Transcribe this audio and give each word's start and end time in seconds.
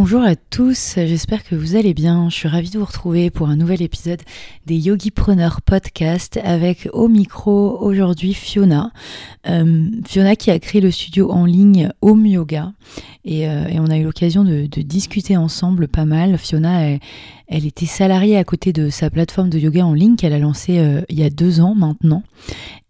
Bonjour 0.00 0.22
à 0.22 0.36
tous, 0.36 0.94
j'espère 0.94 1.42
que 1.42 1.56
vous 1.56 1.74
allez 1.74 1.92
bien. 1.92 2.30
Je 2.30 2.34
suis 2.36 2.46
ravie 2.46 2.70
de 2.70 2.78
vous 2.78 2.84
retrouver 2.84 3.30
pour 3.30 3.48
un 3.48 3.56
nouvel 3.56 3.82
épisode 3.82 4.22
des 4.64 4.76
Yogi 4.76 5.10
Preneurs 5.10 5.60
Podcast 5.60 6.38
avec 6.44 6.88
au 6.92 7.08
micro 7.08 7.76
aujourd'hui 7.80 8.32
Fiona. 8.32 8.92
Euh, 9.48 9.88
Fiona 10.06 10.36
qui 10.36 10.52
a 10.52 10.58
créé 10.60 10.80
le 10.80 10.92
studio 10.92 11.32
en 11.32 11.46
ligne 11.46 11.90
Home 12.00 12.26
Yoga 12.26 12.74
et, 13.24 13.48
euh, 13.48 13.64
on 13.74 13.90
a 13.90 13.96
eu 13.96 14.04
l'occasion 14.04 14.44
de, 14.44 14.66
discuter 14.66 15.36
ensemble 15.36 15.88
pas 15.88 16.04
mal. 16.04 16.38
Fiona, 16.38 16.80
elle, 16.82 17.00
était 17.48 17.86
salariée 17.86 18.36
à 18.36 18.44
côté 18.44 18.72
de 18.72 18.90
sa 18.90 19.10
plateforme 19.10 19.48
de 19.48 19.58
yoga 19.58 19.84
en 19.84 19.94
ligne 19.94 20.16
qu'elle 20.16 20.32
a 20.32 20.38
lancée 20.38 20.78
euh, 20.78 21.00
il 21.08 21.18
y 21.18 21.24
a 21.24 21.30
deux 21.30 21.60
ans 21.60 21.74
maintenant 21.74 22.22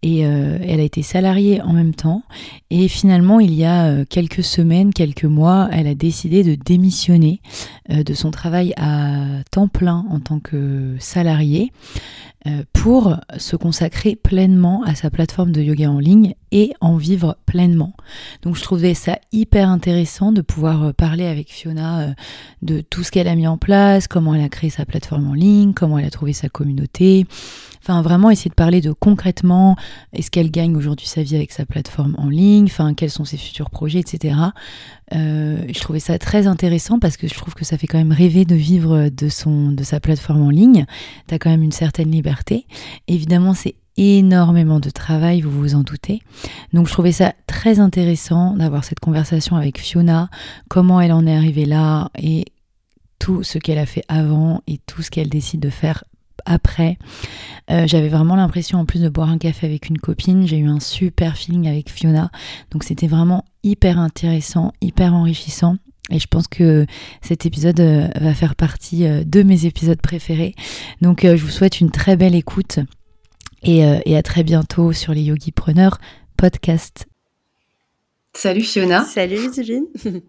et 0.03 0.27
euh, 0.27 0.59
elle 0.63 0.81
a 0.81 0.85
été 0.85 1.03
salariée 1.03 1.61
en 1.63 1.73
même 1.73 1.95
temps. 1.95 2.23
Et 2.71 2.89
finalement, 2.89 3.41
il 3.41 3.55
y 3.55 3.65
a 3.65 3.87
euh, 3.87 4.05
quelques 4.09 4.45
semaines, 4.45 4.93
quelques 4.93 5.25
mois, 5.25 5.69
elle 5.73 5.87
a 5.87 5.95
décidé 5.95 6.43
de 6.43 6.55
démissionner 6.55 7.41
de 7.89 8.15
son 8.15 8.31
travail 8.31 8.75
à 8.77 9.43
temps 9.51 9.69
plein 9.69 10.05
en 10.11 10.21
tant 10.21 10.41
que 10.41 10.95
salariée 10.99 11.73
pour 12.73 13.17
se 13.37 13.57
consacrer 13.57 14.15
pleinement 14.15 14.83
à 14.85 14.95
sa 14.95 15.11
plateforme 15.11 15.53
de 15.53 15.63
yoga 15.63 15.91
en 15.91 15.99
ligne 15.99 16.35
et 16.53 16.73
en 16.81 16.97
vivre 16.97 17.37
pleinement. 17.47 17.95
Donc 18.43 18.57
je 18.57 18.63
trouvais 18.63 18.95
ça 18.95 19.19
hyper 19.33 19.69
intéressant 19.69 20.33
de 20.33 20.41
pouvoir 20.41 20.95
parler 20.95 21.27
avec 21.27 21.53
Fiona 21.53 22.15
de 22.63 22.81
tout 22.81 23.03
ce 23.03 23.11
qu'elle 23.11 23.29
a 23.29 23.35
mis 23.35 23.47
en 23.47 23.59
place, 23.59 24.09
comment 24.09 24.35
elle 24.35 24.45
a 24.45 24.49
créé 24.49 24.71
sa 24.71 24.85
plateforme 24.85 25.29
en 25.29 25.35
ligne, 25.35 25.73
comment 25.75 25.99
elle 25.99 26.07
a 26.07 26.11
trouvé 26.11 26.33
sa 26.33 26.49
communauté, 26.49 27.27
Enfin, 27.81 28.03
vraiment 28.03 28.31
essayer 28.31 28.51
de 28.51 28.55
parler 28.55 28.81
de 28.81 28.93
concrètement, 28.93 29.77
est-ce 30.13 30.31
qu'elle 30.31 30.51
gagne 30.51 30.77
aujourd'hui 30.77 31.07
sa 31.07 31.23
vie 31.23 31.37
avec 31.37 31.53
sa 31.53 31.65
plateforme 31.65 32.15
en 32.19 32.29
ligne, 32.29 32.67
enfin, 32.67 32.93
quels 32.95 33.11
sont 33.11 33.25
ses 33.25 33.37
futurs 33.37 33.71
projets, 33.71 34.01
etc. 34.01 34.35
Euh, 35.15 35.65
je 35.73 35.81
trouvais 35.81 36.01
ça 36.01 36.19
très 36.19 36.47
intéressant 36.47 36.99
parce 36.99 37.17
que 37.17 37.29
je 37.29 37.35
trouve 37.35 37.55
que 37.55 37.65
ça 37.65 37.79
fait 37.79 37.87
quand 37.87 37.99
même 37.99 38.13
rêver 38.13 38.45
de 38.45 38.55
vivre 38.55 39.09
de, 39.09 39.29
son, 39.29 39.73
de 39.73 39.83
sa 39.85 40.01
plateforme 40.01 40.43
en 40.43 40.51
ligne. 40.51 40.87
Tu 41.29 41.35
as 41.35 41.39
quand 41.39 41.51
même 41.51 41.63
une 41.63 41.73
certaine 41.73 42.11
liberté. 42.11 42.67
Évidemment, 43.07 43.55
c'est 43.55 43.75
énormément 43.99 44.79
de 44.79 44.91
travail, 44.91 45.41
vous 45.41 45.51
vous 45.51 45.75
en 45.75 45.83
doutez. 45.83 46.21
Donc 46.73 46.87
je 46.87 46.93
trouvais 46.93 47.13
ça 47.13 47.35
très 47.47 47.81
intéressant 47.81 48.55
d'avoir 48.55 48.85
cette 48.85 49.01
conversation 49.01 49.57
avec 49.57 49.79
Fiona, 49.79 50.31
comment 50.69 51.01
elle 51.01 51.13
en 51.13 51.27
est 51.27 51.37
arrivée 51.37 51.67
là 51.67 52.11
et 52.17 52.45
tout 53.19 53.43
ce 53.43 53.59
qu'elle 53.59 53.79
a 53.79 53.87
fait 53.87 54.05
avant 54.09 54.63
et 54.69 54.79
tout 54.87 55.03
ce 55.03 55.11
qu'elle 55.11 55.29
décide 55.29 55.61
de 55.61 55.71
faire 55.71 56.05
après. 56.45 56.97
Euh, 57.71 57.87
j'avais 57.89 58.09
vraiment 58.09 58.37
l'impression 58.37 58.79
en 58.79 58.87
plus 58.87 59.03
de 59.03 59.09
boire 59.09 59.29
un 59.29 59.39
café 59.39 59.67
avec 59.67 59.89
une 59.89 59.99
copine. 59.99 60.47
J'ai 60.47 60.59
eu 60.59 60.69
un 60.69 60.81
super 60.81 61.37
feeling 61.37 61.67
avec 61.67 61.91
Fiona. 61.91 62.31
Donc 62.71 62.85
c'était 62.85 63.09
vraiment 63.09 63.45
hyper 63.65 63.99
intéressant, 63.99 64.73
hyper 64.81 65.13
enrichissant. 65.13 65.77
Et 66.11 66.21
je 66.21 66.27
pense 66.27 66.47
que 66.47 66.87
cet 67.21 67.45
épisode 67.45 67.81
euh, 67.81 68.09
va 68.19 68.33
faire 68.33 68.55
partie 68.55 69.07
euh, 69.07 69.25
de 69.25 69.43
mes 69.43 69.67
épisodes 69.67 70.01
préférés. 70.01 70.55
Donc 71.03 71.23
je 71.25 71.43
vous 71.43 71.51
souhaite 71.51 71.81
une 71.81 71.91
très 71.91 72.17
belle 72.17 72.37
écoute 72.37 72.79
et, 73.63 73.81
et 74.05 74.17
à 74.17 74.23
très 74.23 74.43
bientôt 74.43 74.93
sur 74.93 75.13
les 75.15 75.23
Yogi 75.23 75.53
Preneurs 75.53 75.99
podcast. 76.37 77.07
Salut 78.33 78.63
Fiona. 78.63 79.05
Salut 79.05 79.53
Sylvie. 79.53 79.89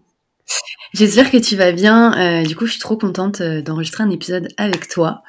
J'espère 0.92 1.30
que 1.30 1.36
tu 1.36 1.54
vas 1.54 1.70
bien. 1.70 2.18
Euh, 2.18 2.44
du 2.44 2.56
coup, 2.56 2.66
je 2.66 2.72
suis 2.72 2.80
trop 2.80 2.96
contente 2.96 3.40
euh, 3.40 3.62
d'enregistrer 3.62 4.02
un 4.02 4.10
épisode 4.10 4.48
avec 4.56 4.88
toi. 4.88 5.22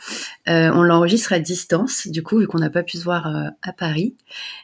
Euh, 0.50 0.72
on 0.74 0.82
l'enregistre 0.82 1.34
à 1.34 1.40
distance, 1.40 2.08
du 2.08 2.24
coup, 2.24 2.40
vu 2.40 2.48
qu'on 2.48 2.58
n'a 2.58 2.72
pas 2.72 2.82
pu 2.82 2.98
se 2.98 3.04
voir 3.04 3.32
à 3.62 3.74
Paris. 3.74 4.16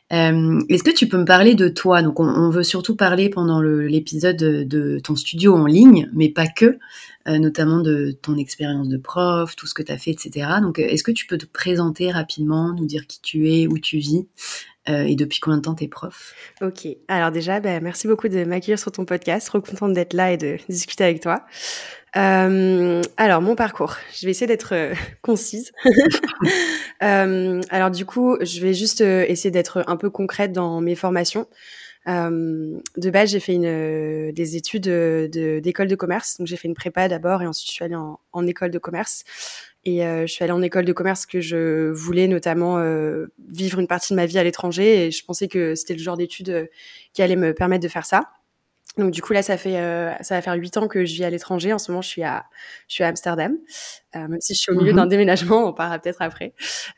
Est-ce 0.10 0.84
que 0.84 0.90
tu 0.90 1.08
peux 1.08 1.18
me 1.18 1.26
parler 1.26 1.54
de 1.54 1.68
toi? 1.68 2.02
Donc, 2.02 2.20
on, 2.20 2.50
veut 2.50 2.64
surtout 2.64 2.96
parler 2.96 3.30
pendant 3.30 3.62
l'épisode 3.62 4.38
de, 4.38 5.00
ton 5.04 5.16
studio 5.16 5.56
en 5.56 5.66
ligne, 5.68 6.10
mais 6.14 6.30
pas 6.30 6.48
que, 6.48 6.80
notamment 7.28 7.82
de 7.82 8.12
ton 8.12 8.38
expérience 8.38 8.88
de 8.88 8.98
prof, 8.98 9.56
tout 9.56 9.68
ce 9.68 9.74
que 9.74 9.84
tu 9.84 9.92
as 9.92 9.98
fait, 9.98 10.12
etc. 10.12 10.48
Donc, 10.62 10.80
est-ce 10.80 11.04
que 11.04 11.12
tu 11.12 11.28
peux 11.28 11.38
te 11.38 11.46
présenter 11.46 12.12
rapidement, 12.12 12.74
nous 12.74 12.86
dire 12.86 13.06
qui 13.06 13.22
tu 13.22 13.52
es, 13.52 13.68
où 13.68 13.78
tu 13.80 13.98
vis 13.98 14.28
euh, 14.90 15.04
et 15.04 15.16
depuis 15.16 15.40
combien 15.40 15.58
de 15.58 15.64
temps 15.64 15.76
t'es 15.76 15.88
prof? 15.88 16.34
Ok, 16.62 16.88
alors 17.08 17.32
déjà, 17.32 17.60
bah, 17.60 17.80
merci 17.82 18.08
beaucoup 18.08 18.30
de 18.30 18.44
m'accueillir 18.46 18.80
sur 18.80 18.92
ton 18.92 19.06
podcast. 19.06 19.48
Trop 19.48 19.60
contente 19.60 19.94
d'être 19.94 20.14
là 20.14 20.32
et 20.32 20.38
de 20.38 20.58
discuter 20.70 21.04
avec 21.04 21.22
toi. 21.22 21.46
Euh, 22.16 23.02
alors, 23.18 23.42
mon 23.42 23.56
parcours, 23.56 23.96
je 24.18 24.26
vais 24.26 24.32
essayer 24.32 24.48
d'être 24.48 24.74
euh, 24.74 24.94
concise. 25.22 25.72
euh, 27.04 27.62
alors, 27.70 27.92
du 27.92 28.06
coup, 28.06 28.38
je 28.42 28.62
vais 28.62 28.74
juste 28.74 29.02
euh, 29.02 29.26
essayer 29.28 29.52
d'être 29.52 29.84
un 29.88 29.98
peu 29.98 30.10
concrète 30.10 30.54
dans 30.54 30.80
mes 30.80 30.96
formations. 30.96 31.48
De 32.08 33.10
base, 33.10 33.32
j'ai 33.32 33.40
fait 33.40 33.56
une, 33.56 34.32
des 34.32 34.56
études 34.56 34.88
d'école 34.88 35.88
de, 35.88 35.96
commerce. 35.96 36.38
Donc, 36.38 36.48
j'ai 36.48 36.56
fait 36.56 36.68
une 36.68 36.74
prépa 36.74 37.08
d'abord 37.08 37.42
et 37.42 37.48
ensuite 37.48 37.70
je 37.70 37.74
suis 37.74 37.84
allée 37.84 37.96
en, 37.96 38.48
école 38.48 38.72
de 38.72 38.80
commerce. 38.80 39.24
Et 39.84 40.06
euh, 40.06 40.28
je 40.28 40.34
suis 40.34 40.44
allée 40.44 40.54
en 40.54 40.62
école 40.62 40.86
de 40.86 40.94
commerce 40.94 41.26
que 41.26 41.40
je 41.40 41.90
voulais 41.92 42.28
notamment 42.28 42.78
euh, 42.78 43.28
vivre 43.50 43.80
une 43.80 43.88
partie 43.88 44.12
de 44.12 44.18
ma 44.18 44.26
vie 44.26 44.38
à 44.38 44.44
l'étranger 44.44 45.06
et 45.06 45.12
je 45.12 45.24
pensais 45.24 45.48
que 45.48 45.76
c'était 45.76 45.94
le 45.94 46.00
genre 46.00 46.18
d'études 46.18 46.50
euh, 46.50 46.66
qui 47.14 47.22
allait 47.22 47.38
me 47.38 47.54
permettre 47.54 47.84
de 47.84 47.88
faire 47.88 48.06
ça. 48.06 48.30
Donc 48.98 49.12
du 49.12 49.22
coup 49.22 49.34
là 49.34 49.44
ça 49.44 49.58
fait 49.58 49.74
ça 50.22 50.36
va 50.36 50.42
faire 50.42 50.56
huit 50.56 50.76
ans 50.78 50.88
que 50.88 51.06
je 51.06 51.14
vis 51.14 51.24
à 51.24 51.30
l'étranger. 51.30 51.74
En 51.74 51.78
ce 51.78 51.92
moment 51.92 52.02
je 52.02 52.08
suis 52.10 52.24
à 52.24 52.46
je 52.88 52.96
suis 52.96 53.04
à 53.04 53.08
Amsterdam, 53.08 53.58
même 54.16 54.42
si 54.42 54.56
je 54.56 54.60
suis 54.60 54.72
au 54.72 54.76
milieu 54.76 54.94
mmh 54.94 54.96
d'un 54.96 55.06
déménagement, 55.06 55.68
on 55.68 55.74
parlera 55.74 56.00
peut-être 56.00 56.22
après. 56.22 56.54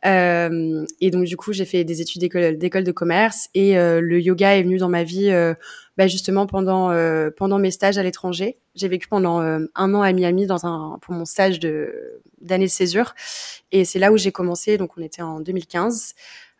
et 0.06 1.12
donc 1.12 1.26
du 1.26 1.36
coup 1.36 1.52
j'ai 1.52 1.66
fait 1.66 1.84
des 1.84 2.02
études 2.02 2.22
d'école 2.22 2.58
d'école 2.58 2.84
de 2.84 2.92
commerce 2.92 3.50
et 3.54 3.76
le 3.76 4.22
yoga 4.22 4.56
est 4.56 4.64
venu 4.64 4.78
dans 4.78 4.90
ma 4.90 5.04
vie 5.04 5.30
bah, 5.98 6.08
justement 6.08 6.48
pendant 6.48 6.90
pendant 7.36 7.60
mes 7.60 7.72
stages 7.72 7.98
à 7.98 8.04
l'étranger. 8.04 8.58
J'ai 8.76 8.88
vécu 8.88 9.08
pendant 9.08 9.40
un 9.40 9.94
an 9.94 10.02
à 10.02 10.14
Miami 10.14 10.46
dans 10.46 10.66
un 10.66 10.98
pour 11.02 11.14
mon 11.14 11.26
stage 11.26 11.60
de 11.60 12.22
d'année 12.42 12.66
de 12.66 12.72
césure. 12.72 13.14
Et 13.72 13.86
c'est 13.86 14.00
là 14.00 14.12
où 14.12 14.18
j'ai 14.18 14.32
commencé, 14.32 14.78
donc 14.78 14.92
on 14.98 15.02
était 15.02 15.22
en 15.22 15.40
2015. 15.40 16.16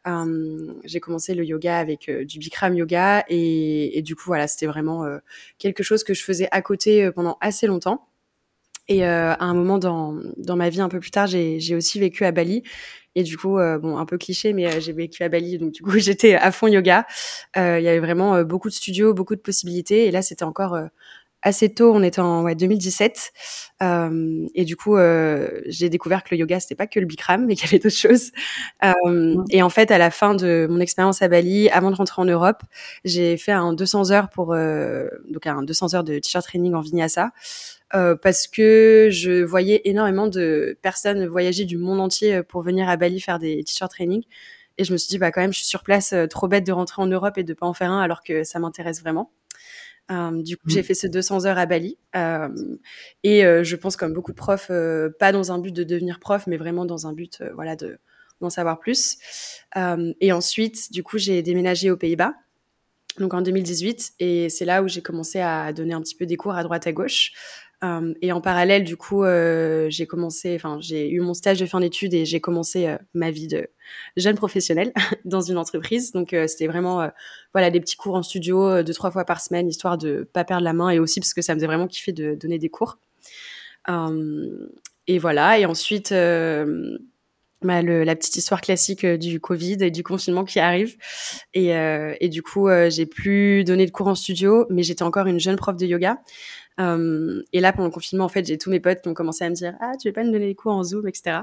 Euh, 0.10 0.74
j'ai 0.84 1.00
commencé 1.00 1.34
le 1.36 1.46
yoga 1.46 1.78
avec 1.78 2.10
euh, 2.10 2.26
du 2.26 2.40
Bikram 2.40 2.74
yoga 2.76 3.26
et, 3.30 4.02
du 4.04 4.16
coup 4.16 4.24
voilà 4.28 4.48
c'était 4.48 4.66
vraiment 4.66 5.06
euh, 5.06 5.20
quelque 5.58 5.84
chose 5.84 6.04
que 6.04 6.14
je 6.14 6.24
faisais 6.24 6.48
à 6.52 6.62
côté 6.62 7.12
pendant 7.12 7.38
assez 7.42 7.68
longtemps. 7.68 8.06
Et 8.92 9.06
à 9.06 9.38
un 9.40 9.54
moment 9.54 9.78
dans, 9.78 10.16
dans 10.38 10.56
ma 10.56 10.70
vie 10.70 10.82
un 10.82 10.90
peu 10.90 11.00
plus 11.00 11.12
tard 11.12 11.28
j'ai 11.28 11.76
aussi 11.76 12.00
vécu 12.00 12.26
à 12.26 12.32
Bali. 12.32 12.64
Et 13.14 13.22
du 13.22 13.38
coup 13.38 13.58
bon 13.58 13.98
un 13.98 14.06
peu 14.06 14.18
cliché 14.18 14.52
mais 14.52 14.82
j'ai 14.82 14.94
vécu 14.94 15.22
à 15.22 15.30
Bali 15.30 15.60
donc 15.60 15.74
du 15.74 15.84
coup 15.84 15.92
j'étais 16.00 16.34
à 16.34 16.52
fond 16.52 16.66
yoga. 16.66 17.06
Il 17.56 17.62
y 17.62 17.88
avait 17.88 18.00
vraiment 18.00 18.42
beaucoup 18.44 18.68
de 18.68 18.74
studios 18.74 19.14
beaucoup 19.14 19.36
de 19.36 19.42
possibilités. 19.42 20.08
Et 20.08 20.12
là 20.12 20.24
c'était 20.24 20.44
encore 20.44 20.76
assez 21.42 21.74
tôt, 21.74 21.94
on 21.94 22.04
était 22.04 22.20
en 22.20 22.44
ouais, 22.44 22.56
2017, 22.56 23.32
euh, 23.82 24.46
et 24.56 24.66
du 24.66 24.76
coup, 24.76 24.98
euh, 24.98 25.62
j'ai 25.68 25.90
découvert 25.90 26.24
que 26.24 26.30
le 26.32 26.40
yoga 26.40 26.60
c'était 26.60 26.76
pas 26.76 26.88
que 26.88 27.00
le 27.00 27.06
Bikram, 27.06 27.46
mais 27.46 27.56
qu'il 27.56 27.66
y 27.66 27.70
avait 27.70 27.80
d'autres 27.80 27.96
choses. 27.96 28.32
Euh, 28.84 29.36
et 29.50 29.62
en 29.62 29.70
fait, 29.70 29.92
à 29.92 29.98
la 29.98 30.12
fin 30.12 30.36
de 30.36 30.68
mon 30.70 30.80
expérience 30.80 31.22
à 31.22 31.28
Bali, 31.28 31.70
avant 31.70 31.92
de 31.92 31.96
rentrer 31.96 32.22
en 32.22 32.26
Europe, 32.26 32.62
j'ai 33.06 33.38
fait 33.38 33.52
un 33.52 33.74
200 33.74 34.12
heures 34.12 34.30
pour 34.30 34.54
euh, 34.54 35.08
donc 35.30 35.48
un 35.48 35.64
200 35.64 35.96
heures 35.96 36.04
de 36.04 36.20
t-shirt 36.20 36.46
training 36.46 36.74
en 36.74 36.82
Vinyasa. 36.82 37.32
Euh, 37.96 38.16
parce 38.16 38.48
que 38.48 39.10
je 39.12 39.44
voyais 39.44 39.82
énormément 39.86 40.28
de 40.28 40.78
personnes 40.84 41.26
voyager 41.26 41.66
du 41.66 41.78
monde 41.78 42.00
entier 42.00 42.44
pour 42.44 42.62
venir 42.62 42.88
à 42.88 42.98
Bali 42.98 43.20
faire 43.20 43.40
des 43.40 43.64
t-shirt 43.64 43.92
training. 43.92 44.24
Et 44.78 44.84
je 44.84 44.94
me 44.94 44.98
suis 44.98 45.10
dit, 45.10 45.18
bah 45.18 45.32
quand 45.32 45.42
même, 45.42 45.52
je 45.54 45.60
suis 45.60 45.68
sur 45.68 45.84
place, 45.84 46.14
trop 46.30 46.48
bête 46.48 46.66
de 46.66 46.72
rentrer 46.72 47.02
en 47.02 47.08
Europe 47.08 47.38
et 47.38 47.44
de 47.44 47.54
pas 47.54 47.66
en 47.66 47.74
faire 47.74 47.92
un 47.92 48.02
alors 48.02 48.24
que 48.24 48.44
ça 48.44 48.60
m'intéresse 48.60 49.02
vraiment. 49.02 49.32
Euh, 50.12 50.42
du 50.42 50.58
coup, 50.58 50.70
j'ai 50.70 50.82
mmh. 50.82 50.84
fait 50.84 50.94
ces 50.94 51.10
200 51.10 51.46
heures 51.46 51.58
à 51.58 51.66
Bali. 51.66 51.98
Euh, 52.16 52.50
et 53.24 53.46
euh, 53.46 53.64
je 53.64 53.76
pense, 53.76 53.96
comme 53.96 54.14
beaucoup 54.14 54.32
de 54.32 54.38
profs, 54.38 54.72
pas 55.20 55.32
dans 55.32 55.52
un 55.52 55.60
but 55.60 55.74
de 55.74 55.84
devenir 55.84 56.20
prof, 56.20 56.48
mais 56.48 56.58
vraiment 56.58 56.86
dans 56.86 57.08
un 57.08 57.14
but, 57.14 57.44
voilà, 57.54 57.76
de 57.76 58.00
d'en 58.42 58.50
savoir 58.50 58.80
plus. 58.80 59.18
et 59.76 60.32
ensuite, 60.32 60.94
du 60.94 61.04
coup, 61.04 61.18
j'ai 61.18 61.42
déménagé 61.42 61.92
aux 61.92 61.98
Pays-Bas. 61.98 62.36
donc 63.20 63.34
en 63.34 63.42
2018. 63.42 64.14
Et 64.20 64.50
c'est 64.50 64.64
là 64.64 64.82
où 64.82 64.88
j'ai 64.88 65.02
commencé 65.02 65.42
à 65.42 65.74
donner 65.74 65.94
un 65.94 66.02
petit 66.02 66.16
peu 66.16 66.26
des 66.26 66.38
cours 66.38 66.54
à 66.54 66.64
droite 66.64 66.88
à 66.88 66.94
gauche. 66.94 67.34
Euh, 67.84 68.14
et 68.22 68.32
en 68.32 68.42
parallèle, 68.42 68.84
du 68.84 68.98
coup, 68.98 69.24
euh, 69.24 69.88
j'ai 69.90 70.06
commencé, 70.06 70.56
enfin, 70.56 70.78
j'ai 70.82 71.10
eu 71.10 71.22
mon 71.22 71.34
stage 71.34 71.60
de 71.60 71.66
fin 71.66 71.80
d'études 71.80 72.14
et 72.14 72.26
j'ai 72.26 72.42
commencé 72.42 72.88
euh, 72.88 72.98
ma 73.14 73.32
vie 73.32 73.48
de 73.48 73.70
jeune 74.18 74.36
professionnelle 74.36 74.92
dans 75.26 75.42
une 75.42 75.58
entreprise. 75.58 76.12
Donc, 76.12 76.36
c'était 76.48 76.68
vraiment, 76.68 77.10
voilà, 77.54 77.72
des 77.72 77.80
petits 77.80 77.96
cours 77.96 78.16
en 78.16 78.24
studio 78.24 78.84
deux 78.84 78.94
trois 78.94 79.12
fois 79.12 79.26
par 79.26 79.42
semaine, 79.42 79.68
histoire 79.70 79.98
de 79.98 80.30
pas 80.34 80.44
perdre 80.44 80.64
la 80.64 80.74
main 80.74 80.90
et 80.90 81.00
aussi 81.00 81.20
parce 81.20 81.34
que 81.34 81.42
ça 81.42 81.54
me 81.54 81.60
faisait 81.60 81.68
vraiment 81.68 81.88
kiffer 81.88 82.12
de 82.12 82.36
donner 82.36 82.60
des 82.60 82.70
cours. 82.70 82.98
et 85.08 85.20
voilà. 85.20 85.58
Et 85.60 85.66
ensuite, 85.66 86.12
bah, 86.12 87.82
la 87.82 88.16
petite 88.16 88.36
histoire 88.36 88.62
classique 88.62 89.06
du 89.06 89.40
Covid 89.40 89.78
et 89.82 89.92
du 89.92 90.04
confinement 90.04 90.46
qui 90.46 90.60
arrive. 90.60 90.98
Et 91.54 92.30
du 92.30 92.44
coup, 92.44 92.68
j'ai 92.90 93.06
plus 93.08 93.64
donné 93.64 93.86
de 93.88 93.92
cours 93.92 94.08
en 94.08 94.16
studio, 94.16 94.68
mais 94.70 94.84
j'étais 94.84 95.04
encore 95.04 95.26
une 95.26 95.40
jeune 95.40 95.56
prof 95.56 95.78
de 95.78 95.86
yoga. 95.88 96.20
Euh, 96.80 97.44
et 97.52 97.60
là, 97.60 97.74
pendant 97.74 97.88
le 97.88 97.94
confinement, 97.94 98.26
en 98.26 98.30
fait, 98.30 98.46
j'ai 98.46 98.58
tous 98.58 98.70
mes 98.70 98.80
potes 98.80 99.02
qui 99.02 99.10
ont 99.10 99.14
commencé 99.14 99.44
à 99.44 99.50
me 99.50 99.56
dire 99.56 99.76
Ah, 99.82 99.92
tu 100.00 100.08
veux 100.08 100.14
pas 100.14 100.24
me 100.24 100.32
donner 100.32 100.48
des 100.48 100.56
cours 100.56 100.74
en 100.74 100.84
Zoom, 100.84 101.08
etc. 101.08 101.42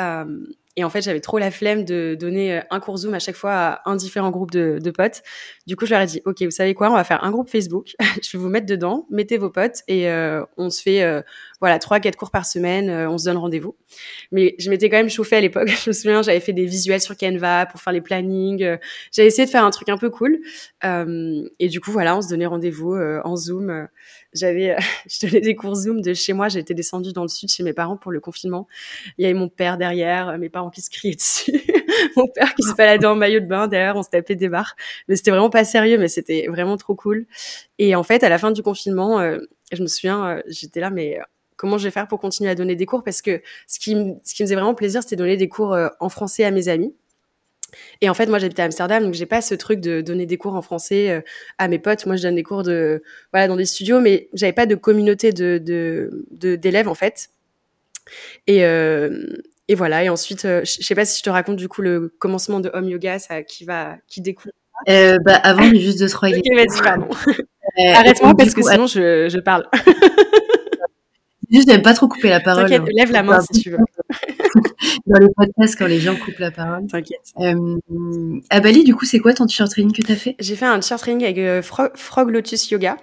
Euh, 0.00 0.46
et 0.76 0.82
en 0.82 0.90
fait, 0.90 1.02
j'avais 1.02 1.20
trop 1.20 1.38
la 1.38 1.52
flemme 1.52 1.84
de 1.84 2.16
donner 2.18 2.58
euh, 2.58 2.60
un 2.70 2.80
cours 2.80 2.96
Zoom 2.96 3.14
à 3.14 3.20
chaque 3.20 3.36
fois 3.36 3.52
à 3.52 3.88
un 3.88 3.94
différent 3.94 4.30
groupe 4.30 4.50
de, 4.50 4.90
potes. 4.90 5.22
Du 5.66 5.76
coup, 5.76 5.86
je 5.86 5.92
leur 5.92 6.00
ai 6.00 6.06
dit, 6.06 6.20
OK, 6.24 6.42
vous 6.42 6.50
savez 6.50 6.74
quoi, 6.74 6.90
on 6.90 6.94
va 6.94 7.04
faire 7.04 7.22
un 7.22 7.30
groupe 7.30 7.48
Facebook. 7.48 7.94
je 8.22 8.36
vais 8.36 8.42
vous 8.42 8.48
mettre 8.48 8.66
dedans, 8.66 9.06
mettez 9.10 9.38
vos 9.38 9.50
potes 9.50 9.82
et 9.86 10.08
on 10.56 10.70
se 10.70 10.82
fait, 10.82 11.22
voilà, 11.64 11.78
trois, 11.78 11.98
quatre 11.98 12.16
cours 12.16 12.30
par 12.30 12.46
semaine, 12.46 12.90
euh, 12.90 13.10
on 13.10 13.16
se 13.16 13.24
donne 13.24 13.38
rendez-vous. 13.38 13.74
Mais 14.32 14.54
je 14.58 14.68
m'étais 14.68 14.90
quand 14.90 14.98
même 14.98 15.08
chauffée 15.08 15.36
à 15.36 15.40
l'époque. 15.40 15.68
je 15.84 15.90
me 15.90 15.92
souviens, 15.92 16.22
j'avais 16.22 16.40
fait 16.40 16.52
des 16.52 16.66
visuels 16.66 17.00
sur 17.00 17.16
Canva 17.16 17.66
pour 17.66 17.80
faire 17.80 17.92
les 17.92 18.00
plannings. 18.00 18.78
j'avais 19.12 19.28
essayé 19.28 19.46
de 19.46 19.50
faire 19.50 19.64
un 19.64 19.70
truc 19.70 19.88
un 19.88 19.96
peu 19.96 20.10
cool. 20.10 20.40
et 20.82 21.68
du 21.68 21.80
coup, 21.80 21.90
voilà, 21.90 22.16
on 22.16 22.22
se 22.22 22.28
donnait 22.28 22.46
rendez-vous 22.46 22.94
en 22.96 23.36
Zoom. 23.36 23.88
j'avais, 24.32 24.76
je 25.10 25.26
donnais 25.26 25.40
des 25.40 25.54
cours 25.54 25.74
Zoom 25.74 26.02
de 26.02 26.12
chez 26.12 26.32
moi. 26.34 26.48
J'étais 26.48 26.74
descendue 26.74 27.12
dans 27.12 27.22
le 27.22 27.28
sud 27.28 27.48
chez 27.48 27.62
mes 27.62 27.72
parents 27.72 27.96
pour 27.96 28.12
le 28.12 28.20
confinement. 28.20 28.66
Il 29.16 29.22
y 29.22 29.24
avait 29.24 29.34
mon 29.34 29.48
père 29.48 29.78
derrière, 29.78 30.36
mes 30.38 30.50
parents 30.50 30.70
qui 30.70 30.82
se 30.82 30.90
criait 30.90 31.14
dessus, 31.16 31.62
mon 32.16 32.26
père 32.28 32.54
qui 32.54 32.62
se 32.62 32.74
baladait 32.74 33.06
en 33.06 33.16
maillot 33.16 33.40
de 33.40 33.46
bain 33.46 33.68
derrière, 33.68 33.96
on 33.96 34.02
se 34.02 34.10
tapait 34.10 34.36
des 34.36 34.48
barres. 34.48 34.76
Mais 35.08 35.16
c'était 35.16 35.30
vraiment 35.30 35.50
pas 35.50 35.64
sérieux, 35.64 35.98
mais 35.98 36.08
c'était 36.08 36.46
vraiment 36.48 36.76
trop 36.76 36.94
cool. 36.94 37.26
Et 37.78 37.94
en 37.94 38.02
fait, 38.02 38.22
à 38.22 38.28
la 38.28 38.38
fin 38.38 38.50
du 38.50 38.62
confinement, 38.62 39.20
euh, 39.20 39.38
je 39.72 39.82
me 39.82 39.86
souviens, 39.86 40.26
euh, 40.26 40.42
j'étais 40.46 40.80
là, 40.80 40.90
mais 40.90 41.18
euh, 41.18 41.22
comment 41.56 41.78
je 41.78 41.84
vais 41.84 41.90
faire 41.90 42.08
pour 42.08 42.20
continuer 42.20 42.50
à 42.50 42.54
donner 42.54 42.76
des 42.76 42.86
cours 42.86 43.02
Parce 43.02 43.22
que 43.22 43.42
ce 43.66 43.78
qui, 43.78 43.92
ce 44.24 44.34
qui 44.34 44.42
me 44.42 44.46
faisait 44.46 44.54
vraiment 44.54 44.74
plaisir, 44.74 45.02
c'était 45.02 45.16
donner 45.16 45.36
des 45.36 45.48
cours 45.48 45.76
en 46.00 46.08
français 46.08 46.44
à 46.44 46.50
mes 46.50 46.68
amis. 46.68 46.94
Et 48.00 48.08
en 48.08 48.14
fait, 48.14 48.26
moi, 48.26 48.38
j'habite 48.38 48.60
à 48.60 48.64
Amsterdam, 48.64 49.02
donc 49.02 49.14
j'ai 49.14 49.26
pas 49.26 49.40
ce 49.40 49.54
truc 49.54 49.80
de 49.80 50.00
donner 50.00 50.26
des 50.26 50.38
cours 50.38 50.54
en 50.54 50.62
français 50.62 51.24
à 51.58 51.66
mes 51.66 51.80
potes. 51.80 52.06
Moi, 52.06 52.14
je 52.16 52.22
donne 52.22 52.36
des 52.36 52.44
cours 52.44 52.62
de, 52.62 53.02
voilà, 53.32 53.48
dans 53.48 53.56
des 53.56 53.64
studios, 53.64 54.00
mais 54.00 54.28
j'avais 54.32 54.52
pas 54.52 54.66
de 54.66 54.76
communauté 54.76 55.32
de, 55.32 55.58
de, 55.58 56.56
d'élèves, 56.56 56.88
en 56.88 56.94
fait. 56.94 57.30
Et, 58.46 58.64
euh, 58.64 59.26
et 59.68 59.74
voilà. 59.74 60.04
Et 60.04 60.08
ensuite, 60.08 60.44
euh, 60.44 60.62
je 60.64 60.82
sais 60.84 60.94
pas 60.94 61.04
si 61.04 61.18
je 61.18 61.22
te 61.22 61.30
raconte 61.30 61.56
du 61.56 61.68
coup 61.68 61.82
le 61.82 62.14
commencement 62.18 62.60
de 62.60 62.70
Home 62.74 62.88
Yoga, 62.88 63.18
ça 63.18 63.42
qui 63.42 63.64
va, 63.64 63.96
qui 64.06 64.20
découle. 64.20 64.52
Euh, 64.88 65.18
bah, 65.24 65.36
avant, 65.36 65.64
juste 65.70 65.98
deux 65.98 66.08
trois. 66.08 66.28
ok, 66.28 66.42
vas-y, 66.54 66.82
pardon. 66.82 67.08
Euh, 67.78 67.92
Arrête-moi 67.92 68.34
parce 68.36 68.54
que 68.54 68.62
sinon 68.62 68.86
je, 68.86 69.28
je 69.28 69.38
parle. 69.38 69.68
Juste, 71.54 71.70
j'aime 71.70 71.82
pas 71.82 71.94
trop 71.94 72.08
couper 72.08 72.28
la 72.28 72.40
parole. 72.40 72.64
T'inquiète, 72.64 72.82
lève 72.92 73.12
la 73.12 73.22
main 73.22 73.40
si 73.40 73.60
tu 73.60 73.70
veux. 73.70 73.78
Dans 75.06 75.20
les 75.20 75.28
podcasts, 75.34 75.78
quand 75.78 75.86
les 75.86 76.00
gens 76.00 76.16
coupent 76.16 76.38
la 76.38 76.50
parole. 76.50 76.86
T'inquiète. 76.86 77.32
Euh, 77.40 77.78
à 78.50 78.60
Bali, 78.60 78.84
du 78.84 78.94
coup, 78.94 79.04
c'est 79.04 79.18
quoi 79.18 79.34
ton 79.34 79.46
t-shirt 79.46 79.70
training 79.70 79.92
que 79.92 80.02
t'as 80.02 80.16
fait? 80.16 80.36
J'ai 80.38 80.56
fait 80.56 80.66
un 80.66 80.78
t-shirt 80.80 81.00
training 81.00 81.24
avec 81.24 81.38
euh, 81.38 81.62
Frog 81.62 82.30
Lotus 82.30 82.70
Yoga. 82.70 82.96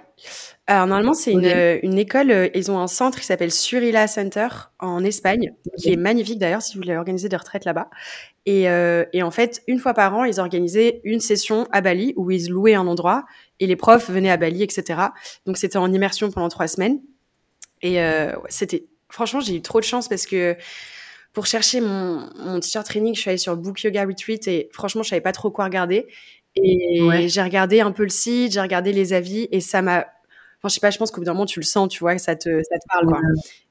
Alors 0.68 0.86
normalement 0.86 1.14
c'est 1.14 1.32
une, 1.32 1.44
euh, 1.44 1.80
une, 1.82 1.98
école, 1.98 2.30
euh, 2.30 2.48
ils 2.54 2.70
ont 2.70 2.78
un 2.78 2.86
centre 2.86 3.18
qui 3.18 3.26
s'appelle 3.26 3.50
Surila 3.50 4.06
Center 4.06 4.46
en 4.78 5.02
Espagne, 5.02 5.52
qui 5.76 5.92
est 5.92 5.96
magnifique 5.96 6.38
d'ailleurs 6.38 6.62
si 6.62 6.74
vous 6.74 6.82
voulez 6.82 6.96
organiser 6.96 7.28
des 7.28 7.36
retraites 7.36 7.64
là-bas. 7.64 7.90
Et, 8.46 8.68
euh, 8.68 9.04
et, 9.12 9.22
en 9.22 9.30
fait, 9.30 9.62
une 9.68 9.78
fois 9.78 9.94
par 9.94 10.14
an, 10.14 10.24
ils 10.24 10.40
organisaient 10.40 11.00
une 11.04 11.20
session 11.20 11.66
à 11.72 11.80
Bali 11.80 12.12
où 12.16 12.30
ils 12.30 12.48
louaient 12.48 12.74
un 12.74 12.86
endroit 12.86 13.24
et 13.60 13.66
les 13.66 13.76
profs 13.76 14.08
venaient 14.08 14.30
à 14.30 14.36
Bali, 14.36 14.62
etc. 14.62 15.00
Donc 15.46 15.56
c'était 15.56 15.78
en 15.78 15.92
immersion 15.92 16.30
pendant 16.30 16.48
trois 16.48 16.68
semaines. 16.68 17.00
Et 17.82 18.00
euh, 18.00 18.32
c'était, 18.48 18.86
franchement, 19.08 19.40
j'ai 19.40 19.56
eu 19.56 19.62
trop 19.62 19.80
de 19.80 19.84
chance 19.84 20.08
parce 20.08 20.26
que 20.26 20.56
pour 21.32 21.46
chercher 21.46 21.80
mon, 21.80 22.28
mon 22.36 22.60
t-shirt 22.60 22.86
training, 22.86 23.14
je 23.14 23.20
suis 23.20 23.30
allée 23.30 23.38
sur 23.38 23.56
Book 23.56 23.82
Yoga 23.82 24.04
Retreat 24.04 24.46
et 24.48 24.68
franchement, 24.72 25.02
je 25.02 25.10
savais 25.10 25.20
pas 25.20 25.32
trop 25.32 25.50
quoi 25.50 25.64
regarder. 25.64 26.06
Et 26.56 27.28
j'ai 27.28 27.42
regardé 27.42 27.80
un 27.80 27.92
peu 27.92 28.02
le 28.02 28.10
site, 28.10 28.52
j'ai 28.52 28.60
regardé 28.60 28.92
les 28.92 29.12
avis 29.14 29.48
et 29.50 29.60
ça 29.60 29.82
m'a 29.82 30.06
Enfin, 30.62 30.68
je 30.68 30.74
sais 30.74 30.80
pas, 30.80 30.90
je 30.90 30.98
pense 30.98 31.10
qu'au 31.10 31.20
bout 31.20 31.24
d'un 31.24 31.32
moment, 31.32 31.44
tu 31.44 31.58
le 31.58 31.64
sens, 31.64 31.88
tu 31.88 31.98
vois, 31.98 32.16
ça 32.18 32.36
te, 32.36 32.48
ça 32.62 32.78
te 32.78 32.86
parle, 32.88 33.06
quoi. 33.06 33.18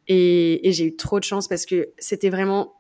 Et, 0.10 0.68
et 0.68 0.74
j'ai 0.74 0.88
eu 0.88 0.96
trop 0.98 1.20
de 1.20 1.24
chance 1.24 1.48
parce 1.48 1.66
que 1.66 1.88
c'était 1.98 2.30
vraiment 2.30 2.74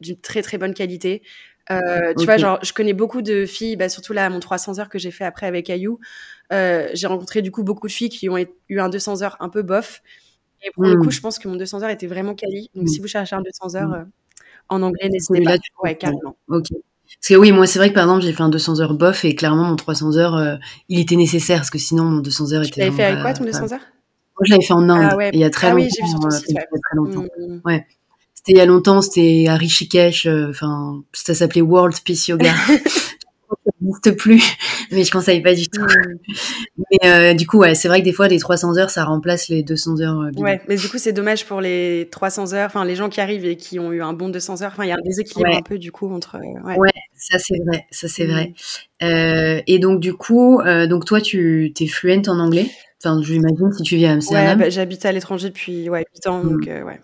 d'une 0.00 0.20
très, 0.20 0.42
très 0.42 0.58
bonne 0.58 0.74
qualité. 0.74 1.22
Euh, 1.70 2.12
tu 2.18 2.26
vois, 2.26 2.36
genre, 2.36 2.58
je 2.62 2.74
connais 2.74 2.92
beaucoup 2.92 3.22
de 3.22 3.46
filles, 3.46 3.76
bah, 3.76 3.88
surtout 3.88 4.12
là, 4.12 4.28
mon 4.28 4.40
300 4.40 4.78
heures 4.78 4.90
que 4.90 4.98
j'ai 4.98 5.10
fait 5.10 5.24
après 5.24 5.46
avec 5.46 5.70
Ayou. 5.70 5.98
Euh, 6.52 6.88
j'ai 6.92 7.06
rencontré 7.06 7.40
du 7.40 7.50
coup 7.50 7.64
beaucoup 7.64 7.86
de 7.86 7.92
filles 7.92 8.10
qui 8.10 8.28
ont 8.28 8.36
eu 8.68 8.78
un 8.78 8.90
200 8.90 9.22
heures 9.22 9.36
un 9.40 9.48
peu 9.48 9.62
bof. 9.62 10.02
Et 10.66 10.70
pour 10.74 10.84
le 10.84 10.96
coup, 10.96 11.06
mm. 11.06 11.12
je 11.12 11.20
pense 11.20 11.38
que 11.38 11.48
mon 11.48 11.56
200 11.56 11.82
heures 11.82 11.90
était 11.90 12.06
vraiment 12.06 12.34
quali. 12.34 12.70
Donc, 12.74 12.84
mm. 12.84 12.88
si 12.88 13.00
vous 13.00 13.06
cherchez 13.06 13.36
un 13.36 13.42
200 13.42 13.76
heures 13.76 13.88
mm. 13.88 13.94
euh, 13.94 14.04
en 14.68 14.82
anglais, 14.82 15.08
n'hésitez 15.08 15.40
pas. 15.42 15.56
Ouais, 15.82 15.96
carrément. 15.96 16.36
Ok. 16.48 16.66
Parce 16.70 17.28
que 17.28 17.34
oui, 17.36 17.52
moi, 17.52 17.66
c'est 17.66 17.78
vrai 17.78 17.90
que 17.90 17.94
par 17.94 18.04
exemple, 18.04 18.22
j'ai 18.22 18.32
fait 18.32 18.42
un 18.42 18.48
200 18.48 18.80
heures 18.80 18.94
bof 18.94 19.24
et 19.24 19.34
clairement, 19.36 19.64
mon 19.64 19.76
300 19.76 20.16
heures, 20.16 20.34
euh, 20.34 20.56
il 20.88 20.98
était 20.98 21.16
nécessaire 21.16 21.58
parce 21.58 21.70
que 21.70 21.78
sinon, 21.78 22.04
mon 22.04 22.20
200 22.20 22.52
heures 22.52 22.62
était. 22.62 22.72
Tu 22.72 22.80
l'avais 22.80 22.92
fait 22.92 23.04
avec 23.04 23.22
quoi, 23.22 23.32
ton 23.32 23.44
200 23.44 23.72
heures? 23.72 23.78
Moi, 23.78 24.44
je 24.44 24.50
l'avais 24.50 24.64
fait 24.64 24.74
en 24.74 24.88
Inde. 24.88 25.08
Ah 25.12 25.16
ouais. 25.16 25.30
il 25.32 25.40
y 25.40 25.44
a 25.44 25.50
très 25.50 25.68
ah 25.68 25.70
longtemps. 25.70 25.84
Oui, 25.84 25.90
j'ai 25.96 26.02
vu 26.02 26.08
sur 26.08 26.26
euh, 26.26 26.30
site, 26.30 26.56
ouais. 26.56 26.64
très 26.64 26.96
longtemps. 26.96 27.24
Mmh. 27.38 27.60
Ouais. 27.64 27.86
C'était 28.34 28.52
il 28.52 28.58
y 28.58 28.60
a 28.60 28.66
longtemps, 28.66 29.00
c'était 29.00 29.46
à 29.48 29.56
Rishikesh. 29.56 30.26
Euh, 30.26 30.50
enfin, 30.50 31.02
ça 31.12 31.34
s'appelait 31.34 31.62
World 31.62 31.96
Peace 32.04 32.28
Yoga. 32.28 32.52
ça 33.48 33.70
n'existe 33.80 34.16
plus, 34.16 34.42
mais 34.92 35.04
je 35.04 35.10
conseille 35.10 35.40
pas 35.40 35.54
du 35.54 35.68
tout. 35.68 35.82
Mm. 35.82 36.18
Mais 36.78 37.08
euh, 37.08 37.34
du 37.34 37.46
coup, 37.46 37.58
ouais, 37.58 37.74
c'est 37.74 37.88
vrai 37.88 38.00
que 38.00 38.04
des 38.04 38.12
fois, 38.12 38.28
les 38.28 38.38
300 38.38 38.76
heures, 38.78 38.90
ça 38.90 39.04
remplace 39.04 39.48
les 39.48 39.62
200 39.62 40.00
heures. 40.00 40.20
Euh, 40.20 40.40
ouais, 40.40 40.60
mais 40.68 40.76
du 40.76 40.88
coup, 40.88 40.98
c'est 40.98 41.12
dommage 41.12 41.46
pour 41.46 41.60
les 41.60 42.08
300 42.10 42.54
heures, 42.54 42.66
enfin, 42.66 42.84
les 42.84 42.96
gens 42.96 43.08
qui 43.08 43.20
arrivent 43.20 43.44
et 43.44 43.56
qui 43.56 43.78
ont 43.78 43.92
eu 43.92 44.02
un 44.02 44.12
bon 44.12 44.28
200 44.28 44.62
heures. 44.62 44.72
Enfin, 44.72 44.84
il 44.84 44.88
y 44.88 44.92
a 44.92 44.96
un 44.96 45.04
déséquilibre 45.04 45.56
un 45.56 45.62
peu, 45.62 45.78
du 45.78 45.92
coup, 45.92 46.12
entre. 46.12 46.36
Euh, 46.36 46.66
ouais, 46.66 46.76
ouais 46.76 46.92
ça, 47.16 47.38
c'est 47.38 47.58
vrai. 47.66 47.86
Ça, 47.90 48.08
c'est 48.08 48.26
mm. 48.26 48.30
vrai. 48.30 48.52
Euh, 49.02 49.62
et 49.66 49.78
donc, 49.78 50.00
du 50.00 50.14
coup, 50.14 50.60
donc 50.88 51.04
toi, 51.04 51.20
tu 51.20 51.72
es 51.78 51.86
fluente 51.86 52.28
en 52.28 52.38
anglais? 52.38 52.70
Enfin, 53.04 53.20
je 53.22 53.32
m'imagine 53.34 53.72
si 53.72 53.82
tu 53.82 53.96
vis 53.96 54.06
à 54.06 54.12
Amsterdam. 54.12 54.58
Ouais, 54.58 54.64
bah, 54.64 54.70
j'habite 54.70 55.04
à 55.04 55.12
l'étranger 55.12 55.48
depuis 55.48 55.90
ouais, 55.90 56.04
8 56.14 56.26
ans, 56.28 56.42
mm. 56.42 56.48
donc 56.48 56.66
ouais. 56.66 57.00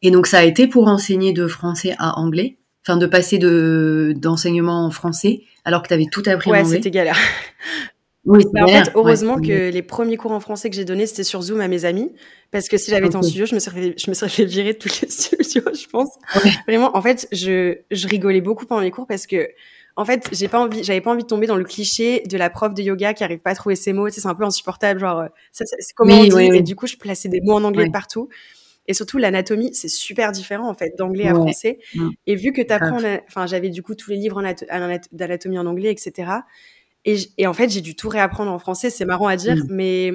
Et 0.00 0.10
donc, 0.10 0.26
ça 0.26 0.38
a 0.38 0.44
été 0.44 0.68
pour 0.68 0.86
enseigner 0.86 1.32
de 1.32 1.46
français 1.46 1.94
à 1.98 2.18
anglais? 2.18 2.58
Enfin, 2.88 2.96
de 2.96 3.04
passer 3.04 3.36
de 3.36 4.14
d'enseignement 4.16 4.86
en 4.86 4.90
français 4.90 5.42
alors 5.66 5.82
que 5.82 5.88
tu 5.88 5.94
avais 5.94 6.06
tout 6.10 6.22
appris 6.24 6.50
ouais, 6.50 6.58
en 6.58 6.60
anglais. 6.62 6.70
Ouais, 6.70 6.76
c'était 6.78 6.90
galère. 6.90 7.18
Oui, 8.24 8.44
bah, 8.52 8.64
en 8.64 8.68
fait, 8.68 8.90
heureusement 8.94 9.36
que 9.36 9.70
les 9.70 9.82
premiers 9.82 10.16
cours 10.16 10.32
en 10.32 10.40
français 10.40 10.70
que 10.70 10.76
j'ai 10.76 10.84
donnés, 10.84 11.06
c'était 11.06 11.24
sur 11.24 11.40
Zoom 11.42 11.60
à 11.60 11.68
mes 11.68 11.84
amis. 11.84 12.12
Parce 12.50 12.68
que 12.68 12.76
si 12.76 12.90
j'avais 12.90 13.06
été 13.06 13.16
en 13.16 13.22
studio, 13.22 13.46
je 13.46 13.54
me 13.54 13.60
serais 13.60 13.80
fait, 13.80 13.94
je 13.98 14.10
me 14.10 14.14
serais 14.14 14.30
fait 14.30 14.44
virer 14.46 14.72
de 14.72 14.78
toutes 14.78 15.00
les 15.02 15.08
studios, 15.10 15.62
je 15.74 15.86
pense. 15.88 16.08
Vraiment, 16.66 16.96
en 16.96 17.02
fait, 17.02 17.28
je, 17.32 17.76
je 17.90 18.08
rigolais 18.08 18.40
beaucoup 18.40 18.64
pendant 18.66 18.80
les 18.80 18.90
cours 18.90 19.06
parce 19.06 19.26
que, 19.26 19.48
en 19.96 20.04
fait, 20.04 20.28
j'ai 20.32 20.48
pas 20.48 20.60
envie, 20.60 20.82
j'avais 20.84 21.00
pas 21.00 21.10
envie 21.10 21.24
de 21.24 21.28
tomber 21.28 21.46
dans 21.46 21.56
le 21.56 21.64
cliché 21.64 22.22
de 22.26 22.36
la 22.38 22.50
prof 22.50 22.72
de 22.72 22.82
yoga 22.82 23.14
qui 23.14 23.24
arrive 23.24 23.38
pas 23.38 23.50
à 23.50 23.54
trouver 23.54 23.76
ses 23.76 23.92
mots. 23.92 24.08
Tu 24.08 24.14
sais, 24.14 24.20
c'est 24.22 24.28
un 24.28 24.34
peu 24.34 24.44
insupportable, 24.44 25.00
genre, 25.00 25.24
c'est 25.52 25.64
comment 25.94 26.14
on 26.14 26.24
dit. 26.24 26.50
Et 26.54 26.62
du 26.62 26.74
coup, 26.74 26.86
je 26.86 26.96
plaçais 26.96 27.28
des 27.28 27.40
mots 27.42 27.54
en 27.54 27.64
anglais 27.64 27.90
partout. 27.90 28.28
Et 28.88 28.94
surtout, 28.94 29.18
l'anatomie, 29.18 29.74
c'est 29.74 29.88
super 29.88 30.32
différent, 30.32 30.68
en 30.68 30.74
fait, 30.74 30.94
d'anglais 30.96 31.28
à 31.28 31.34
français. 31.34 31.78
Et 32.26 32.34
vu 32.34 32.52
que 32.52 32.62
tu 32.62 32.72
apprends, 32.72 33.00
enfin, 33.28 33.46
j'avais 33.46 33.68
du 33.68 33.82
coup 33.82 33.94
tous 33.94 34.10
les 34.10 34.16
livres 34.16 34.42
d'anatomie 35.12 35.58
en 35.58 35.66
anglais, 35.66 35.92
etc. 35.92 36.32
Et, 37.04 37.16
et 37.36 37.46
en 37.46 37.52
fait, 37.52 37.68
j'ai 37.68 37.82
dû 37.82 37.94
tout 37.94 38.08
réapprendre 38.08 38.50
en 38.50 38.58
français. 38.58 38.88
C'est 38.90 39.04
marrant 39.04 39.28
à 39.28 39.36
dire, 39.36 39.56
mm. 39.56 39.66
mais, 39.68 40.12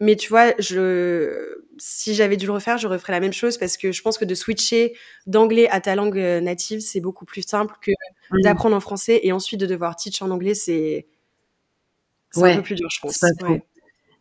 mais 0.00 0.16
tu 0.16 0.28
vois, 0.28 0.52
je, 0.58 1.62
si 1.78 2.14
j'avais 2.14 2.36
dû 2.36 2.46
le 2.46 2.52
refaire, 2.52 2.76
je 2.76 2.88
referais 2.88 3.12
la 3.12 3.20
même 3.20 3.32
chose 3.32 3.56
parce 3.56 3.76
que 3.76 3.92
je 3.92 4.02
pense 4.02 4.18
que 4.18 4.24
de 4.24 4.34
switcher 4.34 4.94
d'anglais 5.26 5.68
à 5.70 5.80
ta 5.80 5.94
langue 5.94 6.18
euh, 6.18 6.40
native, 6.40 6.80
c'est 6.80 7.00
beaucoup 7.00 7.24
plus 7.24 7.42
simple 7.42 7.74
que 7.80 7.92
mm. 8.32 8.42
d'apprendre 8.42 8.76
en 8.76 8.80
français 8.80 9.20
et 9.22 9.32
ensuite 9.32 9.60
de 9.60 9.66
devoir 9.66 9.94
teach 9.94 10.20
en 10.22 10.30
anglais, 10.30 10.54
c'est, 10.54 11.06
un 12.36 12.56
peu 12.56 12.62
plus 12.62 12.74
dur, 12.74 12.88
je 12.90 13.00
pense. 13.00 13.24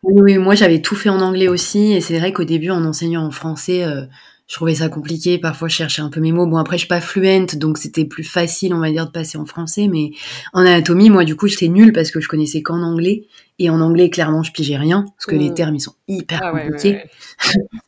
Oui, 0.03 0.21
oui, 0.21 0.37
moi 0.37 0.55
j'avais 0.55 0.81
tout 0.81 0.95
fait 0.95 1.09
en 1.09 1.21
anglais 1.21 1.47
aussi, 1.47 1.93
et 1.93 2.01
c'est 2.01 2.17
vrai 2.17 2.31
qu'au 2.33 2.43
début, 2.43 2.69
en 2.69 2.83
enseignant 2.85 3.25
en 3.25 3.31
français, 3.31 3.83
euh, 3.83 4.05
je 4.47 4.55
trouvais 4.55 4.75
ça 4.75 4.87
compliqué. 4.87 5.37
Parfois, 5.37 5.67
je 5.67 5.75
cherchais 5.75 6.01
un 6.01 6.09
peu 6.09 6.21
mes 6.21 6.31
mots. 6.31 6.47
Bon, 6.47 6.57
après, 6.57 6.77
je 6.77 6.81
suis 6.81 6.87
pas 6.87 7.01
fluente, 7.01 7.57
donc 7.57 7.77
c'était 7.77 8.05
plus 8.05 8.23
facile, 8.23 8.73
on 8.73 8.79
va 8.79 8.89
dire, 8.89 9.05
de 9.05 9.11
passer 9.11 9.37
en 9.37 9.45
français. 9.45 9.89
Mais 9.91 10.11
en 10.53 10.61
anatomie, 10.61 11.09
moi, 11.09 11.25
du 11.25 11.35
coup, 11.35 11.47
j'étais 11.47 11.67
nulle 11.67 11.91
parce 11.91 12.11
que 12.11 12.21
je 12.21 12.29
connaissais 12.29 12.61
qu'en 12.61 12.81
anglais. 12.81 13.25
Et 13.59 13.69
en 13.69 13.81
anglais, 13.81 14.09
clairement, 14.09 14.43
je 14.43 14.53
pigeais 14.53 14.77
rien, 14.77 15.03
parce 15.03 15.25
que 15.25 15.35
les 15.35 15.49
mmh. 15.49 15.53
termes, 15.53 15.75
ils 15.75 15.81
sont 15.81 15.95
hyper 16.07 16.39
ah 16.43 16.51
compliqués. 16.51 16.99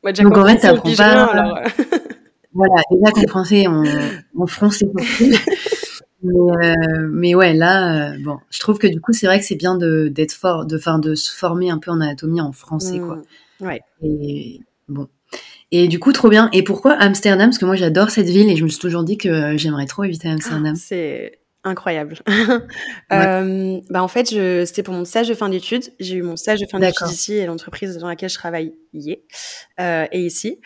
donc 0.23 0.37
en 0.37 0.45
fait, 0.45 0.57
t'apprends 0.57 0.95
pas. 0.95 1.63
voilà, 2.53 2.73
déjà 2.91 3.11
qu'en 3.11 3.27
français, 3.27 3.67
on, 3.67 3.83
en 4.37 4.47
français, 4.47 4.87
Mais, 6.21 7.35
ouais, 7.35 7.53
là, 7.53 8.13
bon, 8.19 8.37
je 8.49 8.59
trouve 8.59 8.77
que 8.77 8.87
du 8.87 8.99
coup, 8.99 9.13
c'est 9.13 9.25
vrai 9.25 9.39
que 9.39 9.45
c'est 9.45 9.55
bien 9.55 9.77
d'être 9.77 10.33
fort, 10.33 10.65
de, 10.65 10.77
fin, 10.77 10.99
de 10.99 11.15
se 11.15 11.31
former 11.35 11.69
un 11.69 11.77
peu 11.77 11.91
en 11.91 12.01
anatomie 12.01 12.41
en 12.41 12.51
français, 12.51 12.99
quoi. 12.99 13.17
Mmh. 13.17 13.65
Ouais. 13.65 13.81
Et 14.01 14.61
bon. 14.87 15.07
Et 15.71 15.87
du 15.87 15.99
coup, 15.99 16.11
trop 16.11 16.29
bien. 16.29 16.49
Et 16.51 16.63
pourquoi 16.63 16.93
Amsterdam? 16.93 17.49
Parce 17.49 17.59
que 17.59 17.65
moi, 17.65 17.75
j'adore 17.75 18.09
cette 18.09 18.27
ville 18.27 18.49
et 18.49 18.55
je 18.55 18.63
me 18.63 18.69
suis 18.69 18.79
toujours 18.79 19.03
dit 19.03 19.17
que 19.17 19.55
j'aimerais 19.57 19.85
trop 19.85 20.03
éviter 20.03 20.29
Amsterdam. 20.29 20.75
c'est 20.75 21.39
incroyable. 21.63 22.19
Euh, 23.11 23.81
bah 23.89 24.03
en 24.03 24.07
fait, 24.07 24.27
c'était 24.27 24.83
pour 24.83 24.93
mon 24.93 25.03
stage 25.03 25.27
de 25.27 25.33
fin 25.33 25.49
d'études. 25.49 25.85
J'ai 25.99 26.17
eu 26.17 26.21
mon 26.21 26.35
stage 26.35 26.59
de 26.59 26.67
fin 26.67 26.79
d'études 26.79 27.09
ici 27.09 27.33
et 27.33 27.47
l'entreprise 27.47 27.97
dans 27.97 28.07
laquelle 28.07 28.29
je 28.29 28.35
travaille 28.35 28.75
y 28.93 29.11
est, 29.11 29.23
euh, 29.79 30.05
et 30.11 30.21
ici. 30.21 30.59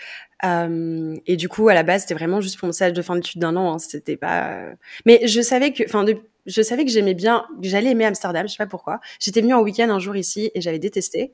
Euh, 0.43 1.15
et 1.25 1.35
du 1.35 1.47
coup, 1.47 1.69
à 1.69 1.73
la 1.73 1.83
base, 1.83 2.01
c'était 2.01 2.13
vraiment 2.13 2.41
juste 2.41 2.57
pour 2.57 2.67
mon 2.67 2.71
stage 2.71 2.93
de 2.93 3.01
fin 3.01 3.15
d'études 3.15 3.41
d'un 3.41 3.55
an. 3.55 3.73
Hein. 3.73 3.79
C'était 3.79 4.17
pas. 4.17 4.71
Mais 5.05 5.25
je 5.27 5.41
savais 5.41 5.71
que, 5.71 5.83
enfin, 5.85 6.05
je 6.45 6.61
savais 6.61 6.85
que 6.85 6.91
j'aimais 6.91 7.13
bien, 7.13 7.45
que 7.61 7.67
j'allais 7.67 7.91
aimer 7.91 8.05
Amsterdam. 8.05 8.47
Je 8.47 8.53
sais 8.53 8.57
pas 8.57 8.67
pourquoi. 8.67 8.99
J'étais 9.19 9.41
venue 9.41 9.53
en 9.53 9.61
week-end 9.61 9.89
un 9.89 9.99
jour 9.99 10.15
ici 10.15 10.51
et 10.53 10.61
j'avais 10.61 10.79
détesté. 10.79 11.33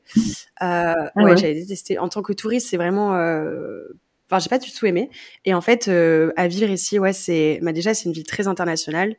Euh, 0.62 0.94
ah 0.94 1.10
ouais, 1.16 1.38
j'avais 1.38 1.56
détesté. 1.56 1.98
En 1.98 2.10
tant 2.10 2.22
que 2.22 2.34
touriste, 2.34 2.68
c'est 2.68 2.78
vraiment. 2.78 3.16
Euh... 3.16 3.98
Enfin, 4.30 4.40
j'ai 4.40 4.50
pas 4.50 4.60
du 4.60 4.72
tout 4.72 4.86
aimé. 4.86 5.10
Et 5.46 5.54
en 5.54 5.62
fait, 5.62 5.88
euh, 5.88 6.32
à 6.36 6.48
vivre 6.48 6.70
ici, 6.70 7.00
ouais, 7.00 7.14
c'est. 7.14 7.60
Bah, 7.64 7.72
déjà, 7.72 7.94
c'est 7.94 8.06
une 8.06 8.14
ville 8.14 8.26
très 8.26 8.48
internationale. 8.48 9.16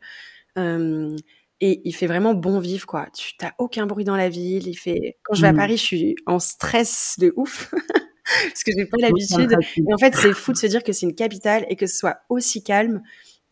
Euh, 0.59 1.17
et 1.61 1.83
il 1.85 1.95
fait 1.95 2.07
vraiment 2.07 2.35
bon 2.35 2.59
vivre 2.59 2.87
quoi. 2.87 3.07
Tu 3.15 3.37
t'as 3.37 3.53
aucun 3.59 3.87
bruit 3.87 4.05
dans 4.05 4.17
la 4.17 4.29
ville. 4.29 4.69
Il 4.69 4.77
fait. 4.77 5.17
Quand 5.23 5.35
je 5.35 5.43
vais 5.43 5.49
à 5.49 5.53
mmh. 5.53 5.57
Paris, 5.57 5.77
je 5.77 5.83
suis 5.83 6.17
en 6.27 6.39
stress 6.39 7.17
de 7.19 7.33
ouf 7.37 7.75
parce 8.25 8.65
que 8.65 8.73
j'ai 8.77 8.87
pas 8.87 8.97
l'habitude. 8.99 9.53
Et 9.77 9.95
en 9.95 9.99
fait, 9.99 10.15
c'est 10.15 10.33
fou 10.33 10.53
de 10.53 10.57
se 10.57 10.67
dire 10.67 10.83
que 10.83 10.93
c'est 10.93 11.07
une 11.07 11.15
capitale 11.15 11.67
et 11.69 11.77
que 11.77 11.87
ce 11.87 11.97
soit 11.97 12.19
aussi 12.29 12.63
calme. 12.63 13.03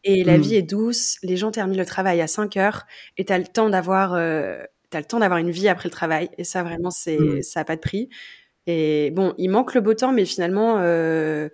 Et 0.04 0.24
la 0.24 0.38
mmh. 0.38 0.40
vie 0.40 0.54
est 0.54 0.62
douce. 0.62 1.18
Les 1.22 1.36
gens 1.36 1.50
terminent 1.50 1.78
le 1.78 1.86
travail 1.86 2.20
à 2.20 2.26
5 2.26 2.56
heures 2.56 2.86
et 3.16 3.24
t'as 3.24 3.38
le 3.38 3.46
temps 3.46 3.70
d'avoir. 3.70 4.14
Euh, 4.14 4.62
t'as 4.90 5.00
le 5.00 5.04
temps 5.04 5.18
d'avoir 5.18 5.38
une 5.38 5.50
vie 5.50 5.68
après 5.68 5.88
le 5.88 5.92
travail 5.92 6.30
et 6.38 6.44
ça 6.44 6.62
vraiment 6.62 6.90
c'est 6.90 7.18
mmh. 7.18 7.42
ça 7.42 7.60
a 7.60 7.64
pas 7.64 7.76
de 7.76 7.80
prix 7.82 8.08
et 8.66 9.10
bon 9.10 9.34
il 9.36 9.50
manque 9.50 9.74
le 9.74 9.82
beau 9.82 9.92
temps 9.92 10.12
mais 10.12 10.24
finalement 10.24 10.78
euh, 10.78 11.50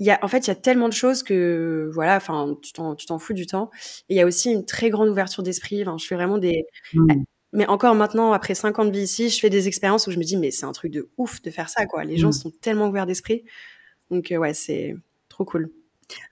il 0.00 0.06
y 0.06 0.10
a, 0.10 0.18
en 0.22 0.28
fait, 0.28 0.46
il 0.46 0.48
y 0.48 0.50
a 0.50 0.56
tellement 0.56 0.88
de 0.88 0.94
choses 0.94 1.22
que, 1.22 1.90
voilà, 1.92 2.16
enfin, 2.16 2.56
tu 2.62 2.72
t'en, 2.72 2.94
tu 2.94 3.04
t'en 3.04 3.18
fous 3.18 3.34
du 3.34 3.46
temps. 3.46 3.70
Et 4.08 4.14
il 4.14 4.16
y 4.16 4.20
a 4.22 4.26
aussi 4.26 4.50
une 4.50 4.64
très 4.64 4.88
grande 4.88 5.10
ouverture 5.10 5.42
d'esprit. 5.42 5.82
Enfin, 5.82 5.98
je 5.98 6.06
fais 6.06 6.14
vraiment 6.14 6.38
des, 6.38 6.64
mmh. 6.94 7.22
Mais 7.52 7.66
encore 7.66 7.94
maintenant, 7.94 8.32
après 8.32 8.54
5 8.54 8.78
ans 8.78 8.84
de 8.84 8.90
vie 8.90 9.02
ici, 9.02 9.28
je 9.28 9.40
fais 9.40 9.50
des 9.50 9.66
expériences 9.66 10.06
où 10.06 10.10
je 10.10 10.18
me 10.18 10.24
dis, 10.24 10.36
mais 10.36 10.50
c'est 10.50 10.66
un 10.66 10.72
truc 10.72 10.92
de 10.92 11.08
ouf 11.16 11.42
de 11.42 11.50
faire 11.50 11.68
ça, 11.68 11.86
quoi. 11.86 12.04
Les 12.04 12.16
gens 12.16 12.28
mmh. 12.28 12.32
sont 12.32 12.50
tellement 12.50 12.88
ouverts 12.88 13.06
d'esprit. 13.06 13.44
Donc, 14.10 14.30
euh, 14.30 14.36
ouais, 14.36 14.54
c'est 14.54 14.96
trop 15.28 15.44
cool. 15.44 15.70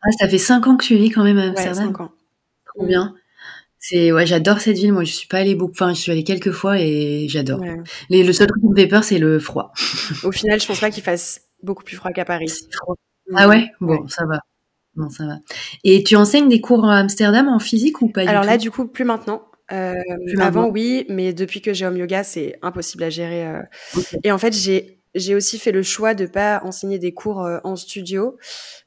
Ah, 0.02 0.10
ça 0.18 0.28
fait 0.28 0.38
5 0.38 0.66
ans 0.66 0.76
que 0.76 0.84
tu 0.84 0.96
vis 0.96 1.10
quand 1.10 1.24
même 1.24 1.38
à 1.38 1.48
Amsterdam. 1.48 1.88
Ouais, 1.88 1.92
5 1.92 2.00
ans. 2.00 2.12
Trop 2.66 2.86
bien. 2.86 3.14
C'est 3.78 4.12
ouais, 4.12 4.26
j'adore 4.26 4.60
cette 4.60 4.76
ville. 4.76 4.92
Moi, 4.92 5.04
je 5.04 5.12
suis 5.12 5.28
pas 5.28 5.38
allée 5.38 5.54
beaucoup. 5.54 5.72
Enfin, 5.72 5.94
je 5.94 6.00
suis 6.00 6.12
allée 6.12 6.24
quelques 6.24 6.50
fois 6.50 6.78
et 6.78 7.26
j'adore. 7.28 7.60
le 8.10 8.32
seul 8.32 8.46
truc 8.48 8.60
qui 8.60 8.68
me 8.68 8.76
fait 8.76 8.88
peur, 8.88 9.04
c'est 9.04 9.18
le 9.18 9.38
froid. 9.38 9.72
Au 10.24 10.32
final, 10.32 10.60
je 10.60 10.66
pense 10.66 10.80
pas 10.80 10.90
qu'il 10.90 11.02
fasse 11.02 11.42
beaucoup 11.62 11.84
plus 11.84 11.96
froid 11.96 12.10
qu'à 12.10 12.24
Paris. 12.24 12.52
Froid. 12.72 12.96
Ah 13.34 13.48
ouais? 13.48 13.70
Bon, 13.80 14.06
ça 14.08 14.24
va. 14.26 14.40
Bon, 14.96 15.10
ça 15.10 15.26
va. 15.26 15.38
Et 15.84 16.02
tu 16.02 16.16
enseignes 16.16 16.48
des 16.48 16.60
cours 16.60 16.84
à 16.86 16.98
Amsterdam 16.98 17.48
en 17.48 17.60
physique 17.60 18.02
ou 18.02 18.08
pas 18.08 18.22
Alors 18.28 18.42
du 18.42 18.48
là, 18.48 18.58
du 18.58 18.70
coup, 18.70 18.86
plus 18.86 19.04
maintenant. 19.04 19.47
Euh, 19.72 19.94
avant, 20.38 20.68
oui, 20.68 21.04
mais 21.08 21.32
depuis 21.32 21.60
que 21.60 21.72
j'ai 21.72 21.86
Home 21.86 21.96
Yoga, 21.96 22.24
c'est 22.24 22.58
impossible 22.62 23.04
à 23.04 23.10
gérer. 23.10 23.46
Euh. 23.46 23.62
Et 24.24 24.32
en 24.32 24.38
fait, 24.38 24.52
j'ai 24.52 24.96
j'ai 25.14 25.34
aussi 25.34 25.58
fait 25.58 25.72
le 25.72 25.82
choix 25.82 26.14
de 26.14 26.26
pas 26.26 26.60
enseigner 26.64 26.98
des 26.98 27.12
cours 27.12 27.42
euh, 27.42 27.58
en 27.64 27.76
studio 27.76 28.36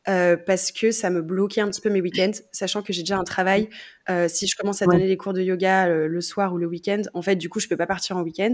parce 0.05 0.71
que 0.71 0.91
ça 0.91 1.09
me 1.09 1.21
bloquait 1.21 1.61
un 1.61 1.69
petit 1.69 1.81
peu 1.81 1.89
mes 1.89 2.01
week-ends, 2.01 2.31
sachant 2.51 2.81
que 2.81 2.93
j'ai 2.93 3.01
déjà 3.01 3.17
un 3.17 3.23
travail. 3.23 3.69
Si 4.27 4.47
je 4.47 4.55
commence 4.55 4.81
à 4.81 4.85
donner 4.85 5.07
des 5.07 5.17
cours 5.17 5.33
de 5.33 5.41
yoga 5.41 5.87
le 5.87 6.21
soir 6.21 6.53
ou 6.53 6.57
le 6.57 6.67
week-end, 6.67 7.01
en 7.13 7.21
fait, 7.21 7.35
du 7.35 7.49
coup, 7.49 7.59
je 7.59 7.67
peux 7.67 7.77
pas 7.77 7.87
partir 7.87 8.17
en 8.17 8.21
week-end. 8.21 8.53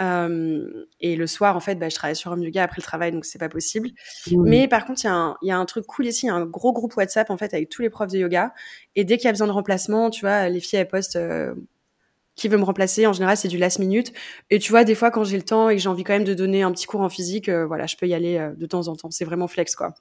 Euh, 0.00 0.86
et 1.00 1.16
le 1.16 1.26
soir, 1.26 1.56
en 1.56 1.60
fait, 1.60 1.74
bah, 1.74 1.88
je 1.88 1.94
travaille 1.94 2.16
sur 2.16 2.32
Home 2.32 2.42
Yoga 2.42 2.64
après 2.64 2.80
le 2.80 2.82
travail, 2.82 3.12
donc 3.12 3.24
c'est 3.24 3.38
pas 3.38 3.48
possible. 3.48 3.90
Mais 4.30 4.66
par 4.68 4.86
contre, 4.86 5.04
il 5.04 5.08
y, 5.42 5.48
y, 5.48 5.50
a 5.50 5.58
un 5.58 5.64
truc 5.66 5.86
cool 5.86 6.06
ici, 6.06 6.26
il 6.26 6.28
y 6.28 6.30
a 6.30 6.34
un 6.34 6.46
gros 6.46 6.72
groupe 6.72 6.96
WhatsApp 6.96 7.30
en 7.30 7.36
fait 7.36 7.52
avec 7.52 7.68
tous 7.68 7.82
les 7.82 7.90
profs 7.90 8.10
de 8.10 8.18
yoga. 8.18 8.54
Et 8.96 9.04
dès 9.04 9.18
qu'il 9.18 9.26
y 9.26 9.28
a 9.28 9.32
besoin 9.32 9.46
de 9.46 9.52
remplacement, 9.52 10.10
tu 10.10 10.22
vois, 10.22 10.48
les 10.48 10.60
filles 10.60 10.78
elles 10.78 10.88
postent 10.88 11.16
euh, 11.16 11.54
qui 12.36 12.48
veut 12.48 12.56
me 12.56 12.64
remplacer. 12.64 13.06
En 13.06 13.12
général, 13.12 13.36
c'est 13.36 13.48
du 13.48 13.58
last 13.58 13.78
minute. 13.78 14.12
Et 14.50 14.58
tu 14.58 14.70
vois, 14.70 14.84
des 14.84 14.94
fois, 14.94 15.10
quand 15.10 15.24
j'ai 15.24 15.36
le 15.36 15.42
temps 15.42 15.68
et 15.68 15.76
que 15.76 15.82
j'ai 15.82 15.88
envie 15.88 16.04
quand 16.04 16.14
même 16.14 16.24
de 16.24 16.34
donner 16.34 16.62
un 16.62 16.72
petit 16.72 16.86
cours 16.86 17.02
en 17.02 17.10
physique, 17.10 17.48
euh, 17.50 17.66
voilà, 17.66 17.86
je 17.86 17.96
peux 17.96 18.06
y 18.06 18.14
aller 18.14 18.50
de 18.56 18.66
temps 18.66 18.88
en 18.88 18.96
temps. 18.96 19.10
C'est 19.10 19.26
vraiment 19.26 19.48
flex, 19.48 19.76
quoi. 19.76 19.94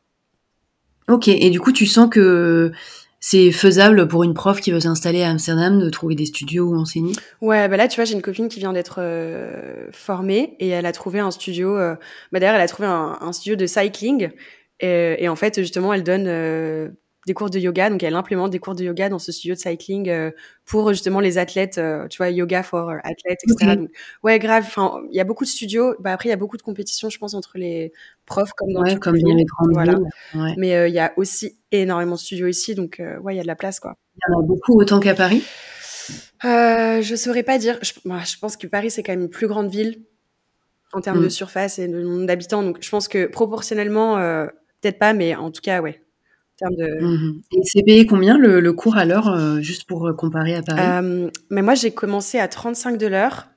Ok. 1.09 1.27
Et 1.27 1.49
du 1.49 1.59
coup, 1.59 1.73
tu 1.73 1.85
sens 1.85 2.09
que 2.09 2.71
c'est 3.23 3.51
faisable 3.51 4.07
pour 4.07 4.23
une 4.23 4.33
prof 4.33 4.59
qui 4.59 4.71
veut 4.71 4.79
s'installer 4.79 5.21
à 5.21 5.29
Amsterdam 5.29 5.79
de 5.79 5.89
trouver 5.91 6.15
des 6.15 6.25
studios 6.25 6.65
où 6.65 6.75
enseigner? 6.75 7.13
Ouais, 7.39 7.69
bah 7.69 7.77
là, 7.77 7.87
tu 7.87 7.97
vois, 7.97 8.05
j'ai 8.05 8.15
une 8.15 8.21
copine 8.23 8.49
qui 8.49 8.59
vient 8.59 8.73
d'être 8.73 8.95
euh, 8.97 9.87
formée 9.91 10.55
et 10.59 10.69
elle 10.69 10.87
a 10.87 10.91
trouvé 10.91 11.19
un 11.19 11.29
studio. 11.29 11.77
Euh, 11.77 11.95
bah 12.31 12.39
d'ailleurs, 12.39 12.55
elle 12.55 12.61
a 12.61 12.67
trouvé 12.67 12.87
un, 12.87 13.31
studio 13.31 13.55
de 13.55 13.67
cycling 13.67 14.31
et, 14.79 15.29
en 15.29 15.35
fait, 15.35 15.59
justement, 15.59 15.93
elle 15.93 16.01
donne 16.03 16.25
euh, 16.27 16.89
des 17.27 17.33
cours 17.33 17.49
de 17.49 17.59
yoga. 17.59 17.89
Donc, 17.89 18.03
elle 18.03 18.15
implémente 18.15 18.51
des 18.51 18.59
cours 18.59 18.75
de 18.75 18.83
yoga 18.83 19.09
dans 19.09 19.19
ce 19.19 19.31
studio 19.31 19.53
de 19.53 19.59
cycling 19.59 20.09
euh, 20.09 20.31
pour 20.65 20.89
justement 20.89 21.19
les 21.19 21.37
athlètes, 21.37 21.77
euh, 21.77 22.07
tu 22.07 22.17
vois, 22.17 22.29
yoga 22.29 22.63
for 22.63 22.89
athlètes, 22.89 23.39
etc. 23.43 23.75
Donc, 23.75 23.89
ouais, 24.23 24.39
grave. 24.39 24.63
Enfin, 24.65 25.01
il 25.11 25.15
y 25.15 25.19
a 25.19 25.23
beaucoup 25.23 25.43
de 25.43 25.49
studios. 25.49 25.95
Bah, 25.99 26.13
après, 26.13 26.29
il 26.29 26.31
y 26.31 26.33
a 26.33 26.37
beaucoup 26.37 26.57
de 26.57 26.61
compétitions, 26.61 27.09
je 27.09 27.17
pense, 27.19 27.33
entre 27.33 27.57
les 27.57 27.93
profs 28.25 28.53
comme 28.53 28.73
dans, 28.73 28.81
ouais, 28.81 28.97
comme 28.97 29.19
dans 29.19 29.35
les 29.35 29.45
grandes 29.45 29.73
voilà. 29.73 29.99
Ouais. 30.33 30.55
Mais 30.57 30.75
euh, 30.75 30.87
il 30.87 30.93
y 30.93 30.99
a 30.99 31.13
aussi 31.17 31.59
énormément 31.71 32.15
de 32.15 32.19
studios 32.19 32.47
ici. 32.47 32.73
Donc, 32.75 33.01
ouais, 33.21 33.35
il 33.35 33.37
y 33.37 33.39
a 33.39 33.43
de 33.43 33.47
la 33.47 33.55
place, 33.55 33.79
quoi. 33.79 33.95
Il 34.15 34.19
y 34.31 34.35
en 34.35 34.39
a 34.39 34.43
beaucoup 34.43 34.79
autant 34.79 34.99
qu'à 34.99 35.13
Paris? 35.13 35.43
Euh, 36.43 37.01
Je 37.01 37.15
saurais 37.15 37.43
pas 37.43 37.59
dire. 37.59 37.77
Je, 37.83 37.93
moi, 38.05 38.19
je 38.25 38.37
pense 38.37 38.57
que 38.57 38.65
Paris, 38.65 38.89
c'est 38.89 39.03
quand 39.03 39.13
même 39.13 39.21
une 39.21 39.29
plus 39.29 39.47
grande 39.47 39.69
ville 39.69 40.03
en 40.93 41.01
termes 41.01 41.21
de 41.21 41.27
mm. 41.27 41.31
surface 41.31 41.79
et 41.79 41.87
de 41.87 42.01
nombre 42.01 42.25
d'habitants. 42.25 42.63
Donc, 42.63 42.79
je 42.81 42.89
pense 42.89 43.07
que 43.07 43.27
proportionnellement, 43.27 44.15
peut-être 44.81 44.97
pas, 44.97 45.13
mais 45.13 45.35
en 45.35 45.51
tout 45.51 45.61
cas, 45.61 45.81
ouais 45.81 46.01
de. 46.69 47.01
Mmh 47.01 47.41
Et 47.51 47.61
c'est 47.63 47.83
payé 47.83 48.05
combien 48.05 48.37
le, 48.37 48.73
cours 48.73 48.97
à 48.97 49.05
l'heure, 49.05 49.27
euh, 49.29 49.59
juste 49.59 49.85
pour 49.85 50.07
euh, 50.07 50.13
comparer 50.13 50.55
à 50.55 50.61
Paris? 50.61 50.81
Euh, 50.81 51.29
Mais 51.49 51.61
moi, 51.61 51.75
j'ai 51.75 51.91
commencé 51.91 52.39
à 52.39 52.47
35 52.47 52.97
de 52.97 53.07
l'heure. 53.07 53.47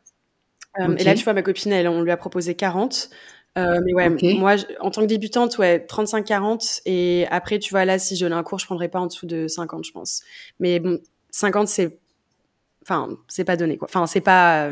Et 0.99 1.05
là, 1.05 1.15
tu 1.15 1.23
vois, 1.23 1.35
ma 1.35 1.43
copine, 1.43 1.73
elle, 1.73 1.87
on 1.87 2.03
lui 2.03 2.11
a 2.11 2.17
proposé 2.17 2.55
40. 2.55 3.11
mais 3.57 3.95
ouais, 3.95 4.11
moi, 4.35 4.57
en 4.81 4.91
tant 4.91 5.03
que 5.03 5.07
débutante, 5.07 5.57
ouais, 5.59 5.87
35-40. 5.89 6.81
Et 6.87 7.27
après, 7.31 7.59
tu 7.59 7.71
vois, 7.71 7.85
là, 7.85 7.99
si 7.99 8.17
je 8.17 8.25
donnais 8.25 8.35
un 8.35 8.43
cours, 8.43 8.59
je 8.59 8.67
prendrais 8.67 8.89
pas 8.89 8.99
en 8.99 9.07
dessous 9.07 9.27
de 9.27 9.47
50, 9.47 9.85
je 9.85 9.93
pense. 9.93 10.23
Mais 10.59 10.81
bon, 10.81 10.99
50, 11.31 11.69
c'est. 11.69 11.99
Enfin, 12.83 13.09
c'est 13.29 13.45
pas 13.45 13.57
donné, 13.57 13.77
quoi. 13.77 13.89
Enfin, 13.89 14.07
c'est 14.07 14.21
pas. 14.21 14.71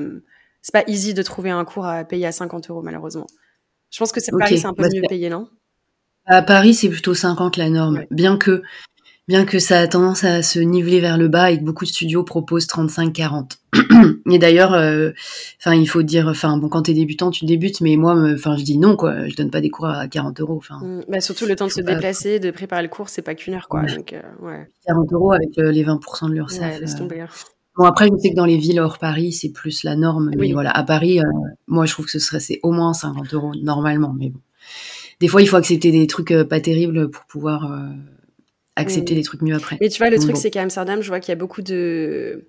c'est 0.60 0.72
pas 0.72 0.84
easy 0.88 1.14
de 1.14 1.22
trouver 1.22 1.50
un 1.50 1.64
cours 1.64 1.86
à 1.86 2.04
payer 2.04 2.26
à 2.26 2.32
50 2.32 2.68
euros, 2.70 2.82
malheureusement. 2.82 3.26
Je 3.92 3.98
pense 3.98 4.10
que 4.10 4.20
c'est 4.20 4.32
Paris, 4.36 4.58
c'est 4.58 4.66
un 4.66 4.72
peu 4.72 4.82
bah, 4.82 4.88
mieux 4.92 5.02
payé, 5.06 5.28
non? 5.28 5.48
À 6.26 6.42
Paris, 6.42 6.74
c'est 6.74 6.88
plutôt 6.88 7.14
50 7.14 7.56
la 7.56 7.70
norme, 7.70 8.04
bien 8.10 8.36
que 8.36 8.62
bien 9.28 9.44
que 9.44 9.58
ça 9.58 9.78
a 9.78 9.86
tendance 9.86 10.24
à 10.24 10.42
se 10.42 10.58
niveler 10.58 11.00
vers 11.00 11.16
le 11.16 11.28
bas 11.28 11.50
et 11.50 11.58
que 11.58 11.64
beaucoup 11.64 11.84
de 11.84 11.90
studios 11.90 12.24
proposent 12.24 12.66
35-40. 12.66 13.58
et 14.30 14.38
d'ailleurs, 14.38 14.74
euh, 14.74 15.10
enfin, 15.58 15.74
il 15.74 15.88
faut 15.88 16.02
dire, 16.02 16.26
enfin, 16.26 16.56
bon, 16.56 16.68
quand 16.68 16.82
t'es 16.82 16.92
débutant, 16.92 17.30
tu 17.30 17.44
débutes, 17.44 17.80
mais 17.80 17.96
moi, 17.96 18.14
enfin, 18.34 18.56
je 18.56 18.64
dis 18.64 18.78
non, 18.78 18.96
quoi. 18.96 19.28
Je 19.28 19.36
donne 19.36 19.50
pas 19.50 19.60
des 19.60 19.70
cours 19.70 19.86
à 19.86 20.08
40 20.08 20.40
euros. 20.40 20.56
Enfin, 20.56 20.80
mmh, 20.82 21.04
bah, 21.08 21.20
surtout 21.20 21.46
le 21.46 21.56
temps 21.56 21.66
de 21.66 21.72
se 21.72 21.80
déplacer, 21.80 22.40
de 22.40 22.50
préparer 22.50 22.82
le 22.82 22.88
cours, 22.88 23.08
c'est 23.08 23.22
pas 23.22 23.34
qu'une 23.34 23.54
heure, 23.54 23.68
quoi. 23.68 23.82
Donc, 23.82 24.12
euh, 24.12 24.20
ouais. 24.40 24.68
40 24.86 25.12
euros 25.12 25.32
avec 25.32 25.56
euh, 25.58 25.70
les 25.70 25.84
20% 25.84 26.28
de 26.28 26.34
l'URSSAF. 26.34 26.80
laisse 26.80 26.96
tomber. 26.96 27.20
Hein. 27.20 27.28
Bon, 27.76 27.84
après, 27.84 28.08
je 28.08 28.20
sais 28.20 28.30
que 28.30 28.36
dans 28.36 28.44
les 28.44 28.58
villes 28.58 28.80
hors 28.80 28.98
Paris, 28.98 29.32
c'est 29.32 29.50
plus 29.50 29.84
la 29.84 29.96
norme. 29.96 30.30
Mais 30.36 30.52
voilà, 30.52 30.70
à 30.72 30.82
Paris, 30.82 31.20
moi, 31.68 31.86
je 31.86 31.92
trouve 31.92 32.06
que 32.06 32.12
ce 32.12 32.18
serait, 32.18 32.40
c'est 32.40 32.60
au 32.62 32.72
moins 32.72 32.92
50 32.92 33.32
euros 33.32 33.52
normalement, 33.54 34.14
mais 34.18 34.28
bon 34.28 34.40
des 35.22 35.28
fois, 35.28 35.40
il 35.40 35.46
faut 35.46 35.56
accepter 35.56 35.92
des 35.92 36.08
trucs 36.08 36.32
euh, 36.32 36.44
pas 36.44 36.58
terribles 36.58 37.08
pour 37.08 37.24
pouvoir 37.26 37.70
euh, 37.70 37.78
accepter 38.74 39.14
des 39.14 39.22
trucs 39.22 39.40
mieux 39.40 39.54
après. 39.54 39.78
Mais 39.80 39.88
tu 39.88 39.98
vois, 39.98 40.10
le 40.10 40.18
truc, 40.18 40.36
c'est 40.36 40.50
qu'à 40.50 40.62
Amsterdam, 40.62 41.00
je 41.00 41.06
vois 41.06 41.20
qu'il 41.20 41.28
y 41.28 41.32
a 41.32 41.36
beaucoup 41.36 41.62
de 41.62 42.48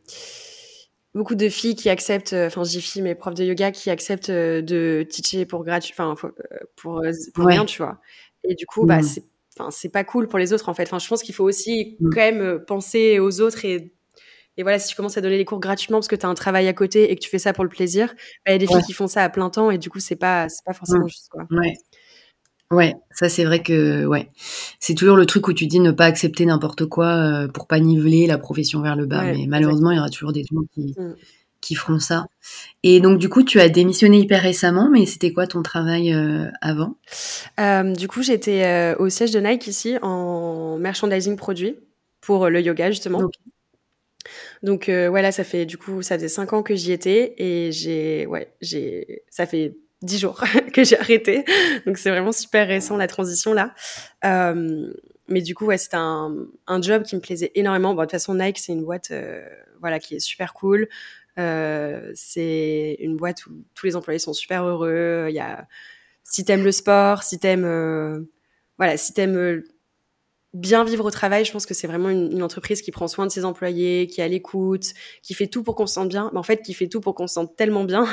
beaucoup 1.13 1.35
de 1.35 1.49
filles 1.49 1.75
qui 1.75 1.91
acceptent, 1.91 2.33
euh, 2.33 2.47
enfin, 2.47 2.63
j'ai 2.63 2.79
filles, 2.79 3.03
mes 3.03 3.13
profs 3.13 3.35
de 3.35 3.43
yoga 3.43 3.69
qui 3.69 3.91
acceptent 3.91 4.31
de 4.31 5.05
teacher 5.07 5.45
pour 5.45 5.63
gratuit, 5.63 5.93
enfin, 5.95 6.15
pour, 6.75 7.03
pour 7.35 7.45
rien, 7.45 7.63
tu 7.65 7.77
vois. 7.77 7.99
Et 8.43 8.55
du 8.55 8.65
coup, 8.65 8.87
bah, 8.87 9.01
mmh. 9.01 9.03
c'est, 9.03 9.23
enfin, 9.55 9.69
c'est 9.69 9.89
pas 9.89 10.03
cool 10.03 10.27
pour 10.27 10.39
les 10.39 10.51
autres, 10.51 10.67
en 10.67 10.73
fait. 10.73 10.83
Enfin, 10.87 10.97
je 10.97 11.07
pense 11.07 11.21
qu'il 11.21 11.35
faut 11.35 11.43
aussi 11.43 11.95
mmh. 11.99 12.09
quand 12.09 12.21
même 12.21 12.59
penser 12.65 13.19
aux 13.19 13.39
autres 13.39 13.65
et 13.65 13.93
et 14.57 14.61
voilà, 14.61 14.77
si 14.77 14.87
tu 14.89 14.95
commences 14.95 15.17
à 15.17 15.21
donner 15.21 15.37
les 15.37 15.45
cours 15.45 15.59
gratuitement 15.59 15.97
parce 15.97 16.07
que 16.07 16.15
tu 16.15 16.25
as 16.25 16.29
un 16.29 16.35
travail 16.35 16.67
à 16.67 16.73
côté 16.73 17.11
et 17.11 17.15
que 17.15 17.21
tu 17.21 17.29
fais 17.29 17.39
ça 17.39 17.53
pour 17.53 17.63
le 17.63 17.71
plaisir, 17.71 18.13
bah, 18.45 18.51
il 18.51 18.51
y 18.51 18.55
a 18.55 18.57
des 18.59 18.67
filles 18.67 18.83
qui 18.83 18.93
font 18.93 19.07
ça 19.07 19.23
à 19.23 19.29
plein 19.29 19.49
temps 19.49 19.71
et 19.71 19.79
du 19.79 19.89
coup, 19.89 19.99
c'est 19.99 20.15
pas, 20.15 20.47
c'est 20.47 20.63
pas 20.63 20.73
forcément 20.73 21.07
juste, 21.07 21.29
quoi. 21.29 21.47
Ouais. 21.49 21.73
Ouais, 22.73 22.95
ça 23.11 23.29
c'est 23.29 23.43
vrai 23.45 23.61
que 23.61 24.05
ouais, 24.05 24.29
c'est 24.79 24.95
toujours 24.95 25.15
le 25.15 25.25
truc 25.25 25.47
où 25.47 25.53
tu 25.53 25.67
dis 25.67 25.79
ne 25.79 25.91
pas 25.91 26.05
accepter 26.05 26.45
n'importe 26.45 26.85
quoi 26.85 27.07
euh, 27.07 27.47
pour 27.47 27.67
pas 27.67 27.79
niveler 27.79 28.27
la 28.27 28.37
profession 28.37 28.81
vers 28.81 28.95
le 28.95 29.05
bas. 29.05 29.23
mais 29.23 29.45
malheureusement, 29.47 29.91
il 29.91 29.97
y 29.97 29.99
aura 29.99 30.09
toujours 30.09 30.33
des 30.33 30.43
gens 30.43 30.61
qui, 30.73 30.95
mmh. 30.97 31.15
qui 31.61 31.75
feront 31.75 31.99
ça. 31.99 32.25
Et 32.83 32.99
donc 32.99 33.19
du 33.19 33.29
coup, 33.29 33.43
tu 33.43 33.59
as 33.59 33.69
démissionné 33.69 34.19
hyper 34.19 34.41
récemment, 34.41 34.89
mais 34.89 35.05
c'était 35.05 35.31
quoi 35.31 35.47
ton 35.47 35.61
travail 35.61 36.13
euh, 36.13 36.47
avant? 36.61 36.95
Euh, 37.59 37.93
Du 37.93 38.07
coup, 38.07 38.23
j'étais 38.23 38.95
au 38.97 39.09
siège 39.09 39.31
de 39.31 39.39
Nike 39.39 39.67
ici 39.67 39.97
en 40.01 40.77
merchandising 40.77 41.35
produit 41.35 41.77
pour 42.21 42.49
le 42.49 42.61
yoga 42.61 42.89
justement. 42.89 43.21
Donc 44.61 44.87
euh, 44.87 45.09
ouais, 45.09 45.21
là, 45.21 45.31
ça 45.31 45.43
fait 45.43 45.65
du 45.65 45.77
coup, 45.77 46.01
ça 46.01 46.15
faisait 46.15 46.29
cinq 46.29 46.53
ans 46.53 46.63
que 46.63 46.75
j'y 46.75 46.91
étais 46.91 47.35
et 47.37 47.71
j'ai, 47.71 48.25
ouais, 48.25 48.53
j'ai, 48.61 49.23
ça 49.29 49.45
fait 49.45 49.75
dix 50.03 50.19
jours 50.19 50.43
que 50.73 50.83
j'ai 50.83 50.99
arrêté. 50.99 51.45
Donc 51.85 51.97
c'est 51.97 52.09
vraiment 52.09 52.31
super 52.31 52.67
récent 52.67 52.97
la 52.97 53.07
transition 53.07 53.53
là. 53.53 53.73
Euh, 54.25 54.93
mais 55.27 55.41
du 55.41 55.55
coup, 55.55 55.65
ouais, 55.65 55.77
c'était 55.77 55.97
un, 55.97 56.35
un, 56.67 56.81
job 56.81 57.03
qui 57.03 57.15
me 57.15 57.21
plaisait 57.21 57.51
énormément. 57.55 57.93
Bon, 57.93 58.01
de 58.01 58.05
toute 58.05 58.11
façon, 58.11 58.35
Nike, 58.35 58.59
c'est 58.59 58.73
une 58.73 58.83
boîte, 58.83 59.11
euh, 59.11 59.41
voilà, 59.79 59.99
qui 59.99 60.15
est 60.15 60.19
super 60.19 60.53
cool. 60.53 60.89
Euh, 61.39 62.11
c'est 62.13 62.97
une 62.99 63.15
boîte 63.15 63.45
où 63.47 63.51
tous 63.73 63.85
les 63.85 63.95
employés 63.95 64.19
sont 64.19 64.33
super 64.33 64.65
heureux. 64.65 65.27
Il 65.29 65.35
y 65.35 65.39
a, 65.39 65.65
si 66.23 66.43
t'aimes 66.43 66.63
le 66.63 66.73
sport, 66.73 67.23
si 67.23 67.39
t'aimes, 67.39 68.27
voilà, 68.77 68.97
si 68.97 69.13
t'aimes 69.13 69.63
bien 70.53 70.83
vivre 70.83 71.05
au 71.05 71.11
travail, 71.11 71.45
je 71.45 71.51
pense 71.51 71.65
que 71.65 71.73
c'est 71.73 71.87
vraiment 71.87 72.09
une, 72.09 72.31
une, 72.31 72.43
entreprise 72.43 72.83
qui 72.83 72.91
prend 72.91 73.07
soin 73.07 73.25
de 73.25 73.31
ses 73.31 73.43
employés, 73.43 74.05
qui 74.05 74.21
est 74.21 74.23
à 74.23 74.27
l'écoute, 74.27 74.93
qui 75.23 75.33
fait 75.33 75.47
tout 75.47 75.63
pour 75.63 75.73
qu'on 75.75 75.87
se 75.87 75.95
sente 75.95 76.09
bien, 76.09 76.29
mais 76.31 76.37
en 76.37 76.43
fait, 76.43 76.61
qui 76.61 76.75
fait 76.75 76.87
tout 76.87 77.01
pour 77.01 77.15
qu'on 77.15 77.25
se 77.25 77.33
sente 77.33 77.55
tellement 77.55 77.85
bien 77.85 78.05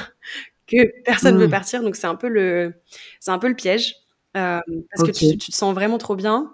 que 0.70 1.02
personne 1.04 1.34
ne 1.34 1.40
mmh. 1.40 1.42
veut 1.42 1.50
partir. 1.50 1.82
Donc 1.82 1.96
c'est 1.96 2.06
un 2.06 2.14
peu 2.14 2.28
le, 2.28 2.74
c'est 3.20 3.30
un 3.30 3.38
peu 3.38 3.48
le 3.48 3.54
piège 3.54 3.96
euh, 4.36 4.60
parce 4.90 5.02
okay. 5.02 5.12
que 5.12 5.16
tu, 5.32 5.38
tu, 5.38 5.50
te 5.50 5.56
sens 5.56 5.74
vraiment 5.74 5.98
trop 5.98 6.16
bien. 6.16 6.52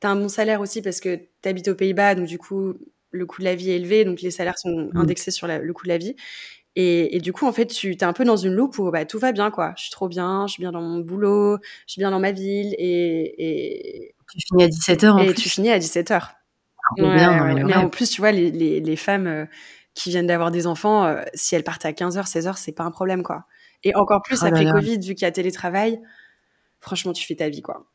T'as 0.00 0.10
un 0.10 0.16
bon 0.16 0.28
salaire 0.28 0.60
aussi 0.60 0.82
parce 0.82 1.00
que 1.00 1.18
t'habites 1.42 1.68
aux 1.68 1.74
Pays-Bas, 1.74 2.14
donc 2.14 2.26
du 2.26 2.38
coup 2.38 2.74
le 3.10 3.26
coût 3.26 3.40
de 3.40 3.44
la 3.44 3.54
vie 3.54 3.70
est 3.70 3.76
élevé, 3.76 4.04
donc 4.04 4.20
les 4.20 4.30
salaires 4.30 4.58
sont 4.58 4.90
mmh. 4.92 4.96
indexés 4.96 5.30
sur 5.30 5.46
la, 5.46 5.58
le 5.58 5.72
coût 5.72 5.84
de 5.84 5.88
la 5.88 5.98
vie. 5.98 6.14
Et, 6.76 7.16
et, 7.16 7.20
du 7.20 7.32
coup, 7.32 7.44
en 7.44 7.52
fait, 7.52 7.66
tu 7.66 7.90
es 7.90 8.04
un 8.04 8.12
peu 8.12 8.24
dans 8.24 8.36
une 8.36 8.54
loupe 8.54 8.78
où 8.78 8.88
bah, 8.92 9.04
tout 9.04 9.18
va 9.18 9.32
bien, 9.32 9.50
quoi. 9.50 9.74
Je 9.76 9.82
suis 9.82 9.90
trop 9.90 10.08
bien, 10.08 10.46
je 10.46 10.52
suis 10.52 10.60
bien 10.60 10.70
dans 10.70 10.80
mon 10.80 10.98
boulot, 11.00 11.58
je 11.86 11.92
suis 11.92 12.00
bien 12.00 12.12
dans 12.12 12.20
ma 12.20 12.30
ville. 12.30 12.72
Et, 12.78 13.34
et... 13.38 14.14
tu 14.30 14.38
finis 14.46 14.62
à 14.62 14.68
17h 14.68 15.08
en 15.08 15.18
et 15.18 15.26
plus. 15.26 15.34
tu 15.34 15.48
finis 15.48 15.70
à 15.70 15.78
17h. 15.80 16.20
Ah, 16.20 17.02
ouais, 17.02 17.14
bien, 17.16 17.54
ouais. 17.54 17.64
Mais 17.64 17.74
en 17.74 17.88
plus, 17.88 18.10
tu 18.10 18.20
vois, 18.20 18.30
les, 18.30 18.52
les, 18.52 18.78
les 18.78 18.96
femmes 18.96 19.26
euh, 19.26 19.44
qui 19.94 20.10
viennent 20.10 20.28
d'avoir 20.28 20.52
des 20.52 20.68
enfants, 20.68 21.04
euh, 21.04 21.22
si 21.34 21.56
elles 21.56 21.64
partent 21.64 21.84
à 21.84 21.90
15h, 21.90 22.30
16h, 22.30 22.56
c'est 22.56 22.72
pas 22.72 22.84
un 22.84 22.92
problème, 22.92 23.24
quoi. 23.24 23.46
Et 23.84 23.94
encore 23.94 24.22
plus 24.22 24.40
oh 24.42 24.46
après 24.46 24.64
là 24.64 24.72
Covid, 24.72 24.98
vu 24.98 25.14
qu'il 25.14 25.22
y 25.22 25.24
a 25.24 25.30
télétravail, 25.30 26.00
franchement, 26.80 27.12
tu 27.12 27.24
fais 27.24 27.36
ta 27.36 27.48
vie, 27.48 27.62
quoi. 27.62 27.86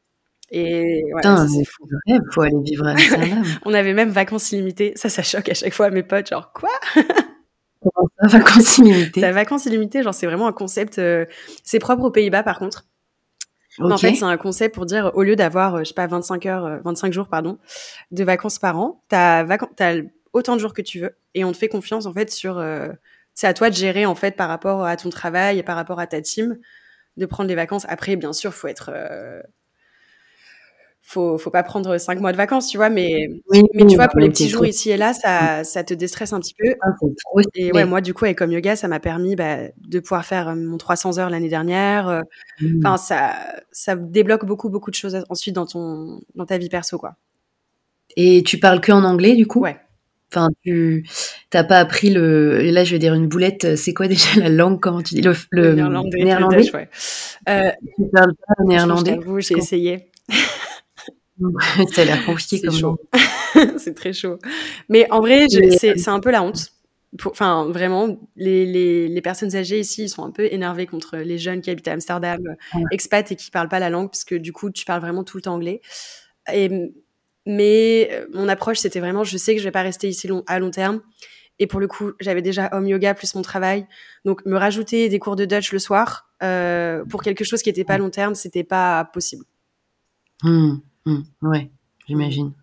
Et 0.51 1.03
ouais, 1.05 1.11
Putain, 1.15 1.47
c'est 1.47 1.65
fou. 1.65 1.87
Rêve, 2.07 2.21
faut 2.31 2.41
aller 2.41 2.61
vivre 2.63 2.87
à. 2.87 2.95
On 3.65 3.73
avait 3.73 3.93
même 3.93 4.09
vacances 4.09 4.51
illimitées. 4.51 4.93
Ça, 4.95 5.09
ça 5.09 5.23
choque 5.23 5.49
à 5.49 5.53
chaque 5.53 5.73
fois 5.73 5.89
mes 5.89 6.03
potes. 6.03 6.29
Genre, 6.29 6.51
quoi? 6.53 6.69
Ça, 8.21 8.27
vacances 8.27 8.77
illimitées? 8.77 9.19
La 9.21 9.31
vacances 9.31 9.65
illimitées, 9.65 10.03
genre, 10.03 10.13
c'est 10.13 10.27
vraiment 10.27 10.47
un 10.47 10.53
concept. 10.53 10.99
Euh, 10.99 11.25
c'est 11.63 11.79
propre 11.79 12.03
aux 12.03 12.11
Pays-Bas, 12.11 12.43
par 12.43 12.59
contre. 12.59 12.85
Okay. 13.79 13.91
En 13.91 13.97
fait, 13.97 14.13
c'est 14.13 14.23
un 14.23 14.37
concept 14.37 14.75
pour 14.75 14.85
dire, 14.85 15.11
au 15.15 15.23
lieu 15.23 15.35
d'avoir, 15.35 15.79
je 15.79 15.85
sais 15.85 15.95
pas, 15.95 16.05
25 16.05 16.45
heures, 16.45 16.81
25 16.83 17.11
jours, 17.11 17.27
pardon, 17.27 17.57
de 18.11 18.23
vacances 18.23 18.59
par 18.59 18.77
an, 18.77 19.01
t'as 19.09 19.43
vac 19.43 19.61
autant 20.33 20.55
de 20.55 20.61
jours 20.61 20.73
que 20.73 20.83
tu 20.83 20.99
veux. 20.99 21.15
Et 21.33 21.43
on 21.43 21.51
te 21.51 21.57
fait 21.57 21.69
confiance, 21.69 22.05
en 22.05 22.13
fait, 22.13 22.31
sur. 22.31 22.57
Euh, 22.59 22.89
c'est 23.35 23.47
à 23.47 23.53
toi 23.53 23.69
de 23.69 23.75
gérer, 23.75 24.05
en 24.05 24.15
fait, 24.15 24.35
par 24.35 24.49
rapport 24.49 24.85
à 24.85 24.97
ton 24.97 25.09
travail 25.09 25.59
et 25.59 25.63
par 25.63 25.75
rapport 25.75 25.99
à 25.99 26.07
ta 26.07 26.21
team, 26.21 26.57
de 27.17 27.25
prendre 27.25 27.47
les 27.49 27.55
vacances. 27.55 27.85
Après, 27.89 28.15
bien 28.15 28.33
sûr, 28.33 28.53
faut 28.53 28.67
être. 28.67 28.91
Euh, 28.93 29.41
faut 31.05 31.37
faut 31.37 31.49
pas 31.49 31.63
prendre 31.63 31.97
cinq 31.97 32.21
mois 32.21 32.31
de 32.31 32.37
vacances, 32.37 32.69
tu 32.69 32.77
vois, 32.77 32.89
mais 32.89 33.27
oui, 33.49 33.63
mais 33.73 33.85
tu 33.85 33.95
vois 33.95 34.07
pour 34.07 34.21
les 34.21 34.29
petits 34.29 34.47
jours 34.47 34.65
ici 34.65 34.89
et 34.89 34.95
là, 34.95 35.13
ça 35.13 35.65
ça 35.65 35.83
te 35.83 35.93
déstresse 35.93 36.31
un 36.31 36.39
petit 36.39 36.53
peu. 36.57 36.73
Ah. 36.81 36.91
Et 37.55 37.73
ouais, 37.73 37.83
moi 37.83 37.99
du 37.99 38.13
coup 38.13 38.23
avec 38.23 38.37
comme 38.37 38.53
yoga, 38.53 38.77
ça 38.77 38.87
m'a 38.87 39.01
permis 39.01 39.35
bah, 39.35 39.57
de 39.77 39.99
pouvoir 39.99 40.25
faire 40.25 40.47
euh, 40.47 40.55
mon 40.55 40.77
300 40.77 41.19
heures 41.19 41.29
l'année 41.29 41.49
dernière. 41.49 42.23
Enfin 42.79 42.93
mmh. 42.93 42.97
ça 42.97 43.33
ça 43.73 43.95
débloque 43.97 44.45
beaucoup 44.45 44.69
beaucoup 44.69 44.91
de 44.91 44.95
choses 44.95 45.21
ensuite 45.29 45.55
dans 45.55 45.65
ton 45.65 46.21
dans 46.35 46.45
ta 46.45 46.57
vie 46.57 46.69
perso 46.69 46.97
quoi. 46.97 47.15
Et 48.15 48.41
tu 48.43 48.57
parles 48.57 48.79
que 48.79 48.93
en 48.93 49.03
anglais 49.03 49.35
du 49.35 49.45
coup? 49.45 49.59
Ouais. 49.59 49.77
Enfin, 50.33 50.49
tu 50.63 51.05
t'as 51.51 51.63
pas 51.63 51.77
appris 51.77 52.09
le. 52.09 52.61
Là, 52.71 52.83
je 52.83 52.91
vais 52.91 52.99
dire 52.99 53.13
une 53.13 53.27
boulette. 53.27 53.75
C'est 53.75 53.93
quoi 53.93 54.07
déjà 54.07 54.39
la 54.39 54.49
langue 54.49 54.79
Comment 54.79 55.03
tu 55.03 55.13
dis 55.13 55.21
le, 55.21 55.33
le, 55.51 55.61
le 55.61 55.75
néerlandais, 55.75 56.23
néerlandais? 56.23 56.57
Le 56.57 56.63
Dutch, 56.63 56.73
ouais. 56.73 56.89
euh, 57.49 57.71
Tu 57.95 58.09
parles 58.11 58.33
pas 58.35 58.53
le 58.57 58.67
néerlandais? 58.67 59.19
J'ai 59.39 59.57
essayé. 59.57 60.09
ça 61.93 62.01
a 62.01 62.05
l'air 62.05 62.25
compliqué 62.25 62.61
comme 62.61 62.73
chaud. 62.75 62.99
c'est 63.77 63.93
très 63.93 64.13
chaud. 64.13 64.39
Mais 64.89 65.07
en 65.11 65.19
vrai, 65.19 65.47
c'est 65.49 66.07
un 66.07 66.19
peu 66.19 66.31
la 66.31 66.41
honte. 66.41 66.69
Enfin, 67.27 67.67
vraiment, 67.69 68.17
les, 68.35 68.65
les, 68.65 69.07
les, 69.07 69.21
personnes 69.21 69.55
âgées 69.55 69.79
ici, 69.79 70.05
ils 70.05 70.09
sont 70.09 70.23
un 70.23 70.31
peu 70.31 70.51
énervés 70.51 70.87
contre 70.87 71.17
les 71.17 71.37
jeunes 71.37 71.61
qui 71.61 71.69
habitent 71.69 71.87
à 71.87 71.91
Amsterdam, 71.91 72.41
ouais. 72.73 72.83
expats 72.89 73.31
et 73.31 73.35
qui 73.35 73.51
parlent 73.51 73.69
pas 73.69 73.77
la 73.77 73.91
langue, 73.91 74.09
parce 74.09 74.23
que 74.23 74.33
du 74.33 74.51
coup, 74.51 74.71
tu 74.71 74.83
parles 74.83 75.01
vraiment 75.01 75.23
tout 75.23 75.37
le 75.37 75.43
temps 75.43 75.53
anglais. 75.53 75.81
Et, 76.51 76.71
mais 77.45 78.09
euh, 78.11 78.25
mon 78.33 78.47
approche, 78.47 78.79
c'était 78.79 78.99
vraiment, 78.99 79.23
je 79.23 79.37
sais 79.37 79.53
que 79.53 79.59
je 79.59 79.65
vais 79.65 79.71
pas 79.71 79.81
rester 79.81 80.07
ici 80.07 80.27
long, 80.27 80.43
à 80.47 80.59
long 80.59 80.71
terme. 80.71 81.01
Et 81.59 81.67
pour 81.67 81.79
le 81.79 81.87
coup, 81.87 82.11
j'avais 82.19 82.41
déjà 82.41 82.69
home 82.73 82.87
yoga 82.87 83.13
plus 83.13 83.35
mon 83.35 83.41
travail. 83.41 83.85
Donc, 84.25 84.45
me 84.45 84.57
rajouter 84.57 85.09
des 85.09 85.19
cours 85.19 85.35
de 85.35 85.45
Dutch 85.45 85.71
le 85.71 85.79
soir 85.79 86.29
euh, 86.41 87.05
pour 87.05 87.21
quelque 87.21 87.43
chose 87.43 87.61
qui 87.61 87.69
n'était 87.69 87.83
pas 87.83 87.97
long 87.97 88.09
terme, 88.09 88.33
c'était 88.35 88.63
pas 88.63 89.05
possible. 89.05 89.45
Mmh. 90.43 90.77
Mmh, 91.05 91.21
ouais, 91.43 91.69
j'imagine. 92.07 92.53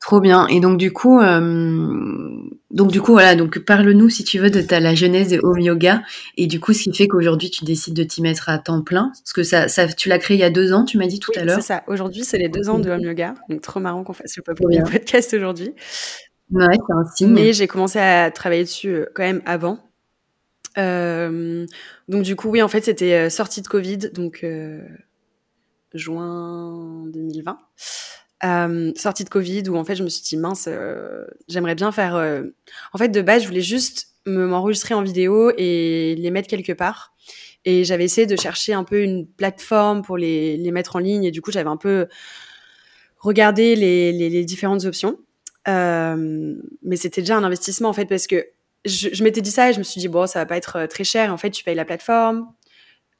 Trop 0.00 0.20
bien. 0.20 0.46
Et 0.46 0.60
donc 0.60 0.78
du 0.78 0.92
coup, 0.92 1.20
euh, 1.20 2.36
donc 2.70 2.92
du 2.92 3.00
coup 3.00 3.10
voilà, 3.12 3.34
donc 3.34 3.58
parle-nous 3.58 4.08
si 4.08 4.22
tu 4.22 4.38
veux 4.38 4.50
de 4.50 4.60
ta 4.60 4.78
la 4.78 4.94
genèse 4.94 5.30
de 5.30 5.40
home 5.42 5.58
yoga 5.58 6.02
et 6.36 6.46
du 6.46 6.60
coup 6.60 6.72
ce 6.72 6.84
qui 6.84 6.92
fait 6.92 7.08
qu'aujourd'hui 7.08 7.50
tu 7.50 7.64
décides 7.64 7.94
de 7.94 8.04
t'y 8.04 8.22
mettre 8.22 8.48
à 8.48 8.58
temps 8.58 8.82
plein, 8.82 9.10
parce 9.12 9.32
que 9.32 9.42
ça, 9.42 9.66
ça 9.66 9.88
tu 9.88 10.08
l'as 10.08 10.18
créé 10.18 10.36
il 10.36 10.40
y 10.40 10.44
a 10.44 10.50
deux 10.50 10.72
ans, 10.72 10.84
tu 10.84 10.96
m'as 10.96 11.08
dit 11.08 11.18
tout 11.18 11.32
oui, 11.34 11.42
à 11.42 11.44
l'heure. 11.44 11.56
C'est 11.56 11.66
ça. 11.66 11.82
Aujourd'hui 11.88 12.22
c'est 12.22 12.38
les 12.38 12.48
deux 12.48 12.68
ans 12.68 12.78
de 12.78 12.88
home 12.88 13.00
yoga, 13.00 13.34
donc 13.48 13.62
trop 13.62 13.80
marrant 13.80 14.04
qu'on 14.04 14.12
fasse 14.12 14.36
le 14.36 14.42
premier 14.42 14.82
podcast 14.82 15.34
aujourd'hui. 15.34 15.72
Ouais, 16.52 16.66
c'est 16.70 16.94
un 16.94 17.04
signe. 17.16 17.32
Mais 17.32 17.52
j'ai 17.52 17.66
commencé 17.66 17.98
à 17.98 18.30
travailler 18.30 18.62
dessus 18.62 18.90
euh, 18.90 19.06
quand 19.12 19.24
même 19.24 19.42
avant. 19.44 19.80
Euh, 20.78 21.66
donc 22.06 22.22
du 22.22 22.36
coup 22.36 22.50
oui 22.50 22.62
en 22.62 22.68
fait 22.68 22.84
c'était 22.84 23.28
sortie 23.30 23.62
de 23.62 23.66
Covid, 23.66 24.10
donc 24.12 24.44
euh, 24.44 24.86
juin 25.94 27.06
2020. 27.08 27.58
Euh, 28.44 28.92
sortie 28.96 29.24
de 29.24 29.30
Covid 29.30 29.62
où 29.70 29.76
en 29.76 29.84
fait 29.84 29.94
je 29.94 30.02
me 30.02 30.10
suis 30.10 30.22
dit 30.22 30.36
mince 30.36 30.66
euh, 30.68 31.24
j'aimerais 31.48 31.74
bien 31.74 31.90
faire 31.90 32.16
euh... 32.16 32.42
en 32.92 32.98
fait 32.98 33.08
de 33.08 33.22
base 33.22 33.40
je 33.40 33.48
voulais 33.48 33.62
juste 33.62 34.08
me 34.26 34.46
m'enregistrer 34.46 34.92
en 34.92 35.02
vidéo 35.02 35.52
et 35.56 36.14
les 36.18 36.30
mettre 36.30 36.48
quelque 36.48 36.72
part. 36.72 37.14
Et 37.64 37.84
j'avais 37.84 38.04
essayé 38.04 38.26
de 38.26 38.36
chercher 38.36 38.74
un 38.74 38.84
peu 38.84 39.02
une 39.02 39.26
plateforme 39.26 40.02
pour 40.02 40.18
les, 40.18 40.58
mettre 40.70 40.96
en 40.96 40.98
ligne 40.98 41.24
et 41.24 41.30
du 41.30 41.40
coup 41.40 41.50
j'avais 41.50 41.70
un 41.70 41.76
peu 41.76 42.06
regardé 43.18 43.74
les, 43.74 44.44
différentes 44.44 44.84
options. 44.84 45.18
Mais 45.66 46.96
c'était 46.96 47.22
déjà 47.22 47.36
un 47.36 47.44
investissement 47.44 47.88
en 47.88 47.92
fait 47.92 48.06
parce 48.06 48.26
que 48.26 48.46
je, 48.84 49.08
je 49.12 49.24
m'étais 49.24 49.40
dit 49.40 49.50
ça 49.50 49.70
et 49.70 49.72
je 49.72 49.78
me 49.78 49.84
suis 49.84 50.00
dit 50.00 50.08
bon 50.08 50.26
ça 50.26 50.40
va 50.40 50.46
pas 50.46 50.56
être 50.56 50.86
très 50.86 51.04
cher. 51.04 51.32
En 51.32 51.38
fait 51.38 51.50
tu 51.50 51.64
payes 51.64 51.74
la 51.74 51.84
plateforme 51.84 52.46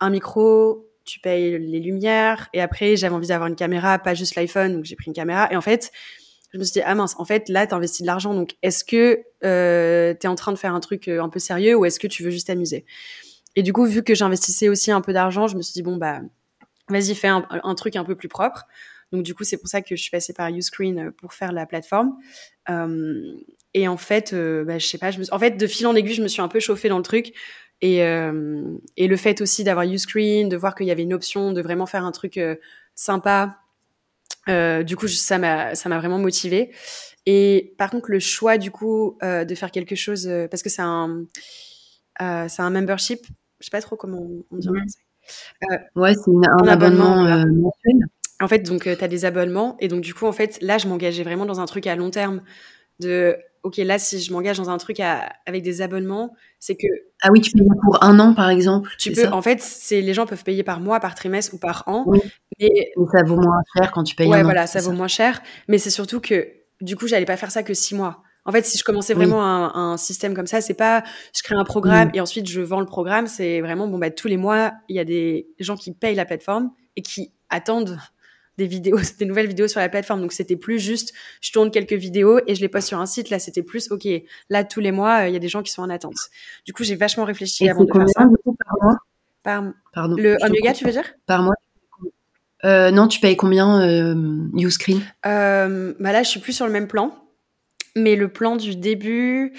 un 0.01 0.11
micro 0.11 0.86
tu 1.07 1.21
payes 1.21 1.59
les 1.59 1.81
lumières. 1.81 2.49
Et 2.53 2.61
après, 2.61 2.97
j'avais 2.97 3.14
envie 3.14 3.29
d'avoir 3.29 3.49
une 3.49 3.57
caméra, 3.57 3.99
pas 3.99 4.14
juste 4.14 4.35
l'iPhone, 4.35 4.75
donc 4.75 4.85
j'ai 4.85 4.97
pris 4.97 5.07
une 5.07 5.14
caméra. 5.14 5.49
Et 5.51 5.57
en 5.57 5.61
fait, 5.61 5.92
je 6.53 6.59
me 6.59 6.64
suis 6.64 6.73
dit, 6.73 6.83
ah 6.85 6.95
mince, 6.95 7.14
en 7.19 7.25
fait, 7.25 7.49
là, 7.49 7.66
tu 7.66 7.75
investis 7.75 8.03
de 8.03 8.07
l'argent. 8.07 8.35
Donc, 8.35 8.57
est-ce 8.62 8.85
que 8.85 9.21
euh, 9.45 10.14
tu 10.14 10.27
es 10.27 10.29
en 10.29 10.35
train 10.35 10.53
de 10.53 10.59
faire 10.59 10.75
un 10.75 10.81
truc 10.81 11.09
euh, 11.09 11.23
un 11.23 11.29
peu 11.29 11.38
sérieux 11.38 11.77
ou 11.77 11.85
est-ce 11.85 12.01
que 12.01 12.07
tu 12.07 12.23
veux 12.23 12.31
juste 12.31 12.49
t'amuser? 12.49 12.85
Et 13.55 13.62
du 13.62 13.73
coup, 13.73 13.87
vu 13.87 14.03
que 14.03 14.14
j'investissais 14.14 14.69
aussi 14.69 14.90
un 14.90 15.01
peu 15.01 15.12
d'argent, 15.12 15.47
je 15.47 15.57
me 15.57 15.62
suis 15.62 15.73
dit, 15.73 15.83
bon, 15.83 15.97
bah, 15.97 16.21
vas-y, 16.88 17.14
fais 17.14 17.29
un, 17.29 17.75
truc 17.75 17.97
un 17.97 18.05
peu 18.05 18.14
plus 18.14 18.29
propre. 18.29 18.66
Donc, 19.12 19.23
du 19.23 19.35
coup, 19.35 19.45
c'est 19.45 19.57
pour 19.57 19.69
ça 19.69 19.83
que 19.83 19.97
je 19.97 20.03
suis 20.03 20.11
passée 20.11 20.33
par 20.33 20.49
Uscreen 20.49 21.12
pour 21.12 21.33
faire 21.33 21.53
la 21.53 21.64
plateforme. 21.64 22.16
Euh, 22.69 23.35
et 23.77 23.88
en 23.88 23.99
fait, 23.99 24.33
euh, 24.33 24.64
bah, 24.64 24.79
je 24.79 24.87
sais 24.87 24.97
pas, 24.97 25.11
je 25.11 25.19
me 25.19 25.25
en 25.35 25.38
fait, 25.38 25.53
de 25.53 25.66
fil 25.66 25.87
en 25.87 25.95
aiguille, 25.95 26.14
je 26.14 26.23
me 26.23 26.29
suis 26.29 26.40
un 26.40 26.49
peu 26.49 26.61
chauffée 26.61 26.88
dans 26.88 26.97
le 26.97 27.03
truc. 27.03 27.35
Et, 27.83 28.03
euh, 28.03 28.62
et 28.97 29.07
le 29.07 29.17
fait 29.17 29.41
aussi 29.41 29.65
d'avoir 29.65 29.85
Uscreen, 29.85 30.49
de 30.49 30.57
voir 30.57 30.75
qu'il 30.75 30.87
y 30.87 30.91
avait 30.91 31.03
une 31.03 31.12
option 31.12 31.53
de 31.53 31.61
vraiment 31.61 31.87
faire 31.87 32.05
un 32.05 32.12
truc 32.12 32.39
euh, 32.39 32.57
sympa, 32.95 33.59
euh, 34.49 34.83
du 34.83 34.97
coup, 34.97 35.09
ça 35.09 35.39
m'a 35.39 35.75
ça 35.75 35.89
m'a 35.89 35.99
vraiment 35.99 36.19
motivée. 36.19 36.73
Et 37.27 37.75
par 37.79 37.91
contre, 37.91 38.11
le 38.11 38.21
choix 38.21 38.57
du 38.57 38.71
coup 38.71 39.19
de 39.21 39.55
faire 39.57 39.73
quelque 39.73 39.97
chose 39.97 40.31
parce 40.51 40.62
que 40.62 40.71
c'est 40.71 40.83
un 40.83 41.25
c'est 42.21 42.62
un 42.62 42.71
membership, 42.71 43.27
je 43.59 43.65
sais 43.65 43.71
pas 43.71 43.81
trop 43.81 43.97
comment 43.97 44.25
on 44.51 44.57
dit. 44.57 44.69
Mmh. 44.69 45.77
ouais, 45.97 46.15
c'est 46.15 46.31
un, 46.31 46.69
abonnement 46.69 47.25
mensuel. 47.25 48.07
En 48.41 48.49
fait, 48.49 48.61
donc 48.61 48.83
tu 48.83 48.89
as 48.89 49.09
des 49.09 49.25
abonnements 49.25 49.77
et 49.81 49.89
donc 49.89 50.03
du 50.03 50.15
coup, 50.15 50.27
en 50.27 50.33
fait, 50.33 50.59
là, 50.61 50.79
je 50.79 50.87
m'engageais 50.87 51.25
vraiment 51.25 51.47
dans 51.47 51.59
un 51.59 51.67
truc 51.67 51.89
à 51.89 51.97
long 51.97 52.11
terme 52.11 52.43
de 53.01 53.37
ok, 53.67 53.77
là, 53.79 53.99
si 53.99 54.21
je 54.21 54.33
m'engage 54.33 54.59
dans 54.59 54.71
un 54.71 54.79
truc 54.79 55.01
à, 55.01 55.33
avec 55.45 55.63
des 55.63 55.83
abonnements, 55.83 56.33
c'est 56.61 56.77
que. 56.77 56.87
Ah 57.23 57.29
oui, 57.33 57.41
tu 57.41 57.51
payes 57.53 57.67
pour 57.85 58.03
un 58.03 58.19
an, 58.21 58.35
par 58.35 58.49
exemple. 58.49 58.91
Tu 58.99 59.13
peux, 59.13 59.23
ça 59.23 59.35
en 59.35 59.43
fait, 59.43 59.61
c'est 59.61 60.01
les 60.01 60.15
gens 60.15 60.27
peuvent 60.27 60.45
payer 60.45 60.63
par 60.63 60.81
mois, 60.81 61.01
par 61.01 61.15
trimestre 61.15 61.55
ou 61.55 61.59
par 61.59 61.83
an. 61.87 62.05
Oui. 62.07 62.21
Mais, 62.61 62.93
ça 63.13 63.25
vaut 63.25 63.37
moins 63.37 63.61
cher 63.77 63.91
quand 63.93 64.05
tu 64.05 64.15
payes 64.15 64.29
ouais, 64.29 64.35
un 64.35 64.39
an. 64.39 64.41
Ouais, 64.41 64.45
voilà, 64.45 64.67
ça 64.67 64.81
vaut 64.81 64.91
ça. 64.91 64.97
moins 64.97 65.09
cher. 65.09 65.43
Mais 65.69 65.79
c'est 65.79 65.91
surtout 65.91 66.21
que, 66.21 66.49
du 66.81 66.97
coup, 66.97 67.07
j'allais 67.07 67.27
pas 67.27 67.37
faire 67.37 67.51
ça 67.51 67.63
que 67.63 67.75
six 67.75 67.95
mois. 67.95 68.23
En 68.45 68.53
fait, 68.53 68.65
si 68.65 68.79
je 68.79 68.85
commençais 68.85 69.13
vraiment 69.13 69.39
oui. 69.39 69.71
un, 69.75 69.93
un, 69.93 69.97
système 69.97 70.33
comme 70.33 70.47
ça, 70.47 70.61
c'est 70.61 70.75
pas 70.75 71.03
je 71.37 71.43
crée 71.43 71.57
un 71.57 71.65
programme 71.65 72.11
et 72.15 72.21
ensuite 72.21 72.49
je 72.49 72.61
vends 72.61 72.79
le 72.79 72.87
programme. 72.87 73.27
C'est 73.27 73.61
vraiment 73.61 73.89
bon 73.89 73.99
bah 73.99 74.11
tous 74.11 74.29
les 74.29 74.37
mois 74.37 74.73
il 74.89 74.95
y 74.95 75.01
a 75.01 75.05
des 75.05 75.49
gens 75.59 75.75
qui 75.75 75.93
payent 75.93 76.15
la 76.15 76.25
plateforme 76.25 76.71
et 76.95 77.03
qui 77.03 77.33
attendent 77.51 77.99
des 78.59 78.66
vidéos, 78.66 78.99
des 79.19 79.25
nouvelles 79.25 79.49
vidéos 79.49 79.69
sur 79.69 79.81
la 79.81 79.88
plateforme. 79.88 80.21
Donc 80.21 80.33
c'était 80.33 80.57
plus 80.57 80.79
juste, 80.79 81.12
je 81.40 81.53
tourne 81.53 81.71
quelques 81.71 81.92
vidéos 81.92 82.40
et 82.47 82.55
je 82.55 82.61
les 82.61 82.69
poste 82.69 82.88
sur 82.88 82.99
un 82.99 83.07
site. 83.07 83.31
Là, 83.31 83.38
c'était 83.38 83.62
plus, 83.62 83.90
ok, 83.90 84.07
là 84.51 84.64
tous 84.64 84.81
les 84.81 84.92
mois, 84.92 85.29
il 85.29 85.33
y 85.33 85.37
a 85.37 85.40
des 85.40 85.49
gens 85.49 85.62
qui 85.62 85.73
sont 85.73 85.83
en 85.83 85.90
attente. 85.90 86.16
Du 86.64 86.73
coup, 86.73 86.85
j'ai 86.85 86.97
vachement 86.97 87.25
réfléchi 87.25 87.69
avant 87.69 87.85
de 87.85 87.92
faire 87.92 88.09
ça. 88.09 88.21
par 88.21 88.77
mois 88.83 88.99
par... 89.47 89.62
Pardon. 89.95 90.16
Le 90.16 90.37
home 90.42 90.55
yoga, 90.55 90.73
tu 90.73 90.85
veux 90.85 90.92
dire? 90.92 91.14
Par 91.27 91.42
mois. 91.42 91.55
Euh, 92.64 92.90
non, 92.90 93.07
tu 93.07 93.21
payes 93.21 93.37
combien 93.37 93.81
euh, 93.81 94.49
Uscreen 94.55 95.01
euh, 95.25 95.95
bah 96.01 96.11
Là, 96.11 96.23
je 96.25 96.29
suis 96.29 96.40
plus 96.40 96.53
sur 96.53 96.66
le 96.66 96.73
même 96.73 96.88
plan. 96.88 97.16
Mais 97.95 98.16
le 98.16 98.29
plan 98.29 98.57
du 98.57 98.77
début, 98.77 99.55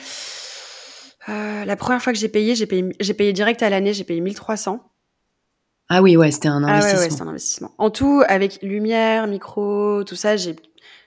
euh, 1.29 1.65
la 1.65 1.75
première 1.75 2.01
fois 2.01 2.13
que 2.13 2.19
j'ai 2.19 2.29
payé, 2.29 2.53
j'ai 2.53 2.67
payé, 2.67 2.89
j'ai 2.99 3.13
payé 3.13 3.33
direct 3.33 3.63
à 3.63 3.69
l'année, 3.69 3.93
j'ai 3.93 4.03
payé 4.03 4.21
1300. 4.21 4.83
Ah 5.89 6.01
oui, 6.01 6.17
ouais, 6.17 6.31
c'était 6.31 6.49
un 6.49 6.63
investissement. 6.63 6.99
Ah 6.99 7.07
ouais, 7.07 7.13
ouais, 7.13 7.21
un 7.21 7.27
investissement. 7.27 7.71
En 7.77 7.89
tout, 7.89 8.23
avec 8.27 8.59
lumière, 8.61 9.27
micro, 9.27 10.03
tout 10.03 10.15
ça, 10.15 10.35
j'ai, 10.35 10.55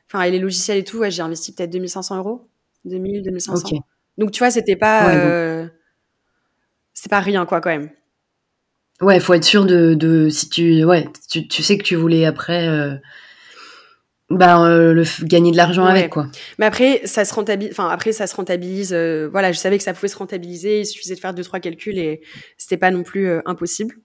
enfin, 0.07 0.23
et 0.23 0.31
les 0.31 0.39
logiciels 0.39 0.79
et 0.79 0.85
tout, 0.85 0.99
ouais, 0.99 1.11
j'ai 1.11 1.23
investi 1.23 1.55
peut-être 1.55 1.71
2500 1.71 2.19
euros. 2.19 2.49
2000, 2.85 3.23
2500. 3.23 3.83
Donc, 4.19 4.31
tu 4.31 4.39
vois, 4.39 4.51
c'était 4.51 4.77
pas, 4.77 5.15
euh, 5.15 5.67
c'est 6.95 7.11
pas 7.11 7.21
rien, 7.21 7.47
quoi, 7.47 7.61
quand 7.61 7.71
même. 7.71 7.91
Ouais, 9.01 9.19
faut 9.21 9.35
être 9.35 9.45
sûr 9.45 9.65
de, 9.65 9.95
de 9.95 10.29
si 10.29 10.49
tu, 10.49 10.85
ouais, 10.85 11.09
tu, 11.31 11.49
tu, 11.49 11.63
sais 11.63 11.79
que 11.79 11.83
tu 11.83 11.95
voulais 11.95 12.27
après, 12.27 12.69
euh, 12.69 12.95
bah, 14.29 14.63
euh, 14.67 14.93
le, 14.93 15.05
gagner 15.25 15.53
de 15.53 15.57
l'argent 15.57 15.85
avec, 15.85 16.11
quoi. 16.11 16.27
Mais 16.59 16.67
après, 16.67 17.03
ça 17.07 17.25
se 17.25 17.33
rentabilise, 17.33 17.73
enfin, 17.73 17.89
après, 17.89 18.13
ça 18.13 18.27
se 18.27 18.37
rentabilise, 18.37 18.93
euh, 18.93 19.29
voilà, 19.31 19.53
je 19.53 19.59
savais 19.59 19.79
que 19.79 19.85
ça 19.85 19.95
pouvait 19.95 20.09
se 20.09 20.19
rentabiliser, 20.19 20.81
il 20.81 20.87
suffisait 20.87 21.15
de 21.15 21.21
faire 21.21 21.33
deux, 21.33 21.45
trois 21.45 21.61
calculs 21.61 21.99
et 21.99 22.21
c'était 22.59 22.77
pas 22.77 22.91
non 22.91 23.03
plus 23.03 23.31
impossible. 23.47 23.97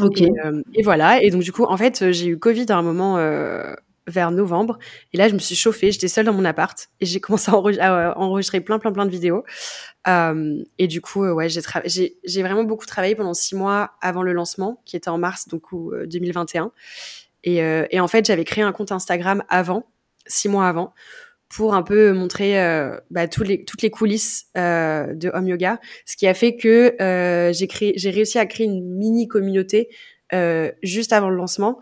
Ok. 0.00 0.20
Et, 0.20 0.30
et, 0.74 0.82
voilà. 0.82 1.22
Et 1.22 1.30
donc, 1.30 1.42
du 1.42 1.52
coup, 1.52 1.64
en 1.64 1.76
fait, 1.76 2.12
j'ai 2.12 2.26
eu 2.26 2.38
Covid 2.38 2.66
à 2.68 2.76
un 2.76 2.82
moment 2.82 3.16
vers 4.08 4.30
novembre. 4.30 4.78
Et 5.12 5.16
là, 5.16 5.28
je 5.28 5.34
me 5.34 5.38
suis 5.38 5.54
chauffée. 5.54 5.92
J'étais 5.92 6.08
seule 6.08 6.26
dans 6.26 6.32
mon 6.32 6.44
appart 6.44 6.88
et 7.00 7.06
j'ai 7.06 7.20
commencé 7.20 7.50
à, 7.80 8.18
enregistrer 8.18 8.60
plein, 8.60 8.78
plein, 8.78 8.92
plein 8.92 9.06
de 9.06 9.10
vidéos. 9.10 9.44
Euh, 10.08 10.62
et 10.78 10.88
du 10.88 11.00
coup, 11.00 11.24
euh, 11.24 11.32
ouais, 11.32 11.48
j'ai, 11.48 12.42
vraiment 12.42 12.64
beaucoup 12.64 12.86
travaillé 12.86 13.14
pendant 13.14 13.34
six 13.34 13.54
mois 13.54 13.92
avant 14.00 14.22
le 14.22 14.32
lancement, 14.32 14.82
qui 14.84 14.96
était 14.96 15.10
en 15.10 15.18
mars, 15.18 15.48
donc 15.48 15.62
2021. 16.06 16.72
Et, 17.44 17.62
euh, 17.62 17.86
et 17.90 18.00
en 18.00 18.08
fait, 18.08 18.26
j'avais 18.26 18.44
créé 18.44 18.64
un 18.64 18.72
compte 18.72 18.90
Instagram 18.90 19.44
avant, 19.48 19.86
six 20.26 20.48
mois 20.48 20.66
avant, 20.66 20.92
pour 21.48 21.74
un 21.74 21.82
peu 21.82 22.12
montrer 22.12 22.60
euh, 22.60 22.96
bah, 23.10 23.26
toutes 23.26 23.48
les 23.48 23.90
coulisses 23.90 24.46
euh, 24.56 25.14
de 25.14 25.30
Home 25.32 25.48
Yoga, 25.48 25.80
ce 26.04 26.16
qui 26.16 26.26
a 26.26 26.34
fait 26.34 26.56
que 26.56 27.00
euh, 27.00 27.52
j'ai 27.52 28.10
réussi 28.10 28.38
à 28.38 28.46
créer 28.46 28.66
une 28.66 28.84
mini 28.84 29.28
communauté 29.28 29.88
juste 30.82 31.14
avant 31.14 31.30
le 31.30 31.36
lancement 31.36 31.78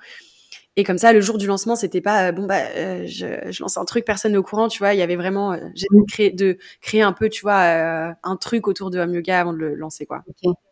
et 0.79 0.85
comme 0.85 0.99
ça, 0.99 1.15
le 1.15 1.23
jour 1.23 1.39
du 1.39 1.47
lancement, 1.47 1.75
c'était 1.75 2.03
pas 2.03 2.29
euh, 2.29 2.33
bon 2.33 2.45
bah 2.45 2.61
euh, 2.77 3.05
je, 3.07 3.51
je, 3.51 3.63
lance 3.63 3.79
un 3.79 3.87
truc, 3.87 4.05
personne 4.05 4.33
n'est 4.33 4.39
au 4.39 4.43
courant, 4.43 4.69
tu 4.69 4.79
vois. 4.79 4.93
Il 4.93 4.99
y 4.99 5.03
avait 5.03 5.17
vraiment, 5.17 5.55
euh, 5.55 5.57
j'ai 5.75 5.87
créé 6.07 6.31
de 6.31 6.59
créer 6.83 7.01
un 7.01 7.15
peu, 7.15 7.31
tu 7.31 7.41
vois, 7.41 8.15
un 8.23 8.37
truc 8.37 8.69
autour 8.69 8.91
de 8.91 8.99
Home 8.99 9.15
Yoga 9.15 9.41
avant 9.41 9.55
de 9.55 9.59
le 9.59 9.75
lancer, 9.75 10.05
quoi. 10.05 10.23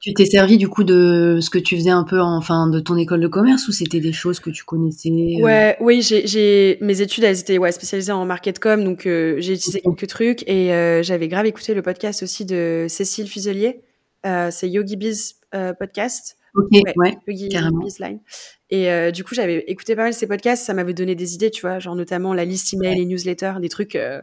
Tu 0.01 0.13
t'es 0.13 0.27
servi 0.27 0.59
du 0.59 0.69
coup 0.69 0.85
de 0.85 1.39
ce 1.41 1.49
que 1.49 1.59
tu 1.59 1.77
faisais 1.77 1.91
un 1.91 2.05
peu, 2.05 2.21
enfin, 2.21 2.69
de 2.69 2.81
ton 2.81 2.99
école 2.99 3.21
de 3.21 3.29
commerce 3.29 3.67
ou 3.67 3.73
c'était 3.73 4.01
des 4.01 4.13
choses 4.13 4.41
que 4.41 4.51
tu 4.51 4.65
connaissais 4.65 5.09
Ouais, 5.41 5.77
oui, 5.81 6.03
j'ai 6.03 6.77
mes 6.83 7.01
études, 7.01 7.25
elles 7.25 7.41
étaient 7.41 7.57
ouais 7.57 7.73
spécialisées 7.73 8.13
en 8.13 8.27
market 8.27 8.59
com, 8.59 8.85
donc 8.85 9.03
j'ai 9.05 9.55
utilisé 9.55 9.81
quelques 9.81 10.07
trucs 10.07 10.47
et 10.47 10.69
j'avais 11.03 11.29
grave 11.29 11.47
écouté 11.47 11.73
le 11.73 11.81
podcast 11.81 12.23
aussi 12.23 12.45
de 12.45 12.87
Cécile 12.91 13.27
Fuselier, 13.27 13.81
c'est 14.23 14.69
Yogi 14.69 14.97
Biz 14.97 15.37
podcast. 15.79 16.37
Ok, 16.55 16.69
ouais, 16.97 17.19
Yogi 17.27 17.49
carrément. 17.49 17.85
Et 18.71 18.91
euh, 18.91 19.11
du 19.11 19.25
coup, 19.25 19.35
j'avais 19.35 19.65
écouté 19.67 19.97
pas 19.97 20.05
mal 20.05 20.15
ces 20.15 20.27
podcasts, 20.27 20.65
ça 20.65 20.75
m'avait 20.75 20.95
donné 20.95 21.15
des 21.15 21.35
idées, 21.35 21.51
tu 21.51 21.63
vois, 21.63 21.81
genre 21.81 21.97
notamment 21.97 22.33
la 22.33 22.45
liste 22.45 22.73
email, 22.75 22.97
les 22.97 23.05
newsletters, 23.05 23.55
des 23.61 23.69
trucs. 23.69 23.97
Euh, 23.97 24.21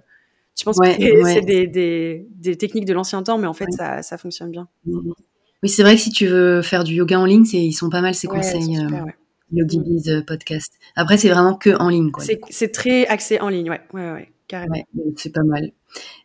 tu 0.56 0.66
penses 0.66 0.78
que 0.80 0.86
c'est 1.26 1.42
des, 1.42 1.68
des, 1.68 2.26
des, 2.30 2.56
techniques 2.56 2.86
de 2.86 2.94
l'ancien 2.94 3.22
temps, 3.24 3.38
mais 3.38 3.48
en 3.48 3.54
fait, 3.54 3.70
ça, 3.72 4.02
ça 4.02 4.18
fonctionne 4.18 4.52
bien. 4.52 4.68
Oui, 4.86 5.70
c'est 5.70 5.84
vrai 5.84 5.96
que 5.96 6.02
si 6.02 6.10
tu 6.10 6.26
veux 6.28 6.62
faire 6.62 6.84
du 6.84 6.96
yoga 6.96 7.20
en 7.20 7.26
ligne, 7.26 7.46
ils 7.54 7.74
sont 7.74 7.90
pas 7.90 8.02
mal 8.02 8.16
ces 8.16 8.28
conseils. 8.28 8.78
Euh, 8.78 9.06
Yogi 9.54 9.80
mm. 9.80 9.84
Biz 9.84 10.24
podcast. 10.26 10.74
Après, 10.96 11.18
c'est 11.18 11.30
vraiment 11.30 11.56
que 11.56 11.72
en 11.82 11.90
ligne. 11.90 12.12
C'est 12.50 12.72
très 12.72 13.06
axé 13.08 13.40
en 13.42 13.50
ligne, 13.50 13.70
ouais, 13.70 13.82
ouais, 13.94 14.12
ouais, 14.12 14.32
carrément. 14.48 14.76
c'est 15.18 15.34
pas 15.34 15.44
mal. 15.44 15.72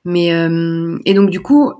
Mais 0.04 0.28
et 1.04 1.14
donc 1.14 1.30
du 1.30 1.40
coup, 1.40 1.72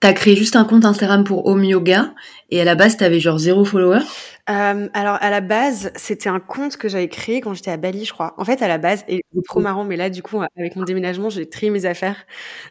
T'as 0.00 0.12
créé 0.12 0.36
juste 0.36 0.54
un 0.54 0.64
compte 0.64 0.84
Instagram 0.84 1.24
pour 1.24 1.46
Home 1.46 1.64
Yoga 1.64 2.14
et 2.50 2.60
à 2.60 2.64
la 2.64 2.76
base 2.76 2.96
t'avais 2.96 3.18
genre 3.18 3.38
zéro 3.38 3.64
follower? 3.64 4.00
Euh, 4.48 4.88
alors 4.94 5.18
à 5.20 5.28
la 5.30 5.40
base 5.40 5.90
c'était 5.96 6.28
un 6.28 6.38
compte 6.38 6.76
que 6.76 6.88
j'avais 6.88 7.08
créé 7.08 7.40
quand 7.40 7.52
j'étais 7.52 7.72
à 7.72 7.76
Bali 7.76 8.04
je 8.04 8.12
crois. 8.12 8.34
En 8.38 8.44
fait 8.44 8.62
à 8.62 8.68
la 8.68 8.78
base 8.78 9.04
et 9.08 9.24
c'est 9.34 9.42
trop 9.44 9.60
marrant 9.60 9.84
mais 9.84 9.96
là 9.96 10.08
du 10.08 10.22
coup 10.22 10.40
avec 10.56 10.76
mon 10.76 10.84
déménagement 10.84 11.30
j'ai 11.30 11.48
trié 11.48 11.70
mes 11.70 11.84
affaires. 11.84 12.16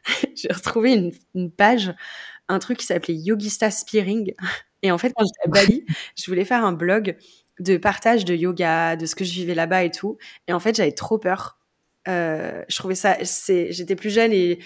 j'ai 0.36 0.48
retrouvé 0.54 0.94
une, 0.94 1.12
une, 1.36 1.52
page, 1.52 1.94
un 2.48 2.60
truc 2.60 2.78
qui 2.78 2.86
s'appelait 2.86 3.16
Yogista 3.16 3.72
Spearing 3.72 4.34
et 4.82 4.92
en 4.92 4.98
fait 4.98 5.12
quand 5.14 5.26
j'étais 5.26 5.48
à 5.48 5.50
Bali 5.50 5.86
je 6.16 6.26
voulais 6.32 6.46
faire 6.46 6.64
un 6.64 6.72
blog 6.74 7.18
de 7.60 7.76
partage 7.76 8.24
de 8.24 8.36
yoga, 8.36 8.96
de 8.96 9.06
ce 9.06 9.16
que 9.16 9.26
je 9.26 9.34
vivais 9.34 9.56
là-bas 9.56 9.84
et 9.84 9.92
tout. 9.92 10.18
Et 10.48 10.54
en 10.54 10.60
fait 10.60 10.76
j'avais 10.76 10.92
trop 10.92 11.18
peur. 11.18 11.58
Euh, 12.08 12.64
je 12.70 12.78
trouvais 12.78 12.96
ça, 12.96 13.18
c'est, 13.24 13.72
j'étais 13.74 13.96
plus 13.96 14.12
jeune 14.12 14.32
et 14.32 14.60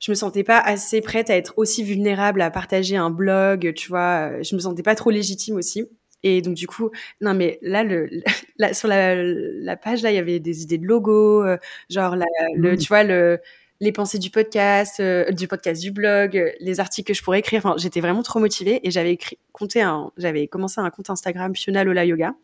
je 0.00 0.10
me 0.10 0.14
sentais 0.14 0.44
pas 0.44 0.58
assez 0.58 1.02
prête 1.02 1.30
à 1.30 1.36
être 1.36 1.54
aussi 1.56 1.84
vulnérable 1.84 2.40
à 2.40 2.50
partager 2.50 2.96
un 2.96 3.10
blog, 3.10 3.74
tu 3.74 3.88
vois. 3.88 4.42
Je 4.42 4.54
me 4.54 4.60
sentais 4.60 4.82
pas 4.82 4.94
trop 4.94 5.10
légitime 5.10 5.56
aussi. 5.56 5.86
Et 6.22 6.42
donc 6.42 6.54
du 6.54 6.66
coup, 6.66 6.90
non 7.20 7.34
mais 7.34 7.58
là, 7.62 7.84
le, 7.84 8.08
sur 8.72 8.88
la, 8.88 9.14
la, 9.22 9.76
page 9.76 10.02
là, 10.02 10.10
il 10.10 10.16
y 10.16 10.18
avait 10.18 10.40
des 10.40 10.62
idées 10.62 10.78
de 10.78 10.86
logo, 10.86 11.44
euh, 11.44 11.56
genre 11.88 12.16
la, 12.16 12.26
le, 12.56 12.72
mmh. 12.72 12.76
tu 12.78 12.88
vois 12.88 13.04
le 13.04 13.40
les 13.82 13.92
pensées 13.92 14.18
du 14.18 14.28
podcast, 14.28 15.00
euh, 15.00 15.30
du 15.30 15.48
podcast, 15.48 15.80
du 15.80 15.90
blog, 15.90 16.52
les 16.60 16.80
articles 16.80 17.08
que 17.08 17.14
je 17.14 17.22
pourrais 17.22 17.38
écrire. 17.38 17.64
Enfin, 17.64 17.76
j'étais 17.78 18.00
vraiment 18.00 18.22
trop 18.22 18.38
motivée 18.38 18.86
et 18.86 18.90
j'avais 18.90 19.12
écrit, 19.12 19.38
compté 19.52 19.80
un, 19.80 20.12
j'avais 20.18 20.48
commencé 20.48 20.80
un 20.82 20.90
compte 20.90 21.08
Instagram 21.08 21.54
Fiona 21.56 21.82
Lola 21.82 22.04
Yoga. 22.04 22.34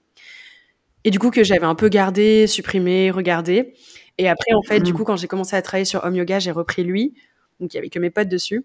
Et 1.05 1.11
du 1.11 1.19
coup 1.19 1.31
que 1.31 1.45
j'avais 1.45 1.67
un 1.67 1.75
peu 1.75 1.89
gardé, 1.91 2.47
supprimé, 2.47 3.11
regardé. 3.11 3.75
Et 4.19 4.29
après, 4.29 4.55
en 4.55 4.63
fait, 4.63 4.81
du 4.81 4.93
mmh. 4.93 4.97
coup, 4.97 5.05
quand 5.05 5.17
j'ai 5.17 5.29
commencé 5.29 5.55
à 5.57 5.63
travailler 5.63 5.85
sur 5.85 6.03
Home 6.05 6.17
Yoga, 6.17 6.39
j'ai 6.39 6.53
repris 6.53 6.85
lui 6.85 7.15
donc 7.61 7.73
il 7.73 7.77
y 7.77 7.79
avait 7.79 7.89
que 7.89 7.99
mes 7.99 8.11
potes 8.11 8.29
dessus. 8.29 8.65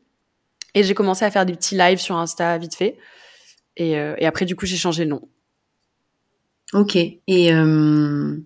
Et 0.74 0.84
j'ai 0.84 0.94
commencé 0.94 1.26
à 1.26 1.32
faire 1.32 1.46
des 1.46 1.54
petits 1.54 1.76
lives 1.76 2.00
sur 2.00 2.16
Insta 2.16 2.58
vite 2.58 2.76
fait. 2.76 2.98
Et, 3.78 3.98
euh, 3.98 4.16
et 4.18 4.26
après, 4.26 4.46
du 4.46 4.56
coup, 4.56 4.66
j'ai 4.66 4.78
changé 4.78 5.04
le 5.04 5.12
nom. 5.12 5.28
Ok. 6.74 6.96
Et, 6.96 7.54
euh, 7.54 8.38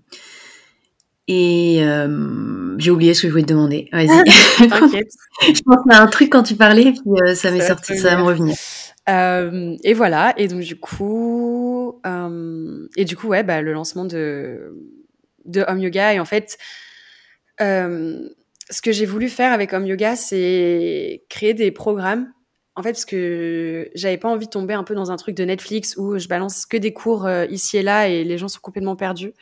et 1.27 1.83
euh, 1.83 2.75
j'ai 2.79 2.91
oublié 2.91 3.13
ce 3.13 3.23
que 3.23 3.27
je 3.27 3.31
voulais 3.31 3.43
te 3.43 3.49
demander. 3.49 3.89
Vas-y. 3.91 4.07
T'inquiète. 4.69 5.11
je 5.41 5.61
pense 5.61 5.83
à 5.89 6.01
un 6.01 6.07
truc 6.07 6.31
quand 6.31 6.43
tu 6.43 6.55
parlais, 6.55 6.93
puis 6.93 7.35
ça 7.35 7.51
m'est 7.51 7.65
sorti, 7.65 7.97
ça 7.97 8.15
va 8.15 8.17
me 8.17 8.23
revenir. 8.23 8.55
et 9.83 9.93
voilà. 9.93 10.33
Et 10.37 10.47
donc, 10.47 10.61
du 10.61 10.79
coup, 10.79 12.01
et 12.95 13.05
du 13.05 13.15
coup, 13.15 13.27
ouais, 13.27 13.43
bah, 13.43 13.61
le 13.61 13.73
lancement 13.73 14.05
de, 14.05 14.75
de 15.45 15.63
Home 15.67 15.79
Yoga. 15.79 16.13
Et 16.13 16.19
en 16.19 16.25
fait, 16.25 16.57
ce 18.69 18.81
que 18.81 18.91
j'ai 18.91 19.05
voulu 19.05 19.29
faire 19.29 19.53
avec 19.53 19.73
Home 19.73 19.85
Yoga, 19.85 20.15
c'est 20.15 21.23
créer 21.29 21.53
des 21.53 21.71
programmes. 21.71 22.31
En 22.75 22.83
fait, 22.83 22.91
parce 22.91 23.05
que 23.05 23.89
j'avais 23.95 24.17
pas 24.17 24.27
envie 24.27 24.47
de 24.47 24.51
tomber 24.51 24.73
un 24.73 24.83
peu 24.83 24.95
dans 24.95 25.09
un 25.09 25.15
truc 25.15 25.35
de 25.35 25.45
Netflix 25.45 25.95
où 25.97 26.17
je 26.17 26.27
balance 26.27 26.65
que 26.65 26.75
des 26.75 26.91
cours 26.91 27.25
euh, 27.25 27.45
ici 27.45 27.77
et 27.77 27.81
là 27.81 28.09
et 28.09 28.25
les 28.25 28.37
gens 28.37 28.49
sont 28.49 28.59
complètement 28.59 28.97
perdus. 28.97 29.33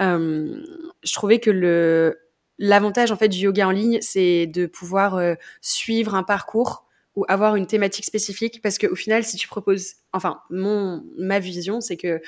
Euh, 0.00 0.60
je 1.04 1.12
trouvais 1.12 1.38
que 1.38 2.16
l'avantage 2.58 3.12
en 3.12 3.16
fait 3.16 3.28
du 3.28 3.38
yoga 3.38 3.68
en 3.68 3.70
ligne, 3.70 3.98
c'est 4.00 4.46
de 4.48 4.66
pouvoir 4.66 5.14
euh, 5.16 5.34
suivre 5.60 6.16
un 6.16 6.24
parcours 6.24 6.86
ou 7.14 7.24
avoir 7.28 7.54
une 7.54 7.66
thématique 7.66 8.04
spécifique 8.04 8.60
parce 8.62 8.78
qu'au 8.78 8.96
final, 8.96 9.22
si 9.22 9.36
tu 9.36 9.46
proposes, 9.46 9.94
enfin, 10.12 10.40
mon 10.50 11.04
ma 11.18 11.38
vision, 11.38 11.80
c'est 11.80 11.96
que 11.96 12.20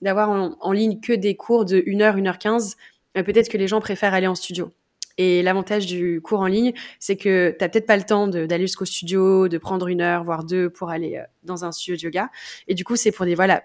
d'avoir 0.00 0.30
en, 0.30 0.56
en, 0.60 0.72
ligne 0.72 1.00
que 1.00 1.12
des 1.12 1.36
cours 1.36 1.66
de 1.66 1.82
1 1.86 2.00
heure, 2.00 2.16
1 2.16 2.26
heure 2.26 2.38
15, 2.38 2.76
peut-être 3.14 3.50
que 3.50 3.58
les 3.58 3.68
gens 3.68 3.80
préfèrent 3.80 4.14
aller 4.14 4.28
en 4.28 4.36
studio. 4.36 4.72
Et 5.18 5.42
l'avantage 5.42 5.86
du 5.86 6.20
cours 6.22 6.40
en 6.40 6.46
ligne, 6.46 6.72
c'est 6.98 7.16
que 7.16 7.50
tu 7.50 7.56
n'as 7.60 7.68
peut-être 7.68 7.86
pas 7.86 7.96
le 7.96 8.04
temps 8.04 8.28
d'aller 8.28 8.66
jusqu'au 8.66 8.84
studio, 8.86 9.48
de 9.48 9.58
prendre 9.58 9.88
une 9.88 10.00
heure, 10.00 10.24
voire 10.24 10.44
deux 10.44 10.70
pour 10.70 10.90
aller 10.90 11.16
euh, 11.16 11.24
dans 11.42 11.64
un 11.64 11.72
studio 11.72 11.96
de 11.96 12.02
yoga. 12.02 12.30
Et 12.68 12.74
du 12.74 12.84
coup, 12.84 12.96
c'est 12.96 13.12
pour 13.12 13.26
des 13.26 13.34
voilà 13.34 13.62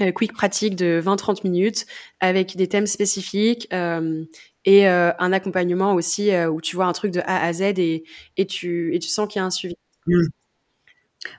euh, 0.00 0.12
quick 0.12 0.32
pratiques 0.32 0.76
de 0.76 1.00
20-30 1.04 1.40
minutes 1.44 1.86
avec 2.18 2.56
des 2.56 2.68
thèmes 2.68 2.86
spécifiques 2.86 3.68
euh, 3.72 4.24
et 4.64 4.88
euh, 4.88 5.12
un 5.18 5.32
accompagnement 5.32 5.94
aussi 5.94 6.32
euh, 6.32 6.50
où 6.50 6.60
tu 6.60 6.74
vois 6.74 6.86
un 6.86 6.92
truc 6.92 7.12
de 7.12 7.20
A 7.20 7.44
à 7.44 7.52
Z 7.52 7.62
et, 7.62 8.04
et, 8.36 8.46
tu, 8.46 8.94
et 8.94 8.98
tu 8.98 9.08
sens 9.08 9.28
qu'il 9.28 9.38
y 9.38 9.42
a 9.42 9.46
un 9.46 9.50
suivi. 9.50 9.76
Mmh. 10.06 10.26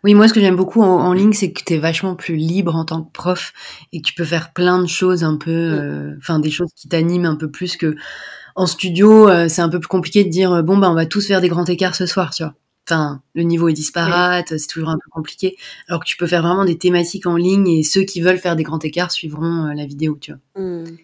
Oui, 0.04 0.16
moi, 0.16 0.28
ce 0.28 0.34
que 0.34 0.40
j'aime 0.40 0.56
beaucoup 0.56 0.82
en, 0.82 1.06
en 1.06 1.14
ligne, 1.14 1.34
c'est 1.34 1.52
que 1.52 1.64
tu 1.64 1.74
es 1.74 1.78
vachement 1.78 2.16
plus 2.16 2.38
libre 2.38 2.76
en 2.76 2.86
tant 2.86 3.04
que 3.04 3.12
prof 3.12 3.54
et 3.92 4.02
que 4.02 4.08
tu 4.08 4.14
peux 4.16 4.24
faire 4.24 4.54
plein 4.54 4.82
de 4.82 4.88
choses 4.88 5.24
un 5.24 5.38
peu, 5.38 5.76
mmh. 5.76 6.18
enfin, 6.20 6.40
des 6.40 6.50
choses 6.50 6.72
qui 6.76 6.88
t'animent 6.88 7.26
un 7.26 7.36
peu 7.36 7.52
plus 7.52 7.76
que 7.76 7.96
en 8.56 8.68
studio, 8.68 9.30
euh, 9.30 9.48
c'est 9.50 9.62
un 9.62 9.70
peu 9.70 9.80
plus 9.80 9.88
compliqué 9.88 10.24
de 10.24 10.30
dire 10.30 10.52
euh, 10.52 10.62
bon 10.62 10.78
bah 10.78 10.90
on 10.90 10.96
va 10.96 11.06
tous 11.06 11.28
faire 11.28 11.42
des 11.42 11.50
grands 11.50 11.66
écarts 11.66 11.96
ce 11.96 12.06
soir, 12.06 12.34
tu 12.34 12.44
vois. 12.44 12.56
enfin, 12.88 13.22
le 13.34 13.44
niveau 13.44 13.68
est 13.68 13.74
disparate, 13.74 14.58
c'est 14.58 14.68
toujours 14.68 14.90
un 14.90 14.98
peu 14.98 15.10
compliqué. 15.12 15.58
Alors 15.88 16.02
que 16.02 16.06
tu 16.06 16.18
peux 16.18 16.28
faire 16.28 16.42
vraiment 16.42 16.66
des 16.66 16.78
thématiques 16.78 17.28
en 17.28 17.36
ligne 17.36 17.68
et 17.68 17.84
ceux 17.84 18.04
qui 18.04 18.22
veulent 18.22 18.40
faire 18.40 18.56
des 18.56 18.64
grands 18.64 18.80
écarts 18.80 19.12
suivront 19.12 19.66
la 19.76 19.86
vidéo, 19.86 20.18
tu 20.20 20.32
vois. 20.32 20.64
Mmh. 20.64 20.98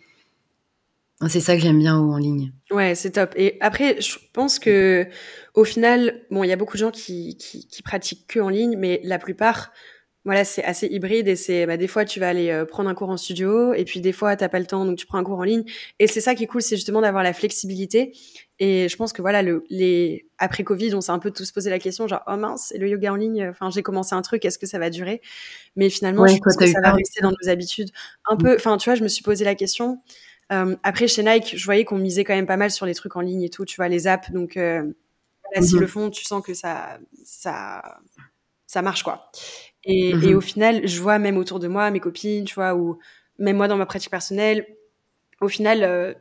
C'est 1.28 1.40
ça 1.40 1.56
que 1.56 1.62
j'aime 1.62 1.78
bien 1.78 1.98
en 1.98 2.18
ligne. 2.18 2.52
Ouais, 2.72 2.96
c'est 2.96 3.12
top. 3.12 3.34
Et 3.36 3.58
après, 3.62 4.02
je 4.02 4.18
pense 4.34 4.58
que 4.58 5.06
au 5.54 5.64
final, 5.64 6.22
bon, 6.32 6.44
il 6.44 6.48
y 6.48 6.52
a 6.52 6.56
beaucoup 6.56 6.78
de 6.78 6.80
gens 6.80 6.90
qui, 6.90 7.38
qui, 7.38 7.68
qui 7.68 7.84
pratiquent 7.84 8.26
que 8.28 8.40
en 8.40 8.50
ligne, 8.50 8.76
mais 8.78 9.02
la 9.04 9.20
plupart 9.20 9.72
voilà, 10.24 10.46
c'est 10.46 10.64
assez 10.64 10.86
hybride 10.86 11.28
et 11.28 11.36
c'est 11.36 11.66
bah, 11.66 11.78
des 11.78 11.88
fois 11.88 12.06
tu 12.06 12.20
vas 12.20 12.30
aller 12.30 12.52
euh, 12.52 12.64
prendre 12.64 12.88
un 12.90 12.94
cours 12.94 13.10
en 13.10 13.18
studio 13.18 13.74
et 13.74 13.86
puis 13.86 14.02
des 14.02 14.12
fois 14.12 14.36
t'as 14.36 14.50
pas 14.50 14.60
le 14.60 14.68
temps 14.68 14.86
donc 14.86 14.98
tu 14.98 15.08
prends 15.08 15.18
un 15.18 15.24
cours 15.24 15.40
en 15.40 15.44
ligne. 15.44 15.64
Et 15.98 16.06
c'est 16.06 16.22
ça 16.22 16.36
qui 16.36 16.44
est 16.44 16.48
cool, 16.48 16.62
c'est 16.62 16.76
justement 16.76 17.02
d'avoir 17.02 17.24
la 17.24 17.34
flexibilité. 17.34 18.14
Et 18.60 18.88
je 18.88 18.96
pense 18.98 19.14
que 19.14 19.24
voilà 19.24 19.42
le 19.42 19.64
les 19.72 20.28
après 20.38 20.64
Covid 20.64 20.94
on 20.94 21.02
s'est 21.02 21.12
un 21.12 21.18
peu 21.18 21.32
tous 21.32 21.52
posé 21.52 21.72
la 21.72 21.80
question 21.80 22.08
genre 22.08 22.22
oh 22.28 22.38
mince 22.38 22.72
le 22.78 22.88
yoga 22.88 23.12
en 23.12 23.16
ligne 23.16 23.48
enfin 23.50 23.72
j'ai 23.72 23.82
commencé 23.82 24.14
un 24.14 24.22
truc 24.22 24.46
est-ce 24.46 24.60
que 24.60 24.68
ça 24.68 24.78
va 24.78 24.92
durer? 24.92 25.22
Mais 25.76 25.90
finalement 25.90 26.28
je 26.28 26.38
pense 26.38 26.56
que 26.56 26.68
ça 26.68 26.80
va 26.84 26.92
rester 26.92 27.22
dans 27.22 27.32
nos 27.32 27.50
habitudes. 27.50 27.90
Un 28.28 28.38
peu 28.38 28.56
enfin 28.56 28.78
tu 28.78 28.90
vois 28.90 28.96
je 28.96 29.04
me 29.04 29.08
suis 29.08 29.24
posé 29.24 29.44
la 29.44 29.56
question. 29.56 30.04
Euh, 30.52 30.76
après 30.84 31.08
chez 31.08 31.24
Nike 31.24 31.58
je 31.58 31.66
voyais 31.66 31.84
qu'on 31.84 31.98
misait 31.98 32.26
quand 32.26 32.36
même 32.36 32.46
pas 32.46 32.58
mal 32.58 32.70
sur 32.70 32.86
les 32.86 32.94
trucs 32.94 33.16
en 33.16 33.22
ligne 33.22 33.42
et 33.42 33.50
tout 33.50 33.66
tu 33.66 33.78
vois 33.78 33.88
les 33.88 34.06
apps. 34.06 34.30
Donc 34.30 34.56
euh, 34.56 34.84
voilà, 35.44 35.66
s'ils 35.66 35.78
mhm. 35.78 35.82
le 35.82 35.88
font 35.88 36.10
tu 36.12 36.26
sens 36.26 36.44
que 36.46 36.54
ça 36.54 37.00
ça 37.24 37.98
ça 38.68 38.84
marche 38.84 39.02
quoi 39.02 39.32
et, 39.84 40.14
mmh 40.14 40.36
au 40.36 40.42
final, 40.42 40.88
je 40.88 41.02
vois 41.02 41.20
même 41.20 41.38
autour 41.38 41.60
de 41.60 41.68
moi, 41.68 41.90
mes 41.92 42.00
copines, 42.00 42.46
tu 42.46 42.56
vois, 42.56 42.76
ou 42.76 43.00
même 43.40 43.58
moi 43.58 43.68
dans 43.68 43.78
ma 43.78 43.86
pratique 43.86 44.12
personnelle, 44.12 44.66
au 45.42 45.48
final, 45.48 45.84
euh, 45.84 46.14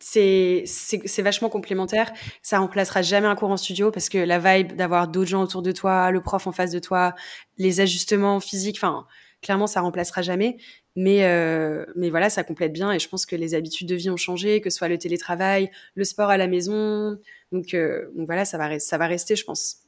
c'est 0.00 0.64
c'est 0.66 1.22
vachement 1.22 1.48
complémentaire. 1.48 2.12
Ça 2.42 2.58
remplacera 2.60 3.02
jamais 3.02 3.26
un 3.26 3.34
cours 3.36 3.50
en 3.50 3.56
studio 3.56 3.90
parce 3.90 4.08
que 4.08 4.18
la 4.18 4.38
vibe 4.38 4.74
d'avoir 4.76 5.08
d'autres 5.08 5.30
gens 5.30 5.42
autour 5.42 5.62
de 5.62 5.72
toi, 5.72 6.10
le 6.10 6.20
prof 6.22 6.46
en 6.46 6.52
face 6.52 6.70
de 6.72 6.78
toi, 6.78 7.14
les 7.58 7.80
ajustements 7.80 8.40
physiques, 8.40 8.76
enfin, 8.78 9.06
clairement, 9.42 9.66
ça 9.66 9.80
remplacera 9.80 10.22
jamais. 10.22 10.58
Mais, 10.96 11.24
euh, 11.24 11.84
mais 11.96 12.10
voilà, 12.10 12.28
ça 12.30 12.42
complète 12.44 12.72
bien 12.72 12.90
et 12.92 12.98
je 12.98 13.08
pense 13.08 13.24
que 13.26 13.36
les 13.36 13.54
habitudes 13.54 13.88
de 13.88 13.94
vie 13.94 14.10
ont 14.10 14.16
changé, 14.16 14.60
que 14.60 14.68
ce 14.70 14.78
soit 14.78 14.88
le 14.88 14.98
télétravail, 14.98 15.70
le 15.94 16.04
sport 16.04 16.28
à 16.30 16.36
la 16.36 16.48
maison. 16.48 17.18
Donc, 17.52 17.74
euh, 17.74 18.10
donc 18.16 18.26
voilà, 18.26 18.44
ça 18.44 18.58
va, 18.58 18.78
ça 18.80 18.98
va 18.98 19.06
rester, 19.06 19.36
je 19.36 19.44
pense. 19.44 19.78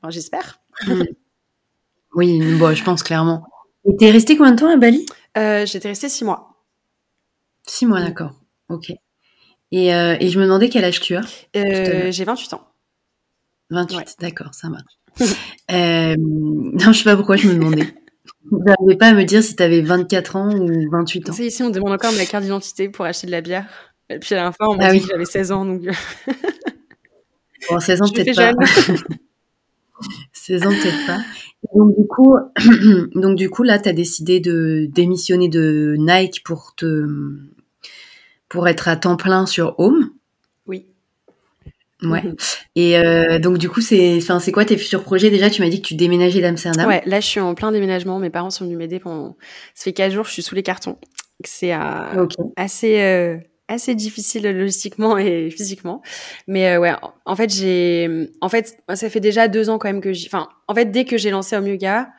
Enfin, 0.00 0.10
J'espère. 0.10 0.60
Mmh. 0.86 1.02
Oui, 2.14 2.40
bon, 2.56 2.74
je 2.74 2.84
pense 2.84 3.02
clairement. 3.02 3.44
Et 3.86 3.96
t'es 3.96 4.10
resté 4.10 4.36
combien 4.36 4.52
de 4.52 4.58
temps 4.58 4.72
à 4.72 4.76
Bali? 4.76 5.06
Euh, 5.38 5.64
J'étais 5.66 5.88
restée 5.88 6.08
six 6.08 6.24
mois. 6.24 6.64
Six 7.66 7.86
mois, 7.86 8.00
d'accord. 8.00 8.32
Ok. 8.68 8.92
Et, 9.72 9.94
euh, 9.94 10.16
et, 10.18 10.28
je 10.28 10.38
me 10.38 10.44
demandais 10.44 10.68
quel 10.68 10.84
âge 10.84 11.00
tu 11.00 11.14
as 11.14 11.22
euh, 11.56 12.10
J'ai 12.10 12.24
28 12.24 12.54
ans. 12.54 12.66
28, 13.70 14.16
d'accord, 14.18 14.52
ça 14.52 14.68
marche. 14.68 14.98
euh, 15.70 16.16
non, 16.18 16.92
je 16.92 16.98
sais 16.98 17.04
pas 17.04 17.16
pourquoi 17.16 17.36
je 17.36 17.48
me 17.48 17.54
demandais. 17.54 17.86
J'arrivais 18.66 18.96
pas 18.96 19.08
à 19.08 19.12
me 19.12 19.24
dire 19.24 19.44
si 19.44 19.54
tu 19.54 19.62
avais 19.62 19.80
24 19.80 20.36
ans 20.36 20.52
ou 20.52 20.90
28 20.90 21.30
ans. 21.30 21.32
C'est 21.32 21.46
ici, 21.46 21.62
on 21.62 21.70
demande 21.70 21.92
encore 21.92 22.12
ma 22.12 22.26
carte 22.26 22.42
d'identité 22.42 22.88
pour 22.88 23.04
acheter 23.04 23.28
de 23.28 23.32
la 23.32 23.40
bière. 23.40 23.66
Et 24.08 24.18
puis 24.18 24.34
à 24.34 24.42
la 24.42 24.52
fin, 24.52 24.66
on 24.66 24.76
m'a 24.76 24.86
ah 24.86 24.92
dit 24.92 25.00
que 25.00 25.06
j'avais 25.06 25.24
16 25.24 25.52
ans. 25.52 25.64
Donc... 25.64 25.82
bon, 27.70 27.78
16 27.78 28.02
ans, 28.02 28.08
peut-être 28.08 28.34
pas. 28.34 28.52
16 30.32 30.66
ans, 30.66 30.70
peut-être 30.70 31.06
pas. 31.06 31.20
Donc 31.74 31.96
du 31.96 32.06
coup, 32.06 32.36
donc 33.20 33.36
du 33.36 33.48
coup 33.48 33.62
là, 33.62 33.78
tu 33.78 33.88
as 33.88 33.92
décidé 33.92 34.40
de 34.40 34.86
démissionner 34.90 35.48
de 35.48 35.96
Nike 35.98 36.42
pour 36.44 36.74
te 36.76 37.06
pour 38.48 38.68
être 38.68 38.88
à 38.88 38.96
temps 38.96 39.16
plein 39.16 39.46
sur 39.46 39.74
Home. 39.78 40.10
Oui. 40.66 40.86
Ouais. 42.02 42.22
Mhm. 42.22 42.36
Et 42.76 42.98
euh, 42.98 43.38
donc 43.38 43.58
du 43.58 43.68
coup, 43.68 43.80
c'est 43.80 44.16
enfin 44.16 44.40
c'est 44.40 44.52
quoi 44.52 44.64
tes 44.64 44.76
futurs 44.76 45.04
projets? 45.04 45.30
Déjà 45.30 45.48
Tu 45.50 45.62
m'as 45.62 45.68
dit 45.68 45.80
que 45.80 45.86
tu 45.86 45.94
déménageais 45.94 46.40
d'Amsterdam. 46.40 46.88
Ouais, 46.88 47.02
là 47.06 47.20
je 47.20 47.26
suis 47.26 47.40
en 47.40 47.54
plein 47.54 47.72
déménagement. 47.72 48.18
Mes 48.18 48.30
parents 48.30 48.50
sont 48.50 48.64
venus 48.64 48.78
m'aider 48.78 48.98
pendant. 48.98 49.36
Ça 49.74 49.84
fait 49.84 49.92
4 49.92 50.12
jours, 50.12 50.24
je 50.24 50.32
suis 50.32 50.42
sous 50.42 50.54
les 50.54 50.62
cartons. 50.62 50.98
C'est 51.44 51.72
euh, 51.72 52.26
assez 52.56 53.00
euh, 53.00 53.38
assez 53.70 53.94
difficile 53.94 54.42
logistiquement 54.50 55.16
et 55.16 55.50
physiquement. 55.56 56.02
Mais 56.46 56.72
euh, 56.72 56.80
ouais, 56.80 56.92
en 57.24 57.36
fait, 57.36 57.50
j'ai, 57.50 58.28
en 58.40 58.48
fait, 58.48 58.76
ça 58.94 59.08
fait 59.08 59.20
déjà 59.20 59.48
deux 59.48 59.70
ans 59.70 59.78
quand 59.78 59.88
même 59.88 60.00
que 60.00 60.12
j'ai, 60.12 60.26
enfin, 60.26 60.48
en 60.68 60.74
fait, 60.74 60.86
dès 60.86 61.04
que 61.04 61.16
j'ai 61.16 61.30
lancé 61.30 61.56
Home 61.56 61.68
Yoga, 61.68 62.10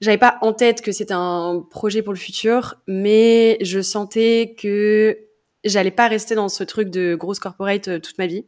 j'avais 0.00 0.18
pas 0.18 0.38
en 0.42 0.52
tête 0.52 0.82
que 0.82 0.92
c'était 0.92 1.14
un 1.14 1.64
projet 1.70 2.02
pour 2.02 2.12
le 2.12 2.18
futur, 2.18 2.76
mais 2.86 3.58
je 3.60 3.80
sentais 3.80 4.54
que 4.58 5.18
j'allais 5.64 5.90
pas 5.90 6.06
rester 6.06 6.34
dans 6.34 6.48
ce 6.48 6.64
truc 6.64 6.90
de 6.90 7.14
grosse 7.14 7.38
corporate 7.38 7.88
euh, 7.88 7.98
toute 7.98 8.18
ma 8.18 8.26
vie. 8.26 8.44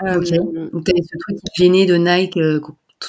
Ok. 0.00 0.32
Euh, 0.32 0.70
Donc 0.72 0.84
t'avais 0.84 1.02
ce 1.02 1.18
truc 1.18 1.38
qui 1.38 1.64
gênait 1.64 1.86
de 1.86 1.96
Nike 1.96 2.38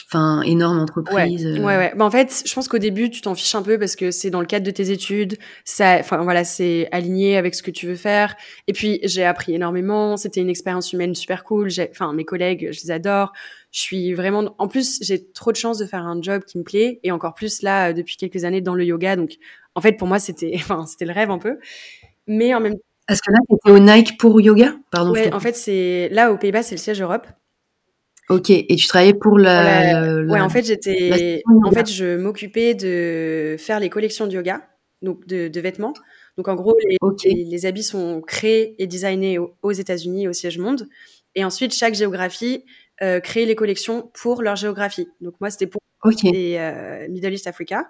enfin 0.07 0.41
énorme 0.43 0.79
entreprise. 0.79 1.45
Ouais, 1.45 1.59
euh. 1.59 1.63
ouais, 1.63 1.77
ouais. 1.77 1.93
Bah, 1.95 2.05
en 2.05 2.11
fait, 2.11 2.43
je 2.45 2.53
pense 2.53 2.67
qu'au 2.67 2.77
début, 2.77 3.09
tu 3.09 3.21
t'en 3.21 3.35
fiches 3.35 3.55
un 3.55 3.61
peu 3.61 3.77
parce 3.77 3.95
que 3.95 4.11
c'est 4.11 4.29
dans 4.29 4.39
le 4.39 4.45
cadre 4.45 4.65
de 4.65 4.71
tes 4.71 4.91
études, 4.91 5.37
ça, 5.65 5.97
enfin 5.99 6.23
voilà, 6.23 6.43
c'est 6.43 6.87
aligné 6.91 7.37
avec 7.37 7.55
ce 7.55 7.63
que 7.63 7.71
tu 7.71 7.87
veux 7.87 7.95
faire. 7.95 8.35
Et 8.67 8.73
puis 8.73 8.99
j'ai 9.03 9.23
appris 9.25 9.53
énormément. 9.53 10.17
C'était 10.17 10.41
une 10.41 10.49
expérience 10.49 10.93
humaine 10.93 11.15
super 11.15 11.43
cool. 11.43 11.69
Enfin, 11.89 12.13
mes 12.13 12.25
collègues, 12.25 12.69
je 12.71 12.81
les 12.81 12.91
adore. 12.91 13.33
Je 13.71 13.79
suis 13.79 14.13
vraiment. 14.13 14.55
En 14.57 14.67
plus, 14.67 14.99
j'ai 15.01 15.31
trop 15.31 15.51
de 15.51 15.57
chance 15.57 15.77
de 15.77 15.85
faire 15.85 16.05
un 16.05 16.21
job 16.21 16.43
qui 16.45 16.57
me 16.57 16.63
plaît 16.63 16.99
et 17.03 17.11
encore 17.11 17.33
plus 17.33 17.61
là 17.61 17.93
depuis 17.93 18.17
quelques 18.17 18.43
années 18.43 18.61
dans 18.61 18.75
le 18.75 18.85
yoga. 18.85 19.15
Donc, 19.15 19.37
en 19.75 19.81
fait, 19.81 19.93
pour 19.93 20.07
moi, 20.07 20.19
c'était, 20.19 20.51
enfin, 20.55 20.85
c'était 20.85 21.05
le 21.05 21.13
rêve 21.13 21.31
un 21.31 21.39
peu. 21.39 21.57
Mais 22.27 22.53
en 22.53 22.59
même 22.59 22.73
temps. 22.73 22.79
Est-ce 23.09 23.21
que 23.21 23.31
là, 23.31 23.39
tu 23.49 23.55
étais 23.55 23.71
au 23.71 23.79
Nike 23.79 24.17
pour 24.17 24.39
yoga? 24.39 24.75
Pardon. 24.91 25.11
Ouais, 25.11 25.33
en 25.33 25.39
fait, 25.39 25.55
c'est 25.55 26.07
là 26.11 26.31
aux 26.31 26.37
Pays-Bas, 26.37 26.63
c'est 26.63 26.75
le 26.75 26.79
siège 26.79 27.01
Europe. 27.01 27.27
Ok, 28.29 28.49
et 28.49 28.75
tu 28.75 28.87
travaillais 28.87 29.13
pour 29.13 29.37
la. 29.37 30.21
Ouais, 30.23 30.39
en 30.39 30.49
fait, 30.49 30.65
j'étais. 30.65 31.41
En 31.65 31.71
fait, 31.71 31.89
je 31.89 32.17
m'occupais 32.17 32.73
de 32.75 33.55
faire 33.59 33.79
les 33.79 33.89
collections 33.89 34.27
de 34.27 34.33
yoga, 34.33 34.61
donc 35.01 35.25
de, 35.27 35.59
vêtements. 35.59 35.93
Donc, 36.37 36.47
en 36.47 36.55
gros, 36.55 36.77
les, 36.87 37.33
les, 37.33 37.65
habits 37.65 37.83
sont 37.83 38.21
créés 38.21 38.75
et 38.81 38.87
designés 38.87 39.37
aux, 39.37 39.71
États-Unis, 39.71 40.27
au 40.27 40.33
siège 40.33 40.57
monde. 40.57 40.87
Et 41.35 41.43
ensuite, 41.43 41.73
chaque 41.73 41.93
géographie 41.93 42.63
euh, 43.01 43.19
crée 43.19 43.45
les 43.45 43.55
collections 43.55 44.09
pour 44.13 44.41
leur 44.41 44.55
géographie. 44.55 45.09
Donc, 45.19 45.35
moi, 45.41 45.49
c'était 45.49 45.67
pour 45.67 45.81
les 46.23 46.55
euh, 46.57 47.07
Middle 47.09 47.33
East 47.33 47.47
Africa. 47.47 47.87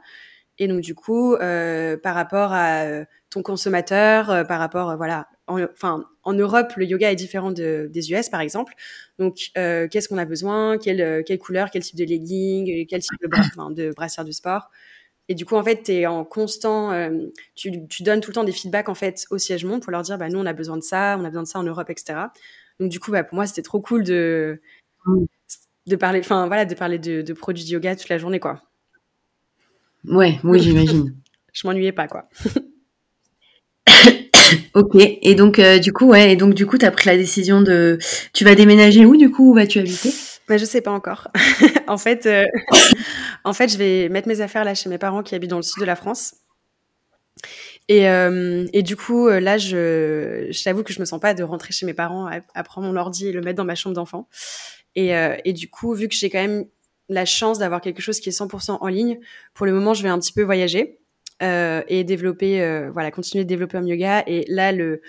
Et 0.58 0.67
donc, 0.67 0.82
du 0.82 0.96
coup, 0.96 1.34
euh, 1.36 1.98
par 1.98 2.13
rapport 2.13 2.54
à 2.54 2.84
euh, 2.84 3.06
ton 3.30 3.41
consommateur, 3.41 4.30
euh, 4.30 4.44
par 4.44 4.60
rapport, 4.60 4.96
voilà, 4.98 5.28
enfin, 5.74 6.06
en 6.24 6.34
Europe, 6.34 6.74
le 6.78 6.86
yoga 6.86 7.12
est 7.12 7.16
différent 7.16 7.52
de, 7.52 7.90
des 7.92 8.12
US, 8.12 8.30
par 8.30 8.42
exemple. 8.42 8.74
Donc, 9.20 9.52
euh, 9.58 9.88
qu'est-ce 9.88 10.10
qu'on 10.10 10.18
a 10.18 10.26
besoin? 10.26 10.78
Quelle, 10.78 11.02
euh, 11.02 11.24
quelle 11.26 11.40
couleur, 11.40 11.70
quel 11.72 11.82
type 11.82 11.98
de 11.98 12.04
legging, 12.04 12.70
euh, 12.70 12.86
quel 12.88 13.02
type 13.02 13.20
de, 13.22 13.28
bras, 13.28 13.44
de 13.72 13.92
brassière 13.92 14.26
de 14.26 14.32
sport? 14.32 14.70
Et 15.30 15.36
du 15.36 15.46
coup, 15.46 15.56
en 15.56 15.64
fait, 15.64 15.84
tu 15.84 15.92
es 15.94 16.06
en 16.08 16.26
constant... 16.26 16.92
tu, 17.56 17.88
tu, 17.88 18.04
donnes 18.04 18.20
tout 18.20 18.32
le 18.32 18.36
temps 18.36 18.44
des 18.44 18.52
feedbacks, 18.52 18.90
en 18.90 18.96
fait, 18.96 19.26
au 19.30 19.38
siège 19.38 19.64
monde 19.64 19.82
pour 19.82 19.92
leur 19.92 20.02
dire, 20.02 20.18
bah, 20.18 20.28
nous, 20.30 20.40
on 20.40 20.46
a 20.46 20.54
besoin 20.54 20.78
de 20.78 20.84
ça, 20.84 21.18
on 21.20 21.24
a 21.24 21.30
besoin 21.30 21.44
de 21.44 21.48
ça 21.48 21.60
en 21.60 21.64
Europe, 21.64 21.90
etc. 21.90 22.20
Donc, 22.80 22.90
du 22.90 23.00
coup, 23.00 23.12
bah, 23.12 23.24
pour 23.24 23.36
moi, 23.36 23.46
c'était 23.46 23.62
trop 23.62 23.80
cool 23.80 24.04
de, 24.04 24.60
de 25.88 25.96
parler, 25.96 26.20
enfin, 26.20 26.48
voilà, 26.48 26.66
de 26.66 26.76
parler 26.76 27.00
de, 27.00 27.22
de 27.22 27.34
produits 27.34 27.64
de 27.64 27.70
yoga 27.70 27.96
toute 27.96 28.10
la 28.10 28.18
journée, 28.18 28.40
quoi. 28.40 28.62
Ouais, 30.06 30.40
oui, 30.44 30.60
j'imagine. 30.60 31.16
Je 31.54 31.68
m'ennuyais 31.68 31.92
pas, 31.92 32.08
quoi. 32.08 32.28
Ok. 34.74 34.96
Et 34.96 35.36
donc, 35.36 35.60
euh, 35.60 35.80
du 35.80 35.92
coup, 35.92 36.08
ouais. 36.08 36.34
Et 36.34 36.36
donc, 36.36 36.54
du 36.54 36.66
coup, 36.66 36.78
t'as 36.78 36.92
pris 36.92 37.08
la 37.08 37.18
décision 37.18 37.62
de. 37.62 37.98
Tu 38.34 38.46
vas 38.46 38.56
déménager 38.56 39.06
où, 39.06 39.18
du 39.18 39.30
coup 39.30 39.52
Où 39.52 39.54
vas-tu 39.54 39.80
habiter? 39.80 40.14
Bah, 40.48 40.58
je 40.58 40.66
sais 40.66 40.82
pas 40.82 40.92
encore. 40.92 41.28
en 41.88 41.98
fait, 41.98 42.26
euh, 42.26 42.46
en 43.44 43.54
fait, 43.54 43.70
je 43.70 43.78
vais 43.78 44.10
mettre 44.10 44.28
mes 44.28 44.42
affaires 44.42 44.64
là 44.64 44.74
chez 44.74 44.90
mes 44.90 44.98
parents 44.98 45.24
qui 45.24 45.36
habitent 45.36 45.50
dans 45.50 45.58
le 45.58 45.64
sud 45.64 45.82
de 45.82 45.86
la 45.86 45.96
France. 45.96 46.36
Et, 47.88 48.08
euh, 48.08 48.66
et 48.72 48.84
du 48.84 48.96
coup, 48.96 49.28
là, 49.28 49.58
je, 49.58 50.48
je 50.50 50.64
t'avoue 50.64 50.84
que 50.84 50.94
je 50.94 51.00
me 51.00 51.06
sens 51.06 51.20
pas 51.20 51.34
de 51.34 51.44
rentrer 51.44 51.74
chez 51.74 51.86
mes 51.86 51.94
parents 51.94 52.30
à, 52.54 52.64
prendre 52.64 52.88
mon 52.88 52.96
ordi 52.96 53.28
et 53.28 53.32
le 53.34 53.42
mettre 53.42 53.58
dans 53.58 53.66
ma 53.66 53.76
chambre 53.76 53.96
d'enfant. 53.96 54.30
Et, 54.96 55.12
et 55.44 55.54
du 55.54 55.70
coup, 55.70 55.94
vu 55.94 56.08
que 56.08 56.16
j'ai 56.16 56.30
quand 56.30 56.40
même 56.40 56.66
la 57.10 57.26
chance 57.26 57.60
d'avoir 57.60 57.82
quelque 57.82 58.02
chose 58.02 58.20
qui 58.22 58.30
est 58.30 58.32
100% 58.32 58.78
en 58.80 58.88
ligne, 58.88 59.20
pour 59.54 59.66
le 59.66 59.74
moment, 59.74 59.94
je 59.94 60.04
vais 60.04 60.10
un 60.10 60.20
petit 60.20 60.32
peu 60.32 60.44
voyager. 60.44 61.01
Euh, 61.42 61.82
et 61.88 62.04
développer, 62.04 62.62
euh, 62.62 62.92
voilà, 62.92 63.10
continuer 63.10 63.44
de 63.44 63.50
développer 63.50 63.78
Home 63.78 63.88
Yoga. 63.88 64.24
Et 64.28 64.46
là, 64.48 64.72
le, 64.72 65.02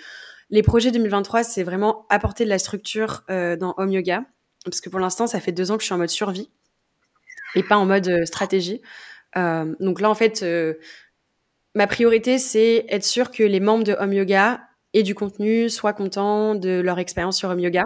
les 0.49 0.63
projets 0.63 0.89
2023, 0.89 1.43
c'est 1.43 1.61
vraiment 1.61 2.07
apporter 2.09 2.43
de 2.43 2.49
la 2.49 2.57
structure 2.57 3.23
euh, 3.29 3.55
dans 3.55 3.75
Home 3.77 3.91
Yoga. 3.91 4.25
Parce 4.65 4.81
que 4.81 4.89
pour 4.89 4.99
l'instant, 4.99 5.27
ça 5.27 5.39
fait 5.39 5.51
deux 5.51 5.69
ans 5.69 5.75
que 5.75 5.81
je 5.81 5.85
suis 5.85 5.93
en 5.93 5.99
mode 5.99 6.09
survie 6.09 6.49
et 7.55 7.61
pas 7.61 7.77
en 7.77 7.85
mode 7.85 8.25
stratégie. 8.25 8.81
donc 9.35 10.01
là, 10.01 10.09
en 10.09 10.15
fait, 10.15 10.43
ma 11.75 11.85
priorité, 11.85 12.39
c'est 12.39 12.85
être 12.89 13.03
sûr 13.03 13.29
que 13.29 13.43
les 13.43 13.59
membres 13.59 13.83
de 13.83 13.93
Home 13.99 14.13
Yoga 14.13 14.61
et 14.93 15.03
du 15.03 15.13
contenu 15.13 15.69
soient 15.69 15.93
contents 15.93 16.55
de 16.55 16.79
leur 16.79 16.97
expérience 16.97 17.37
sur 17.37 17.49
Home 17.49 17.59
Yoga. 17.59 17.83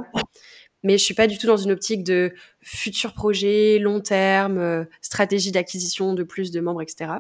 Mais 0.84 0.98
je 0.98 1.04
suis 1.04 1.16
pas 1.16 1.28
du 1.28 1.38
tout 1.38 1.48
dans 1.48 1.58
une 1.58 1.72
optique 1.72 2.04
de 2.04 2.34
futur 2.62 3.14
projet, 3.14 3.80
long 3.80 4.00
terme, 4.00 4.86
stratégie 5.02 5.52
d'acquisition 5.52 6.14
de 6.14 6.24
plus 6.24 6.52
de 6.52 6.62
membres, 6.62 6.84
etc. 6.84 7.16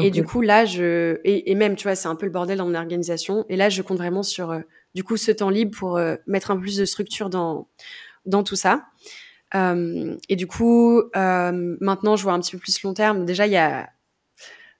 Et 0.00 0.10
du 0.10 0.24
coup, 0.24 0.40
là, 0.40 0.64
je 0.64 1.20
et, 1.24 1.50
et, 1.50 1.54
même, 1.54 1.76
tu 1.76 1.84
vois, 1.84 1.94
c'est 1.94 2.08
un 2.08 2.14
peu 2.14 2.24
le 2.26 2.32
bordel 2.32 2.58
dans 2.58 2.66
mon 2.66 2.74
organisation. 2.74 3.44
Et 3.48 3.56
là, 3.56 3.68
je 3.68 3.82
compte 3.82 3.98
vraiment 3.98 4.22
sur 4.22 4.50
euh, 4.50 4.60
du 4.94 5.04
coup 5.04 5.16
ce 5.16 5.30
temps 5.30 5.50
libre 5.50 5.76
pour 5.76 5.98
euh, 5.98 6.16
mettre 6.26 6.50
un 6.50 6.56
peu 6.56 6.62
plus 6.62 6.78
de 6.78 6.84
structure 6.84 7.28
dans 7.28 7.68
dans 8.24 8.42
tout 8.42 8.56
ça. 8.56 8.86
et 9.54 10.36
du 10.36 10.46
coup, 10.46 11.02
maintenant, 11.14 12.16
je 12.16 12.22
vois 12.22 12.32
un 12.32 12.40
petit 12.40 12.52
peu 12.52 12.58
plus 12.58 12.82
long 12.82 12.94
terme. 12.94 13.26
Déjà, 13.26 13.46
il 13.46 13.52
y 13.52 13.56
a, 13.56 13.90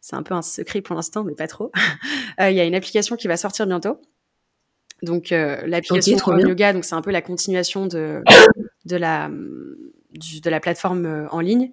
c'est 0.00 0.16
un 0.16 0.22
peu 0.22 0.34
un 0.34 0.42
secret 0.42 0.80
pour 0.80 0.96
l'instant, 0.96 1.24
mais 1.24 1.34
pas 1.34 1.48
trop. 1.48 1.72
Il 2.40 2.52
y 2.52 2.60
a 2.60 2.64
une 2.64 2.74
application 2.74 3.16
qui 3.16 3.28
va 3.28 3.36
sortir 3.36 3.66
bientôt. 3.66 4.00
Donc, 5.02 5.30
l'application 5.30 6.16
okay, 6.24 6.42
Yoga, 6.42 6.72
donc 6.72 6.84
c'est 6.84 6.94
un 6.94 7.02
peu 7.02 7.10
la 7.10 7.20
continuation 7.20 7.86
de, 7.86 8.22
de 8.86 8.96
la 8.96 9.28
de 10.12 10.50
la 10.50 10.60
plateforme 10.60 11.06
euh, 11.06 11.28
en 11.30 11.40
ligne. 11.40 11.70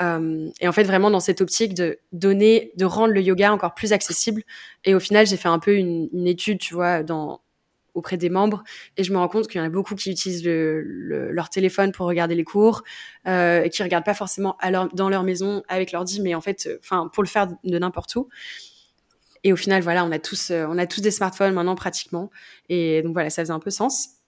Euh, 0.00 0.48
et 0.60 0.68
en 0.68 0.72
fait, 0.72 0.84
vraiment 0.84 1.10
dans 1.10 1.20
cette 1.20 1.40
optique 1.40 1.74
de 1.74 1.98
donner, 2.12 2.72
de 2.76 2.84
rendre 2.84 3.12
le 3.12 3.20
yoga 3.20 3.52
encore 3.52 3.74
plus 3.74 3.92
accessible. 3.92 4.42
Et 4.84 4.94
au 4.94 5.00
final, 5.00 5.26
j'ai 5.26 5.36
fait 5.36 5.48
un 5.48 5.58
peu 5.58 5.74
une, 5.74 6.26
étude, 6.26 6.58
tu 6.58 6.74
vois, 6.74 7.02
dans, 7.02 7.40
auprès 7.94 8.16
des 8.16 8.30
membres, 8.30 8.62
et 8.96 9.04
je 9.04 9.12
me 9.12 9.18
rends 9.18 9.28
compte 9.28 9.48
qu'il 9.48 9.60
y 9.60 9.62
en 9.62 9.66
a 9.66 9.70
beaucoup 9.70 9.94
qui 9.94 10.10
utilisent 10.10 10.44
le, 10.44 10.80
le, 10.80 11.32
leur 11.32 11.50
téléphone 11.50 11.92
pour 11.92 12.06
regarder 12.06 12.34
les 12.34 12.44
cours, 12.44 12.82
euh, 13.26 13.62
et 13.62 13.70
qui 13.70 13.82
regardent 13.82 14.04
pas 14.04 14.14
forcément 14.14 14.56
dans 14.92 15.08
leur 15.08 15.22
maison 15.22 15.62
avec 15.68 15.92
l'ordi, 15.92 16.20
mais 16.20 16.34
en 16.34 16.40
fait, 16.40 16.66
euh, 16.66 17.08
pour 17.08 17.22
le 17.22 17.28
faire 17.28 17.48
de 17.48 17.78
n'importe 17.78 18.14
où. 18.16 18.28
Et 19.42 19.52
au 19.52 19.56
final, 19.56 19.82
voilà, 19.82 20.04
on 20.04 20.12
a 20.12 20.18
tous, 20.18 20.50
on 20.50 20.76
a 20.76 20.86
tous 20.86 21.00
des 21.00 21.10
smartphones 21.10 21.54
maintenant 21.54 21.74
pratiquement, 21.74 22.30
et 22.68 23.02
donc 23.02 23.14
voilà, 23.14 23.30
ça 23.30 23.42
faisait 23.42 23.52
un 23.52 23.58
peu 23.58 23.70
sens. 23.70 24.19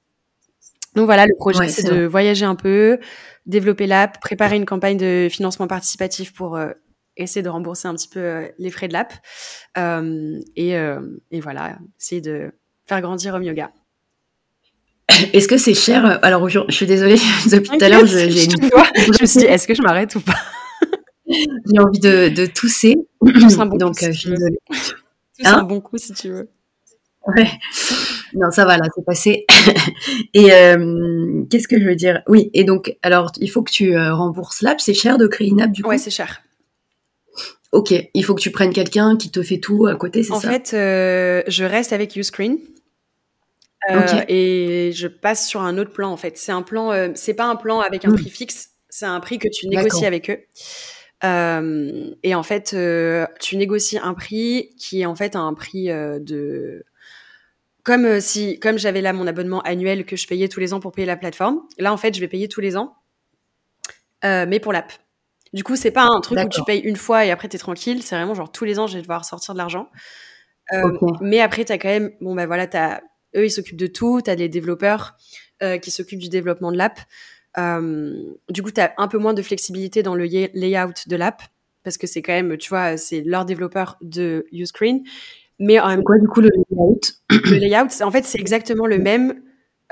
Donc 0.94 1.06
voilà, 1.06 1.26
le 1.26 1.34
projet, 1.36 1.68
c'est 1.68 1.90
de 1.90 2.04
voyager 2.04 2.44
un 2.44 2.54
peu, 2.54 2.98
développer 3.46 3.86
l'app, 3.86 4.20
préparer 4.20 4.56
une 4.56 4.66
campagne 4.66 4.98
de 4.98 5.28
financement 5.30 5.66
participatif 5.66 6.32
pour 6.32 6.56
euh, 6.56 6.70
essayer 7.16 7.42
de 7.42 7.48
rembourser 7.48 7.88
un 7.88 7.94
petit 7.94 8.08
peu 8.08 8.20
euh, 8.20 8.48
les 8.58 8.70
frais 8.70 8.88
de 8.88 8.92
l'app. 8.92 9.14
Euh, 9.78 10.38
et, 10.56 10.72
et, 11.30 11.40
voilà, 11.40 11.78
essayer 11.98 12.20
de 12.20 12.52
faire 12.84 13.00
grandir 13.00 13.34
Home 13.34 13.42
Yoga. 13.42 13.70
Est-ce 15.32 15.48
que 15.48 15.56
c'est 15.56 15.74
cher? 15.74 16.18
Alors, 16.22 16.48
je, 16.48 16.60
suis 16.68 16.86
désolée, 16.86 17.16
depuis 17.50 17.78
tout 17.78 17.84
à 17.84 17.88
l'heure, 17.88 18.06
j'ai 18.06 18.44
une... 18.44 18.50
Je 18.96 19.22
me 19.22 19.26
suis 19.26 19.40
dit, 19.40 19.46
est-ce 19.46 19.66
que 19.66 19.74
je 19.74 19.82
m'arrête 19.82 20.14
ou 20.14 20.20
pas? 20.20 20.38
J'ai 21.26 21.78
envie 21.78 22.00
de, 22.00 22.28
de 22.28 22.46
tousser. 22.46 22.96
un 23.22 23.66
bon 23.66 23.76
Donc, 23.76 23.94
coup, 23.94 24.00
si 24.00 24.12
je 24.12 24.18
suis 24.18 24.30
désolée. 24.30 24.58
Un 25.44 25.62
bon 25.62 25.80
coup 25.80 25.96
si 25.96 26.12
tu 26.12 26.28
veux. 26.28 26.50
Ouais. 27.26 27.48
Non, 28.34 28.50
ça 28.50 28.64
va, 28.64 28.76
là, 28.76 28.84
c'est 28.94 29.04
passé. 29.04 29.46
et 30.34 30.52
euh, 30.52 31.42
qu'est-ce 31.50 31.68
que 31.68 31.78
je 31.78 31.84
veux 31.84 31.96
dire? 31.96 32.22
Oui, 32.28 32.50
et 32.54 32.64
donc, 32.64 32.96
alors, 33.02 33.30
il 33.38 33.50
faut 33.50 33.62
que 33.62 33.70
tu 33.70 33.96
euh, 33.96 34.14
rembourses 34.14 34.62
l'app. 34.62 34.80
C'est 34.80 34.94
cher 34.94 35.18
de 35.18 35.26
créer 35.26 35.48
une 35.48 35.60
app, 35.60 35.70
du 35.70 35.82
coup? 35.82 35.88
Ouais, 35.88 35.98
c'est 35.98 36.10
cher. 36.10 36.40
Ok, 37.72 37.94
il 38.12 38.24
faut 38.24 38.34
que 38.34 38.40
tu 38.40 38.50
prennes 38.50 38.72
quelqu'un 38.72 39.16
qui 39.16 39.30
te 39.30 39.42
fait 39.42 39.58
tout 39.58 39.86
à 39.86 39.96
côté, 39.96 40.22
c'est 40.22 40.28
ça? 40.28 40.36
En 40.36 40.40
fait, 40.40 40.72
euh, 40.74 41.42
je 41.48 41.64
reste 41.64 41.94
avec 41.94 42.14
Uscreen. 42.16 42.58
Euh, 43.90 44.00
okay. 44.00 44.24
Et 44.28 44.92
je 44.92 45.08
passe 45.08 45.48
sur 45.48 45.62
un 45.62 45.78
autre 45.78 45.92
plan, 45.92 46.10
en 46.10 46.18
fait. 46.18 46.36
C'est 46.36 46.52
un 46.52 46.62
plan, 46.62 46.92
euh, 46.92 47.08
c'est 47.14 47.34
pas 47.34 47.46
un 47.46 47.56
plan 47.56 47.80
avec 47.80 48.04
un 48.04 48.10
mmh. 48.10 48.16
prix 48.16 48.30
fixe, 48.30 48.70
c'est 48.90 49.06
un 49.06 49.20
prix 49.20 49.38
que 49.38 49.48
tu 49.48 49.68
négocies 49.68 50.04
avec 50.04 50.28
eux. 50.28 50.38
Euh, 51.24 52.10
et 52.22 52.34
en 52.34 52.42
fait, 52.42 52.76
tu 53.40 53.56
négocies 53.56 53.98
un 53.98 54.12
prix 54.12 54.74
qui 54.78 55.00
est 55.00 55.06
en 55.06 55.14
fait 55.14 55.34
un 55.34 55.54
prix 55.54 55.86
de 55.86 56.84
comme 57.82 58.04
euh, 58.04 58.20
si, 58.20 58.58
comme 58.60 58.78
j'avais 58.78 59.00
là 59.00 59.12
mon 59.12 59.26
abonnement 59.26 59.60
annuel 59.62 60.04
que 60.04 60.16
je 60.16 60.26
payais 60.26 60.48
tous 60.48 60.60
les 60.60 60.72
ans 60.72 60.80
pour 60.80 60.92
payer 60.92 61.06
la 61.06 61.16
plateforme, 61.16 61.62
là 61.78 61.92
en 61.92 61.96
fait 61.96 62.14
je 62.14 62.20
vais 62.20 62.28
payer 62.28 62.48
tous 62.48 62.60
les 62.60 62.76
ans, 62.76 62.94
euh, 64.24 64.46
mais 64.48 64.60
pour 64.60 64.72
l'app. 64.72 64.92
Du 65.52 65.64
coup, 65.64 65.76
c'est 65.76 65.90
pas 65.90 66.04
un 66.04 66.20
truc 66.22 66.38
où 66.38 66.48
tu 66.48 66.64
payes 66.64 66.80
une 66.80 66.96
fois 66.96 67.26
et 67.26 67.30
après 67.30 67.46
t'es 67.46 67.58
tranquille. 67.58 68.02
C'est 68.02 68.16
vraiment 68.16 68.34
genre 68.34 68.50
tous 68.50 68.64
les 68.64 68.78
ans 68.78 68.86
je 68.86 68.94
vais 68.94 69.02
devoir 69.02 69.24
sortir 69.24 69.52
de 69.52 69.58
l'argent. 69.58 69.90
Euh, 70.72 70.82
okay. 70.82 71.18
Mais 71.20 71.40
après 71.40 71.64
t'as 71.64 71.76
quand 71.76 71.88
même, 71.88 72.10
bon 72.22 72.30
ben 72.34 72.42
bah, 72.42 72.46
voilà, 72.46 72.66
t'as 72.66 73.00
eux 73.36 73.44
ils 73.44 73.50
s'occupent 73.50 73.76
de 73.76 73.86
tout. 73.86 74.22
T'as 74.22 74.36
des 74.36 74.48
développeurs 74.48 75.16
qui 75.80 75.92
s'occupent 75.92 76.18
du 76.18 76.28
développement 76.28 76.72
de 76.72 76.76
l'app. 76.76 76.98
Du 78.48 78.62
coup, 78.62 78.70
t'as 78.72 78.92
un 78.96 79.06
peu 79.06 79.18
moins 79.18 79.32
de 79.32 79.42
flexibilité 79.42 80.02
dans 80.02 80.16
le 80.16 80.24
layout 80.24 81.06
de 81.06 81.16
l'app 81.16 81.42
parce 81.84 81.98
que 81.98 82.06
c'est 82.06 82.22
quand 82.22 82.32
même, 82.32 82.56
tu 82.58 82.68
vois, 82.68 82.96
c'est 82.96 83.22
leur 83.22 83.44
développeur 83.44 83.96
de 84.00 84.46
Uscreen. 84.52 85.02
Mais 85.64 85.78
en 85.78 85.86
même 85.86 86.02
quoi, 86.02 86.18
du 86.18 86.26
coup, 86.26 86.40
le 86.40 86.50
layout? 86.50 87.00
Le 87.30 87.56
layout, 87.56 88.02
en 88.02 88.10
fait, 88.10 88.24
c'est 88.24 88.40
exactement 88.40 88.84
le 88.84 88.98
même. 88.98 89.42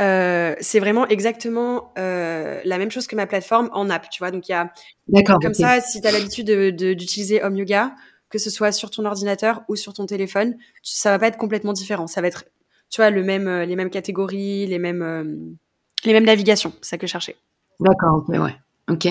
Euh, 0.01 0.57
c'est 0.59 0.81
vraiment 0.81 1.07
exactement 1.07 1.93
euh, 1.97 2.61
la 2.65 2.77
même 2.77 2.91
chose 2.91 3.07
que 3.07 3.15
ma 3.15 3.29
plateforme 3.29 3.71
en 3.73 3.89
app, 3.89 4.11
tu 4.11 4.19
vois. 4.19 4.33
Donc, 4.33 4.49
il 4.49 4.53
y 4.53 4.55
a. 4.55 4.73
D'accord. 5.07 5.39
Comme 5.41 5.53
okay. 5.53 5.63
ça, 5.63 5.81
si 5.81 6.01
tu 6.01 6.09
as 6.09 6.11
l'habitude 6.11 6.75
d'utiliser 6.75 7.41
Home 7.45 7.57
Yoga, 7.57 7.95
que 8.31 8.39
ce 8.39 8.51
soit 8.51 8.73
sur 8.73 8.91
ton 8.91 9.05
ordinateur 9.05 9.63
ou 9.69 9.77
sur 9.77 9.93
ton 9.93 10.07
téléphone, 10.07 10.57
ça 10.83 11.11
va 11.13 11.21
pas 11.21 11.29
être 11.29 11.39
complètement 11.39 11.73
différent. 11.73 12.09
Ça 12.09 12.21
va 12.21 12.27
être, 12.27 12.47
tu 12.91 13.01
vois, 13.01 13.11
le 13.11 13.23
même, 13.23 13.47
euh, 13.47 13.65
les 13.65 13.77
mêmes 13.77 13.91
catégories, 13.91 14.67
les 14.67 14.81
mêmes, 14.81 15.03
euh, 15.03 15.25
les 16.05 16.13
mêmes 16.13 16.27
navigations. 16.27 16.73
C'est 16.83 16.91
ça 16.91 16.99
que 16.99 17.07
je 17.07 17.13
cherchais. 17.13 17.37
D'accord, 17.79 18.25
ok, 18.27 18.41
ouais. 18.41 18.57
Ok. 18.89 19.07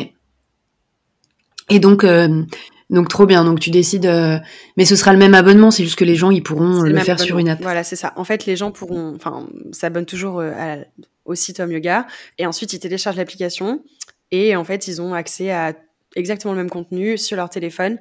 Et 1.70 1.80
donc, 1.80 2.04
euh, 2.04 2.44
donc 2.90 3.08
trop 3.08 3.26
bien. 3.26 3.44
Donc 3.44 3.60
tu 3.60 3.70
décides, 3.70 4.06
euh... 4.06 4.40
mais 4.78 4.86
ce 4.86 4.96
sera 4.96 5.14
le 5.14 5.20
même 5.20 5.34
abonnement. 5.34 5.72
C'est 5.72 5.84
juste 5.84 5.98
que 5.98 6.06
les 6.06 6.16
gens 6.16 6.32
ils 6.32 6.44
pourront 6.44 6.82
le, 6.82 6.90
le 6.90 7.00
faire 7.00 7.16
abonnement. 7.16 7.26
sur 7.26 7.38
une 7.40 7.50
app. 7.50 7.62
Voilà, 7.62 7.84
c'est 7.84 7.96
ça. 7.96 8.14
En 8.16 8.24
fait, 8.24 8.46
les 8.46 8.56
gens 8.56 8.72
pourront, 8.72 9.14
enfin, 9.16 9.48
s'abonnent 9.72 10.06
toujours 10.06 10.40
euh, 10.40 10.52
à, 10.58 10.78
au 11.26 11.36
site 11.36 11.60
Home 11.60 11.72
Yoga 11.72 12.08
et 12.38 12.46
ensuite 12.46 12.74
ils 12.74 12.80
téléchargent 12.80 13.18
l'application 13.18 13.84
et 14.32 14.56
en 14.56 14.64
fait 14.64 14.88
ils 14.88 15.02
ont 15.02 15.14
accès 15.14 15.52
à 15.52 15.74
exactement 16.16 16.54
le 16.54 16.58
même 16.58 16.70
contenu 16.70 17.18
sur 17.18 17.38
leur 17.38 17.50
téléphone. 17.50 18.00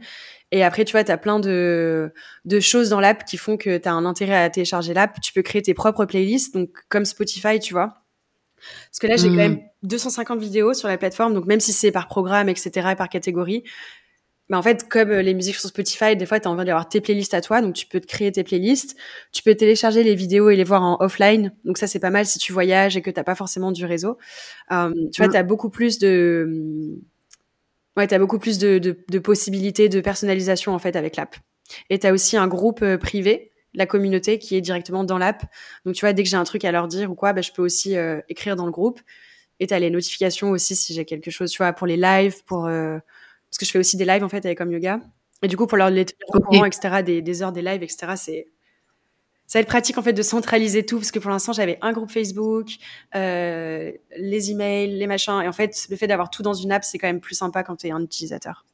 Et 0.50 0.64
après, 0.64 0.86
tu 0.86 0.92
vois, 0.92 1.04
tu 1.04 1.12
as 1.12 1.18
plein 1.18 1.40
de, 1.40 2.10
de 2.46 2.60
choses 2.60 2.88
dans 2.88 3.00
l'app 3.00 3.24
qui 3.26 3.36
font 3.36 3.58
que 3.58 3.76
tu 3.76 3.86
as 3.86 3.92
un 3.92 4.06
intérêt 4.06 4.42
à 4.42 4.48
télécharger 4.48 4.94
l'app. 4.94 5.20
Tu 5.20 5.34
peux 5.34 5.42
créer 5.42 5.60
tes 5.60 5.74
propres 5.74 6.06
playlists, 6.06 6.54
donc 6.54 6.70
comme 6.88 7.04
Spotify, 7.04 7.60
tu 7.60 7.74
vois. 7.74 7.98
Parce 8.90 8.98
que 8.98 9.06
là, 9.06 9.16
j'ai 9.16 9.28
mmh. 9.28 9.32
quand 9.32 9.36
même 9.36 9.60
250 9.82 10.40
vidéos 10.40 10.72
sur 10.72 10.88
la 10.88 10.96
plateforme, 10.96 11.34
donc 11.34 11.44
même 11.44 11.60
si 11.60 11.72
c'est 11.72 11.92
par 11.92 12.08
programme, 12.08 12.48
etc., 12.48 12.88
et 12.92 12.96
par 12.96 13.10
catégorie, 13.10 13.62
mais 14.48 14.56
en 14.56 14.62
fait, 14.62 14.88
comme 14.88 15.10
les 15.10 15.34
musiques 15.34 15.56
sur 15.56 15.68
Spotify, 15.68 16.16
des 16.16 16.24
fois, 16.24 16.40
tu 16.40 16.48
as 16.48 16.50
envie 16.50 16.64
d'avoir 16.64 16.88
tes 16.88 17.00
playlists 17.00 17.34
à 17.34 17.42
toi, 17.42 17.60
donc 17.60 17.74
tu 17.74 17.86
peux 17.86 18.00
te 18.00 18.06
créer 18.06 18.32
tes 18.32 18.44
playlists. 18.44 18.96
Tu 19.30 19.42
peux 19.42 19.54
télécharger 19.54 20.02
les 20.02 20.14
vidéos 20.14 20.48
et 20.48 20.56
les 20.56 20.64
voir 20.64 20.82
en 20.82 20.96
offline. 21.00 21.52
Donc 21.64 21.76
ça, 21.76 21.86
c'est 21.86 21.98
pas 21.98 22.10
mal 22.10 22.24
si 22.24 22.38
tu 22.38 22.52
voyages 22.52 22.96
et 22.96 23.02
que 23.02 23.10
t'as 23.10 23.24
pas 23.24 23.34
forcément 23.34 23.72
du 23.72 23.84
réseau. 23.84 24.16
Euh, 24.72 24.90
tu 25.12 25.20
vois, 25.20 25.28
mmh. 25.28 25.32
tu 25.32 25.36
as 25.36 25.42
beaucoup 25.42 25.68
plus 25.68 25.98
de... 25.98 26.98
Ouais, 27.96 28.06
tu 28.06 28.14
as 28.14 28.18
beaucoup 28.18 28.38
plus 28.38 28.58
de, 28.58 28.78
de, 28.78 28.96
de, 29.08 29.18
possibilités 29.18 29.88
de 29.88 30.00
personnalisation, 30.00 30.72
en 30.72 30.78
fait, 30.78 30.96
avec 30.96 31.16
l'app. 31.16 31.36
Et 31.90 31.98
tu 31.98 32.06
as 32.06 32.12
aussi 32.12 32.36
un 32.36 32.46
groupe 32.46 32.82
euh, 32.82 32.96
privé, 32.96 33.52
la 33.74 33.86
communauté, 33.86 34.38
qui 34.38 34.56
est 34.56 34.60
directement 34.62 35.04
dans 35.04 35.18
l'app. 35.18 35.42
Donc, 35.84 35.94
tu 35.94 36.00
vois, 36.00 36.14
dès 36.14 36.22
que 36.22 36.28
j'ai 36.28 36.36
un 36.36 36.44
truc 36.44 36.64
à 36.64 36.72
leur 36.72 36.88
dire 36.88 37.10
ou 37.10 37.14
quoi, 37.14 37.34
bah, 37.34 37.42
je 37.42 37.52
peux 37.52 37.62
aussi 37.62 37.96
euh, 37.96 38.20
écrire 38.30 38.56
dans 38.56 38.66
le 38.66 38.72
groupe. 38.72 39.00
Et 39.60 39.66
tu 39.66 39.74
as 39.74 39.78
les 39.78 39.90
notifications 39.90 40.50
aussi 40.50 40.74
si 40.74 40.94
j'ai 40.94 41.04
quelque 41.04 41.30
chose, 41.30 41.50
tu 41.50 41.58
vois, 41.58 41.74
pour 41.74 41.86
les 41.86 41.98
lives, 41.98 42.44
pour... 42.46 42.64
Euh, 42.64 42.98
parce 43.50 43.58
que 43.58 43.66
je 43.66 43.70
fais 43.70 43.78
aussi 43.78 43.96
des 43.96 44.04
lives 44.04 44.24
en 44.24 44.28
fait 44.28 44.44
avec 44.44 44.58
Comme 44.58 44.72
Yoga. 44.72 45.00
Et 45.42 45.48
du 45.48 45.56
coup, 45.56 45.66
pour 45.66 45.78
leur 45.78 45.90
les 45.90 46.04
tenir 46.04 46.26
au 46.34 46.40
courant, 46.40 46.64
etc., 46.64 47.02
des, 47.04 47.22
des, 47.22 47.42
heures 47.42 47.52
des 47.52 47.62
lives, 47.62 47.82
etc., 47.82 48.12
c'est 48.16 48.48
ça 49.48 49.58
va 49.58 49.62
être 49.62 49.68
pratique 49.68 49.96
en 49.96 50.02
fait 50.02 50.12
de 50.12 50.20
centraliser 50.20 50.84
tout 50.84 50.98
parce 50.98 51.10
que 51.10 51.18
pour 51.18 51.30
l'instant 51.30 51.54
j'avais 51.54 51.78
un 51.80 51.92
groupe 51.92 52.10
Facebook, 52.10 52.68
euh, 53.14 53.90
les 54.18 54.50
emails, 54.50 54.98
les 54.98 55.06
machins 55.06 55.40
et 55.42 55.48
en 55.48 55.52
fait 55.52 55.86
le 55.88 55.96
fait 55.96 56.06
d'avoir 56.06 56.28
tout 56.28 56.42
dans 56.42 56.52
une 56.52 56.70
app 56.70 56.84
c'est 56.84 56.98
quand 56.98 57.06
même 57.06 57.20
plus 57.20 57.34
sympa 57.34 57.62
quand 57.62 57.76
tu 57.76 57.86
es 57.86 57.90
un 57.90 58.02
utilisateur. 58.02 58.66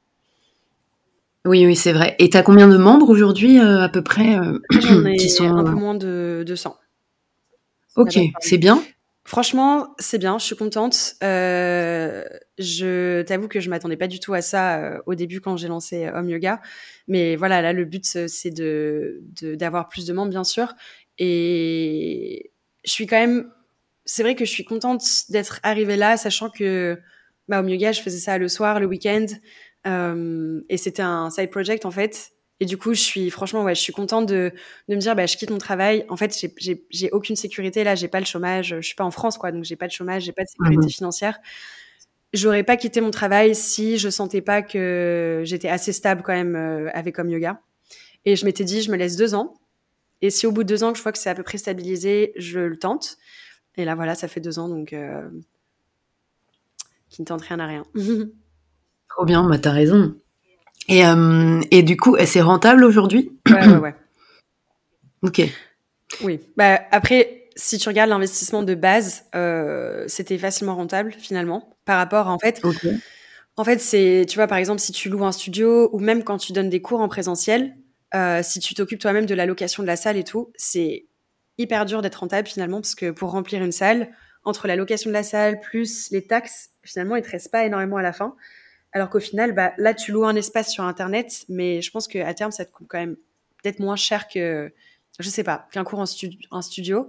Oui 1.45 1.65
oui 1.65 1.77
c'est 1.77 1.93
vrai. 1.93 2.17
Et 2.19 2.29
tu 2.29 2.37
as 2.37 2.43
combien 2.43 2.67
de 2.67 2.77
membres 2.77 3.09
aujourd'hui 3.09 3.61
euh, 3.61 3.83
à 3.83 3.89
peu 3.89 4.03
près 4.03 4.37
euh, 4.37 4.59
qui 5.17 5.31
sont 5.31 5.49
un 5.49 5.63
peu 5.63 5.71
moins 5.71 5.95
de 5.95 6.43
200. 6.45 6.77
Ok 7.95 8.19
c'est 8.41 8.59
bien. 8.59 8.83
Franchement, 9.27 9.95
c'est 9.99 10.19
bien, 10.19 10.39
je 10.39 10.45
suis 10.45 10.55
contente. 10.55 11.15
Euh, 11.23 12.25
je 12.59 13.23
t'avoue 13.23 13.49
que 13.49 13.59
je 13.59 13.71
m'attendais 13.71 13.97
pas 13.97 14.07
du 14.07 14.21
tout 14.21 14.35
à 14.35 14.43
ça 14.43 14.79
euh, 14.83 14.99
au 15.07 15.15
début 15.15 15.41
quand 15.41 15.57
j'ai 15.57 15.69
lancé 15.69 16.09
Home 16.15 16.29
Yoga, 16.29 16.61
mais 17.09 17.35
voilà, 17.35 17.63
là 17.63 17.73
le 17.73 17.87
but 17.87 18.05
c'est 18.05 18.51
de 18.51 19.23
d'avoir 19.57 19.89
plus 19.89 20.05
de 20.07 20.13
membres 20.13 20.31
bien 20.31 20.45
sûr, 20.45 20.75
et 21.19 22.53
je 22.85 22.91
suis 22.91 23.07
quand 23.07 23.17
même, 23.19 23.51
c'est 24.05 24.23
vrai 24.23 24.35
que 24.35 24.45
je 24.45 24.51
suis 24.51 24.65
contente 24.65 25.03
d'être 25.31 25.59
arrivée 25.63 25.97
là, 25.97 26.19
sachant 26.19 26.51
que 26.51 26.99
bah, 27.49 27.61
Home 27.61 27.69
Yoga, 27.71 27.93
je 27.93 28.03
faisais 28.03 28.19
ça 28.19 28.37
le 28.37 28.49
soir, 28.49 28.79
le 28.79 28.87
week-end, 28.87 29.27
euh, 29.87 30.61
et 30.69 30.77
c'était 30.77 31.03
un 31.03 31.31
side 31.31 31.51
project 31.51 31.87
en 31.87 31.91
fait, 31.91 32.33
et 32.65 32.67
du 32.67 32.79
coup, 32.79 32.95
je 32.95 33.01
suis 33.01 33.29
franchement, 33.29 33.63
ouais, 33.63 33.75
je 33.75 33.81
suis 33.83 33.93
contente 33.93 34.25
de, 34.25 34.51
de 34.89 34.95
me 34.95 34.99
dire, 34.99 35.15
bah, 35.15 35.27
je 35.27 35.37
quitte 35.37 35.51
mon 35.51 35.59
travail. 35.59 36.07
En 36.09 36.17
fait, 36.17 36.35
j'ai 36.91 37.11
aucune 37.13 37.37
sécurité. 37.37 37.85
Là, 37.85 37.95
j'ai 37.95 38.09
pas 38.09 38.21
le 38.21 38.25
chômage. 38.25 38.77
Je 38.77 38.81
suis 38.81 38.95
pas 38.95 39.05
en 39.05 39.11
France, 39.11 39.37
quoi, 39.37 39.53
donc 39.53 39.65
j'ai 39.65 39.77
pas 39.77 39.87
de 39.87 39.93
chômage, 39.93 40.23
j'ai 40.23 40.33
pas 40.33 40.45
de 40.45 40.49
sécurité 40.49 40.87
mmh. 40.87 40.89
financière. 40.89 41.39
J'aurais 42.33 42.63
pas 42.63 42.79
quitté 42.79 43.03
mon 43.03 43.11
travail 43.11 43.55
si 43.55 43.99
je 43.99 44.09
sentais 44.09 44.41
pas 44.41 44.63
que 44.63 45.43
j'étais 45.45 45.69
assez 45.69 45.93
stable 45.93 46.23
quand 46.25 46.33
même 46.33 46.57
euh, 46.57 46.89
avec 46.95 47.19
Home 47.19 47.29
Yoga. 47.29 47.61
Et 48.25 48.35
je 48.35 48.47
m'étais 48.47 48.65
dit, 48.65 48.81
je 48.81 48.91
me 48.91 48.97
laisse 48.97 49.17
deux 49.17 49.35
ans. 49.35 49.53
Et 50.23 50.31
si 50.31 50.47
au 50.47 50.51
bout 50.51 50.63
de 50.63 50.69
deux 50.69 50.85
ans 50.85 50.93
que 50.93 50.97
je 50.97 51.03
vois 51.03 51.13
que 51.13 51.19
c'est 51.19 51.29
à 51.29 51.35
peu 51.35 51.43
près 51.43 51.59
stabilisé, 51.59 52.33
je 52.37 52.61
le 52.61 52.79
tente. 52.79 53.19
Et 53.77 53.85
là, 53.85 53.95
voilà, 53.95 54.15
ça 54.15 54.27
fait 54.27 54.41
deux 54.41 54.59
ans, 54.59 54.71
donc 54.71 54.95
euh, 54.95 55.29
qui 57.11 57.21
ne 57.21 57.27
tente 57.27 57.43
rien 57.43 57.61
à 57.61 57.67
rien. 57.67 57.85
Trop 59.11 59.27
bien, 59.27 59.47
bah 59.47 59.59
t'as 59.59 59.73
raison. 59.73 60.17
Et, 60.89 61.07
euh, 61.07 61.61
et 61.71 61.83
du 61.83 61.97
coup, 61.97 62.17
c'est 62.25 62.41
rentable 62.41 62.85
aujourd'hui 62.85 63.33
Ouais, 63.49 63.67
ouais, 63.67 63.77
ouais. 63.77 63.95
Ok. 65.23 65.43
Oui. 66.23 66.41
Bah, 66.57 66.81
après, 66.91 67.45
si 67.57 67.79
tu 67.79 67.89
regardes 67.89 68.11
l'investissement 68.11 68.63
de 68.63 68.75
base, 68.75 69.25
euh, 69.35 70.05
c'était 70.07 70.37
facilement 70.37 70.77
rentable 70.77 71.13
finalement 71.19 71.77
par 71.87 71.97
rapport 71.97 72.29
à, 72.29 72.33
en 72.33 72.39
fait. 72.39 72.61
En 73.57 73.65
fait, 73.65 73.79
c'est, 73.79 74.27
tu 74.29 74.37
vois, 74.37 74.47
par 74.47 74.59
exemple, 74.59 74.81
si 74.81 74.93
tu 74.93 75.09
loues 75.09 75.25
un 75.25 75.33
studio 75.33 75.89
ou 75.93 76.01
même 76.01 76.25
quand 76.25 76.39
tu 76.39 76.53
donnes 76.53 76.69
des 76.69 76.83
cours 76.83 77.01
en 77.01 77.09
présentiel, 77.09 77.75
euh, 78.15 78.41
si 78.43 78.61
tu 78.61 78.75
t'occupes 78.75 79.01
toi-même 79.01 79.27
de 79.27 79.35
la 79.35 79.47
location 79.47 79.83
de 79.83 79.87
la 79.87 79.97
salle 79.97 80.17
et 80.17 80.25
tout, 80.25 80.53
c'est 80.57 81.07
hyper 81.57 81.85
dur 81.87 82.03
d'être 82.03 82.17
rentable 82.17 82.49
finalement 82.49 82.81
parce 82.81 82.95
que 82.95 83.11
pour 83.11 83.31
remplir 83.31 83.63
une 83.63 83.73
salle, 83.73 84.11
entre 84.43 84.67
la 84.67 84.77
location 84.77 85.09
de 85.09 85.15
la 85.15 85.23
salle 85.23 85.61
plus 85.61 86.11
les 86.11 86.27
taxes, 86.27 86.71
finalement, 86.83 87.17
il 87.17 87.23
te 87.23 87.31
reste 87.31 87.51
pas 87.51 87.65
énormément 87.65 87.97
à 87.97 88.03
la 88.03 88.13
fin. 88.13 88.35
Alors 88.95 89.11
qu'au 89.11 89.21
final, 89.21 89.53
bah, 89.53 89.73
là, 89.77 89.93
tu 89.93 90.13
loues 90.13 90.25
un 90.25 90.37
espace 90.37 90.71
sur 90.71 90.85
Internet, 90.85 91.45
mais 91.49 91.83
je 91.83 91.91
pense 91.91 92.07
qu'à 92.07 92.33
terme, 92.33 92.53
ça 92.53 92.65
te 92.65 92.71
coûte 92.71 92.87
quand 92.89 92.99
même 92.99 93.17
peut-être 93.63 93.81
moins 93.81 93.97
cher 93.97 94.29
que, 94.29 94.73
je 95.19 95.29
sais 95.29 95.43
pas, 95.43 95.69
qu'un 95.73 95.83
cours 95.83 95.99
en, 95.99 96.63
studio. 96.63 97.09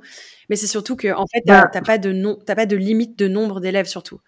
Mais 0.49 0.55
c'est 0.55 0.67
surtout 0.67 0.95
que, 0.95 1.13
en 1.13 1.25
fait, 1.27 1.41
tu 1.41 1.51
n'as 1.51 1.61
bah. 1.67 1.81
pas, 1.81 1.97
de 1.99 2.53
pas 2.53 2.65
de 2.65 2.75
limite 2.75 3.17
de 3.17 3.27
nombre 3.27 3.61
d'élèves, 3.61 3.85
surtout. 3.85 4.19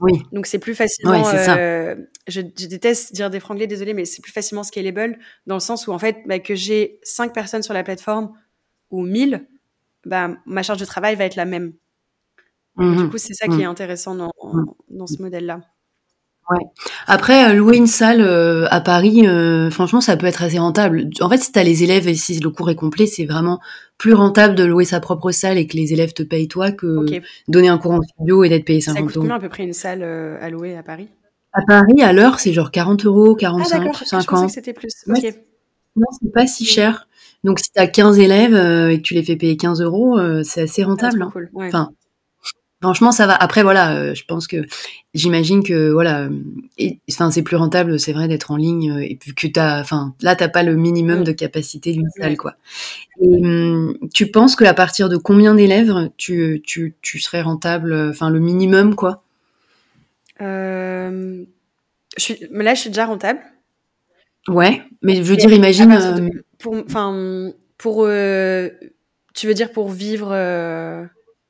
Oui. 0.00 0.22
Donc 0.32 0.46
c'est 0.46 0.58
plus 0.58 0.74
facilement. 0.74 1.26
Euh, 1.28 1.94
je, 2.26 2.40
je, 2.40 2.66
déteste 2.66 3.14
dire 3.14 3.30
des 3.30 3.40
franglais, 3.40 3.66
désolé, 3.66 3.94
mais 3.94 4.04
c'est 4.04 4.20
plus 4.20 4.32
facilement 4.32 4.64
scalable 4.64 5.18
dans 5.46 5.54
le 5.54 5.60
sens 5.60 5.86
où 5.86 5.92
en 5.92 5.98
fait 5.98 6.18
bah, 6.26 6.40
que 6.40 6.54
j'ai 6.54 6.98
5 7.04 7.32
personnes 7.32 7.62
sur 7.62 7.74
la 7.74 7.84
plateforme 7.84 8.32
ou 8.90 9.02
1000, 9.02 9.46
bah, 10.04 10.30
ma 10.46 10.62
charge 10.62 10.80
de 10.80 10.84
travail 10.84 11.14
va 11.14 11.24
être 11.24 11.36
la 11.36 11.44
même. 11.44 11.74
Du 12.76 12.84
mmh 12.84 13.10
coup, 13.10 13.18
c'est 13.18 13.34
ça 13.34 13.46
qui 13.46 13.60
est 13.60 13.66
mmh. 13.66 13.70
intéressant 13.70 14.16
dans, 14.16 14.32
mmh. 14.42 14.64
dans 14.90 15.06
ce 15.06 15.22
modèle-là. 15.22 15.60
Ouais. 16.50 16.60
Après, 17.06 17.50
euh, 17.50 17.54
louer 17.54 17.76
une 17.76 17.86
salle 17.86 18.20
euh, 18.20 18.66
à 18.70 18.80
Paris, 18.80 19.26
euh, 19.26 19.70
franchement, 19.70 20.00
ça 20.00 20.16
peut 20.16 20.26
être 20.26 20.42
assez 20.42 20.58
rentable. 20.58 21.08
En 21.20 21.28
fait, 21.30 21.38
si 21.38 21.52
tu 21.52 21.58
as 21.58 21.64
les 21.64 21.82
élèves 21.82 22.06
et 22.06 22.14
si 22.14 22.38
le 22.38 22.50
cours 22.50 22.70
est 22.70 22.74
complet, 22.74 23.06
c'est 23.06 23.24
vraiment 23.24 23.60
plus 23.96 24.12
rentable 24.12 24.54
de 24.54 24.64
louer 24.64 24.84
sa 24.84 25.00
propre 25.00 25.30
salle 25.30 25.56
et 25.56 25.66
que 25.66 25.76
les 25.76 25.92
élèves 25.92 26.12
te 26.12 26.22
payent 26.22 26.48
toi 26.48 26.70
que 26.70 27.06
donner 27.48 27.68
un 27.68 27.78
cours 27.78 27.92
en 27.92 28.02
studio 28.02 28.44
et 28.44 28.48
d'être 28.48 28.64
payé 28.64 28.80
50 28.80 28.98
euros. 28.98 29.08
Ça 29.08 29.12
coûte 29.12 29.22
combien 29.22 29.36
à 29.36 29.40
peu 29.40 29.48
près 29.48 29.62
une 29.62 29.72
salle 29.72 30.02
à 30.02 30.50
louer 30.50 30.76
à 30.76 30.82
Paris? 30.82 31.08
À 31.52 31.62
Paris, 31.66 32.02
à 32.02 32.12
l'heure, 32.12 32.40
c'est 32.40 32.52
genre 32.52 32.70
40 32.70 33.06
euros, 33.06 33.36
45, 33.36 33.90
ah, 33.94 34.04
50. 34.04 34.22
Je 34.22 34.26
pensais 34.26 34.46
que 34.46 34.52
c'était 34.52 34.72
plus. 34.72 34.92
Non, 35.06 36.06
c'est 36.20 36.32
pas 36.32 36.46
si 36.46 36.64
cher. 36.64 37.08
Donc, 37.44 37.60
si 37.60 37.70
tu 37.70 37.80
as 37.80 37.86
15 37.86 38.18
élèves 38.18 38.54
et 38.90 38.98
que 38.98 39.02
tu 39.02 39.14
les 39.14 39.22
fais 39.22 39.36
payer 39.36 39.56
15 39.56 39.80
euros, 39.80 40.18
c'est 40.42 40.62
assez 40.62 40.82
ah, 40.82 40.86
rentable. 40.86 41.24
Ah, 41.26 41.30
cool. 41.32 41.50
ouais. 41.54 41.68
Enfin, 41.68 41.90
Franchement, 42.84 43.12
ça 43.12 43.26
va. 43.26 43.34
Après, 43.34 43.62
voilà, 43.62 43.96
euh, 43.96 44.14
je 44.14 44.26
pense 44.26 44.46
que 44.46 44.58
j'imagine 45.14 45.62
que 45.62 45.90
voilà, 45.90 46.28
enfin 47.10 47.30
c'est 47.30 47.42
plus 47.42 47.56
rentable, 47.56 47.98
c'est 47.98 48.12
vrai, 48.12 48.28
d'être 48.28 48.50
en 48.50 48.56
ligne 48.56 48.90
euh, 48.90 49.00
et 49.00 49.16
puis 49.16 49.34
que 49.34 49.46
t'as, 49.46 49.80
enfin 49.80 50.14
là 50.20 50.36
t'as 50.36 50.48
pas 50.48 50.62
le 50.62 50.74
minimum 50.74 51.20
mm. 51.20 51.24
de 51.24 51.32
capacité 51.32 51.92
d'une 51.92 52.10
salle, 52.16 52.36
quoi. 52.36 52.56
Et, 53.20 53.28
hum, 53.28 53.96
tu 54.12 54.30
penses 54.30 54.56
que 54.56 54.64
à 54.64 54.74
partir 54.74 55.08
de 55.08 55.16
combien 55.16 55.54
d'élèves 55.54 56.10
tu, 56.16 56.62
tu, 56.66 56.96
tu, 57.00 57.20
serais 57.20 57.42
rentable, 57.42 57.94
enfin 58.10 58.28
le 58.28 58.40
minimum, 58.40 58.94
quoi? 58.94 59.22
Euh, 60.40 61.44
je 62.16 62.22
suis, 62.22 62.38
là, 62.50 62.74
je 62.74 62.80
suis 62.80 62.90
déjà 62.90 63.06
rentable. 63.06 63.40
Ouais, 64.48 64.82
mais 65.00 65.16
je 65.16 65.22
veux 65.22 65.36
dire, 65.36 65.50
imagine. 65.52 66.42
pour, 66.58 66.76
enfin, 66.76 67.52
pour, 67.78 68.04
tu 68.06 69.46
veux 69.46 69.54
dire 69.54 69.72
pour 69.72 69.90
vivre 69.90 70.34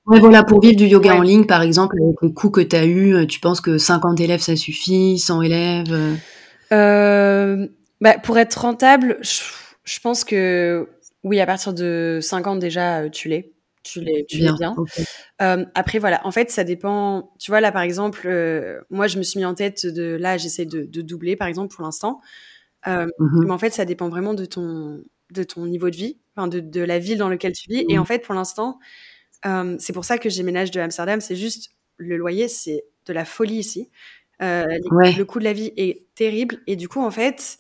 Ouais, 0.07 0.21
voilà, 0.21 0.45
pour 0.45 0.61
vivre 0.61 0.77
du 0.77 0.85
yoga 0.85 1.17
en 1.17 1.23
ligne, 1.23 1.47
par 1.47 1.63
exemple, 1.63 1.97
avec 2.03 2.21
le 2.21 2.29
coût 2.29 2.51
que 2.51 2.61
tu 2.61 2.77
as 2.77 2.85
eu, 2.85 3.15
euh, 3.15 3.27
tu 3.27 3.41
penses 3.41 3.63
que 3.63 3.79
50 3.79 4.21
élèves, 4.21 4.41
ça 4.41 4.55
suffit 4.55 5.19
100 5.19 5.41
élèves 5.43 5.93
euh? 5.93 6.15
Euh, 6.73 7.69
bah, 8.03 8.19
Pour 8.19 8.37
être 8.37 8.55
rentable, 8.55 9.19
je, 9.23 10.01
pense 10.01 10.25
que 10.25 10.89
oui, 11.23 11.41
à 11.41 11.47
partir 11.47 11.73
de 11.73 12.19
50 12.21 12.59
déjà, 12.59 13.09
tu 13.09 13.29
l'es. 13.29 13.53
Tu 13.83 14.01
l'es, 14.01 14.25
bien. 14.31 14.75
après, 15.39 15.99
voilà, 15.99 16.21
en 16.27 16.31
fait, 16.31 16.51
ça 16.51 16.65
dépend. 16.65 17.33
Tu 17.39 17.51
vois, 17.51 17.61
là, 17.61 17.71
par 17.71 17.83
exemple, 17.83 18.29
moi, 18.91 19.07
je 19.07 19.19
me 19.19 19.23
suis 19.23 19.39
mis 19.39 19.45
en 19.45 19.55
tête 19.55 19.87
de. 19.87 20.17
Là, 20.19 20.39
j'essaie 20.39 20.65
de, 20.65 21.03
doubler, 21.03 21.37
par 21.37 21.49
exemple, 21.49 21.75
pour 21.75 21.85
l'instant. 21.85 22.21
Mmh 22.87 23.09
mais 23.19 23.51
en 23.51 23.59
fait, 23.59 23.71
ça 23.71 23.87
dépend 23.87 24.11
vraiment 24.11 24.35
de 24.35 24.45
ton, 24.45 25.03
de 25.33 25.43
ton 25.43 25.65
niveau 25.67 25.89
de 25.89 25.97
vie, 25.97 26.19
de, 26.37 26.61
de 26.61 26.81
la 26.81 26.99
ville 26.99 27.19
dans 27.19 27.29
laquelle 27.31 27.53
tu 27.53 27.71
vis. 27.71 27.85
Et 27.89 27.99
en 27.99 28.03
mmh. 28.03 28.07
fait, 28.07 28.19
pour 28.21 28.35
l'instant, 28.35 28.79
euh, 29.47 29.77
c'est 29.79 29.93
pour 29.93 30.05
ça 30.05 30.19
que 30.19 30.29
j'éménage 30.29 30.71
de 30.71 30.81
Amsterdam. 30.81 31.21
C'est 31.21 31.37
juste 31.37 31.71
le 31.97 32.17
loyer, 32.17 32.49
c'est 32.49 32.85
de 33.07 33.13
la 33.13 33.25
folie 33.25 33.57
ici. 33.57 33.91
Euh, 34.43 34.65
le 34.91 35.23
coût 35.25 35.39
de 35.39 35.45
la 35.45 35.53
vie 35.53 35.73
est 35.77 36.07
terrible. 36.15 36.61
Et 36.67 36.77
du 36.77 36.89
coup, 36.89 37.03
en 37.03 37.11
fait, 37.11 37.59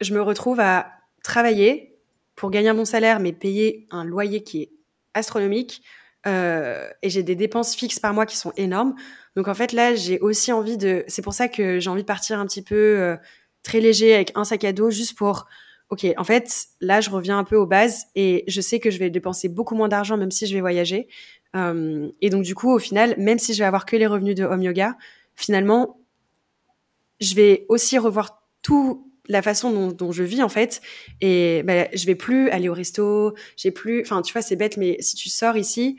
je 0.00 0.14
me 0.14 0.20
retrouve 0.20 0.60
à 0.60 0.92
travailler 1.22 1.98
pour 2.36 2.50
gagner 2.50 2.72
mon 2.72 2.84
salaire, 2.84 3.20
mais 3.20 3.32
payer 3.32 3.86
un 3.90 4.04
loyer 4.04 4.42
qui 4.42 4.62
est 4.62 4.70
astronomique. 5.14 5.82
Euh, 6.26 6.88
et 7.02 7.10
j'ai 7.10 7.22
des 7.22 7.34
dépenses 7.34 7.74
fixes 7.74 7.98
par 7.98 8.12
mois 8.12 8.26
qui 8.26 8.36
sont 8.36 8.52
énormes. 8.56 8.94
Donc 9.36 9.48
en 9.48 9.54
fait, 9.54 9.72
là, 9.72 9.94
j'ai 9.94 10.18
aussi 10.20 10.52
envie 10.52 10.76
de. 10.76 11.04
C'est 11.08 11.22
pour 11.22 11.32
ça 11.32 11.48
que 11.48 11.80
j'ai 11.80 11.90
envie 11.90 12.02
de 12.02 12.06
partir 12.06 12.38
un 12.38 12.46
petit 12.46 12.62
peu 12.62 13.16
très 13.62 13.80
léger 13.80 14.14
avec 14.14 14.32
un 14.34 14.44
sac 14.44 14.64
à 14.64 14.72
dos, 14.72 14.90
juste 14.90 15.16
pour 15.16 15.46
ok, 15.90 16.06
en 16.16 16.24
fait, 16.24 16.66
là, 16.80 17.00
je 17.00 17.10
reviens 17.10 17.38
un 17.38 17.44
peu 17.44 17.56
aux 17.56 17.66
bases 17.66 18.06
et 18.14 18.44
je 18.46 18.60
sais 18.60 18.78
que 18.78 18.90
je 18.90 18.98
vais 18.98 19.10
dépenser 19.10 19.48
beaucoup 19.48 19.74
moins 19.74 19.88
d'argent 19.88 20.16
même 20.16 20.30
si 20.30 20.46
je 20.46 20.54
vais 20.54 20.60
voyager. 20.60 21.08
Euh, 21.56 22.08
et 22.20 22.30
donc, 22.30 22.44
du 22.44 22.54
coup, 22.54 22.72
au 22.72 22.78
final, 22.78 23.14
même 23.18 23.38
si 23.38 23.54
je 23.54 23.58
vais 23.58 23.64
avoir 23.64 23.86
que 23.86 23.96
les 23.96 24.06
revenus 24.06 24.36
de 24.36 24.44
home 24.44 24.62
yoga, 24.62 24.96
finalement, 25.34 26.00
je 27.20 27.34
vais 27.34 27.66
aussi 27.68 27.98
revoir 27.98 28.42
tout 28.62 29.10
la 29.28 29.42
façon 29.42 29.90
dont, 29.92 30.12
je 30.12 30.22
vis 30.22 30.42
en 30.42 30.48
fait. 30.48 30.80
Et 31.20 31.62
ben, 31.64 31.88
je 31.92 32.06
vais 32.06 32.14
plus 32.14 32.50
aller 32.50 32.68
au 32.68 32.74
resto 32.74 33.34
j'ai 33.56 33.70
plus 33.70 34.00
enfin 34.00 34.22
tu 34.22 34.32
vois 34.32 34.42
c'est 34.42 34.56
bête 34.56 34.76
mais 34.76 34.96
si 35.00 35.14
tu 35.14 35.28
sors 35.28 35.56
ici 35.56 35.98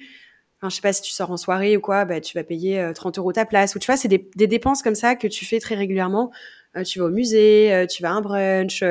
enfin 0.58 0.70
je 0.70 0.76
sais 0.76 0.82
pas 0.82 0.92
si 0.92 1.02
tu 1.02 1.12
sors 1.12 1.32
en 1.32 1.38
soirée 1.38 1.78
ou 1.78 1.82
quoi 1.82 2.04
bah 2.04 2.20
tu 2.20 2.38
vas 2.38 2.44
payer 2.44 2.92
30 2.94 3.18
euh, 3.18 3.22
euros 3.22 3.32
ta 3.32 3.46
place. 3.46 3.76
Ou 3.76 3.80
tu 3.80 3.86
vois 3.86 3.96
c'est 3.96 4.10
des, 4.10 4.48
dépenses 4.48 4.82
comme 4.82 4.96
ça 4.96 5.16
que 5.16 5.28
tu 5.28 5.46
fais 5.46 5.60
très 5.60 5.76
régulièrement. 5.76 6.32
Euh, 6.76 6.84
tu 6.84 7.00
vas 7.00 7.06
au 7.06 7.10
musée 7.10 7.86
tu 7.90 8.04
vas 8.04 8.10
à 8.10 8.14
un 8.14 8.22
brunch 8.22 8.84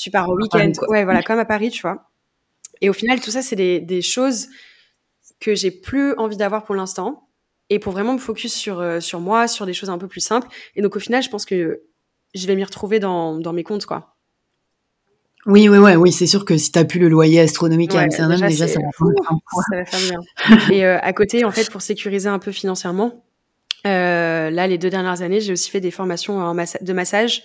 tu 0.00 0.10
pars 0.10 0.28
au 0.28 0.34
week-end. 0.34 0.72
Ouais, 0.88 1.04
voilà, 1.04 1.22
comme 1.22 1.38
à 1.38 1.44
Paris, 1.44 1.70
tu 1.70 1.82
vois. 1.82 2.10
Et 2.80 2.88
au 2.88 2.94
final, 2.94 3.20
tout 3.20 3.30
ça, 3.30 3.42
c'est 3.42 3.56
des, 3.56 4.02
choses 4.02 4.48
que 5.40 5.54
j'ai 5.54 5.70
plus 5.70 6.14
envie 6.14 6.38
d'avoir 6.38 6.64
pour 6.64 6.74
l'instant. 6.74 7.28
Et 7.68 7.78
pour 7.78 7.92
vraiment 7.92 8.14
me 8.14 8.18
focus 8.18 8.52
sur, 8.52 8.80
euh, 8.80 8.98
sur 8.98 9.20
moi, 9.20 9.46
sur 9.46 9.64
des 9.64 9.74
choses 9.74 9.90
un 9.90 9.98
peu 9.98 10.08
plus 10.08 10.22
simples. 10.22 10.48
Et 10.74 10.82
donc, 10.82 10.96
au 10.96 10.98
final, 10.98 11.22
je 11.22 11.28
pense 11.28 11.44
que 11.44 11.82
je 12.34 12.46
vais 12.46 12.56
m'y 12.56 12.64
retrouver 12.64 12.98
dans, 12.98 13.36
dans 13.36 13.52
mes 13.52 13.62
comptes, 13.62 13.86
quoi. 13.86 14.16
Oui, 15.46 15.68
oui, 15.68 15.78
oui, 15.78 15.94
oui, 15.94 16.12
c'est 16.12 16.26
sûr 16.26 16.44
que 16.44 16.56
si 16.56 16.72
tu 16.72 16.78
as 16.78 16.84
plus 16.84 16.98
le 16.98 17.08
loyer 17.08 17.40
astronomique 17.40 17.94
à 17.94 18.00
Amsterdam, 18.00 18.40
déjà, 18.40 18.66
ça, 18.66 18.80
va 18.80 19.84
faire 19.84 20.00
bien. 20.00 20.68
Et 20.72 20.84
euh, 20.84 20.98
à 21.00 21.12
côté, 21.12 21.44
en 21.44 21.52
fait, 21.52 21.70
pour 21.70 21.80
sécuriser 21.80 22.28
un 22.28 22.38
peu 22.38 22.52
financièrement, 22.52 23.22
euh, 23.86 24.50
là, 24.50 24.66
les 24.66 24.78
deux 24.78 24.90
dernières 24.90 25.22
années, 25.22 25.40
j'ai 25.40 25.52
aussi 25.52 25.70
fait 25.70 25.80
des 25.80 25.90
formations 25.90 26.54
de 26.54 26.92
massage 26.92 27.44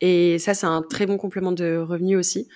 et 0.00 0.38
ça, 0.38 0.54
c'est 0.54 0.66
un 0.66 0.82
très 0.82 1.06
bon 1.06 1.16
complément 1.16 1.52
de 1.52 1.76
revenu 1.76 2.16
aussi. 2.16 2.48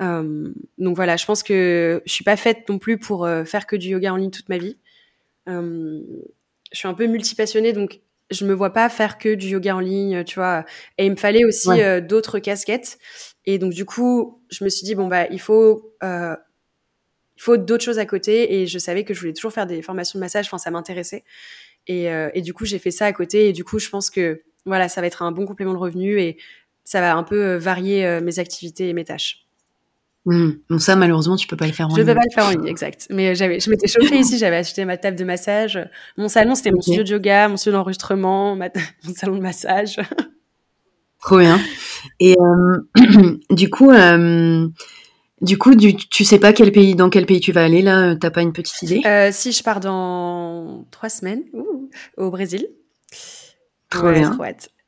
Euh, 0.00 0.52
donc 0.78 0.96
voilà, 0.96 1.16
je 1.16 1.24
pense 1.26 1.42
que 1.42 2.02
je 2.04 2.12
suis 2.12 2.24
pas 2.24 2.36
faite 2.36 2.68
non 2.68 2.78
plus 2.78 2.98
pour 2.98 3.24
euh, 3.24 3.44
faire 3.44 3.66
que 3.66 3.76
du 3.76 3.88
yoga 3.88 4.12
en 4.12 4.16
ligne 4.16 4.30
toute 4.30 4.48
ma 4.48 4.58
vie. 4.58 4.76
Euh, 5.48 6.00
je 6.72 6.78
suis 6.78 6.88
un 6.88 6.94
peu 6.94 7.06
multipassionnée, 7.06 7.72
donc 7.72 8.00
je 8.30 8.44
me 8.44 8.54
vois 8.54 8.72
pas 8.72 8.88
faire 8.88 9.18
que 9.18 9.34
du 9.34 9.48
yoga 9.48 9.76
en 9.76 9.80
ligne, 9.80 10.24
tu 10.24 10.36
vois. 10.36 10.64
Et 10.98 11.06
il 11.06 11.10
me 11.10 11.16
fallait 11.16 11.44
aussi 11.44 11.70
euh, 11.70 12.00
d'autres 12.00 12.38
casquettes. 12.38 12.98
Et 13.44 13.58
donc 13.58 13.72
du 13.72 13.84
coup, 13.84 14.42
je 14.50 14.64
me 14.64 14.68
suis 14.68 14.84
dit 14.84 14.94
bon 14.94 15.08
bah 15.08 15.26
il 15.30 15.40
faut 15.40 15.94
il 16.02 17.42
faut 17.42 17.56
d'autres 17.56 17.84
choses 17.84 17.98
à 17.98 18.06
côté. 18.06 18.60
Et 18.60 18.66
je 18.66 18.78
savais 18.78 19.04
que 19.04 19.14
je 19.14 19.20
voulais 19.20 19.32
toujours 19.32 19.52
faire 19.52 19.66
des 19.66 19.82
formations 19.82 20.18
de 20.18 20.22
massage. 20.24 20.46
Enfin, 20.46 20.58
ça 20.58 20.70
m'intéressait. 20.70 21.24
Et, 21.88 22.04
et 22.04 22.40
du 22.40 22.54
coup, 22.54 22.64
j'ai 22.64 22.78
fait 22.78 22.92
ça 22.92 23.06
à 23.06 23.12
côté. 23.12 23.48
Et 23.48 23.52
du 23.52 23.64
coup, 23.64 23.80
je 23.80 23.88
pense 23.90 24.10
que 24.10 24.42
voilà, 24.64 24.88
ça 24.88 25.00
va 25.00 25.08
être 25.08 25.22
un 25.22 25.32
bon 25.32 25.44
complément 25.44 25.72
de 25.72 25.78
revenu. 25.78 26.20
Et 26.20 26.38
ça 26.84 27.00
va 27.00 27.14
un 27.14 27.22
peu 27.22 27.42
euh, 27.42 27.58
varier 27.58 28.06
euh, 28.06 28.20
mes 28.20 28.38
activités 28.38 28.88
et 28.88 28.92
mes 28.92 29.04
tâches. 29.04 29.46
Mmh. 30.24 30.50
Bon, 30.70 30.78
ça, 30.78 30.94
malheureusement, 30.94 31.36
tu 31.36 31.48
peux 31.48 31.56
pas 31.56 31.66
le 31.66 31.72
faire 31.72 31.86
en 31.86 31.88
ligne. 31.88 31.98
Je 31.98 32.02
peux 32.02 32.14
pas 32.14 32.24
le 32.24 32.34
faire 32.34 32.46
en 32.46 32.50
ligne, 32.50 32.66
exact. 32.66 33.08
Mais 33.10 33.34
j'avais, 33.34 33.58
je 33.58 33.70
m'étais 33.70 33.88
chauffée 33.88 34.18
ici, 34.18 34.38
j'avais 34.38 34.56
acheté 34.56 34.84
ma 34.84 34.96
table 34.96 35.16
de 35.16 35.24
massage. 35.24 35.78
Mon 36.16 36.28
salon, 36.28 36.54
c'était 36.54 36.70
mon 36.70 36.80
studio 36.80 37.02
de 37.02 37.08
yoga, 37.08 37.48
mon 37.48 37.56
studio 37.56 37.78
d'enregistrement, 37.78 38.56
mon 38.56 39.14
salon 39.14 39.36
de 39.36 39.42
massage. 39.42 39.98
Trop 41.20 41.38
bien. 41.38 41.58
Et 42.20 42.36
euh, 42.38 43.36
du 43.50 43.68
coup, 43.68 43.90
du 45.40 45.58
coup, 45.58 45.74
tu 45.74 46.24
sais 46.24 46.38
pas 46.38 46.52
quel 46.52 46.70
pays, 46.70 46.94
dans 46.94 47.10
quel 47.10 47.26
pays 47.26 47.40
tu 47.40 47.50
vas 47.50 47.64
aller 47.64 47.82
là 47.82 48.14
T'as 48.14 48.30
pas 48.30 48.42
une 48.42 48.52
petite 48.52 48.80
idée? 48.82 49.02
Si 49.32 49.50
je 49.50 49.62
pars 49.62 49.80
dans 49.80 50.84
trois 50.92 51.08
semaines 51.08 51.42
au 52.16 52.30
Brésil. 52.30 52.68
Trop 53.90 54.10
bien. 54.12 54.30
Trop 54.30 54.44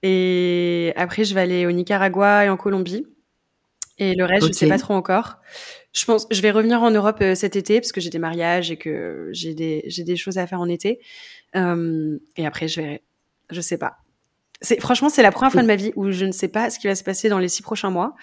et 0.06 0.92
après, 0.96 1.24
je 1.24 1.34
vais 1.34 1.40
aller 1.40 1.64
au 1.64 1.72
Nicaragua 1.72 2.44
et 2.44 2.50
en 2.50 2.58
Colombie. 2.58 3.06
Et 3.96 4.14
le 4.14 4.26
reste, 4.26 4.48
je 4.48 4.48
je 4.48 4.52
sais 4.52 4.68
pas 4.68 4.76
trop 4.76 4.92
encore. 4.92 5.38
Je 5.94 6.04
pense, 6.04 6.26
je 6.30 6.42
vais 6.42 6.50
revenir 6.50 6.82
en 6.82 6.90
Europe 6.90 7.18
euh, 7.22 7.34
cet 7.34 7.56
été 7.56 7.80
parce 7.80 7.90
que 7.90 8.02
j'ai 8.02 8.10
des 8.10 8.18
mariages 8.18 8.70
et 8.70 8.76
que 8.76 9.30
j'ai 9.32 9.54
des, 9.54 9.82
j'ai 9.86 10.04
des 10.04 10.16
choses 10.16 10.36
à 10.36 10.46
faire 10.46 10.60
en 10.60 10.68
été. 10.68 11.00
Euh, 11.56 12.18
et 12.36 12.44
après, 12.44 12.68
je 12.68 12.82
verrai. 12.82 13.02
Je 13.48 13.62
sais 13.62 13.78
pas. 13.78 13.96
C'est, 14.60 14.78
franchement, 14.78 15.08
c'est 15.08 15.22
la 15.22 15.32
première 15.32 15.52
fois 15.52 15.62
de 15.62 15.66
ma 15.66 15.76
vie 15.76 15.92
où 15.96 16.10
je 16.10 16.26
ne 16.26 16.32
sais 16.32 16.48
pas 16.48 16.68
ce 16.68 16.78
qui 16.78 16.86
va 16.86 16.94
se 16.94 17.04
passer 17.04 17.30
dans 17.30 17.38
les 17.38 17.48
six 17.48 17.62
prochains 17.62 17.90
mois 17.90 18.14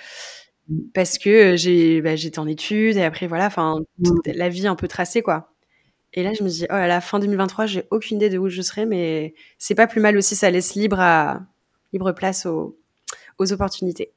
parce 0.93 1.17
que 1.17 1.55
j'ai, 1.55 1.99
bah, 2.01 2.15
j'étais 2.15 2.39
en 2.39 2.47
études 2.47 2.97
et 2.97 3.03
après, 3.03 3.25
voilà, 3.25 3.47
enfin, 3.47 3.79
la 4.25 4.49
vie 4.49 4.67
un 4.67 4.75
peu 4.75 4.87
tracée, 4.87 5.23
quoi. 5.23 5.51
Et 6.13 6.21
là, 6.21 6.33
je 6.37 6.43
me 6.43 6.49
dis, 6.49 6.65
oh 6.69 6.73
là 6.73 6.87
là, 6.87 7.01
fin 7.01 7.17
2023, 7.17 7.65
j'ai 7.65 7.83
aucune 7.89 8.17
idée 8.17 8.29
de 8.29 8.37
où 8.37 8.49
je 8.49 8.61
serai, 8.61 8.85
mais 8.85 9.33
c'est 9.57 9.75
pas 9.75 9.87
plus 9.87 10.01
mal 10.01 10.15
aussi, 10.17 10.35
ça 10.35 10.51
laisse 10.51 10.75
libre, 10.75 10.99
à, 10.99 11.41
libre 11.93 12.11
place 12.11 12.45
aux, 12.45 12.77
aux 13.37 13.53
opportunités. 13.53 14.11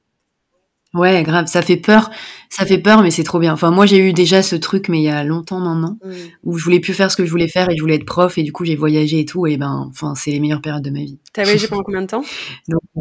Ouais, 0.94 1.24
grave, 1.24 1.46
ça 1.46 1.60
fait 1.60 1.76
peur, 1.76 2.10
ça 2.48 2.64
fait 2.64 2.78
peur, 2.78 3.02
mais 3.02 3.10
c'est 3.10 3.24
trop 3.24 3.40
bien. 3.40 3.52
Enfin, 3.52 3.72
moi, 3.72 3.84
j'ai 3.84 3.98
eu 3.98 4.12
déjà 4.12 4.42
ce 4.44 4.54
truc, 4.54 4.88
mais 4.88 5.00
il 5.00 5.02
y 5.02 5.08
a 5.08 5.24
longtemps 5.24 5.58
maintenant, 5.58 5.98
mmh. 6.04 6.12
où 6.44 6.56
je 6.56 6.62
voulais 6.62 6.78
plus 6.78 6.94
faire 6.94 7.10
ce 7.10 7.16
que 7.16 7.24
je 7.24 7.30
voulais 7.32 7.48
faire 7.48 7.68
et 7.68 7.76
je 7.76 7.80
voulais 7.80 7.96
être 7.96 8.06
prof, 8.06 8.38
et 8.38 8.44
du 8.44 8.52
coup, 8.52 8.64
j'ai 8.64 8.76
voyagé 8.76 9.18
et 9.18 9.24
tout, 9.24 9.44
et 9.48 9.56
ben, 9.56 9.88
enfin, 9.90 10.14
c'est 10.14 10.30
les 10.30 10.38
meilleures 10.38 10.62
périodes 10.62 10.84
de 10.84 10.90
ma 10.90 11.00
vie. 11.00 11.18
T'as 11.32 11.42
voyagé 11.42 11.66
pendant 11.68 11.82
combien 11.82 12.02
de 12.02 12.06
temps? 12.06 12.24
Euh, 12.70 13.00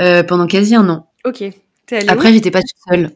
euh, 0.00 0.22
Pendant 0.24 0.48
quasi 0.48 0.74
un 0.74 0.88
an. 0.88 1.08
Ok. 1.24 1.44
Après, 2.08 2.32
j'étais 2.32 2.50
pas 2.50 2.62
toute 2.62 2.78
seule, 2.88 3.12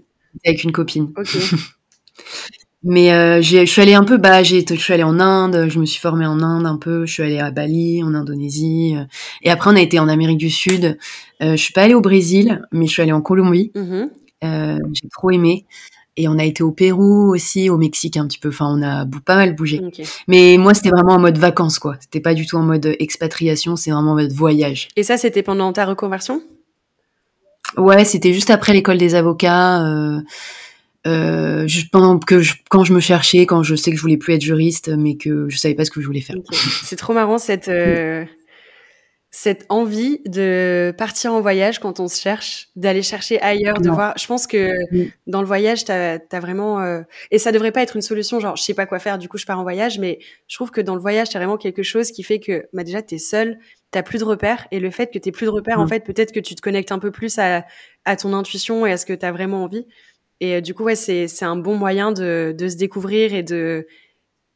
avec 0.47 0.63
une 0.63 0.71
copine. 0.71 1.13
Ok. 1.17 1.37
Mais 2.85 3.13
euh, 3.13 3.41
je 3.41 3.65
suis 3.65 3.81
allée 3.81 3.95
un 3.95 4.03
peu, 4.03 4.17
bah, 4.17 4.43
je 4.43 4.61
suis 4.61 4.93
allée 4.93 5.05
en 5.05 5.21
Inde, 5.21 5.69
je 5.69 5.79
me 5.79 5.87
suis 5.87 6.01
formée 6.01 6.27
en 6.27 6.41
Inde 6.41 6.67
un 6.67 6.77
peu, 6.77 7.07
je 7.07 7.13
suis 7.13 7.23
allée 7.23 7.39
à 7.39 7.53
Bali, 7.53 8.03
en 8.03 8.13
Indonésie, 8.15 8.95
euh, 8.97 9.05
et 9.43 9.51
après 9.51 9.71
on 9.71 9.77
a 9.77 9.81
été 9.81 10.01
en 10.01 10.09
Amérique 10.09 10.39
du 10.39 10.51
Sud. 10.51 10.99
Euh, 11.43 11.53
je 11.53 11.63
suis 11.63 11.73
pas 11.73 11.83
allée 11.83 11.95
au 11.95 12.01
Brésil, 12.01 12.61
mais 12.73 12.87
je 12.87 12.93
suis 12.93 13.03
allée 13.03 13.13
en 13.13 13.21
Colombie. 13.21 13.71
Euh, 13.75 14.79
j'ai 14.93 15.09
trop 15.09 15.31
aimé. 15.31 15.67
Et 16.19 16.29
on 16.29 16.39
a 16.39 16.45
été 16.45 16.63
au 16.63 16.73
Pérou 16.73 17.33
aussi, 17.33 17.71
au 17.71 17.79
Mexique 17.79 18.19
un 18.19 18.27
petit 18.27 18.39
peu. 18.39 18.51
Enfin, 18.51 18.67
on 18.69 18.83
a 18.83 19.07
pas 19.25 19.37
mal 19.37 19.55
bougé. 19.55 19.81
Mais 20.29 20.59
moi, 20.59 20.75
c'était 20.75 20.91
vraiment 20.91 21.15
en 21.15 21.19
mode 21.19 21.39
vacances, 21.39 21.79
quoi. 21.79 21.97
C'était 22.01 22.21
pas 22.21 22.35
du 22.35 22.47
tout 22.47 22.57
en 22.57 22.63
mode 22.63 22.95
expatriation, 22.99 23.77
c'est 23.77 23.93
vraiment 23.93 24.11
en 24.11 24.17
mode 24.17 24.33
voyage. 24.33 24.89
Et 24.97 25.05
ça, 25.05 25.17
c'était 25.17 25.43
pendant 25.43 25.73
ta 25.73 25.87
reconversion? 25.87 26.43
Ouais, 27.79 28.05
c'était 28.05 28.35
juste 28.35 28.51
après 28.51 28.75
l'école 28.75 28.99
des 28.99 29.15
avocats. 29.15 29.83
Euh, 31.07 31.67
pendant 31.91 32.19
que 32.19 32.41
je, 32.41 32.55
quand 32.71 32.85
je 32.85 32.93
me 32.93 33.01
cherchais, 33.01 33.45
quand 33.45 33.63
je 33.63 33.75
sais 33.75 33.91
que 33.91 33.97
je 33.97 34.03
voulais 34.03 34.17
plus 34.17 34.35
être 34.35 34.43
juriste, 34.43 34.89
mais 34.89 35.17
que 35.17 35.49
je 35.49 35.57
savais 35.57 35.75
pas 35.75 35.85
ce 35.85 35.91
que 35.91 36.01
je 36.01 36.07
voulais 36.07 36.21
faire. 36.21 36.37
C'est 36.85 36.97
trop 36.97 37.13
marrant 37.13 37.39
cette 37.39 37.69
euh, 37.69 38.25
cette 39.35 39.65
envie 39.71 40.21
de 40.27 40.95
partir 40.97 41.33
en 41.33 41.41
voyage 41.41 41.81
quand 41.81 42.01
on 42.01 42.07
se 42.07 42.21
cherche, 42.21 42.69
d'aller 42.77 43.03
chercher 43.03 43.41
ailleurs, 43.41 43.81
de 43.81 43.89
voir. 43.89 44.13
Je 44.19 44.27
pense 44.27 44.47
que 44.47 44.71
dans 45.27 45.41
le 45.41 45.47
voyage, 45.47 45.87
t'as 45.87 46.19
as 46.31 46.41
vraiment 46.41 46.81
euh, 46.81 47.01
et 47.31 47.39
ça 47.39 47.51
devrait 47.51 47.73
pas 47.73 47.83
être 47.83 47.97
une 47.97 48.03
solution 48.03 48.41
genre 48.41 48.57
je 48.57 48.63
sais 48.63 48.75
pas 48.75 48.85
quoi 48.85 48.99
faire, 48.99 49.19
du 49.19 49.29
coup 49.29 49.39
je 49.39 49.47
pars 49.47 49.59
en 49.59 49.63
voyage, 49.63 49.99
mais 49.99 50.19
je 50.49 50.55
trouve 50.55 50.71
que 50.71 50.83
dans 50.83 50.95
le 50.95 51.01
voyage, 51.01 51.31
t'as 51.31 51.39
vraiment 51.39 51.57
quelque 51.57 51.83
chose 51.83 52.13
qui 52.13 52.23
fait 52.23 52.39
que 52.39 52.67
bah 52.75 52.85
déjà 52.85 53.01
t'es 53.01 53.19
seul, 53.19 53.59
t'as 53.91 54.03
plus 54.03 54.19
de 54.19 54.25
repères 54.25 54.69
et 54.71 54.79
le 54.79 54.91
fait 54.91 55.11
que 55.11 55.19
t'aies 55.19 55.33
plus 55.33 55.47
de 55.47 55.51
repères, 55.51 55.81
en 55.81 55.87
fait 55.89 56.05
peut-être 56.05 56.31
que 56.31 56.41
tu 56.41 56.55
te 56.55 56.61
connectes 56.61 56.93
un 56.93 56.99
peu 56.99 57.11
plus 57.11 57.39
à 57.39 57.65
à 58.05 58.17
ton 58.17 58.35
intuition 58.35 58.85
et 58.85 58.93
à 58.93 58.97
ce 58.99 59.07
que 59.07 59.15
t'as 59.15 59.33
vraiment 59.33 59.65
envie. 59.65 59.87
Et 60.41 60.57
euh, 60.57 60.61
du 60.61 60.75
coup, 60.75 60.85
ouais, 60.85 60.97
c'est 60.97 61.43
un 61.43 61.57
bon 61.57 61.77
moyen 61.77 62.13
de, 62.13 62.55
de 62.57 62.69
se 62.69 62.77
découvrir 62.77 63.35
et 63.35 63.43
de, 63.43 63.87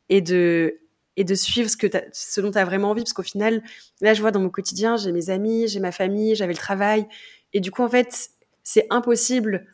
et 0.09 0.21
de, 0.21 0.81
et 1.17 1.25
de 1.25 1.35
suivre 1.35 1.71
ce, 1.71 1.77
que 1.77 1.87
ce 2.13 2.41
dont 2.41 2.51
tu 2.51 2.59
as 2.59 2.65
vraiment 2.65 2.91
envie. 2.91 3.03
Parce 3.03 3.13
qu'au 3.13 3.23
final, 3.23 3.63
là, 4.01 4.15
je 4.15 4.21
vois 4.21 4.31
dans 4.31 4.41
mon 4.41 4.51
quotidien, 4.51 4.97
j'ai 4.97 5.13
mes 5.13 5.31
amis, 5.31 5.69
j'ai 5.69 5.81
ma 5.81 5.93
famille, 5.93 6.35
j'avais 6.35 6.53
le 6.53 6.59
travail. 6.59 7.07
Et 7.53 7.61
du 7.61 7.71
coup, 7.71 7.83
en 7.83 7.89
fait, 7.89 8.31
c'est 8.63 8.87
impossible 8.91 9.67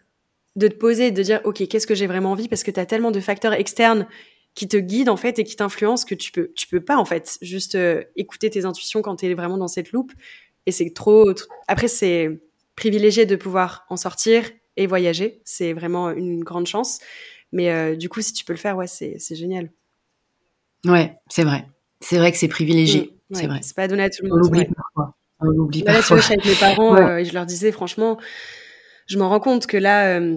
de 0.55 0.69
te 0.69 0.75
poser 0.75 1.07
et 1.07 1.11
de 1.11 1.23
dire, 1.23 1.41
OK, 1.45 1.67
qu'est-ce 1.67 1.87
que 1.87 1.95
j'ai 1.95 2.07
vraiment 2.07 2.33
envie? 2.33 2.49
Parce 2.49 2.63
que 2.63 2.71
tu 2.71 2.79
as 2.79 2.87
tellement 2.87 3.11
de 3.11 3.21
facteurs 3.21 3.55
externes 3.55 4.07
qui 4.55 4.69
te 4.69 4.77
guident, 4.77 5.09
en 5.09 5.17
fait, 5.17 5.39
et 5.39 5.45
qui 5.45 5.57
t'influencent 5.57 6.05
que 6.07 6.15
tu 6.15 6.31
peux, 6.31 6.53
tu 6.55 6.67
peux 6.67 6.85
pas, 6.85 6.99
en 6.99 7.07
fait, 7.07 7.39
juste 7.41 7.75
euh, 7.75 8.03
écouter 8.17 8.51
tes 8.51 8.67
intuitions 8.67 9.01
quand 9.01 9.17
tu 9.17 9.27
es 9.27 9.35
vraiment 9.35 9.57
dans 9.57 9.69
cette 9.69 9.93
loupe. 9.93 10.13
Et 10.67 10.73
c'est 10.73 10.93
trop... 10.93 11.33
Après, 11.69 11.89
c'est 11.89 12.43
privilégié 12.77 13.25
de 13.25 13.35
pouvoir 13.35 13.87
en 13.89 13.97
sortir 13.97 14.45
et 14.77 14.87
voyager. 14.87 15.41
C'est 15.45 15.73
vraiment 15.73 16.11
une 16.11 16.43
grande 16.45 16.67
chance. 16.67 17.01
Mais 17.53 17.71
euh, 17.71 17.97
du 17.97 18.09
coup, 18.09 18.23
si 18.23 18.33
tu 18.33 18.45
peux 18.45 18.53
le 18.53 18.59
faire, 18.59 18.77
ouais, 18.77 18.87
c'est 18.87 19.19
génial. 19.35 19.71
Ouais, 20.87 21.17
c'est 21.29 21.45
vrai. 21.45 21.67
C'est 22.01 22.19
vrai 22.19 22.33
que 22.33 22.39
c'est 22.39 22.49
privilégié. 22.49 23.19
Mm, 23.31 23.35
c'est 23.35 23.47
vrai. 23.47 23.61
C'est 23.63 23.77
pas 23.77 23.89
donné 23.89 24.05
à 24.05 24.11
tout 24.11 24.23
le 24.23 24.31
monde. 24.31 24.39
On 24.39 24.43
l'oublie 24.43 24.65
parfois. 24.65 25.17
On 25.41 25.47
l'oublie 25.47 25.83
bah, 25.83 25.93
parfois. 25.95 26.17
Là, 26.17 26.23
tu 26.23 26.29
vois, 26.29 26.37
avec 26.37 26.47
mes 26.47 26.55
parents, 26.55 26.97
euh, 26.97 27.19
et 27.19 27.25
je 27.25 27.35
leur 27.35 27.47
disais, 27.47 27.73
franchement, 27.73 28.19
je 29.07 29.19
m'en 29.19 29.29
rends 29.29 29.41
compte 29.41 29.67
que 29.67 29.77
là, 29.77 30.19
euh, 30.19 30.37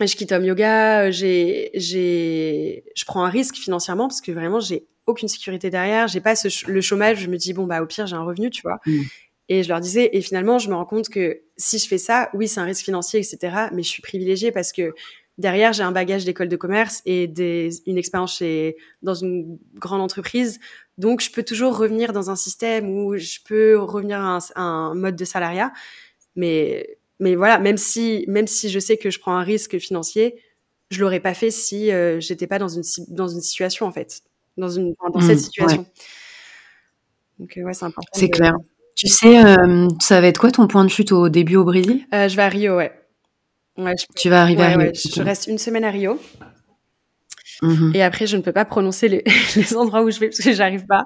je 0.00 0.16
quitte 0.16 0.32
Home 0.32 0.44
Yoga, 0.44 1.10
j'ai, 1.10 1.70
j'ai, 1.74 2.84
je 2.96 3.04
prends 3.04 3.24
un 3.24 3.30
risque 3.30 3.56
financièrement 3.56 4.08
parce 4.08 4.20
que 4.20 4.32
vraiment, 4.32 4.60
j'ai 4.60 4.86
aucune 5.06 5.28
sécurité 5.28 5.70
derrière. 5.70 6.08
J'ai 6.08 6.20
pas 6.20 6.34
ce, 6.34 6.48
le 6.70 6.80
chômage. 6.80 7.20
Je 7.20 7.28
me 7.28 7.36
dis, 7.36 7.52
bon, 7.52 7.66
bah, 7.66 7.82
au 7.82 7.86
pire, 7.86 8.06
j'ai 8.06 8.16
un 8.16 8.24
revenu, 8.24 8.50
tu 8.50 8.62
vois. 8.62 8.80
Mm. 8.86 9.02
Et 9.48 9.62
je 9.62 9.68
leur 9.68 9.80
disais, 9.80 10.10
et 10.12 10.22
finalement, 10.22 10.58
je 10.58 10.70
me 10.70 10.74
rends 10.74 10.86
compte 10.86 11.08
que 11.08 11.42
si 11.56 11.78
je 11.78 11.86
fais 11.86 11.98
ça, 11.98 12.30
oui, 12.32 12.48
c'est 12.48 12.60
un 12.60 12.64
risque 12.64 12.84
financier, 12.84 13.20
etc. 13.20 13.68
Mais 13.72 13.82
je 13.82 13.88
suis 13.88 14.02
privilégiée 14.02 14.52
parce 14.52 14.72
que 14.72 14.94
derrière, 15.38 15.72
j'ai 15.72 15.82
un 15.82 15.92
bagage 15.92 16.24
d'école 16.24 16.48
de 16.48 16.56
commerce 16.56 17.02
et 17.04 17.26
des, 17.26 17.70
une 17.86 17.98
expérience 17.98 18.38
chez, 18.38 18.76
dans 19.02 19.14
une 19.14 19.58
grande 19.74 20.00
entreprise. 20.00 20.60
Donc, 20.96 21.20
je 21.20 21.30
peux 21.30 21.42
toujours 21.42 21.76
revenir 21.76 22.12
dans 22.12 22.30
un 22.30 22.36
système 22.36 22.88
où 22.88 23.16
je 23.16 23.38
peux 23.44 23.78
revenir 23.78 24.18
à 24.20 24.38
un, 24.56 24.94
mode 24.94 25.16
de 25.16 25.24
salariat. 25.24 25.72
Mais, 26.36 26.98
mais 27.20 27.34
voilà, 27.34 27.58
même 27.58 27.76
si, 27.76 28.24
même 28.28 28.46
si 28.46 28.70
je 28.70 28.78
sais 28.78 28.96
que 28.96 29.10
je 29.10 29.18
prends 29.18 29.36
un 29.36 29.42
risque 29.42 29.78
financier, 29.78 30.40
je 30.90 31.00
l'aurais 31.00 31.20
pas 31.20 31.34
fait 31.34 31.50
si 31.50 31.90
euh, 31.90 32.20
j'étais 32.20 32.46
pas 32.46 32.58
dans 32.58 32.68
une, 32.68 32.82
dans 33.08 33.28
une 33.28 33.40
situation, 33.40 33.86
en 33.86 33.92
fait, 33.92 34.22
dans, 34.56 34.68
une, 34.68 34.94
dans 35.12 35.20
cette 35.20 35.36
mmh, 35.36 35.40
situation. 35.40 35.86
Donc, 37.38 37.56
euh, 37.56 37.62
ouais, 37.62 37.74
c'est 37.74 37.84
important. 37.84 38.10
C'est 38.14 38.30
clair. 38.30 38.54
Tu 38.94 39.08
sais, 39.08 39.44
euh, 39.44 39.88
ça 40.00 40.20
va 40.20 40.28
être 40.28 40.38
quoi 40.38 40.50
ton 40.50 40.66
point 40.66 40.84
de 40.84 40.90
chute 40.90 41.12
au 41.12 41.28
début 41.28 41.56
au 41.56 41.64
Brésil? 41.64 42.06
Euh, 42.14 42.28
Je 42.28 42.36
vais 42.36 42.42
à 42.42 42.48
Rio, 42.48 42.76
ouais. 42.76 42.92
Tu 44.16 44.28
vas 44.28 44.42
arriver 44.42 44.62
à 44.62 44.76
Rio. 44.76 44.92
Je 44.94 45.22
reste 45.22 45.48
une 45.48 45.58
semaine 45.58 45.84
à 45.84 45.90
Rio. 45.90 46.18
Mhm. 47.62 47.92
Et 47.94 48.02
après, 48.02 48.26
je 48.26 48.36
ne 48.36 48.42
peux 48.42 48.52
pas 48.52 48.64
prononcer 48.64 49.08
les, 49.08 49.24
les, 49.56 49.76
endroits 49.76 50.02
où 50.02 50.10
je 50.10 50.20
vais 50.20 50.28
parce 50.28 50.40
que 50.40 50.52
j'arrive 50.52 50.86
pas. 50.86 51.04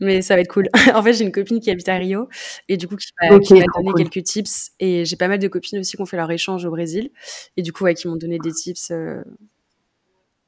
Mais 0.00 0.22
ça 0.22 0.34
va 0.34 0.40
être 0.40 0.52
cool. 0.52 0.68
en 0.94 1.02
fait, 1.02 1.12
j'ai 1.14 1.24
une 1.24 1.32
copine 1.32 1.60
qui 1.60 1.70
habite 1.70 1.88
à 1.88 1.96
Rio 1.96 2.28
et 2.68 2.76
du 2.76 2.88
coup 2.88 2.96
qui 2.96 3.12
m'a 3.20 3.28
donné 3.38 3.92
quelques 3.96 4.22
tips. 4.24 4.72
Et 4.80 5.04
j'ai 5.04 5.16
pas 5.16 5.28
mal 5.28 5.38
de 5.38 5.48
copines 5.48 5.78
aussi 5.78 5.96
qui 5.96 6.02
ont 6.02 6.06
fait 6.06 6.16
leur 6.16 6.30
échange 6.30 6.64
au 6.64 6.70
Brésil 6.70 7.10
et 7.56 7.62
du 7.62 7.72
coup 7.72 7.84
ouais, 7.84 7.94
qui 7.94 8.08
m'ont 8.08 8.16
donné 8.16 8.38
des 8.38 8.52
tips. 8.52 8.90
Euh, 8.90 9.22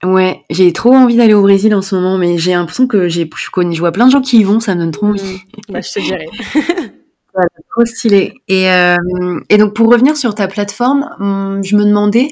Ouais, 0.04 0.42
j'ai 0.50 0.72
trop 0.72 0.92
envie 0.94 1.16
d'aller 1.16 1.34
au 1.34 1.42
Brésil 1.42 1.74
en 1.74 1.82
ce 1.82 1.94
moment, 1.94 2.18
mais 2.18 2.38
j'ai 2.38 2.52
l'impression 2.52 2.86
que 2.86 3.08
j'ai, 3.08 3.28
je 3.34 3.50
connais, 3.50 3.74
je 3.74 3.80
vois 3.80 3.92
plein 3.92 4.06
de 4.06 4.12
gens 4.12 4.20
qui 4.20 4.38
y 4.38 4.44
vont, 4.44 4.60
ça 4.60 4.74
me 4.74 4.80
donne 4.80 4.90
trop 4.90 5.06
envie. 5.06 5.22
Mmh. 5.22 5.72
Bah, 5.72 5.80
je 5.80 5.92
te 5.92 6.00
dirais. 6.00 6.26
trop 7.70 7.84
stylé. 7.84 8.34
Et, 8.48 8.70
euh, 8.70 8.96
et 9.48 9.58
donc 9.58 9.74
pour 9.74 9.90
revenir 9.90 10.16
sur 10.16 10.34
ta 10.34 10.48
plateforme, 10.48 11.08
hum, 11.20 11.62
je 11.64 11.76
me 11.76 11.84
demandais 11.84 12.28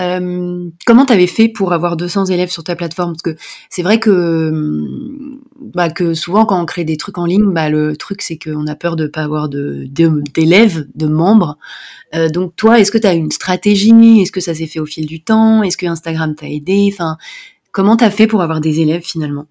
euh, 0.00 0.70
comment 0.86 1.04
tu 1.04 1.12
avais 1.12 1.26
fait 1.26 1.48
pour 1.48 1.72
avoir 1.72 1.96
200 1.96 2.26
élèves 2.26 2.50
sur 2.50 2.64
ta 2.64 2.76
plateforme? 2.76 3.12
Parce 3.12 3.22
que 3.22 3.36
c'est 3.68 3.82
vrai 3.82 4.00
que, 4.00 4.48
hum, 4.50 5.40
bah, 5.60 5.90
que 5.90 6.14
souvent 6.14 6.46
quand 6.46 6.60
on 6.60 6.66
crée 6.66 6.84
des 6.84 6.96
trucs 6.96 7.18
en 7.18 7.26
ligne, 7.26 7.52
bah, 7.52 7.68
le 7.68 7.96
truc 7.96 8.22
c'est 8.22 8.38
qu'on 8.38 8.66
a 8.66 8.74
peur 8.74 8.96
de 8.96 9.06
pas 9.06 9.22
avoir 9.22 9.48
de, 9.48 9.86
d'élèves, 9.86 10.86
de, 10.94 11.06
membres. 11.06 11.58
Euh, 12.14 12.28
donc 12.28 12.56
toi, 12.56 12.80
est-ce 12.80 12.90
que 12.90 12.98
tu 12.98 13.06
as 13.06 13.14
une 13.14 13.30
stratégie? 13.30 14.20
Est-ce 14.20 14.32
que 14.32 14.40
ça 14.40 14.54
s'est 14.54 14.66
fait 14.66 14.80
au 14.80 14.86
fil 14.86 15.06
du 15.06 15.22
temps? 15.22 15.62
Est-ce 15.62 15.76
que 15.76 15.86
Instagram 15.86 16.34
t'a 16.34 16.48
aidé? 16.48 16.88
Enfin, 16.92 17.16
comment 17.72 17.96
tu 17.96 18.04
as 18.04 18.10
fait 18.10 18.26
pour 18.26 18.42
avoir 18.42 18.60
des 18.60 18.80
élèves 18.80 19.02
finalement? 19.02 19.46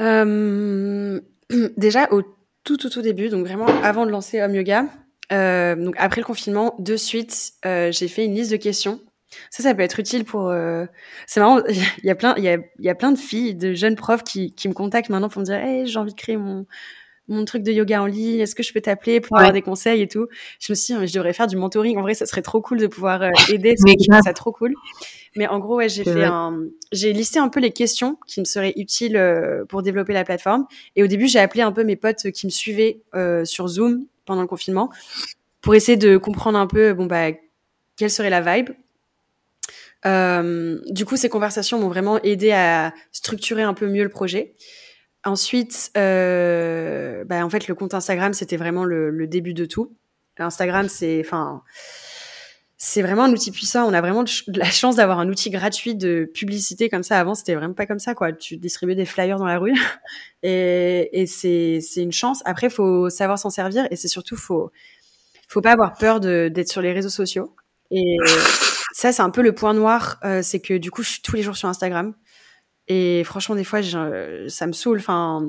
Euh, 0.00 1.20
Déjà 1.76 2.08
au 2.12 2.22
tout 2.64 2.76
tout 2.76 2.88
tout 2.88 3.02
début, 3.02 3.28
donc 3.28 3.44
vraiment 3.44 3.66
avant 3.82 4.06
de 4.06 4.10
lancer 4.10 4.40
Home 4.40 4.54
Yoga, 4.54 4.86
euh, 5.32 5.74
donc 5.76 5.94
après 5.98 6.20
le 6.20 6.26
confinement, 6.26 6.74
de 6.78 6.96
suite, 6.96 7.52
euh, 7.64 7.90
j'ai 7.92 8.08
fait 8.08 8.24
une 8.24 8.34
liste 8.34 8.50
de 8.50 8.56
questions. 8.56 9.00
Ça, 9.50 9.62
ça 9.62 9.74
peut 9.74 9.82
être 9.82 9.98
utile 9.98 10.24
pour. 10.24 10.48
Euh... 10.48 10.84
C'est 11.26 11.40
marrant. 11.40 11.60
Il 12.02 12.06
y 12.06 12.10
a 12.10 12.14
plein, 12.14 12.34
il 12.36 12.44
y 12.44 12.48
a, 12.48 12.58
y 12.78 12.88
a 12.90 12.94
plein 12.94 13.12
de 13.12 13.18
filles, 13.18 13.54
de 13.54 13.72
jeunes 13.72 13.96
profs 13.96 14.24
qui, 14.24 14.54
qui 14.54 14.68
me 14.68 14.74
contactent 14.74 15.08
maintenant 15.08 15.30
pour 15.30 15.40
me 15.40 15.46
dire, 15.46 15.56
hey, 15.56 15.86
j'ai 15.86 15.98
envie 15.98 16.12
de 16.12 16.20
créer 16.20 16.36
mon 16.36 16.66
mon 17.28 17.44
truc 17.44 17.62
de 17.62 17.72
yoga 17.72 18.02
en 18.02 18.06
ligne. 18.06 18.40
Est-ce 18.40 18.54
que 18.54 18.62
je 18.62 18.72
peux 18.72 18.80
t'appeler 18.80 19.20
pour 19.20 19.36
avoir 19.38 19.52
des 19.52 19.62
conseils 19.62 20.02
et 20.02 20.08
tout? 20.08 20.26
Je 20.60 20.72
me 20.72 20.74
suis 20.74 20.94
dit, 20.94 21.06
je 21.06 21.14
devrais 21.14 21.32
faire 21.32 21.46
du 21.46 21.56
mentoring. 21.56 21.96
En 21.96 22.02
vrai, 22.02 22.14
ça 22.14 22.26
serait 22.26 22.42
trop 22.42 22.60
cool 22.60 22.78
de 22.78 22.86
pouvoir 22.86 23.22
aider. 23.52 23.74
Ça 24.22 24.32
trop 24.32 24.52
cool. 24.52 24.74
Mais 25.36 25.46
en 25.46 25.58
gros, 25.58 25.76
ouais, 25.76 25.88
j'ai 25.88 26.04
fait 26.04 26.24
un, 26.24 26.66
j'ai 26.92 27.12
listé 27.12 27.38
un 27.38 27.48
peu 27.48 27.60
les 27.60 27.72
questions 27.72 28.18
qui 28.26 28.40
me 28.40 28.44
seraient 28.44 28.74
utiles 28.76 29.16
euh, 29.16 29.64
pour 29.64 29.82
développer 29.82 30.12
la 30.12 30.24
plateforme. 30.24 30.66
Et 30.94 31.02
au 31.02 31.06
début, 31.06 31.26
j'ai 31.26 31.38
appelé 31.38 31.62
un 31.62 31.72
peu 31.72 31.84
mes 31.84 31.96
potes 31.96 32.30
qui 32.32 32.46
me 32.46 32.50
suivaient 32.50 33.00
euh, 33.14 33.44
sur 33.44 33.66
Zoom 33.68 34.04
pendant 34.26 34.42
le 34.42 34.48
confinement 34.48 34.90
pour 35.62 35.74
essayer 35.74 35.96
de 35.96 36.16
comprendre 36.16 36.58
un 36.58 36.66
peu, 36.66 36.92
bon 36.92 37.06
bah, 37.06 37.30
quelle 37.96 38.10
serait 38.10 38.30
la 38.30 38.40
vibe. 38.40 38.70
Euh, 40.04 40.80
du 40.88 41.04
coup, 41.04 41.16
ces 41.16 41.28
conversations 41.28 41.78
m'ont 41.78 41.88
vraiment 41.88 42.20
aidé 42.22 42.50
à 42.52 42.92
structurer 43.12 43.62
un 43.62 43.74
peu 43.74 43.86
mieux 43.86 44.02
le 44.02 44.08
projet. 44.08 44.54
Ensuite, 45.24 45.92
bah, 45.94 47.44
en 47.44 47.50
fait, 47.50 47.68
le 47.68 47.74
compte 47.74 47.94
Instagram, 47.94 48.34
c'était 48.34 48.56
vraiment 48.56 48.84
le, 48.84 49.10
le, 49.10 49.26
début 49.28 49.54
de 49.54 49.64
tout. 49.64 49.94
Instagram, 50.38 50.88
c'est, 50.88 51.20
enfin, 51.24 51.62
c'est 52.84 53.00
vraiment 53.00 53.22
un 53.22 53.32
outil 53.32 53.52
puissant. 53.52 53.88
On 53.88 53.92
a 53.92 54.00
vraiment 54.00 54.24
de 54.24 54.58
la 54.58 54.68
chance 54.68 54.96
d'avoir 54.96 55.20
un 55.20 55.28
outil 55.28 55.50
gratuit 55.50 55.94
de 55.94 56.28
publicité 56.34 56.88
comme 56.88 57.04
ça. 57.04 57.20
Avant, 57.20 57.36
c'était 57.36 57.54
vraiment 57.54 57.74
pas 57.74 57.86
comme 57.86 58.00
ça, 58.00 58.16
quoi. 58.16 58.32
Tu 58.32 58.56
distribuais 58.56 58.96
des 58.96 59.04
flyers 59.04 59.38
dans 59.38 59.46
la 59.46 59.60
rue, 59.60 59.80
et, 60.42 61.08
et 61.12 61.26
c'est, 61.26 61.78
c'est 61.80 62.02
une 62.02 62.10
chance. 62.10 62.42
Après, 62.44 62.68
faut 62.70 63.08
savoir 63.08 63.38
s'en 63.38 63.50
servir, 63.50 63.86
et 63.92 63.96
c'est 63.96 64.08
surtout 64.08 64.36
faut, 64.36 64.72
faut 65.46 65.60
pas 65.60 65.70
avoir 65.70 65.92
peur 65.96 66.18
de, 66.18 66.50
d'être 66.52 66.68
sur 66.68 66.82
les 66.82 66.92
réseaux 66.92 67.08
sociaux. 67.08 67.54
Et 67.92 68.16
ça, 68.92 69.12
c'est 69.12 69.22
un 69.22 69.30
peu 69.30 69.42
le 69.42 69.54
point 69.54 69.74
noir, 69.74 70.18
euh, 70.24 70.42
c'est 70.42 70.58
que 70.58 70.74
du 70.74 70.90
coup, 70.90 71.04
je 71.04 71.10
suis 71.10 71.22
tous 71.22 71.36
les 71.36 71.42
jours 71.42 71.56
sur 71.56 71.68
Instagram. 71.68 72.14
Et 72.88 73.22
franchement, 73.22 73.54
des 73.54 73.62
fois, 73.62 73.80
ça 74.48 74.66
me 74.66 74.72
saoule. 74.72 74.98
Enfin, 74.98 75.48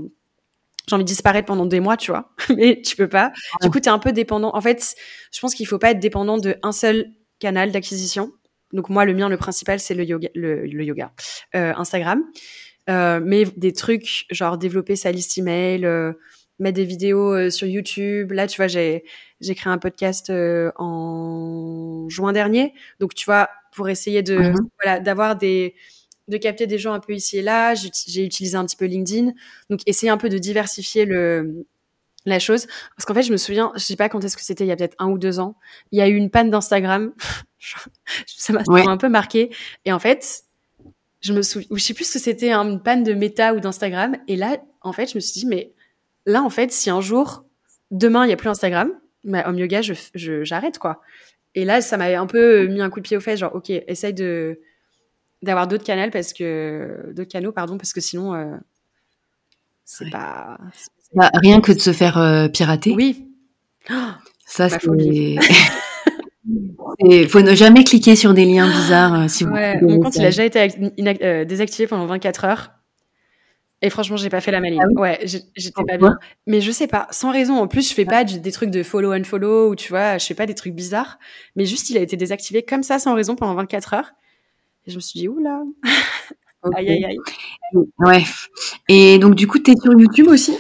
j'ai 0.88 0.96
envie 0.96 1.04
de 1.04 1.08
disparaître 1.08 1.48
pendant 1.48 1.66
des 1.66 1.80
mois, 1.80 1.98
tu 1.98 2.12
vois, 2.12 2.30
mais 2.56 2.80
tu 2.86 2.96
peux 2.96 3.10
pas. 3.10 3.32
Du 3.64 3.72
coup, 3.72 3.80
tu 3.80 3.90
es 3.90 3.92
un 3.92 3.98
peu 3.98 4.12
dépendant. 4.12 4.52
En 4.54 4.62
fait, 4.62 4.94
je 5.32 5.40
pense 5.40 5.56
qu'il 5.56 5.66
faut 5.66 5.80
pas 5.80 5.90
être 5.90 6.00
dépendant 6.00 6.38
d'un 6.38 6.72
seul 6.72 7.08
canal 7.44 7.74
d'acquisition. 7.74 8.32
Donc 8.72 8.90
moi, 8.90 9.04
le 9.04 9.14
mien, 9.14 9.28
le 9.28 9.36
principal, 9.36 9.82
c'est 9.82 9.94
le 9.94 10.06
yoga, 10.06 10.30
le, 10.34 10.66
yoga, 10.66 11.12
euh, 11.56 11.74
Instagram. 11.76 12.24
Euh, 12.90 13.20
mais 13.22 13.44
des 13.58 13.74
trucs 13.74 14.26
genre 14.32 14.58
développer 14.58 14.96
sa 14.96 15.12
liste 15.12 15.38
email, 15.38 15.86
euh, 15.86 16.14
mettre 16.60 16.76
des 16.78 16.86
vidéos 16.86 17.50
sur 17.50 17.68
YouTube. 17.68 18.32
Là, 18.32 18.48
tu 18.48 18.58
vois, 18.58 18.68
j'ai 18.68 19.04
j'ai 19.42 19.56
créé 19.56 19.72
un 19.72 19.78
podcast 19.78 20.32
en 20.32 22.08
juin 22.08 22.32
dernier. 22.32 22.74
Donc, 23.02 23.14
tu 23.14 23.26
vois, 23.26 23.50
pour 23.76 23.90
essayer 23.90 24.24
de 24.24 24.38
mhm. 24.38 24.56
voilà 24.82 25.00
d'avoir 25.02 25.36
des 25.36 25.76
de 26.30 26.38
capter 26.38 26.66
des 26.66 26.78
gens 26.78 26.94
un 26.94 27.02
peu 27.02 27.14
ici 27.14 27.40
et 27.40 27.42
là. 27.42 27.74
J'ai 27.76 28.24
utilisé 28.24 28.56
un 28.56 28.66
petit 28.66 28.78
peu 28.78 28.86
LinkedIn. 28.86 29.34
Donc, 29.70 29.82
essayer 29.86 30.10
un 30.10 30.18
peu 30.18 30.30
de 30.30 30.38
diversifier 30.38 31.04
le, 31.06 31.66
la 32.26 32.40
chose. 32.40 32.68
Parce 32.96 33.06
qu'en 33.06 33.14
fait, 33.14 33.24
je 33.24 33.32
me 33.32 33.38
souviens, 33.38 33.72
je 33.76 33.82
sais 33.82 33.96
pas 33.96 34.10
quand 34.10 34.24
est-ce 34.24 34.38
que 34.38 34.44
c'était, 34.44 34.64
il 34.64 34.68
y 34.68 34.72
a 34.72 34.76
peut-être 34.76 34.96
un 35.00 35.10
ou 35.10 35.18
deux 35.18 35.40
ans, 35.40 35.56
il 35.92 36.00
y 36.00 36.02
a 36.02 36.08
eu 36.08 36.16
une 36.16 36.30
panne 36.30 36.50
d'Instagram. 36.50 37.14
ça 38.26 38.54
m'a 38.54 38.62
un 38.68 38.98
peu 38.98 39.10
marqué. 39.10 39.50
Et 39.86 39.92
en 39.92 40.00
fait, 40.00 40.44
je 41.22 41.34
me 41.34 41.42
souviens, 41.42 41.68
ou 41.72 41.78
je 41.78 41.84
sais 41.84 41.94
plus 41.94 42.06
ce 42.06 42.14
que 42.14 42.20
c'était, 42.20 42.52
hein, 42.52 42.64
une 42.64 42.82
panne 42.82 43.04
de 43.04 43.14
méta 43.14 43.54
ou 43.54 43.60
d'Instagram. 43.60 44.18
Et 44.28 44.36
là, 44.36 44.58
en 44.82 44.94
fait, 44.94 45.12
je 45.12 45.16
me 45.16 45.20
suis 45.20 45.42
dit, 45.42 45.46
mais 45.46 45.74
là, 46.26 46.42
en 46.44 46.50
fait, 46.50 46.72
si 46.72 46.90
un 46.90 47.02
jour, 47.02 47.46
demain, 47.92 48.26
il 48.26 48.30
y 48.30 48.34
a 48.34 48.38
plus 48.38 48.50
Instagram, 48.50 48.92
bah, 49.24 49.44
Home 49.48 49.58
Yoga, 49.58 49.82
je, 49.82 49.94
j'arrête, 50.44 50.80
quoi. 50.80 51.02
Et 51.56 51.66
là, 51.66 51.82
ça 51.82 51.98
m'a 51.98 52.06
un 52.20 52.28
peu 52.28 52.68
mis 52.68 52.82
un 52.82 52.90
coup 52.90 53.00
de 53.00 53.04
pied 53.04 53.16
aux 53.16 53.22
fesses, 53.22 53.40
genre, 53.40 53.54
ok, 53.54 53.70
essaye 53.70 54.14
de, 54.14 54.60
d'avoir 55.44 55.68
d'autres 55.68 55.84
canaux 55.84 56.10
parce 56.10 56.34
que 56.34 57.12
d'autres 57.14 57.32
canaux 57.32 57.52
pardon 57.52 57.78
parce 57.78 57.94
que 57.94 58.02
sinon 58.02 58.34
euh, 58.34 58.56
c'est 59.84 60.10
pas 60.10 60.58
bah, 61.16 61.30
rien 61.34 61.62
que 61.62 61.72
de 61.72 61.80
se 61.80 61.94
faire 61.94 62.18
euh, 62.18 62.48
pirater. 62.48 62.94
Oui. 62.96 63.28
Ça 64.46 64.70
c'est 64.70 64.80
il 67.00 67.28
faut 67.30 67.42
ne 67.42 67.56
jamais 67.56 67.84
cliquer 67.84 68.16
sur 68.16 68.34
des 68.34 68.46
liens 68.46 68.68
bizarres 68.68 69.22
euh, 69.22 69.28
si 69.28 69.46
ouais, 69.46 69.82
mon 69.82 70.00
compte 70.00 70.16
il 70.16 70.24
a 70.24 70.30
déjà 70.30 70.46
été 70.46 71.46
désactivé 71.46 71.88
pendant 71.88 72.06
24 72.06 72.46
heures. 72.46 72.72
Et 73.82 73.90
franchement 73.90 74.16
j'ai 74.16 74.30
pas 74.30 74.42
fait 74.42 74.52
la 74.52 74.62
maline. 74.62 74.82
Ah 74.82 75.00
ouais 75.00 75.20
j'étais 75.24 75.84
pas 75.86 75.98
bien. 75.98 76.18
Mais 76.48 76.62
je 76.62 76.72
sais 76.72 76.88
pas 76.88 77.08
sans 77.12 77.32
raison. 77.32 77.58
En 77.58 77.68
plus 77.68 77.90
je 77.90 77.94
fais 77.94 78.06
pas 78.06 78.24
des 78.24 78.52
trucs 78.52 78.70
de 78.70 78.84
follow 78.84 79.14
and 79.14 79.24
follow 79.24 79.70
ou 79.70 79.76
tu 79.76 79.90
vois 79.90 80.18
je 80.18 80.26
fais 80.26 80.36
pas 80.36 80.46
des 80.46 80.56
trucs 80.56 80.74
bizarres. 80.74 81.20
Mais 81.56 81.66
juste 81.66 81.90
il 81.90 81.98
a 81.98 82.02
été 82.02 82.16
désactivé 82.16 82.64
comme 82.64 82.84
ça 82.84 83.00
sans 83.00 83.16
raison 83.16 83.36
pendant 83.36 83.56
24 83.56 83.94
heures. 83.94 84.14
Et 84.86 84.92
je 84.92 84.96
me 84.96 85.02
suis 85.02 85.20
dit, 85.20 85.28
oula, 85.30 85.62
aïe, 86.76 86.90
aïe, 86.90 87.06
aïe. 87.06 87.18
Ouais. 88.00 88.24
Et 88.90 89.18
donc, 89.18 89.36
du 89.36 89.48
coup, 89.48 89.60
tu 89.60 89.72
es 89.72 89.76
sur 89.76 89.98
YouTube 89.98 90.28
aussi? 90.28 90.58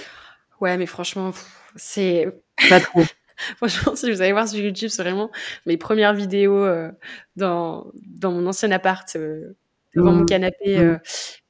Ouais, 0.64 0.78
mais 0.78 0.86
franchement, 0.86 1.34
c'est. 1.76 2.26
Pas 2.70 2.80
trop. 2.80 3.03
franchement, 3.57 3.97
si 3.97 4.09
vous 4.09 4.22
allez 4.22 4.32
voir 4.32 4.47
sur 4.47 4.59
YouTube, 4.59 4.88
c'est 4.88 5.03
vraiment 5.03 5.30
mes 5.66 5.76
premières 5.76 6.14
vidéos 6.14 6.64
euh, 6.64 6.89
dans, 7.36 7.91
dans 8.07 8.32
mon 8.32 8.47
ancien 8.47 8.72
appart, 8.72 9.14
euh, 9.18 9.57
devant 9.93 10.14
mon 10.14 10.22
mmh. 10.22 10.26
canapé. 10.26 10.78
Euh. 10.78 10.93
Mmh. 10.93 10.99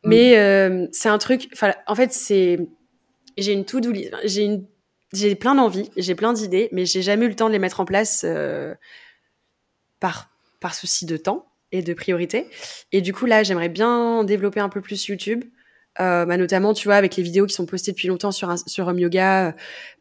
Mais 0.06 0.90
c'est 0.92 1.10
un 1.10 1.20
truc. 1.20 1.48
En 1.86 1.94
fait, 1.94 2.12
c'est. 2.12 2.58
J'ai 3.38 3.54
une 3.54 3.66
to-do 3.66 3.92
list. 3.92 4.16
J'ai 4.24 4.46
une 4.46 4.66
j'ai 5.14 5.36
plein 5.36 5.54
d'envies, 5.54 5.92
j'ai 5.96 6.16
plein 6.16 6.34
d'idées, 6.34 6.70
mais 6.72 6.88
j'ai 6.88 7.04
jamais 7.04 7.28
eu 7.28 7.30
le 7.30 7.36
temps 7.36 7.48
de 7.48 7.54
les 7.54 7.60
mettre 7.60 7.82
en 7.82 7.86
place 7.86 8.26
par, 10.00 10.32
par 10.60 10.74
souci 10.74 11.06
de 11.06 11.18
temps 11.18 11.46
et 11.72 11.84
de 11.84 11.94
priorité. 11.94 12.48
Et 12.92 13.02
du 13.02 13.14
coup, 13.14 13.28
là, 13.28 13.44
j'aimerais 13.44 13.70
bien 13.70 14.24
développer 14.24 14.60
un 14.60 14.70
peu 14.70 14.82
plus 14.82 15.06
YouTube. 15.06 15.44
Euh, 16.00 16.26
bah, 16.26 16.38
notamment, 16.38 16.74
tu 16.74 16.88
vois, 16.88 16.96
avec 16.96 17.16
les 17.18 17.24
vidéos 17.24 17.46
qui 17.46 17.54
sont 17.54 17.68
postées 17.68 17.92
depuis 17.92 18.08
longtemps 18.08 18.32
sur, 18.32 18.52
sur 18.66 18.88
Home 18.88 18.98
Yoga, 18.98 19.48
euh, 19.48 19.52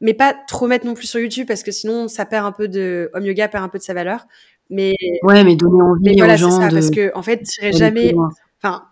mais 0.00 0.14
pas 0.14 0.34
trop 0.48 0.66
mettre 0.66 0.86
non 0.86 0.94
plus 0.94 1.06
sur 1.06 1.20
YouTube 1.20 1.46
parce 1.46 1.62
que 1.62 1.70
sinon, 1.70 2.08
ça 2.08 2.24
perd 2.24 2.46
un 2.46 2.52
peu 2.52 2.66
de, 2.66 3.10
Home 3.14 3.26
Yoga 3.26 3.48
perd 3.48 3.62
un 3.64 3.68
peu 3.68 3.78
de 3.78 3.82
sa 3.82 3.92
valeur. 3.92 4.26
Mais, 4.70 4.94
ouais, 5.22 5.44
mais 5.44 5.54
donner 5.54 5.82
envie 5.82 6.16
voilà, 6.16 6.34
aux 6.34 6.38
gens 6.38 6.50
ça, 6.50 6.68
parce 6.70 6.90
que, 6.90 7.12
en 7.14 7.22
fait, 7.22 7.42
j'irai 7.44 7.72
jamais, 7.72 8.14
enfin, 8.62 8.84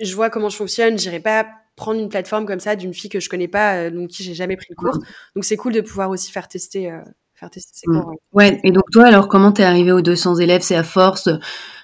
je 0.00 0.14
vois 0.16 0.30
comment 0.30 0.48
je 0.48 0.56
fonctionne, 0.56 0.98
j'irai 0.98 1.20
pas 1.20 1.46
prendre 1.76 2.00
une 2.00 2.08
plateforme 2.08 2.44
comme 2.44 2.60
ça 2.60 2.74
d'une 2.74 2.92
fille 2.92 3.08
que 3.08 3.20
je 3.20 3.28
connais 3.28 3.48
pas, 3.48 3.76
euh, 3.76 3.90
donc 3.90 4.08
qui 4.08 4.24
j'ai 4.24 4.34
jamais 4.34 4.56
pris 4.56 4.66
le 4.70 4.74
cours. 4.74 4.98
Donc, 5.36 5.44
c'est 5.44 5.56
cool 5.56 5.72
de 5.72 5.80
pouvoir 5.80 6.10
aussi 6.10 6.32
faire 6.32 6.48
tester, 6.48 6.92
faire 7.34 7.50
tester 7.50 7.72
ses 7.72 7.88
mmh. 7.88 8.00
cours. 8.00 8.14
Ouais. 8.32 8.58
et 8.64 8.72
donc 8.72 8.82
toi, 8.90 9.06
alors, 9.06 9.28
comment 9.28 9.52
t'es 9.52 9.62
arrivé 9.62 9.92
aux 9.92 10.02
200 10.02 10.36
élèves? 10.36 10.62
C'est 10.62 10.76
à 10.76 10.82
force 10.82 11.28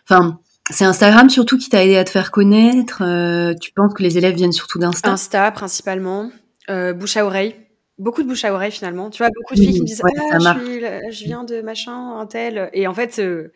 Enfin, 0.09 0.41
c'est 0.71 0.85
Instagram 0.85 1.31
surtout 1.31 1.59
qui 1.59 1.69
t'a 1.69 1.85
aidé 1.85 1.97
à 1.97 2.05
te 2.05 2.11
faire 2.11 2.31
connaître. 2.31 3.03
Euh, 3.03 3.55
tu 3.55 3.73
penses 3.73 3.95
que 3.95 4.03
les 4.03 4.19
élèves 4.19 4.35
viennent 4.35 4.53
surtout 4.53 4.79
d'Insta? 4.79 5.11
Insta 5.11 5.51
principalement, 5.53 6.31
euh, 6.71 6.93
bouche 6.93 7.17
à 7.17 7.25
oreille. 7.25 7.55
Beaucoup 7.99 8.23
de 8.23 8.29
bouche 8.29 8.45
à 8.45 8.53
oreille 8.53 8.73
finalement. 8.73 9.11
Tu 9.11 9.19
vois, 9.19 9.31
beaucoup 9.35 9.55
de 9.55 9.61
filles 9.61 9.75
qui 9.75 9.81
me 9.81 9.87
disent 9.87 10.03
ah, 10.05 10.39
je, 10.39 11.11
je, 11.11 11.25
viens 11.25 11.45
de 11.45 11.63
machin, 11.63 12.19
un 12.19 12.27
tel. 12.27 12.69
Et 12.73 12.87
en 12.87 12.95
fait, 12.95 13.19
euh, 13.21 13.53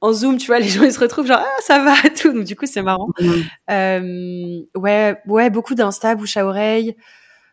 en 0.00 0.12
Zoom, 0.12 0.36
tu 0.36 0.48
vois, 0.48 0.58
les 0.60 0.68
gens 0.68 0.82
ils 0.82 0.92
se 0.92 0.98
retrouvent 0.98 1.26
genre 1.26 1.42
ah, 1.42 1.60
ça 1.60 1.82
va 1.82 1.94
tout. 2.20 2.32
Donc 2.32 2.44
du 2.44 2.56
coup, 2.56 2.66
c'est 2.66 2.82
marrant. 2.82 3.08
ouais, 3.68 5.16
ouais, 5.26 5.50
beaucoup 5.50 5.74
d'Insta, 5.74 6.14
bouche 6.16 6.36
à 6.36 6.44
oreille. 6.44 6.96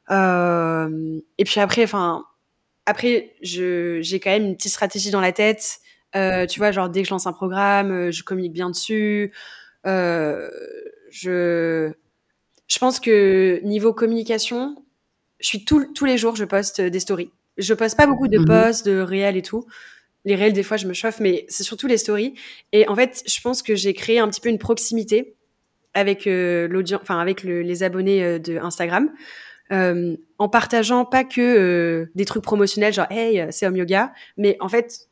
et 0.09 1.43
puis 1.45 1.59
après, 1.59 1.83
enfin, 1.83 2.25
après, 2.87 3.35
j'ai 3.41 4.19
quand 4.21 4.31
même 4.31 4.45
une 4.45 4.55
petite 4.55 4.71
stratégie 4.71 5.11
dans 5.11 5.21
la 5.21 5.31
tête. 5.31 5.79
Euh, 6.15 6.45
tu 6.45 6.59
vois, 6.59 6.71
genre 6.71 6.89
dès 6.89 7.01
que 7.01 7.07
je 7.07 7.13
lance 7.13 7.27
un 7.27 7.33
programme, 7.33 7.91
euh, 7.91 8.11
je 8.11 8.23
communique 8.23 8.53
bien 8.53 8.69
dessus. 8.69 9.31
Euh, 9.85 10.49
je, 11.11 11.91
je 12.67 12.79
pense 12.79 12.99
que 12.99 13.61
niveau 13.63 13.93
communication, 13.93 14.83
je 15.39 15.47
suis 15.47 15.65
tous 15.65 16.05
les 16.05 16.17
jours, 16.17 16.35
je 16.35 16.45
poste 16.45 16.81
des 16.81 16.99
stories. 16.99 17.31
Je 17.57 17.73
poste 17.73 17.97
pas 17.97 18.07
beaucoup 18.07 18.27
de 18.27 18.39
mmh 18.39 18.45
posts, 18.45 18.85
de 18.85 18.99
réels 18.99 19.37
et 19.37 19.41
tout. 19.41 19.65
Les 20.25 20.35
réels, 20.35 20.53
des 20.53 20.63
fois, 20.63 20.77
je 20.77 20.87
me 20.87 20.93
chauffe, 20.93 21.19
mais 21.19 21.45
c'est 21.49 21.63
surtout 21.63 21.87
les 21.87 21.97
stories. 21.97 22.33
Et 22.71 22.87
en 22.87 22.95
fait, 22.95 23.23
je 23.25 23.41
pense 23.41 23.63
que 23.63 23.75
j'ai 23.75 23.93
créé 23.93 24.19
un 24.19 24.27
petit 24.29 24.41
peu 24.41 24.49
une 24.49 24.59
proximité 24.59 25.35
avec 25.93 26.25
l'audience, 26.25 27.01
enfin 27.01 27.19
avec 27.19 27.43
les 27.43 27.83
abonnés 27.83 28.39
de 28.39 28.57
Instagram. 28.57 29.09
en 29.71 30.49
partageant 30.49 31.05
pas 31.05 31.23
que 31.23 32.09
des 32.15 32.25
trucs 32.25 32.43
promotionnels 32.43 32.93
genre 32.93 33.07
hey 33.09 33.45
c'est 33.51 33.65
Home 33.65 33.77
Yoga 33.77 34.13
mais 34.37 34.55
en 34.59 34.69
fait 34.69 35.08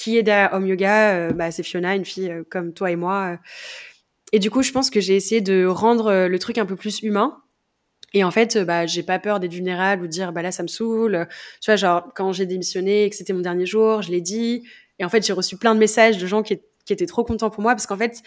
qui 0.00 0.16
est 0.16 0.22
derrière 0.22 0.54
Home 0.54 0.66
Yoga 0.66 1.14
euh, 1.14 1.32
bah, 1.32 1.50
C'est 1.50 1.62
Fiona, 1.62 1.94
une 1.94 2.06
fille 2.06 2.30
euh, 2.30 2.42
comme 2.48 2.72
toi 2.72 2.90
et 2.90 2.96
moi. 2.96 3.32
Euh. 3.32 3.36
Et 4.32 4.38
du 4.38 4.50
coup, 4.50 4.62
je 4.62 4.72
pense 4.72 4.88
que 4.88 4.98
j'ai 4.98 5.14
essayé 5.14 5.42
de 5.42 5.66
rendre 5.66 6.26
le 6.26 6.38
truc 6.38 6.56
un 6.56 6.64
peu 6.64 6.76
plus 6.76 7.02
humain. 7.02 7.42
Et 8.14 8.24
en 8.24 8.30
fait, 8.30 8.56
bah, 8.58 8.86
j'ai 8.86 9.02
pas 9.02 9.18
peur 9.18 9.40
d'être 9.40 9.52
vulnérable 9.52 10.04
ou 10.04 10.06
de 10.06 10.10
dire, 10.10 10.32
bah 10.32 10.40
là, 10.40 10.52
ça 10.52 10.62
me 10.62 10.68
saoule. 10.68 11.26
Tu 11.60 11.70
vois, 11.70 11.76
genre, 11.76 12.08
quand 12.14 12.32
j'ai 12.32 12.46
démissionné 12.46 13.04
et 13.04 13.10
que 13.10 13.16
c'était 13.16 13.32
mon 13.32 13.40
dernier 13.40 13.66
jour, 13.66 14.02
je 14.02 14.10
l'ai 14.10 14.20
dit. 14.20 14.62
Et 15.00 15.04
en 15.04 15.08
fait, 15.08 15.26
j'ai 15.26 15.32
reçu 15.32 15.56
plein 15.56 15.74
de 15.74 15.80
messages 15.80 16.16
de 16.16 16.26
gens 16.26 16.42
qui, 16.42 16.60
étaient 16.88 17.06
trop 17.06 17.22
contents 17.22 17.50
pour 17.50 17.62
moi 17.62 17.72
parce 17.72 17.86
qu'en 17.86 17.96
fait, 17.96 18.20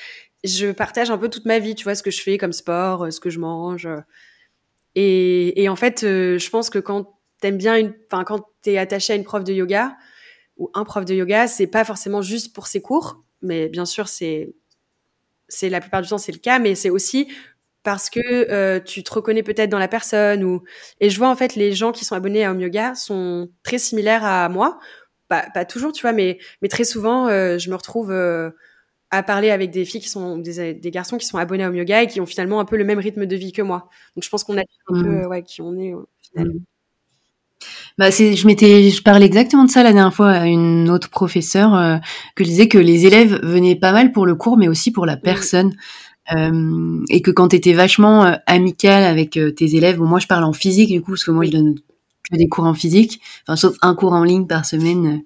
je 0.46 0.72
partage 0.72 1.10
un 1.10 1.18
peu 1.18 1.30
toute 1.30 1.46
ma 1.46 1.60
vie, 1.60 1.76
tu 1.76 1.84
vois, 1.84 1.96
ce 1.96 2.04
que 2.04 2.12
je 2.12 2.22
fais 2.22 2.38
comme 2.38 2.54
sport, 2.54 3.12
ce 3.12 3.20
que 3.20 3.30
je 3.30 3.40
mange. 3.40 3.88
Et, 4.96 5.68
en 5.68 5.76
fait, 5.76 6.02
je 6.02 6.50
pense 6.50 6.70
que 6.70 6.80
quand 6.80 7.18
t'aimes 7.42 7.58
bien 7.58 7.92
enfin, 8.12 8.24
quand 8.24 8.46
t'es 8.62 8.78
attaché 8.78 9.14
à 9.14 9.16
une 9.16 9.24
prof 9.24 9.44
de 9.44 9.54
yoga, 9.54 9.98
ou 10.64 10.72
un 10.74 10.86
prof 10.86 11.03
de 11.03 11.14
yoga, 11.14 11.47
c'est 11.47 11.68
pas 11.68 11.84
forcément 11.84 12.22
juste 12.22 12.53
pour 12.53 12.68
ses 12.68 12.82
cours, 12.82 13.22
mais 13.41 13.68
bien 13.68 13.86
sûr, 13.86 14.07
c'est, 14.07 14.53
c'est 15.49 15.70
la 15.70 15.82
plupart 15.82 16.01
du 16.01 16.07
temps, 16.07 16.18
c'est 16.18 16.32
le 16.32 16.39
cas, 16.39 16.57
mais 16.57 16.74
c'est 16.74 16.89
aussi 16.89 17.28
parce 17.84 18.09
que 18.09 18.22
euh, 18.24 18.80
tu 18.80 19.03
te 19.03 19.14
reconnais 19.14 19.43
peut-être 19.43 19.70
dans 19.70 19.80
la 19.80 19.89
personne 19.89 20.45
ou 20.45 20.64
et 21.01 21.09
je 21.09 21.18
vois 21.18 21.30
en 21.30 21.36
fait 21.36 21.55
les 21.55 21.74
gens 21.74 21.91
qui 21.91 22.05
sont 22.05 22.16
abonnés 22.16 22.45
à 22.45 22.51
Home 22.51 22.61
Yoga 22.61 22.95
sont 22.95 23.49
très 23.61 23.78
similaires 23.78 24.24
à 24.24 24.47
moi 24.47 24.80
pas, 25.28 25.47
pas 25.53 25.66
toujours 25.66 25.91
tu 25.91 26.01
vois 26.03 26.14
mais 26.14 26.39
mais 26.61 26.70
très 26.70 26.86
souvent 26.86 27.28
euh, 27.28 27.57
je 27.57 27.70
me 27.70 27.76
retrouve 27.76 28.09
euh, 28.09 28.51
à 29.11 29.22
parler 29.22 29.49
avec 29.49 29.70
des 29.70 29.84
filles 29.84 29.99
qui 29.99 30.07
sont 30.07 30.38
des, 30.38 30.74
des, 30.74 30.91
garçons 30.91 31.18
qui 31.18 31.26
sont 31.26 31.38
abonnés 31.38 31.66
à 31.66 31.68
Home 31.68 31.76
Yoga 31.76 32.03
et 32.03 32.07
qui 32.07 32.22
ont 32.22 32.26
finalement 32.26 32.61
un 32.61 32.66
peu 32.66 32.78
le 32.78 32.86
même 32.86 32.99
rythme 32.99 33.26
de 33.26 33.36
vie 33.36 33.51
que 33.51 33.61
moi 33.61 33.89
donc 34.16 34.24
je 34.24 34.30
pense 34.30 34.45
qu'on 34.45 34.57
a 34.57 34.61
un 34.61 35.01
peu 35.03 35.09
mmh. 35.09 35.26
ouais 35.26 35.43
qui 35.43 35.61
on 35.61 35.78
est 35.78 35.93
au 35.93 36.07
final 36.22 36.53
mmh. 36.53 36.59
Bah 38.00 38.10
c'est, 38.10 38.36
je 38.36 38.48
m'étais, 38.48 38.89
je 38.89 39.04
parlais 39.04 39.26
exactement 39.26 39.66
de 39.66 39.70
ça 39.70 39.84
la 39.84 39.94
dernière 39.94 40.14
fois 40.14 40.32
à 40.32 40.48
une 40.48 40.89
autre 40.89 41.10
professeure 41.10 41.76
euh, 41.76 41.98
que 42.36 42.44
je 42.44 42.50
disais 42.50 42.68
que 42.68 42.80
les 42.80 43.06
élèves 43.06 43.39
venaient 43.44 43.76
pas 43.76 43.91
mal 43.91 44.12
pour 44.12 44.26
le 44.26 44.34
cours, 44.36 44.58
mais 44.58 44.68
aussi 44.68 44.91
pour 44.91 45.06
la 45.06 45.16
personne. 45.16 45.74
Euh, 46.36 47.02
et 47.10 47.22
que 47.22 47.32
quand 47.32 47.50
tu 47.50 47.58
étais 47.58 47.74
vachement 47.74 48.26
euh, 48.26 48.34
amical 48.48 49.04
avec 49.04 49.38
euh, 49.38 49.52
tes 49.52 49.76
élèves, 49.76 49.98
bon, 49.98 50.06
moi 50.08 50.20
je 50.20 50.28
parle 50.28 50.46
en 50.46 50.54
physique 50.54 50.89
du 50.91 51.02
coup, 51.02 51.12
parce 51.12 51.26
que 51.26 51.32
moi 51.32 51.46
je 51.46 51.52
donne 51.52 51.76
que 52.32 52.38
des 52.38 52.50
cours 52.50 52.66
en 52.66 52.74
physique, 52.76 53.22
enfin 53.48 53.56
sauf 53.58 53.78
un 53.82 53.96
cours 53.96 54.14
en 54.14 54.24
ligne 54.24 54.48
par 54.48 54.66
semaine. 54.66 55.24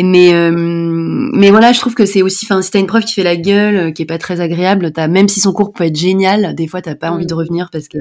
Mais 0.00 0.32
mais 0.52 1.50
voilà, 1.50 1.72
je 1.72 1.80
trouve 1.80 1.94
que 1.94 2.06
c'est 2.06 2.22
aussi, 2.22 2.46
enfin 2.46 2.62
si 2.62 2.70
t'as 2.70 2.80
une 2.80 2.86
prof 2.86 3.04
qui 3.04 3.14
fait 3.14 3.22
la 3.24 3.36
gueule, 3.36 3.92
qui 3.94 4.02
est 4.02 4.06
pas 4.06 4.18
très 4.18 4.40
agréable, 4.40 4.92
t'as 4.92 5.08
même 5.08 5.28
si 5.28 5.40
son 5.40 5.52
cours 5.54 5.72
peut 5.72 5.84
être 5.84 5.96
génial, 5.96 6.54
des 6.54 6.66
fois 6.68 6.82
t'as 6.82 6.94
pas 6.96 7.10
envie 7.12 7.26
de 7.26 7.34
revenir 7.34 7.70
parce 7.72 7.88
que 7.88 7.98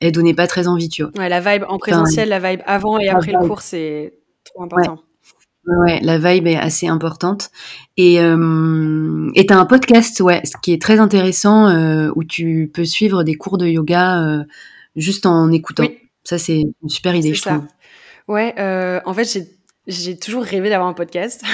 elle 0.00 0.12
donnait 0.12 0.34
pas 0.34 0.46
très 0.46 0.66
envie, 0.68 0.88
tu 0.88 1.02
vois. 1.02 1.12
Ouais, 1.18 1.28
la 1.28 1.40
vibe 1.40 1.64
en 1.68 1.78
présentiel, 1.78 2.28
la 2.28 2.38
vibe 2.38 2.60
avant 2.66 2.98
et 2.98 3.08
après 3.08 3.32
le 3.32 3.46
cours, 3.46 3.60
c'est 3.62 4.14
trop 4.44 4.62
important. 4.64 5.00
Ouais, 5.84 5.98
la 6.00 6.18
vibe 6.18 6.46
est 6.46 6.56
assez 6.56 6.86
importante. 6.86 7.50
Et 7.96 8.20
euh, 8.20 9.28
et 9.34 9.46
t'as 9.46 9.56
un 9.56 9.66
podcast, 9.66 10.20
ouais, 10.20 10.40
ce 10.44 10.52
qui 10.62 10.72
est 10.72 10.80
très 10.80 11.00
intéressant, 11.00 11.68
euh, 11.68 12.10
où 12.14 12.22
tu 12.22 12.70
peux 12.72 12.84
suivre 12.84 13.24
des 13.24 13.34
cours 13.34 13.58
de 13.58 13.66
yoga 13.66 14.22
euh, 14.22 14.44
juste 14.94 15.26
en 15.26 15.50
écoutant. 15.50 15.82
Oui. 15.82 15.98
Ça, 16.22 16.38
c'est 16.38 16.60
une 16.82 16.88
super 16.88 17.14
idée, 17.16 17.34
je 17.34 17.40
C'est 17.42 17.50
trouve. 17.50 17.62
ça. 17.62 17.68
Ouais, 18.28 18.54
euh, 18.58 19.00
en 19.06 19.14
fait, 19.14 19.24
j'ai 19.24 19.46
j'ai 19.86 20.16
toujours 20.18 20.42
rêvé 20.42 20.68
d'avoir 20.70 20.88
un 20.88 20.94
podcast. 20.94 21.42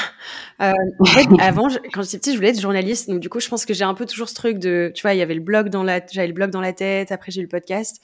Euh, 0.61 0.71
en 1.01 1.05
fait, 1.07 1.27
avant, 1.41 1.69
je- 1.69 1.79
quand 1.93 2.03
j'étais 2.03 2.19
petite, 2.19 2.33
je 2.35 2.37
voulais 2.37 2.51
être 2.51 2.61
journaliste. 2.61 3.09
Donc, 3.11 3.19
du 3.19 3.29
coup, 3.29 3.41
je 3.41 3.49
pense 3.49 3.67
que 3.67 3.75
j'ai 3.75 3.83
un 3.83 3.95
peu 3.95 4.07
toujours 4.07 4.29
ce 4.29 4.35
truc 4.35 4.59
de, 4.61 4.93
tu 4.95 5.03
vois, 5.03 5.13
il 5.13 5.19
y 5.19 5.23
avait 5.23 5.35
le 5.35 5.41
blog 5.41 5.71
dans 5.71 5.83
la, 5.83 6.01
j'avais 6.13 6.29
le 6.29 6.33
blog 6.35 6.51
dans 6.51 6.61
la 6.61 6.73
tête. 6.73 7.11
Après, 7.11 7.33
j'ai 7.33 7.41
eu 7.41 7.43
le 7.45 7.49
podcast. 7.49 8.01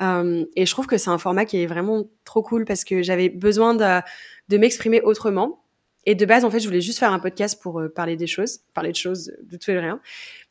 Euh, 0.00 0.44
et 0.54 0.66
je 0.66 0.70
trouve 0.70 0.86
que 0.86 0.98
c'est 0.98 1.10
un 1.10 1.18
format 1.18 1.46
qui 1.46 1.60
est 1.60 1.66
vraiment 1.66 2.04
trop 2.24 2.42
cool 2.42 2.64
parce 2.64 2.84
que 2.84 3.02
j'avais 3.02 3.28
besoin 3.28 3.74
de, 3.74 4.00
de 4.48 4.56
m'exprimer 4.56 5.00
autrement. 5.00 5.64
Et 6.04 6.14
de 6.14 6.24
base, 6.26 6.44
en 6.44 6.50
fait, 6.50 6.60
je 6.60 6.68
voulais 6.68 6.80
juste 6.80 7.00
faire 7.00 7.12
un 7.12 7.18
podcast 7.18 7.60
pour 7.60 7.80
euh, 7.80 7.88
parler 7.88 8.14
des 8.16 8.28
choses, 8.28 8.60
parler 8.72 8.92
de 8.92 8.96
choses, 8.96 9.32
de 9.42 9.56
tout 9.56 9.72
et 9.72 9.74
de 9.74 9.80
rien. 9.80 9.98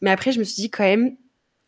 Mais 0.01 0.09
après, 0.11 0.33
je 0.33 0.39
me 0.39 0.43
suis 0.43 0.55
dit 0.61 0.69
quand 0.69 0.83
même, 0.83 1.15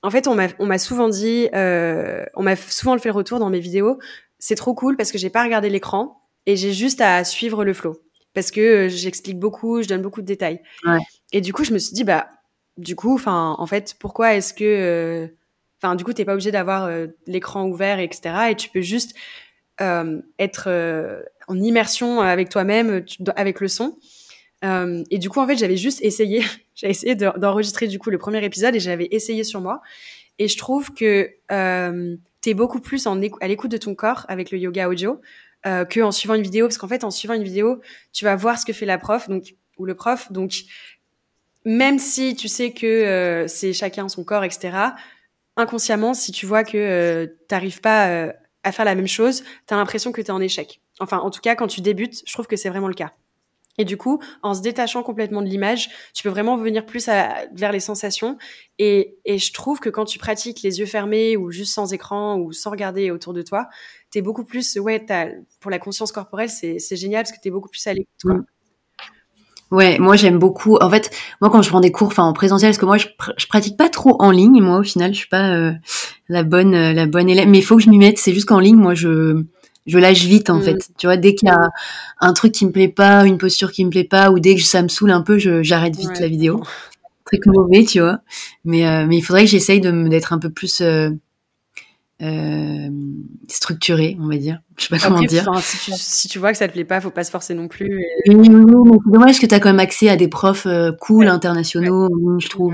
en 0.01 0.09
fait, 0.09 0.27
on 0.27 0.35
m'a, 0.35 0.77
souvent 0.79 1.07
dit, 1.07 1.47
on 1.53 2.43
m'a 2.43 2.55
souvent 2.57 2.97
fait 2.97 3.07
le 3.09 3.15
retour 3.15 3.39
dans 3.39 3.49
mes 3.49 3.61
vidéos. 3.61 3.99
C'est 4.37 4.55
trop 4.55 4.73
cool 4.73 4.97
parce 4.97 5.13
que 5.13 5.17
j'ai 5.17 5.29
pas 5.29 5.43
regardé 5.43 5.69
l'écran 5.69 6.26
et 6.47 6.55
j'ai 6.55 6.73
juste 6.73 6.99
à 7.01 7.23
suivre 7.23 7.63
le 7.63 7.73
flow 7.73 8.01
parce 8.33 8.49
que 8.51 8.61
euh, 8.61 8.89
j'explique 8.89 9.37
beaucoup, 9.37 9.81
je 9.83 9.87
donne 9.87 10.01
beaucoup 10.01 10.21
de 10.21 10.25
détails. 10.27 10.61
Ouais. 10.85 10.97
Et 11.33 11.41
du 11.41 11.53
coup, 11.53 11.63
je 11.63 11.73
me 11.73 11.77
suis 11.77 11.93
dit, 11.93 12.03
bah, 12.03 12.27
du 12.77 12.95
coup, 12.95 13.13
enfin, 13.13 13.55
en 13.59 13.65
fait, 13.67 13.95
pourquoi 13.99 14.33
est-ce 14.35 14.53
que, 14.53 14.63
euh, 14.63 15.27
enfin, 15.81 15.95
du 15.95 16.03
coup, 16.03 16.13
t'es 16.13 16.23
pas 16.25 16.33
obligé 16.33 16.51
d'avoir 16.51 16.85
euh, 16.85 17.07
l'écran 17.27 17.65
ouvert, 17.67 17.99
etc. 17.99 18.49
Et 18.51 18.55
tu 18.55 18.69
peux 18.69 18.81
juste 18.81 19.15
euh, 19.81 20.21
être 20.39 20.65
euh, 20.67 21.21
en 21.47 21.59
immersion 21.59 22.21
avec 22.21 22.49
toi-même, 22.49 23.03
tu- 23.05 23.21
avec 23.35 23.59
le 23.61 23.67
son. 23.67 23.97
Et 24.63 25.17
du 25.19 25.29
coup, 25.29 25.39
en 25.39 25.47
fait, 25.47 25.55
j'avais 25.57 25.77
juste 25.77 26.01
essayé, 26.03 26.43
j'ai 26.75 26.89
essayé 26.89 27.15
de- 27.15 27.37
d'enregistrer 27.39 27.87
du 27.87 27.99
coup 27.99 28.09
le 28.09 28.17
premier 28.17 28.43
épisode 28.43 28.75
et 28.75 28.79
j'avais 28.79 29.07
essayé 29.11 29.43
sur 29.43 29.61
moi. 29.61 29.81
Et 30.39 30.47
je 30.47 30.57
trouve 30.57 30.93
que 30.93 31.29
euh, 31.51 32.15
t'es 32.41 32.53
beaucoup 32.53 32.79
plus 32.79 33.07
en 33.07 33.19
à 33.41 33.47
l'écoute 33.47 33.71
de 33.71 33.77
ton 33.77 33.95
corps 33.95 34.25
avec 34.29 34.51
le 34.51 34.59
yoga 34.59 34.87
audio 34.89 35.19
euh, 35.65 35.85
que 35.85 35.99
en 36.01 36.11
suivant 36.11 36.35
une 36.35 36.43
vidéo, 36.43 36.67
parce 36.67 36.77
qu'en 36.77 36.87
fait, 36.87 37.03
en 37.03 37.11
suivant 37.11 37.33
une 37.33 37.43
vidéo, 37.43 37.81
tu 38.13 38.25
vas 38.25 38.35
voir 38.35 38.59
ce 38.59 38.65
que 38.65 38.73
fait 38.73 38.85
la 38.85 38.97
prof, 38.97 39.27
donc 39.29 39.55
ou 39.77 39.85
le 39.85 39.95
prof, 39.95 40.31
donc 40.31 40.63
même 41.67 41.99
si 41.99 42.33
tu 42.35 42.47
sais 42.47 42.71
que 42.71 42.85
euh, 42.85 43.47
c'est 43.47 43.73
chacun 43.73 44.07
son 44.07 44.23
corps, 44.23 44.45
etc. 44.45 44.95
Inconsciemment, 45.57 46.13
si 46.13 46.31
tu 46.31 46.45
vois 46.45 46.63
que 46.63 46.77
euh, 46.77 47.27
t'arrives 47.49 47.81
pas 47.81 48.07
euh, 48.07 48.31
à 48.63 48.71
faire 48.71 48.85
la 48.85 48.95
même 48.95 49.07
chose, 49.07 49.43
t'as 49.65 49.75
l'impression 49.75 50.13
que 50.13 50.21
t'es 50.21 50.31
en 50.31 50.39
échec. 50.39 50.81
Enfin, 50.99 51.17
en 51.17 51.29
tout 51.29 51.41
cas, 51.41 51.55
quand 51.55 51.67
tu 51.67 51.81
débutes, 51.81 52.23
je 52.25 52.31
trouve 52.31 52.47
que 52.47 52.55
c'est 52.55 52.69
vraiment 52.69 52.87
le 52.87 52.93
cas. 52.93 53.11
Et 53.77 53.85
du 53.85 53.97
coup, 53.97 54.19
en 54.41 54.53
se 54.53 54.61
détachant 54.61 55.03
complètement 55.03 55.41
de 55.41 55.47
l'image, 55.47 55.89
tu 56.13 56.23
peux 56.23 56.29
vraiment 56.29 56.57
venir 56.57 56.85
plus 56.85 57.07
vers 57.07 57.71
les 57.71 57.79
sensations. 57.79 58.37
Et, 58.79 59.17
je 59.25 59.53
trouve 59.53 59.79
que 59.79 59.89
quand 59.89 60.05
tu 60.05 60.19
pratiques 60.19 60.61
les 60.61 60.79
yeux 60.79 60.85
fermés 60.85 61.37
ou 61.37 61.51
juste 61.51 61.73
sans 61.73 61.93
écran 61.93 62.37
ou 62.37 62.51
sans 62.53 62.71
regarder 62.71 63.11
autour 63.11 63.33
de 63.33 63.41
toi, 63.41 63.67
t'es 64.09 64.21
beaucoup 64.21 64.43
plus, 64.43 64.77
ouais, 64.77 65.05
pour 65.59 65.71
la 65.71 65.79
conscience 65.79 66.11
corporelle, 66.11 66.49
c'est 66.49 66.95
génial 66.95 67.23
parce 67.23 67.31
que 67.31 67.41
t'es 67.41 67.51
beaucoup 67.51 67.69
plus 67.69 67.85
à 67.87 67.93
l'écoute. 67.93 68.25
Mm. 68.25 68.41
Ouais, 69.69 69.97
moi 69.99 70.15
j'aime 70.15 70.39
beaucoup. 70.39 70.77
En 70.77 70.89
fait, 70.89 71.11
moi 71.41 71.49
quand 71.49 71.61
je 71.61 71.69
prends 71.69 71.81
des 71.81 71.91
cours, 71.91 72.07
enfin 72.07 72.23
en 72.23 72.31
présentiel, 72.31 72.69
parce 72.69 72.77
que 72.77 72.85
moi 72.85 72.97
je, 72.97 73.07
pr- 73.07 73.47
pratique 73.47 73.75
pas 73.75 73.89
trop 73.89 74.15
en 74.21 74.31
ligne. 74.31 74.61
Moi 74.61 74.79
au 74.79 74.83
final, 74.83 75.13
je 75.13 75.19
suis 75.19 75.27
pas 75.27 75.49
euh, 75.51 75.73
la 76.29 76.43
bonne 76.43 76.73
euh, 76.73 76.93
la 76.93 77.05
bonne 77.05 77.29
élève. 77.29 77.49
Mais 77.49 77.57
il 77.57 77.63
faut 77.63 77.75
que 77.75 77.83
je 77.83 77.89
m'y 77.89 77.97
mette. 77.97 78.17
C'est 78.17 78.33
juste 78.33 78.47
qu'en 78.47 78.59
ligne, 78.59 78.77
moi 78.77 78.95
je 78.95 79.43
je 79.87 79.97
lâche 79.97 80.25
vite 80.25 80.49
en 80.51 80.59
Mm. 80.59 80.63
fait. 80.63 80.89
Tu 80.97 81.07
vois, 81.07 81.17
dès 81.17 81.33
qu'il 81.33 81.47
y 81.47 81.51
a 81.51 81.69
un 82.21 82.33
truc 82.33 82.51
qui 82.51 82.65
me 82.65 82.71
plaît 82.71 82.87
pas, 82.89 83.25
une 83.25 83.37
posture 83.39 83.71
qui 83.71 83.83
me 83.85 83.89
plaît 83.89 84.03
pas, 84.03 84.29
ou 84.31 84.39
dès 84.39 84.55
que 84.55 84.61
ça 84.61 84.83
me 84.83 84.87
saoule 84.89 85.11
un 85.11 85.21
peu, 85.21 85.37
j'arrête 85.63 85.95
vite 85.95 86.09
Ouais. 86.09 86.19
la 86.21 86.27
vidéo. 86.27 86.61
Truc 87.25 87.45
mauvais, 87.47 87.83
tu 87.83 87.99
vois. 87.99 88.19
Mais 88.65 88.87
euh, 88.87 89.05
mais 89.07 89.17
il 89.17 89.21
faudrait 89.21 89.43
que 89.45 89.49
j'essaye 89.49 89.81
d'être 89.81 90.31
un 90.33 90.39
peu 90.39 90.49
plus 90.49 90.79
euh, 90.81 91.09
euh, 92.21 92.89
structurée, 93.47 94.17
on 94.19 94.27
va 94.27 94.37
dire. 94.37 94.59
Je 94.77 94.85
sais 94.85 94.89
pas 94.97 94.99
comment 95.07 95.21
dire. 95.21 95.45
enfin, 95.47 95.61
si, 95.61 95.77
tu, 95.77 95.91
si 95.95 96.27
tu 96.27 96.39
vois 96.39 96.51
que 96.51 96.57
ça 96.57 96.67
te 96.67 96.73
plaît 96.73 96.83
pas, 96.85 96.99
faut 97.01 97.09
pas 97.11 97.23
se 97.23 97.31
forcer 97.31 97.53
non 97.53 97.67
plus. 97.67 98.01
et- 98.25 98.33
Oui, 98.35 98.45
c'est 98.47 99.11
dommage 99.11 99.39
que 99.39 99.45
tu 99.45 99.53
as 99.53 99.59
quand 99.59 99.69
même 99.69 99.79
accès 99.79 100.09
à 100.09 100.15
des 100.15 100.27
profs 100.27 100.65
euh, 100.67 100.91
cool, 100.93 101.25
Ouais. 101.25 101.31
internationaux, 101.31 102.09
je 102.39 102.47
trouve. 102.49 102.73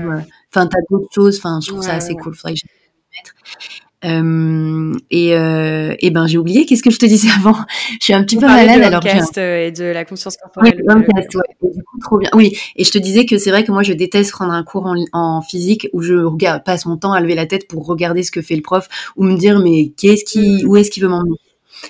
Enfin, 0.54 0.66
tu 0.66 0.76
as 0.76 0.80
d'autres 0.90 1.08
choses, 1.14 1.38
enfin, 1.38 1.58
je 1.62 1.68
trouve 1.68 1.82
ça 1.82 1.94
assez 1.94 2.14
cool. 2.14 2.34
Faudrait 2.34 2.54
que. 2.54 2.60
Euh, 4.04 4.92
et, 5.10 5.34
euh, 5.34 5.94
et 5.98 6.10
ben, 6.10 6.26
j'ai 6.26 6.38
oublié, 6.38 6.66
qu'est-ce 6.66 6.82
que 6.82 6.90
je 6.90 6.98
te 6.98 7.06
disais 7.06 7.28
avant? 7.38 7.56
Je 7.98 8.04
suis 8.04 8.12
un 8.12 8.22
petit 8.22 8.36
On 8.36 8.40
peu 8.40 8.46
malade, 8.46 8.78
de 8.80 8.84
alors 8.84 9.02
j'ai 9.02 9.10
un- 9.12 9.26
euh, 9.38 9.66
et 9.66 9.72
de 9.72 9.84
la 9.84 10.04
conscience 10.04 10.36
Oui, 10.56 10.70
corporelle. 10.72 10.82
ouais. 10.86 11.70
Du 11.72 11.82
coup, 11.82 11.98
trop 12.00 12.18
bien. 12.18 12.30
Oui, 12.34 12.56
et 12.76 12.84
je 12.84 12.90
te 12.90 12.98
disais 12.98 13.24
que 13.26 13.38
c'est 13.38 13.50
vrai 13.50 13.64
que 13.64 13.72
moi, 13.72 13.82
je 13.82 13.92
déteste 13.92 14.32
prendre 14.32 14.52
un 14.52 14.62
cours 14.62 14.86
en, 14.86 14.94
en 15.12 15.40
physique 15.42 15.88
où 15.92 16.02
je 16.02 16.14
regarde, 16.14 16.62
passe 16.64 16.86
mon 16.86 16.96
temps 16.96 17.12
à 17.12 17.20
lever 17.20 17.34
la 17.34 17.46
tête 17.46 17.66
pour 17.68 17.86
regarder 17.86 18.22
ce 18.22 18.30
que 18.30 18.42
fait 18.42 18.56
le 18.56 18.62
prof 18.62 18.88
ou 19.16 19.24
me 19.24 19.36
dire, 19.36 19.58
mais 19.60 19.88
qu'est-ce 19.96 20.24
qui, 20.24 20.62
Mm. 20.64 20.68
où 20.68 20.76
est-ce 20.76 20.90
qu'il 20.90 21.02
veut 21.02 21.08
m'emmener? 21.08 21.36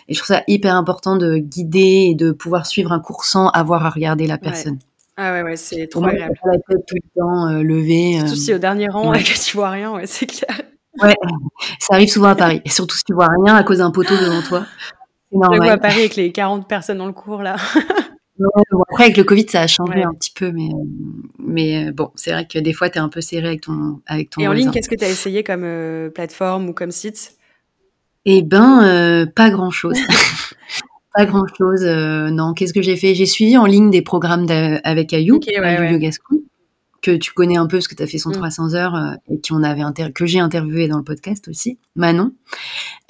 Et 0.08 0.14
je 0.14 0.18
trouve 0.20 0.34
ça 0.36 0.42
hyper 0.48 0.74
important 0.76 1.16
de 1.16 1.36
guider 1.38 2.08
et 2.10 2.14
de 2.14 2.30
pouvoir 2.32 2.66
suivre 2.66 2.92
un 2.92 3.00
cours 3.00 3.24
sans 3.24 3.48
avoir 3.48 3.84
à 3.86 3.90
regarder 3.90 4.26
la 4.26 4.38
personne. 4.38 4.78
Ah 5.16 5.32
ouais, 5.32 5.42
ouais, 5.42 5.56
c'est 5.56 5.86
trop 5.86 6.04
agréable. 6.04 6.34
la 6.44 6.52
tête 6.58 6.84
tout 6.88 6.96
le 6.96 7.20
temps 7.20 7.48
euh, 7.48 7.62
levée. 7.62 8.18
Surtout 8.20 8.34
si 8.36 8.52
au 8.54 8.58
dernier 8.58 8.88
rang 8.88 9.10
ouais. 9.12 9.20
et 9.20 9.22
que 9.24 9.44
tu 9.44 9.56
vois 9.56 9.70
rien, 9.70 9.92
ouais, 9.92 10.06
c'est 10.06 10.26
clair. 10.26 10.60
Ouais, 11.02 11.16
ça 11.80 11.94
arrive 11.94 12.08
souvent 12.08 12.28
à 12.28 12.34
Paris. 12.36 12.60
Et 12.64 12.68
surtout 12.70 12.96
si 12.96 13.04
tu 13.04 13.14
vois 13.14 13.28
rien 13.44 13.54
à 13.56 13.62
cause 13.64 13.78
d'un 13.78 13.90
poteau 13.90 14.14
devant 14.16 14.42
toi. 14.42 14.64
Le 15.32 15.38
vois 15.58 15.72
à. 15.72 15.78
Paris 15.78 15.98
avec 16.00 16.16
les 16.16 16.30
40 16.32 16.68
personnes 16.68 16.98
dans 16.98 17.06
le 17.06 17.12
cours, 17.12 17.42
là. 17.42 17.56
Ouais, 18.36 18.64
bon, 18.72 18.82
après, 18.90 19.04
avec 19.04 19.16
le 19.16 19.22
Covid, 19.22 19.46
ça 19.48 19.60
a 19.60 19.66
changé 19.68 19.92
Ouais. 19.94 20.02
un 20.04 20.12
petit 20.12 20.32
peu, 20.34 20.50
mais, 20.50 20.66
euh, 20.68 20.84
mais 21.38 21.92
bon, 21.92 22.10
c'est 22.16 22.32
vrai 22.32 22.48
que 22.48 22.58
des 22.58 22.72
fois, 22.72 22.90
tu 22.90 22.98
es 22.98 23.00
un 23.00 23.08
peu 23.08 23.20
serré 23.20 23.46
avec 23.46 23.60
ton, 23.60 24.00
avec 24.08 24.30
ton 24.30 24.40
Et 24.40 24.48
en 24.48 24.52
ligne, 24.52 24.72
qu'est-ce 24.72 24.88
que 24.88 24.96
tu 24.96 25.04
as 25.04 25.08
essayé 25.08 25.44
comme 25.44 25.62
euh, 25.62 26.10
plateforme 26.10 26.68
ou 26.68 26.72
comme 26.72 26.90
site? 26.90 27.36
Eh 28.24 28.42
ben, 28.42 28.82
euh, 28.84 29.24
pas 29.24 29.50
grand-chose. 29.50 29.96
pas 31.14 31.26
grand-chose. 31.26 31.84
euh, 31.84 32.30
non, 32.30 32.54
qu'est-ce 32.54 32.72
que 32.74 32.82
j'ai 32.82 32.96
fait? 32.96 33.14
J'ai 33.14 33.26
suivi 33.26 33.56
en 33.56 33.66
ligne 33.66 33.90
des 33.92 34.02
programmes 34.02 34.46
avec 34.82 35.12
Ayou, 35.12 35.36
Ok, 35.36 35.44
ouais, 35.46 35.58
Ayou 35.64 35.98
ouais. 36.00 36.10
Que 37.04 37.16
tu 37.16 37.32
connais 37.32 37.56
un 37.56 37.66
peu 37.66 37.76
parce 37.76 37.88
que 37.88 37.94
tu 37.94 38.02
as 38.02 38.06
fait 38.06 38.16
son 38.16 38.30
Mm. 38.30 38.34
300 38.34 38.74
heures 38.74 38.94
euh, 38.94 39.12
et 39.28 39.38
qui 39.38 39.52
on 39.52 39.62
avait 39.62 39.82
inter- 39.82 40.10
que 40.14 40.24
j'ai 40.24 40.38
interviewé 40.38 40.88
dans 40.88 40.96
le 40.96 41.04
podcast 41.04 41.48
aussi, 41.48 41.76
Manon. 41.96 42.32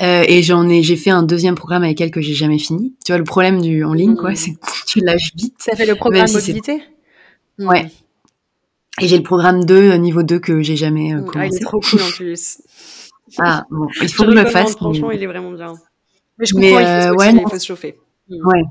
Euh, 0.03 0.25
et 0.27 0.43
j'en 0.43 0.69
ai, 0.69 0.83
j'ai 0.83 0.97
fait 0.97 1.11
un 1.11 1.23
deuxième 1.23 1.55
programme 1.55 1.85
avec 1.85 2.01
elle 2.01 2.11
que 2.11 2.21
j'ai 2.21 2.35
jamais 2.35 2.59
fini. 2.59 2.95
Tu 3.05 3.13
vois, 3.13 3.19
le 3.19 3.25
problème 3.25 3.61
du 3.61 3.85
en 3.85 3.93
ligne, 3.93 4.17
quoi, 4.17 4.33
Mm. 4.33 4.37
c'est 4.37 4.51
que 4.55 4.59
tu 4.89 4.99
lâches 5.01 5.31
vite. 5.37 5.55
Ça 5.59 5.77
fait 5.77 5.87
le 5.87 5.95
programme 5.95 6.27
si 6.27 6.35
mobilité? 6.37 6.83
Hmm. 7.59 7.69
Ouais. 7.69 7.93
Et 9.01 9.07
j'ai 9.07 9.17
le 9.17 9.23
programme 9.23 9.65
2, 9.65 9.93
euh, 9.93 9.97
niveau 9.97 10.25
2, 10.25 10.41
que 10.41 10.61
j'ai 10.63 10.75
jamais 10.77 11.15
Hmm. 11.15 11.19
Ah, 11.19 11.21
il 11.21 11.31
commencé. 11.31 11.57
est 11.57 11.61
trop 11.61 11.79
cool 11.81 12.01
en 12.03 12.11
plus. 12.17 12.59
Ah, 13.39 13.65
bon, 13.71 13.87
il 14.03 14.09
faut 14.09 14.25
que 14.25 14.31
je 14.33 14.37
le 14.37 14.47
fasse. 14.47 14.71
mais- 14.71 14.77
Franchement, 14.77 15.11
il 15.13 15.23
est 15.23 15.27
vraiment 15.29 15.53
bien. 15.53 15.75
Mais 16.39 16.47
je 16.47 16.57
Mais, 16.57 16.71
comprends, 16.71 16.81
il, 16.81 16.87
euh, 16.87 17.01
faut 17.13 17.19
se 17.21 17.25
ouais, 17.27 17.33
il 17.45 17.49
faut 17.51 17.59
se 17.61 17.67
chauffer. 17.67 17.99
Ouais. 18.31 18.63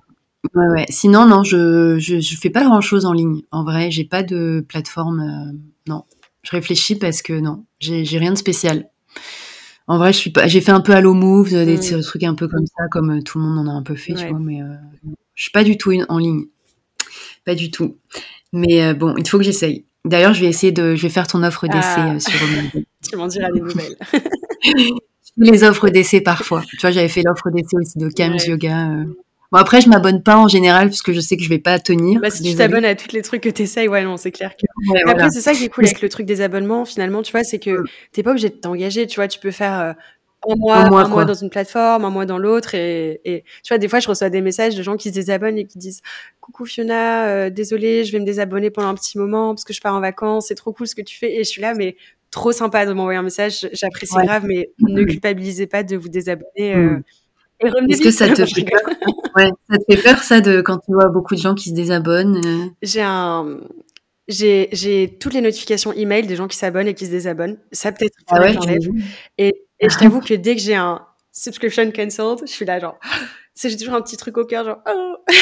Ouais, 0.56 0.68
ouais. 0.68 0.86
Sinon, 0.90 1.26
non, 1.26 1.44
je, 1.44 1.98
je, 2.00 2.20
je 2.20 2.38
fais 2.38 2.50
pas 2.50 2.64
grand 2.64 2.82
chose 2.82 3.06
en 3.06 3.14
ligne. 3.14 3.42
En 3.52 3.64
vrai, 3.64 3.92
j'ai 3.92 4.04
pas 4.04 4.24
de 4.24 4.64
plateforme. 4.68 5.20
euh, 5.22 5.58
non. 5.88 6.04
Je 6.44 6.52
réfléchis 6.52 6.96
parce 6.96 7.22
que 7.22 7.34
non, 7.40 7.64
j'ai 7.80 8.04
j'ai 8.04 8.18
rien 8.18 8.32
de 8.34 8.38
spécial. 8.38 8.90
En 9.88 9.98
vrai, 9.98 10.12
je 10.12 10.18
suis 10.18 10.30
pas. 10.32 10.48
J'ai 10.48 10.60
fait 10.62 10.72
un 10.72 10.82
peu 10.82 10.92
Hello 10.94 11.14
Moves, 11.14 11.50
des 11.52 11.78
Mm. 11.78 12.02
trucs 12.02 12.24
un 12.24 12.36
peu 12.36 12.48
comme 12.50 12.66
ça, 12.68 12.88
comme 12.92 13.20
euh, 13.20 13.22
tout 13.22 13.40
le 13.40 13.46
monde 13.46 13.68
en 13.68 13.72
a 13.72 13.74
un 13.74 13.84
peu 13.84 13.96
fait, 13.96 14.14
tu 14.14 14.24
Ouais. 14.24 14.30
vois. 14.30 14.40
Mais 14.40 14.62
euh, 14.62 14.76
je 15.36 15.44
suis 15.44 15.52
pas 15.52 15.64
du 15.64 15.78
tout 15.78 15.92
une- 15.94 16.06
en 16.10 16.18
ligne. 16.18 16.46
Pas 17.46 17.56
du 17.56 17.72
tout. 17.72 17.98
Mais 18.52 18.84
euh, 18.84 18.94
bon, 18.94 19.16
il 19.18 19.28
faut 19.28 19.38
que 19.38 19.44
j'essaye. 19.44 19.86
D'ailleurs, 20.06 20.34
je 20.34 20.42
vais 20.42 20.48
essayer 20.48 20.72
de. 20.74 20.96
Je 20.96 21.02
vais 21.04 21.10
faire 21.10 21.28
ton 21.28 21.42
offre 21.44 21.68
d'essai 21.68 21.80
Ah. 21.98 22.14
euh, 22.16 22.20
sur 22.20 22.32
Tu 23.10 23.16
m'en 23.18 23.28
diras 23.28 23.50
des 23.52 23.62
nouvelles. 23.62 23.98
les 25.38 25.64
offres 25.64 25.90
d'essai 25.90 26.22
parfois. 26.22 26.62
Tu 26.70 26.78
vois, 26.82 26.92
j'avais 26.92 27.08
fait 27.10 27.22
l'offre 27.26 27.50
d'essai 27.52 27.78
aussi 27.78 27.98
de 27.98 28.10
Cam's 28.10 28.44
Ouais. 28.44 28.50
Yoga. 28.52 28.90
euh. 28.92 29.06
Bon, 29.54 29.60
après, 29.60 29.80
je 29.82 29.88
m'abonne 29.88 30.22
pas 30.24 30.36
en 30.36 30.48
général 30.48 30.90
parce 30.90 31.02
que 31.04 31.14
je 31.14 31.20
sais 31.22 31.38
que 31.38 31.44
je 31.44 31.50
vais 31.50 31.60
pas 31.60 31.78
tenir. 31.80 32.20
bah, 32.20 32.30
si 32.32 32.42
tu 32.44 32.56
t'abonnes 32.56 32.86
à 32.86 32.96
tous 32.96 33.12
les 33.14 33.22
trucs 33.22 33.42
que 33.42 33.50
tu 33.50 33.62
essayes, 33.62 33.88
ouais, 33.88 34.04
non, 34.04 34.18
c'est 34.18 34.32
clair 34.32 34.56
que. 34.58 34.66
Ouais, 34.92 35.00
Après, 35.02 35.14
voilà. 35.14 35.30
c'est 35.30 35.42
ça 35.42 35.54
qui 35.54 35.64
est 35.66 35.70
cool 35.70 35.86
avec 35.86 36.02
le 36.02 36.10
truc 36.10 36.26
des 36.26 36.42
abonnements, 36.42 36.84
finalement, 36.86 37.22
tu 37.22 37.32
vois, 37.32 37.44
c'est 37.44 37.60
que 37.60 37.70
Mm. 37.70 37.84
t'es 38.12 38.24
pas 38.24 38.32
obligé 38.32 38.50
de 38.50 38.56
t'engager, 38.56 39.06
tu 39.08 39.16
vois, 39.18 39.28
tu 39.28 39.40
peux 39.40 39.52
faire 39.52 39.80
euh, 39.80 39.94
un 40.50 40.56
mois, 40.58 40.76
Un 40.78 40.90
mois, 40.90 41.02
un 41.02 41.08
mois 41.08 41.14
quoi. 41.18 41.26
dans 41.26 41.34
une 41.36 41.50
plateforme, 41.52 42.04
un 42.04 42.10
mois 42.10 42.26
dans 42.26 42.38
l'autre, 42.40 42.74
et, 42.76 43.22
et 43.26 43.44
tu 43.64 43.70
vois, 43.70 43.78
des 43.78 43.88
fois, 43.88 44.00
je 44.00 44.08
reçois 44.10 44.30
des 44.30 44.42
messages 44.42 44.76
de 44.76 44.82
gens 44.84 44.98
qui 44.98 45.10
se 45.10 45.14
désabonnent 45.14 45.58
et 45.60 45.66
qui 45.66 45.78
disent 45.78 46.02
Coucou 46.42 46.66
Fiona, 46.66 47.28
euh, 47.28 47.50
désolé, 47.52 48.04
je 48.06 48.12
vais 48.12 48.20
me 48.20 48.26
désabonner 48.26 48.72
pendant 48.72 48.88
un 48.90 48.96
petit 48.96 49.18
moment 49.20 49.54
parce 49.54 49.64
que 49.66 49.72
je 49.74 49.80
pars 49.82 49.94
en 49.96 50.02
vacances, 50.02 50.48
c'est 50.48 50.56
trop 50.56 50.74
cool 50.74 50.88
ce 50.88 50.96
que 50.96 51.02
tu 51.04 51.16
fais, 51.18 51.32
et 51.36 51.44
je 51.44 51.50
suis 51.50 51.62
là, 51.62 51.76
mais 51.76 51.96
trop 52.32 52.52
sympa 52.52 52.86
de 52.88 52.94
m'envoyer 52.94 53.20
un 53.20 53.24
message, 53.24 53.70
j'apprécie 53.72 54.16
Ouais. 54.18 54.26
grave, 54.26 54.46
mais 54.48 54.72
Mm. 54.80 54.94
ne 54.94 55.04
culpabilisez 55.04 55.68
pas 55.68 55.84
de 55.84 55.96
vous 55.96 56.10
désabonner. 56.10 56.74
euh, 56.74 56.90
Mm. 56.98 57.04
Est-ce 57.90 58.02
que 58.02 58.12
ça 58.12 58.28
te 58.30 58.46
fait 58.46 58.66
peur 58.66 58.82
Ouais, 59.36 59.50
ça 59.70 59.78
te 59.78 59.84
fait 59.94 60.02
peur 60.02 60.20
ça 60.20 60.42
de 60.42 60.62
quand 60.62 60.78
tu 60.78 60.94
vois 60.94 61.10
beaucoup 61.10 61.36
de 61.36 61.40
gens 61.40 61.56
qui 61.56 61.70
se 61.70 61.74
désabonnent 61.74 62.42
euh 62.46 62.66
J'ai 62.82 63.02
un. 63.02 63.60
J'ai, 64.28 64.70
j'ai 64.72 65.18
toutes 65.20 65.34
les 65.34 65.42
notifications 65.42 65.92
email 65.92 66.26
des 66.26 66.36
gens 66.38 66.48
qui 66.48 66.58
s'abonnent 66.58 66.88
et 66.88 66.94
qui 66.94 67.06
se 67.06 67.12
désabonnent. 67.12 67.58
Ça 67.72 67.92
peut-être 67.92 68.16
Ah 68.28 68.40
ouais. 68.40 68.56
Et, 69.38 69.54
et 69.80 69.90
je 69.90 69.98
t'avoue 69.98 70.22
que 70.22 70.34
dès 70.34 70.56
que 70.56 70.62
j'ai 70.62 70.76
un 70.76 71.02
subscription 71.34 71.92
cancelled, 71.92 72.40
je 72.42 72.52
suis 72.52 72.66
là 72.66 72.80
genre, 72.80 72.98
tu 73.60 73.70
j'ai 73.70 73.78
toujours 73.78 73.96
un 73.96 74.02
petit 74.02 74.18
truc 74.18 74.38
au 74.38 74.46
cœur 74.46 74.64
genre, 74.64 74.80
oh. 74.88 75.16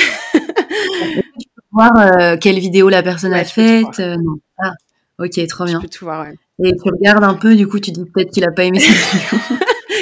Tu 1.40 1.48
voir 1.72 1.92
euh, 1.96 2.38
quelle 2.38 2.60
vidéo 2.60 2.90
la 2.90 3.04
personne 3.04 3.34
a 3.34 3.46
faite. 3.46 4.00
Euh. 4.00 4.18
Ah, 4.58 4.74
ok, 5.20 5.48
trop 5.48 5.66
bien. 5.66 5.80
Je 5.80 5.86
peux 5.86 5.90
tout 5.90 6.06
voir, 6.06 6.26
ouais. 6.26 6.36
Et 6.64 6.72
tu 6.76 6.90
regardes 6.90 7.24
un 7.24 7.34
peu, 7.34 7.56
du 7.56 7.68
coup, 7.68 7.80
tu 7.80 7.92
dis 7.92 8.04
peut-être 8.06 8.32
qu'il 8.32 8.44
a 8.44 8.52
pas 8.52 8.64
aimé 8.64 8.80
cette 8.80 8.90
vidéo. 9.22 9.58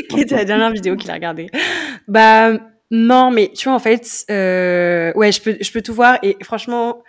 Quelle 0.09 0.19
était 0.21 0.35
la 0.35 0.45
dernière 0.45 0.71
vidéo 0.71 0.95
qu'il 0.95 1.09
a 1.11 1.13
regardée 1.13 1.47
Bah 2.09 2.57
non, 2.91 3.29
mais 3.31 3.51
tu 3.55 3.65
vois, 3.65 3.75
en 3.75 3.79
fait, 3.79 4.25
euh, 4.31 5.13
ouais, 5.13 5.31
je 5.31 5.41
peux, 5.41 5.57
je 5.61 5.71
peux 5.71 5.81
tout 5.81 5.93
voir. 5.93 6.17
Et 6.23 6.35
franchement, 6.43 7.03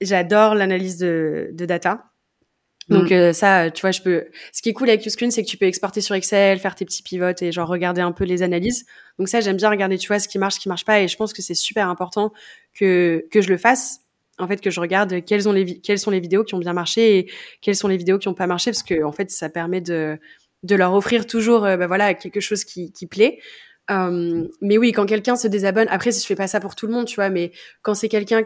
j'adore 0.00 0.54
l'analyse 0.54 0.96
de, 0.96 1.50
de 1.52 1.66
data. 1.66 2.04
Donc 2.88 3.10
mm. 3.10 3.14
euh, 3.14 3.32
ça, 3.32 3.70
tu 3.70 3.82
vois, 3.82 3.90
je 3.90 4.00
peux. 4.00 4.26
Ce 4.52 4.62
qui 4.62 4.70
est 4.70 4.72
cool 4.72 4.88
avec 4.88 5.04
Uscreen, 5.04 5.30
c'est 5.30 5.42
que 5.42 5.48
tu 5.48 5.58
peux 5.58 5.66
exporter 5.66 6.00
sur 6.00 6.14
Excel, 6.14 6.58
faire 6.58 6.74
tes 6.74 6.86
petits 6.86 7.02
pivots 7.02 7.34
et 7.40 7.52
genre 7.52 7.68
regarder 7.68 8.00
un 8.00 8.12
peu 8.12 8.24
les 8.24 8.42
analyses. 8.42 8.86
Donc 9.18 9.28
ça, 9.28 9.40
j'aime 9.40 9.56
bien 9.58 9.68
regarder, 9.68 9.98
tu 9.98 10.08
vois, 10.08 10.20
ce 10.20 10.28
qui 10.28 10.38
marche, 10.38 10.54
ce 10.54 10.60
qui 10.60 10.68
marche 10.68 10.84
pas. 10.86 11.00
Et 11.00 11.08
je 11.08 11.16
pense 11.16 11.34
que 11.34 11.42
c'est 11.42 11.54
super 11.54 11.88
important 11.90 12.32
que 12.74 13.26
que 13.30 13.42
je 13.42 13.50
le 13.50 13.58
fasse. 13.58 14.00
En 14.38 14.48
fait, 14.48 14.60
que 14.60 14.70
je 14.70 14.80
regarde 14.80 15.24
quelles 15.24 15.48
ont 15.48 15.52
les 15.52 15.80
quelles 15.80 15.98
sont 15.98 16.10
les 16.10 16.20
vidéos 16.20 16.44
qui 16.44 16.54
ont 16.54 16.58
bien 16.58 16.72
marché 16.74 17.18
et 17.18 17.30
quelles 17.60 17.76
sont 17.76 17.88
les 17.88 17.96
vidéos 17.98 18.18
qui 18.18 18.28
ont 18.28 18.34
pas 18.34 18.46
marché, 18.46 18.70
parce 18.70 18.82
que 18.82 19.02
en 19.02 19.12
fait, 19.12 19.30
ça 19.30 19.50
permet 19.50 19.80
de 19.82 20.18
de 20.62 20.74
leur 20.74 20.94
offrir 20.94 21.26
toujours, 21.26 21.64
euh, 21.64 21.76
bah, 21.76 21.86
voilà, 21.86 22.14
quelque 22.14 22.40
chose 22.40 22.64
qui 22.64 22.92
qui 22.92 23.06
plaît. 23.06 23.38
Euh, 23.90 24.48
mais 24.60 24.78
oui, 24.78 24.92
quand 24.92 25.06
quelqu'un 25.06 25.36
se 25.36 25.48
désabonne, 25.48 25.86
après, 25.90 26.12
je 26.12 26.24
fais 26.24 26.34
pas 26.34 26.46
ça 26.46 26.60
pour 26.60 26.74
tout 26.74 26.86
le 26.86 26.92
monde, 26.92 27.06
tu 27.06 27.16
vois, 27.16 27.30
mais 27.30 27.52
quand 27.82 27.94
c'est 27.94 28.08
quelqu'un 28.08 28.42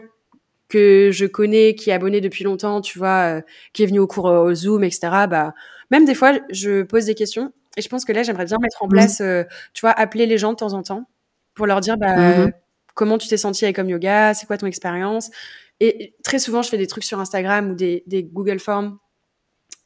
que 0.69 1.09
je 1.11 1.25
connais, 1.25 1.75
qui 1.75 1.89
est 1.89 1.93
abonné 1.93 2.21
depuis 2.21 2.43
longtemps, 2.43 2.81
tu 2.81 2.97
vois, 2.97 3.37
euh, 3.37 3.41
qui 3.73 3.83
est 3.83 3.87
venu 3.87 3.99
au 3.99 4.07
cours 4.07 4.25
au 4.25 4.53
Zoom, 4.53 4.83
etc. 4.83 4.99
Bah, 5.29 5.53
même 5.89 6.05
des 6.05 6.15
fois, 6.15 6.33
je 6.49 6.83
pose 6.83 7.05
des 7.05 7.15
questions. 7.15 7.51
Et 7.77 7.81
je 7.81 7.89
pense 7.89 8.05
que 8.05 8.11
là, 8.11 8.23
j'aimerais 8.23 8.45
bien 8.45 8.57
mettre 8.61 8.83
en 8.83 8.87
mmh. 8.87 8.89
place, 8.89 9.21
euh, 9.21 9.43
tu 9.73 9.81
vois, 9.81 9.91
appeler 9.91 10.25
les 10.25 10.37
gens 10.37 10.51
de 10.51 10.57
temps 10.57 10.73
en 10.73 10.83
temps 10.83 11.09
pour 11.53 11.65
leur 11.65 11.81
dire, 11.81 11.97
bah, 11.97 12.45
mmh 12.45 12.51
comment 12.93 13.17
tu 13.17 13.27
t'es 13.27 13.37
senti 13.37 13.65
avec 13.65 13.79
Home 13.79 13.89
Yoga, 13.89 14.33
c'est 14.33 14.45
quoi 14.45 14.57
ton 14.57 14.67
expérience? 14.67 15.31
Et 15.79 16.13
très 16.23 16.39
souvent, 16.39 16.61
je 16.61 16.69
fais 16.69 16.77
des 16.77 16.87
trucs 16.87 17.03
sur 17.03 17.19
Instagram 17.19 17.71
ou 17.71 17.75
des, 17.75 18.03
des 18.05 18.23
Google 18.23 18.59
Forms 18.59 18.97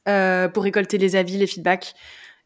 euh, 0.07 0.47
pour 0.49 0.63
récolter 0.63 0.97
les 0.97 1.15
avis, 1.15 1.37
les 1.37 1.47
feedbacks. 1.47 1.93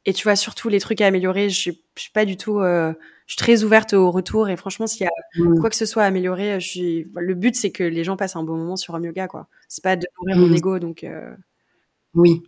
Et 0.06 0.14
tu 0.14 0.24
vois, 0.24 0.36
surtout 0.36 0.70
les 0.70 0.80
trucs 0.80 1.02
à 1.02 1.08
améliorer, 1.08 1.50
je 1.50 1.58
suis, 1.58 1.82
je 1.96 2.02
suis 2.02 2.12
pas 2.12 2.26
du 2.26 2.38
tout, 2.38 2.60
euh, 2.60 2.94
je 3.26 3.34
suis 3.34 3.38
très 3.38 3.64
ouverte 3.64 3.94
au 3.94 4.12
retour. 4.12 4.50
Et 4.50 4.58
franchement, 4.58 4.88
s'il 4.88 5.04
y 5.04 5.08
a 5.08 5.44
mmh. 5.44 5.60
quoi 5.60 5.70
que 5.70 5.76
ce 5.76 5.86
soit 5.86 6.04
à 6.04 6.06
améliorer, 6.06 6.60
je 6.60 6.68
suis, 6.68 7.08
le 7.16 7.36
but 7.36 7.56
c'est 7.56 7.72
que 7.72 7.84
les 7.84 8.04
gens 8.04 8.18
passent 8.18 8.36
un 8.36 8.44
bon 8.44 8.56
moment 8.56 8.76
sur 8.76 8.96
un 8.96 9.02
yoga, 9.02 9.28
quoi. 9.28 9.48
C'est 9.68 9.84
pas 9.84 9.96
de 9.96 10.08
nourrir 10.18 10.38
mon 10.38 10.54
mmh. 10.54 10.58
ego, 10.58 10.80
donc. 10.80 11.04
Euh... 11.04 11.34
Oui. 12.16 12.42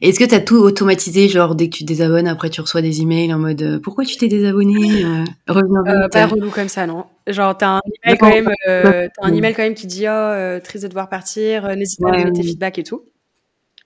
Est-ce 0.00 0.18
que 0.18 0.24
tu 0.24 0.34
as 0.34 0.40
tout 0.40 0.56
automatisé, 0.56 1.28
genre 1.28 1.54
dès 1.54 1.68
que 1.68 1.76
tu 1.76 1.84
te 1.84 1.88
désabonnes, 1.88 2.26
après 2.26 2.50
tu 2.50 2.60
reçois 2.60 2.82
des 2.82 3.02
emails 3.02 3.32
en 3.32 3.38
mode 3.38 3.62
euh, 3.62 3.80
pourquoi 3.80 4.04
tu 4.04 4.16
t'es 4.16 4.28
désabonné 4.28 5.04
euh, 5.04 5.24
Reviens 5.48 6.04
euh, 6.04 6.08
Pas 6.08 6.26
relou 6.26 6.50
comme 6.50 6.68
ça, 6.68 6.86
non. 6.86 7.04
Genre 7.26 7.56
t'as 7.56 7.76
un 7.76 7.80
email 8.04 8.18
quand 8.18 8.28
même, 8.28 8.50
as 8.66 9.08
un 9.20 9.34
email 9.34 9.54
quand 9.54 9.62
même 9.62 9.74
qui 9.74 9.86
dit 9.86 10.06
oh 10.08 10.60
triste 10.64 10.84
de 10.84 10.88
devoir 10.88 11.08
partir, 11.08 11.68
n'hésite 11.76 12.00
pas 12.00 12.10
à 12.10 12.16
donner 12.18 12.32
tes 12.32 12.42
feedbacks 12.42 12.78
et 12.78 12.84
tout. 12.84 13.04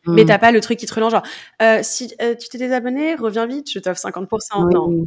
Mais 0.06 0.24
mm. 0.24 0.26
t'as 0.26 0.38
pas 0.38 0.52
le 0.52 0.60
truc 0.60 0.78
qui 0.78 0.86
te 0.86 0.94
relance 0.94 1.12
genre 1.12 1.26
euh, 1.62 1.80
si 1.82 2.14
euh, 2.20 2.34
tu 2.34 2.48
t'es 2.48 2.58
désabonné, 2.58 3.14
reviens 3.14 3.46
vite, 3.46 3.70
je 3.70 3.78
t'offre 3.78 4.00
50%. 4.00 4.28
Non. 4.74 5.06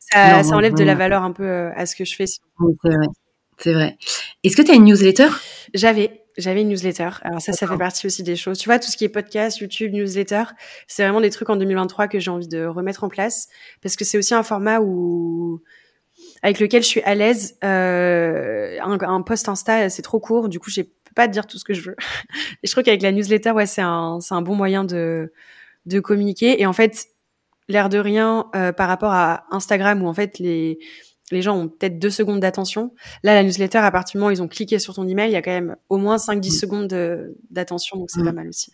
ça, 0.00 0.42
ça, 0.42 0.56
enlève 0.56 0.72
de 0.72 0.82
la 0.82 0.94
valeur 0.94 1.22
un 1.22 1.32
peu 1.32 1.44
euh, 1.44 1.70
à 1.76 1.84
ce 1.84 1.94
que 1.94 2.06
je 2.06 2.16
fais. 2.16 2.26
c'est 2.26 2.40
vrai. 2.84 3.06
C'est 3.58 3.72
vrai. 3.74 3.98
Est-ce 4.42 4.56
que 4.56 4.62
tu 4.62 4.70
as 4.70 4.74
une 4.74 4.84
newsletter? 4.84 5.28
J'avais. 5.74 6.22
J'avais 6.38 6.62
une 6.62 6.68
newsletter. 6.68 7.10
Alors 7.22 7.42
ça, 7.42 7.52
ça 7.52 7.66
fait 7.66 7.76
partie 7.76 8.06
aussi 8.06 8.22
des 8.22 8.36
choses. 8.36 8.58
Tu 8.58 8.66
vois, 8.66 8.78
tout 8.78 8.90
ce 8.90 8.96
qui 8.96 9.04
est 9.04 9.10
podcast, 9.10 9.58
YouTube, 9.58 9.92
newsletter, 9.92 10.44
c'est 10.86 11.02
vraiment 11.02 11.20
des 11.20 11.28
trucs 11.28 11.50
en 11.50 11.56
2023 11.56 12.08
que 12.08 12.18
j'ai 12.18 12.30
envie 12.30 12.48
de 12.48 12.64
remettre 12.64 13.04
en 13.04 13.08
place 13.08 13.48
parce 13.82 13.96
que 13.96 14.06
c'est 14.06 14.16
aussi 14.16 14.32
un 14.32 14.42
format 14.42 14.80
où 14.80 15.60
avec 16.42 16.58
lequel 16.58 16.82
je 16.82 16.88
suis 16.88 17.02
à 17.02 17.14
l'aise. 17.14 17.58
Euh, 17.62 18.78
un, 18.82 18.98
un 19.00 19.22
post 19.22 19.48
Insta, 19.48 19.90
c'est 19.90 20.02
trop 20.02 20.20
court. 20.20 20.48
Du 20.48 20.58
coup, 20.58 20.70
j'ai 20.70 20.90
pas 21.14 21.28
te 21.28 21.32
dire 21.32 21.46
tout 21.46 21.58
ce 21.58 21.64
que 21.64 21.74
je 21.74 21.82
veux. 21.82 21.96
Et 22.62 22.66
je 22.66 22.70
trouve 22.72 22.84
qu'avec 22.84 23.02
la 23.02 23.12
newsletter, 23.12 23.50
ouais, 23.52 23.66
c'est 23.66 23.82
un, 23.82 24.18
c'est 24.20 24.34
un 24.34 24.42
bon 24.42 24.54
moyen 24.54 24.84
de, 24.84 25.32
de 25.86 26.00
communiquer. 26.00 26.60
Et 26.60 26.66
en 26.66 26.72
fait, 26.72 27.06
l'air 27.68 27.88
de 27.88 27.98
rien, 27.98 28.46
euh, 28.54 28.72
par 28.72 28.88
rapport 28.88 29.12
à 29.12 29.44
Instagram 29.50 30.02
où 30.02 30.08
en 30.08 30.14
fait 30.14 30.38
les, 30.38 30.78
les 31.30 31.42
gens 31.42 31.56
ont 31.56 31.68
peut-être 31.68 31.98
deux 31.98 32.10
secondes 32.10 32.40
d'attention. 32.40 32.92
Là, 33.22 33.34
la 33.34 33.42
newsletter, 33.42 33.78
à 33.78 33.90
partir 33.90 34.12
du 34.12 34.18
moment 34.18 34.28
où 34.28 34.32
ils 34.32 34.42
ont 34.42 34.48
cliqué 34.48 34.78
sur 34.78 34.94
ton 34.94 35.06
email, 35.08 35.30
il 35.30 35.32
y 35.32 35.36
a 35.36 35.42
quand 35.42 35.50
même 35.50 35.76
au 35.88 35.96
moins 35.96 36.16
5-10 36.16 36.36
mm. 36.36 36.50
secondes 36.50 36.96
d'attention, 37.50 37.98
donc 37.98 38.10
c'est 38.10 38.20
mm. 38.20 38.26
pas 38.26 38.32
mal 38.32 38.48
aussi. 38.48 38.72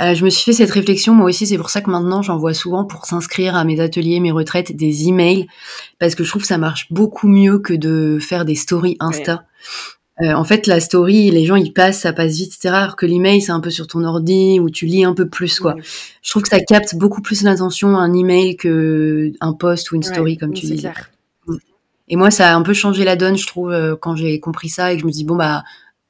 Euh, 0.00 0.14
je 0.14 0.24
me 0.24 0.30
suis 0.30 0.44
fait 0.44 0.52
cette 0.52 0.70
réflexion 0.70 1.14
moi 1.14 1.26
aussi, 1.26 1.46
c'est 1.46 1.56
pour 1.56 1.70
ça 1.70 1.80
que 1.80 1.90
maintenant 1.90 2.20
j'envoie 2.20 2.52
souvent 2.52 2.84
pour 2.84 3.06
s'inscrire 3.06 3.56
à 3.56 3.64
mes 3.64 3.80
ateliers, 3.80 4.20
mes 4.20 4.30
retraites, 4.30 4.76
des 4.76 5.08
emails, 5.08 5.46
parce 5.98 6.14
que 6.14 6.22
je 6.22 6.28
trouve 6.28 6.42
que 6.42 6.48
ça 6.48 6.58
marche 6.58 6.92
beaucoup 6.92 7.28
mieux 7.28 7.58
que 7.58 7.72
de 7.72 8.18
faire 8.20 8.44
des 8.44 8.56
stories 8.56 8.98
Insta. 9.00 9.46
Euh, 10.22 10.32
en 10.32 10.44
fait, 10.44 10.66
la 10.66 10.80
story, 10.80 11.30
les 11.30 11.44
gens 11.44 11.56
ils 11.56 11.72
passent, 11.74 12.00
ça 12.00 12.12
passe 12.12 12.36
vite, 12.36 12.54
etc. 12.54 12.74
Alors 12.74 12.96
que 12.96 13.04
l'email, 13.04 13.42
c'est 13.42 13.52
un 13.52 13.60
peu 13.60 13.68
sur 13.68 13.86
ton 13.86 14.02
ordi 14.02 14.58
où 14.60 14.70
tu 14.70 14.86
lis 14.86 15.04
un 15.04 15.12
peu 15.12 15.28
plus, 15.28 15.60
quoi. 15.60 15.74
Je 16.22 16.30
trouve 16.30 16.42
que 16.42 16.48
ça 16.48 16.60
capte 16.60 16.94
beaucoup 16.94 17.20
plus 17.20 17.42
l'attention 17.42 17.96
un 17.96 18.12
email 18.14 18.56
que 18.56 19.32
un 19.40 19.52
post 19.52 19.92
ou 19.92 19.96
une 19.96 20.02
story, 20.02 20.38
comme 20.38 20.54
tu 20.54 20.66
dis. 20.66 20.86
Mm. 21.46 21.54
Et 22.08 22.16
moi, 22.16 22.30
ça 22.30 22.50
a 22.50 22.54
un 22.54 22.62
peu 22.62 22.72
changé 22.72 23.04
la 23.04 23.16
donne, 23.16 23.36
je 23.36 23.46
trouve, 23.46 23.70
euh, 23.70 23.94
quand 23.94 24.16
j'ai 24.16 24.40
compris 24.40 24.70
ça 24.70 24.92
et 24.92 24.96
que 24.96 25.02
je 25.02 25.06
me 25.06 25.12
dis 25.12 25.24
bon 25.24 25.36
bah 25.36 25.64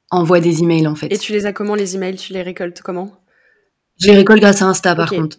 envoie 0.09 0.39
des 0.39 0.63
emails 0.63 0.87
en 0.87 0.95
fait. 0.95 1.11
Et 1.11 1.17
tu 1.17 1.33
les 1.33 1.45
as 1.45 1.51
comment 1.51 1.75
les 1.75 1.95
emails? 1.95 2.15
Tu 2.15 2.31
les 2.31 2.43
récoltes 2.43 2.81
comment? 2.81 3.11
Je 3.99 4.07
les 4.07 4.15
récolte 4.15 4.39
grâce 4.39 4.61
à 4.61 4.67
Insta, 4.67 4.95
par 4.95 5.09
contre. 5.09 5.37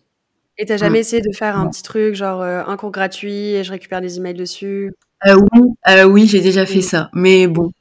Et 0.59 0.67
t'as 0.67 0.77
jamais 0.77 0.99
mm. 0.99 1.01
essayé 1.01 1.23
de 1.23 1.35
faire 1.35 1.57
un 1.57 1.69
petit 1.71 1.83
truc 1.83 2.15
genre 2.15 2.43
euh, 2.43 2.63
un 2.67 2.77
cours 2.77 2.91
gratuit 2.91 3.55
et 3.55 3.65
je 3.65 3.71
récupère 3.71 4.03
des 4.03 4.19
emails 4.19 4.35
dessus? 4.35 4.93
Oui, 5.25 6.03
oui, 6.07 6.27
j'ai 6.27 6.41
déjà 6.41 6.67
fait 6.67 6.83
ça, 6.83 7.09
mais 7.15 7.47
bon. 7.47 7.73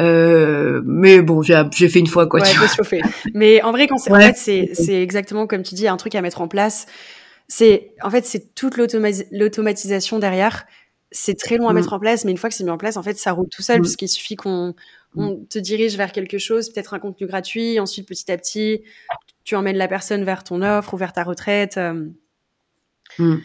Euh, 0.00 0.82
mais 0.84 1.22
bon, 1.22 1.42
j'ai 1.42 1.88
fait 1.88 2.00
une 2.00 2.06
fois 2.06 2.26
quoi. 2.26 2.40
Ouais, 2.40 2.50
tu 2.50 2.58
chauffer. 2.76 3.02
Mais 3.32 3.62
en 3.62 3.70
vrai, 3.70 3.86
quand 3.86 3.98
c'est 3.98 4.10
en 4.10 4.20
fait, 4.20 4.36
c'est 4.36 5.02
exactement 5.02 5.46
comme 5.46 5.62
tu 5.62 5.74
dis, 5.74 5.86
un 5.86 5.96
truc 5.96 6.14
à 6.14 6.22
mettre 6.22 6.40
en 6.40 6.48
place. 6.48 6.86
C'est 7.48 7.92
en 8.02 8.10
fait, 8.10 8.24
c'est 8.24 8.54
toute 8.54 8.76
l'automatisation 8.76 10.18
derrière. 10.18 10.66
C'est 11.12 11.38
très 11.38 11.58
long 11.58 11.68
à 11.68 11.72
mm. 11.72 11.76
mettre 11.76 11.92
en 11.92 12.00
place, 12.00 12.24
mais 12.24 12.32
une 12.32 12.38
fois 12.38 12.50
que 12.50 12.56
c'est 12.56 12.64
mis 12.64 12.70
en 12.70 12.78
place, 12.78 12.96
en 12.96 13.02
fait, 13.02 13.16
ça 13.16 13.32
roule 13.32 13.48
tout 13.48 13.62
seul, 13.62 13.78
mm. 13.78 13.82
puisqu'il 13.82 14.08
suffit 14.08 14.34
qu'on 14.34 14.74
on 15.16 15.36
te 15.48 15.60
dirige 15.60 15.96
vers 15.96 16.10
quelque 16.10 16.38
chose, 16.38 16.70
peut-être 16.70 16.94
un 16.94 16.98
contenu 16.98 17.28
gratuit, 17.28 17.78
ensuite 17.78 18.08
petit 18.08 18.32
à 18.32 18.36
petit, 18.36 18.82
tu 19.44 19.54
emmènes 19.54 19.76
la 19.76 19.86
personne 19.86 20.24
vers 20.24 20.42
ton 20.42 20.60
offre 20.62 20.94
ou 20.94 20.96
vers 20.96 21.12
ta 21.12 21.22
retraite. 21.22 21.76
Euh. 21.76 22.08
Mm. 23.18 23.36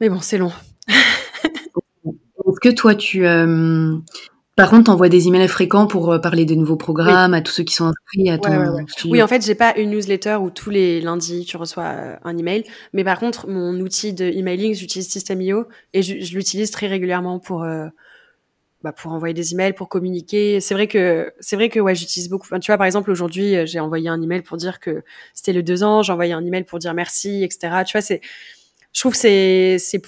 Mais 0.00 0.08
bon, 0.08 0.20
c'est 0.20 0.38
long. 0.38 0.52
Est-ce 0.88 2.60
que 2.60 2.74
toi, 2.74 2.94
tu, 2.94 3.26
euh, 3.26 3.96
par 4.56 4.70
contre, 4.70 4.84
t'envoies 4.84 5.10
des 5.10 5.28
emails 5.28 5.48
fréquents 5.48 5.86
pour 5.86 6.10
euh, 6.10 6.18
parler 6.18 6.46
des 6.46 6.56
nouveaux 6.56 6.76
programmes 6.76 7.34
à 7.34 7.42
tous 7.42 7.52
ceux 7.52 7.62
qui 7.62 7.74
sont 7.74 7.84
inscrits 7.84 8.30
à 8.30 8.38
ton 8.38 8.86
Oui, 9.04 9.22
en 9.22 9.28
fait, 9.28 9.44
j'ai 9.44 9.54
pas 9.54 9.76
une 9.76 9.90
newsletter 9.90 10.36
où 10.36 10.48
tous 10.48 10.70
les 10.70 11.02
lundis 11.02 11.44
tu 11.44 11.58
reçois 11.58 11.84
euh, 11.84 12.16
un 12.24 12.38
email, 12.38 12.64
mais 12.94 13.04
par 13.04 13.20
contre, 13.20 13.48
mon 13.48 13.78
outil 13.80 14.14
de 14.14 14.24
emailing, 14.24 14.74
j'utilise 14.74 15.10
System.io 15.10 15.66
et 15.92 16.02
je, 16.02 16.34
l'utilise 16.34 16.70
très 16.70 16.86
régulièrement 16.86 17.38
pour 17.38 17.64
euh, 17.64 17.86
bah, 18.82 18.92
pour 18.92 19.12
envoyer 19.12 19.34
des 19.34 19.52
emails, 19.52 19.74
pour 19.74 19.90
communiquer. 19.90 20.58
C'est 20.60 20.72
vrai 20.72 20.86
que 20.86 21.30
c'est 21.38 21.56
vrai 21.56 21.68
que 21.68 21.78
ouais, 21.78 21.94
j'utilise 21.94 22.30
beaucoup. 22.30 22.48
tu 22.58 22.66
vois, 22.70 22.78
par 22.78 22.86
exemple, 22.86 23.10
aujourd'hui, 23.10 23.66
j'ai 23.66 23.78
envoyé 23.78 24.08
un 24.08 24.22
email 24.22 24.40
pour 24.40 24.56
dire 24.56 24.80
que 24.80 25.02
c'était 25.34 25.52
le 25.52 25.62
deux 25.62 25.82
ans. 25.82 26.00
J'ai 26.00 26.12
envoyé 26.12 26.32
un 26.32 26.44
email 26.44 26.64
pour 26.64 26.78
dire 26.78 26.94
merci, 26.94 27.44
etc. 27.44 27.82
Tu 27.86 27.92
vois, 27.92 28.00
c'est 28.00 28.22
je 28.94 29.00
trouve 29.00 29.14
c'est 29.14 29.76
c'est 29.78 30.00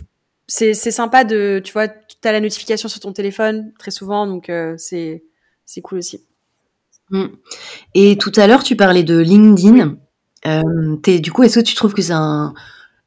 c'est 0.48 0.74
sympa 0.74 1.24
de, 1.24 1.60
tu 1.62 1.72
vois, 1.72 1.88
tu 1.88 2.16
as 2.24 2.32
la 2.32 2.40
notification 2.40 2.88
sur 2.88 3.00
ton 3.00 3.12
téléphone 3.12 3.72
très 3.78 3.90
souvent, 3.90 4.26
donc 4.26 4.48
euh, 4.48 4.74
c'est 4.78 5.22
c'est 5.66 5.82
cool 5.82 5.98
aussi. 5.98 6.24
Mm. 7.10 7.26
Et 7.94 8.16
tout 8.16 8.32
à 8.36 8.46
l'heure, 8.46 8.64
tu 8.64 8.74
parlais 8.74 9.02
de 9.02 9.18
LinkedIn. 9.18 9.96
Euh, 10.46 10.96
du 11.18 11.32
coup, 11.32 11.42
est-ce 11.42 11.60
que 11.60 11.64
tu 11.64 11.74
trouves 11.74 11.92
que 11.92 12.00
c'est 12.00 12.12
un, 12.12 12.54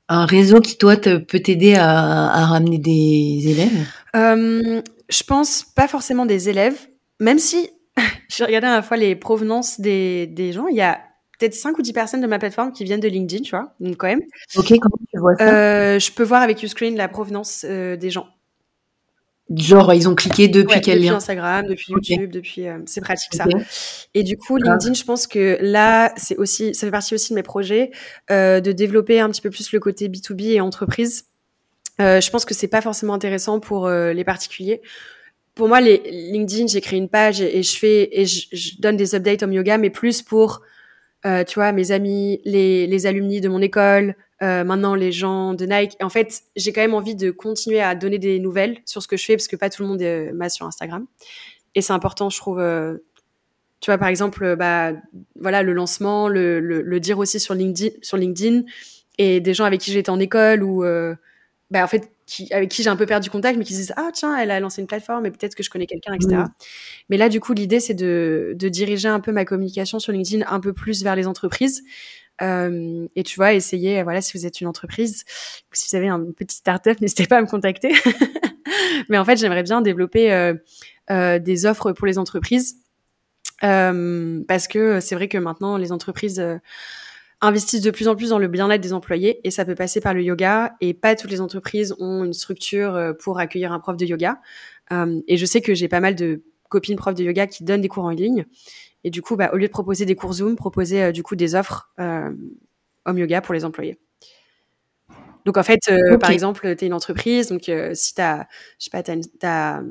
un, 0.10 0.26
réseau 0.26 0.62
qui, 0.62 0.78
toi, 0.78 0.96
te, 0.98 1.18
peut 1.18 1.39
t'aider 1.39 1.76
à, 1.76 2.30
à, 2.30 2.46
ramener 2.46 2.78
des 2.78 3.42
élèves? 3.50 3.88
Euh, 4.16 4.82
Je 5.10 5.24
pense 5.24 5.64
pas 5.64 5.88
forcément 5.88 6.26
des 6.28 6.50
élèves, 6.50 6.88
même 7.20 7.39
si 7.39 7.70
j'ai 8.30 8.46
regardé 8.46 8.68
à 8.68 8.76
la 8.76 8.82
fois 8.84 8.98
les 8.98 9.16
provenances 9.16 9.80
des, 9.80 10.28
des 10.28 10.52
gens. 10.52 10.68
Il 10.68 10.76
y 10.76 10.82
a 10.82 11.00
peut-être 11.42 11.56
5 11.56 11.78
ou 11.78 11.82
10 11.82 11.94
personnes 11.94 12.22
de 12.22 12.28
ma 12.28 12.38
plateforme 12.38 12.72
qui 12.72 12.84
viennent 12.84 13.00
de 13.00 13.08
LinkedIn, 13.08 13.42
tu 13.44 13.52
vois, 13.52 13.74
donc 13.80 13.98
quand 13.98 14.08
même. 14.08 14.22
Ok, 14.56 14.68
comment 14.80 14.98
tu 15.12 15.20
vois 15.20 15.36
ça 15.36 15.44
euh, 15.44 16.00
Je 16.00 16.12
peux 16.12 16.24
voir 16.24 16.42
avec 16.44 16.62
Uscreen 16.62 16.96
la 16.96 17.08
provenance 17.08 17.66
euh, 17.68 17.98
des 17.98 18.12
gens. 18.12 18.28
Genre, 19.54 19.94
ils 19.94 20.08
ont 20.08 20.16
cliqué 20.16 20.48
depuis 20.48 20.80
quel 20.80 21.00
depuis 21.00 21.10
lien 21.10 21.16
Instagram, 21.16 21.66
depuis 21.68 21.92
YouTube, 21.92 22.32
depuis. 22.32 22.68
Euh, 22.68 22.78
c'est 22.86 23.02
pratique 23.02 23.34
ça. 23.34 23.46
Et 24.14 24.24
du 24.24 24.38
coup, 24.38 24.56
LinkedIn, 24.56 24.94
je 24.94 25.04
pense 25.04 25.28
que 25.28 25.58
là, 25.62 26.14
c'est 26.16 26.38
aussi, 26.38 26.74
ça 26.74 26.88
fait 26.88 26.92
partie 26.92 27.16
aussi 27.16 27.32
de 27.32 27.36
mes 27.36 27.44
projets 27.44 27.92
de 28.30 28.72
développer 28.72 29.20
un 29.20 29.30
petit 29.30 29.42
peu 29.42 29.50
plus 29.50 29.74
le 29.74 29.80
côté 29.80 30.08
B2B 30.08 30.54
et 30.54 30.62
entreprise. 30.62 31.26
je 32.00 32.30
pense 32.30 32.46
que 32.46 32.54
c'est 32.54 32.70
pas 32.70 32.82
forcément 32.82 33.14
intéressant 33.14 33.60
pour 33.60 33.89
les 33.89 34.24
particuliers 34.24 34.82
pour 35.54 35.68
moi, 35.68 35.82
les 35.82 35.98
LinkedIn, 36.32 36.68
j'ai 36.68 36.80
créé 36.80 36.98
une 36.98 37.10
page 37.10 37.42
et, 37.42 37.62
je 37.62 37.78
fais 37.78 38.08
et 38.18 38.26
je, 38.26 38.48
je, 38.54 38.72
donne 38.80 38.96
des 38.96 39.16
updates 39.16 39.44
en 39.44 39.52
yoga, 39.52 39.78
mais 39.78 39.89
plus 39.89 40.22
pour 40.22 40.62
euh, 41.26 41.44
tu 41.44 41.56
vois, 41.56 41.72
mes 41.72 41.92
amis, 41.92 42.42
les, 42.46 42.88
les 42.88 43.06
alumni 43.06 43.42
de 43.42 43.50
mon 43.50 43.62
école, 43.62 44.16
euh, 44.42 44.64
maintenant 44.64 44.96
les 44.96 45.12
gens 45.12 45.54
de 45.54 45.66
Nike. 45.66 45.96
en 46.02 46.10
fait, 46.10 46.42
j'ai 46.56 46.74
quand 46.74 46.82
même 46.82 46.96
envie 46.96 47.16
de 47.16 47.30
continuer 47.30 47.80
à 47.80 47.94
donner 47.94 48.18
des 48.18 48.40
nouvelles 48.40 48.80
sur 48.86 49.04
ce 49.04 49.08
que 49.08 49.18
je 49.18 49.26
fais 49.26 49.36
parce 49.36 49.48
que 49.48 49.56
pas 49.56 49.70
tout 49.70 49.84
le 49.84 49.90
monde 49.90 50.02
m'a 50.34 50.50
sur 50.50 50.66
Instagram. 50.66 51.06
Et 51.76 51.82
c'est 51.82 51.94
important, 51.94 52.30
je 52.30 52.38
trouve, 52.38 52.60
euh, 52.60 52.98
tu 53.80 53.92
vois, 53.92 53.98
par 53.98 54.08
exemple, 54.08 54.56
bah, 54.56 54.94
voilà, 55.40 55.62
le 55.64 55.74
lancement, 55.74 56.28
le, 56.28 56.60
le, 56.60 57.00
dire 57.00 57.20
aussi 57.20 57.40
sur 57.40 57.54
LinkedIn, 57.54 57.96
sur 58.02 58.18
LinkedIn, 58.18 58.64
et 59.18 59.40
des 59.40 59.54
gens 59.54 59.66
avec 59.66 59.80
qui 59.80 59.92
j'étais 59.92 60.10
en 60.10 60.20
école 60.20 60.64
ou, 60.64 60.84
bah, 61.70 61.84
en 61.84 61.88
fait, 61.88 62.12
qui, 62.32 62.48
avec 62.54 62.70
qui 62.70 62.82
j'ai 62.82 62.90
un 62.90 62.96
peu 62.96 63.06
perdu 63.06 63.30
contact, 63.30 63.58
mais 63.58 63.66
qui 63.66 63.74
se 63.74 63.80
disent 63.80 63.94
ah 63.98 64.10
tiens, 64.14 64.38
elle 64.38 64.52
a 64.52 64.60
lancé 64.62 64.80
une 64.80 64.88
plateforme 64.88 65.26
et 65.26 65.32
peut-être 65.32 65.54
que 65.54 65.64
je 65.64 65.70
connais 65.70 65.86
quelqu'un, 65.86 66.14
etc. 66.14 66.44
Mais 67.10 67.18
là, 67.18 67.28
du 67.28 67.42
coup, 67.42 67.54
l'idée 67.54 67.82
c'est 67.82 67.94
de, 67.94 68.54
de, 68.56 68.70
diriger 68.70 69.10
un 69.10 69.20
peu 69.20 69.34
ma 69.34 69.44
communication 69.44 70.00
sur 70.00 70.14
LinkedIn 70.14 70.46
un 70.50 70.60
peu 70.62 70.72
plus 70.72 71.04
vers 71.04 71.18
les 71.18 71.28
entreprises. 71.28 71.84
Euh, 72.42 73.06
et 73.18 73.24
tu 73.24 73.36
vois, 73.36 73.54
essayer, 73.54 74.02
voilà, 74.04 74.22
si 74.22 74.38
vous 74.38 74.46
êtes 74.46 74.62
une 74.62 74.68
entreprise, 74.68 75.26
si 75.74 75.90
vous 75.90 75.98
avez 75.98 76.08
un 76.08 76.24
petit 76.32 76.56
startup, 76.56 76.98
n'hésitez 77.02 77.28
pas 77.28 77.38
à 77.38 77.42
me 77.42 77.48
contacter. 77.48 77.94
mais 79.10 79.18
en 79.18 79.26
fait, 79.26 79.38
j'aimerais 79.38 79.64
bien 79.64 79.82
développer 79.82 80.32
euh, 80.32 80.54
euh, 81.10 81.38
des 81.38 81.66
offres 81.66 81.92
pour 81.92 82.08
les 82.08 82.18
entreprises 82.18 82.78
parce 83.60 84.68
que 84.68 85.00
c'est 85.02 85.14
vrai 85.14 85.28
que 85.28 85.38
maintenant 85.38 85.78
les 85.78 85.92
entreprises 85.92 86.44
investissent 87.42 87.82
de 87.82 87.92
plus 87.92 88.08
en 88.08 88.16
plus 88.16 88.30
dans 88.30 88.38
le 88.38 88.48
bien-être 88.48 88.82
des 88.82 88.94
employés 88.94 89.42
et 89.44 89.52
ça 89.52 89.66
peut 89.66 89.76
passer 89.76 90.00
par 90.00 90.14
le 90.14 90.22
yoga 90.22 90.76
et 90.80 90.94
pas 90.94 91.16
toutes 91.16 91.32
les 91.32 91.42
entreprises 91.42 91.96
ont 92.00 92.24
une 92.24 92.34
structure 92.34 92.96
euh, 92.96 93.14
pour 93.14 93.39
accueillir 93.39 93.72
un 93.72 93.80
prof 93.80 93.98
de 93.98 94.06
yoga. 94.06 94.39
Euh, 94.92 95.20
et 95.28 95.38
je 95.38 95.46
sais 95.46 95.62
que 95.62 95.74
j'ai 95.74 95.88
pas 95.88 96.00
mal 96.00 96.16
de 96.16 96.44
copines 96.70 96.96
profs 96.96 97.16
de 97.16 97.24
yoga 97.24 97.48
qui 97.48 97.64
donnent 97.64 97.82
des 97.82 97.88
cours 97.88 98.06
en 98.06 98.12
ligne 98.12 98.46
et 99.04 99.10
du 99.10 99.24
coup, 99.24 99.36
bah, 99.36 99.50
au 99.54 99.58
lieu 99.58 99.68
de 99.68 99.72
proposer 99.72 100.06
des 100.06 100.16
cours 100.16 100.34
Zoom, 100.34 100.56
proposer 100.56 101.04
euh, 101.04 101.12
du 101.12 101.24
coup 101.24 101.36
des 101.36 101.56
offres 101.56 101.92
home 101.98 103.18
yoga 103.18 103.42
pour 103.42 103.56
les 103.56 103.66
employés. 103.66 103.98
Donc 105.44 105.58
en 105.58 105.64
fait, 105.64 105.80
par 106.20 106.30
exemple, 106.30 106.76
tu 106.76 106.86
es 106.86 106.88
une 106.88 106.94
entreprise, 106.94 107.48
donc 107.48 107.64
si 107.94 108.14
tu 108.14 108.22
as, 108.22 108.48
je 108.78 108.86
sais 108.86 108.92
pas, 108.92 109.02
as, 109.42 109.82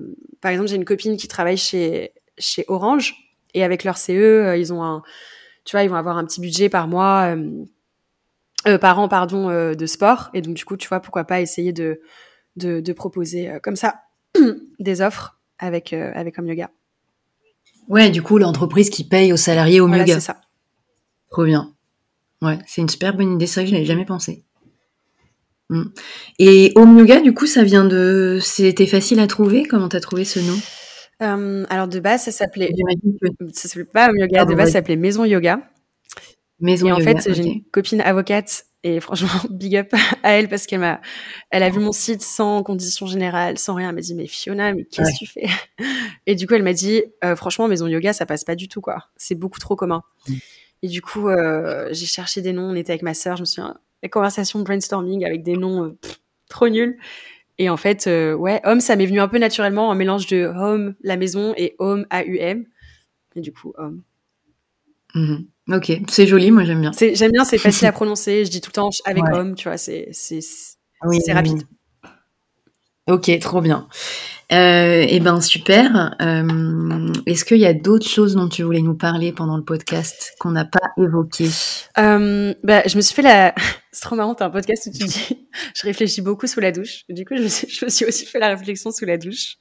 par 0.40 0.53
exemple, 0.53 0.68
j'ai 0.68 0.76
une 0.76 0.84
copine 0.84 1.16
qui 1.16 1.26
travaille 1.26 1.57
chez, 1.57 2.12
chez 2.38 2.64
Orange 2.68 3.16
et 3.53 3.64
avec 3.64 3.82
leur 3.82 3.98
CE, 3.98 4.55
ils 4.57 4.72
ont 4.72 4.84
un, 4.84 5.03
tu 5.64 5.76
vois, 5.76 5.82
ils 5.82 5.90
vont 5.90 5.96
avoir 5.96 6.16
un 6.16 6.24
petit 6.24 6.40
budget 6.40 6.68
par 6.68 6.88
mois, 6.88 7.34
euh, 7.34 7.64
euh 8.66 8.78
par 8.78 8.98
an, 8.98 9.08
pardon, 9.08 9.48
euh, 9.48 9.74
de 9.74 9.86
sport. 9.86 10.30
Et 10.34 10.42
donc, 10.42 10.54
du 10.54 10.64
coup, 10.64 10.76
tu 10.76 10.88
vois, 10.88 11.00
pourquoi 11.00 11.24
pas 11.24 11.40
essayer 11.40 11.72
de, 11.72 12.00
de, 12.56 12.80
de 12.80 12.92
proposer 12.92 13.52
comme 13.62 13.76
ça 13.76 14.02
des 14.78 15.00
offres 15.00 15.40
avec, 15.58 15.92
avec 15.92 16.38
Home 16.38 16.46
Yoga. 16.46 16.70
Ouais, 17.88 18.11
du 18.11 18.22
coup, 18.22 18.38
l'entreprise 18.38 18.90
qui 18.90 19.04
paye 19.04 19.32
aux 19.32 19.36
salariés 19.36 19.80
Home 19.80 19.88
voilà, 19.88 20.04
Yoga. 20.04 20.14
c'est 20.14 20.26
ça. 20.26 20.40
Trop 21.30 21.44
bien. 21.44 21.74
Ouais, 22.42 22.58
c'est 22.66 22.80
une 22.80 22.88
super 22.88 23.14
bonne 23.14 23.32
idée. 23.32 23.46
C'est 23.46 23.61
vrai 23.61 23.64
que 23.64 23.70
je 23.70 23.74
n'avais 23.74 23.86
jamais 23.86 24.06
pensé. 24.06 24.44
Mm. 25.70 25.84
Et 26.38 26.72
Home 26.76 26.98
Yoga, 26.98 27.20
du 27.20 27.34
coup, 27.34 27.46
ça 27.46 27.64
vient 27.64 27.84
de. 27.84 28.38
C'était 28.42 28.86
facile 28.86 29.20
à 29.20 29.26
trouver? 29.26 29.64
Comment 29.64 29.88
t'as 29.88 30.00
trouvé 30.00 30.24
ce 30.24 30.40
nom? 30.40 30.58
Euh, 31.22 31.64
alors 31.68 31.88
de 31.88 32.00
base, 32.00 32.22
ça 32.24 32.32
s'appelait. 32.32 32.72
Ça 33.52 33.68
s'appelait 33.68 33.84
pas 33.84 34.10
Yoga. 34.12 34.44
de 34.44 34.54
base, 34.54 34.68
ça 34.68 34.72
s'appelait 34.74 34.96
Maison 34.96 35.24
Yoga. 35.24 35.60
Maison 36.60 36.88
et 36.88 36.92
en 36.92 37.00
fait, 37.00 37.32
j'ai 37.32 37.42
une 37.42 37.64
copine 37.64 38.00
avocate 38.02 38.66
et 38.82 39.00
franchement, 39.00 39.28
big 39.50 39.76
up 39.76 39.92
à 40.22 40.32
elle 40.32 40.48
parce 40.48 40.66
qu'elle 40.66 40.80
m'a, 40.80 41.00
elle 41.50 41.62
a 41.62 41.70
vu 41.70 41.80
mon 41.80 41.92
site 41.92 42.22
sans 42.22 42.62
conditions 42.62 43.06
générales, 43.06 43.58
sans 43.58 43.74
rien. 43.74 43.90
Elle 43.90 43.94
m'a 43.94 44.00
dit, 44.00 44.14
mais 44.14 44.26
Fiona, 44.26 44.72
mais 44.72 44.84
qu'est-ce 44.84 45.12
que 45.12 45.18
tu 45.18 45.26
fais? 45.26 45.46
Et 46.26 46.34
du 46.34 46.46
coup, 46.46 46.54
elle 46.54 46.62
m'a 46.62 46.72
dit, 46.72 47.02
euh, 47.24 47.36
franchement, 47.36 47.68
maison 47.68 47.86
yoga, 47.86 48.12
ça 48.12 48.26
passe 48.26 48.44
pas 48.44 48.54
du 48.54 48.68
tout, 48.68 48.80
quoi. 48.80 49.08
C'est 49.16 49.34
beaucoup 49.34 49.58
trop 49.58 49.76
commun. 49.76 50.02
Mm. 50.28 50.34
Et 50.82 50.88
du 50.88 51.02
coup, 51.02 51.28
euh, 51.28 51.88
j'ai 51.92 52.06
cherché 52.06 52.40
des 52.40 52.52
noms. 52.52 52.70
On 52.70 52.74
était 52.74 52.92
avec 52.92 53.02
ma 53.02 53.14
sœur. 53.14 53.36
Je 53.36 53.42
me 53.42 53.46
suis, 53.46 53.62
les 54.02 54.08
conversations 54.08 54.58
de 54.58 54.64
brainstorming 54.64 55.26
avec 55.26 55.42
des 55.42 55.56
noms 55.56 55.96
trop 56.48 56.68
nuls. 56.68 56.98
Et 57.61 57.68
en 57.68 57.76
fait, 57.76 58.06
euh, 58.06 58.32
ouais, 58.32 58.62
home, 58.64 58.80
ça 58.80 58.96
m'est 58.96 59.04
venu 59.04 59.20
un 59.20 59.28
peu 59.28 59.36
naturellement, 59.36 59.92
un 59.92 59.94
mélange 59.94 60.26
de 60.26 60.46
home, 60.46 60.94
la 61.02 61.18
maison, 61.18 61.52
et 61.58 61.76
home, 61.78 62.06
A-U-M. 62.08 62.64
Et 63.36 63.40
du 63.42 63.52
coup, 63.52 63.74
home. 63.76 64.02
Mhm. 65.14 65.46
Ok, 65.70 65.92
c'est 66.08 66.26
joli, 66.26 66.50
moi 66.50 66.64
j'aime 66.64 66.80
bien. 66.80 66.90
J'aime 66.98 67.32
bien, 67.32 67.44
c'est 67.44 67.58
facile 67.58 67.86
à 67.86 67.92
prononcer. 68.00 68.46
Je 68.46 68.50
dis 68.50 68.62
tout 68.62 68.70
le 68.70 68.72
temps 68.72 68.88
avec 69.04 69.24
home, 69.30 69.54
tu 69.56 69.68
vois, 69.68 69.76
c'est 69.76 70.11
oui, 71.04 71.18
rapide. 71.28 71.64
Ok, 73.11 73.28
trop 73.40 73.61
bien. 73.61 73.88
Euh, 74.52 75.04
eh 75.08 75.18
ben 75.18 75.40
super. 75.40 76.14
Euh, 76.22 77.12
est-ce 77.26 77.44
qu'il 77.44 77.58
y 77.58 77.66
a 77.66 77.74
d'autres 77.74 78.08
choses 78.08 78.36
dont 78.36 78.48
tu 78.48 78.62
voulais 78.62 78.82
nous 78.82 78.96
parler 78.96 79.32
pendant 79.32 79.56
le 79.56 79.64
podcast 79.64 80.34
qu'on 80.38 80.52
n'a 80.52 80.64
pas 80.64 80.92
évoqué? 80.96 81.48
Euh, 81.98 82.54
bah, 82.62 82.82
je 82.86 82.96
me 82.96 83.00
suis 83.00 83.14
fait 83.14 83.22
la. 83.22 83.52
C'est 83.92 84.02
trop 84.02 84.14
marrant, 84.14 84.36
t'as 84.36 84.46
un 84.46 84.50
podcast 84.50 84.86
où 84.86 84.96
tu 84.96 85.04
dis. 85.06 85.48
je 85.74 85.82
réfléchis 85.82 86.20
beaucoup 86.20 86.46
sous 86.46 86.61
la 86.61 86.70
douche. 86.70 87.02
Du 87.08 87.24
coup, 87.24 87.36
je 87.36 87.42
me 87.42 87.48
suis, 87.48 88.04
aussi 88.04 88.26
fait 88.26 88.38
la 88.38 88.50
réflexion 88.50 88.92
sous 88.92 89.04
la 89.04 89.18
douche 89.18 89.56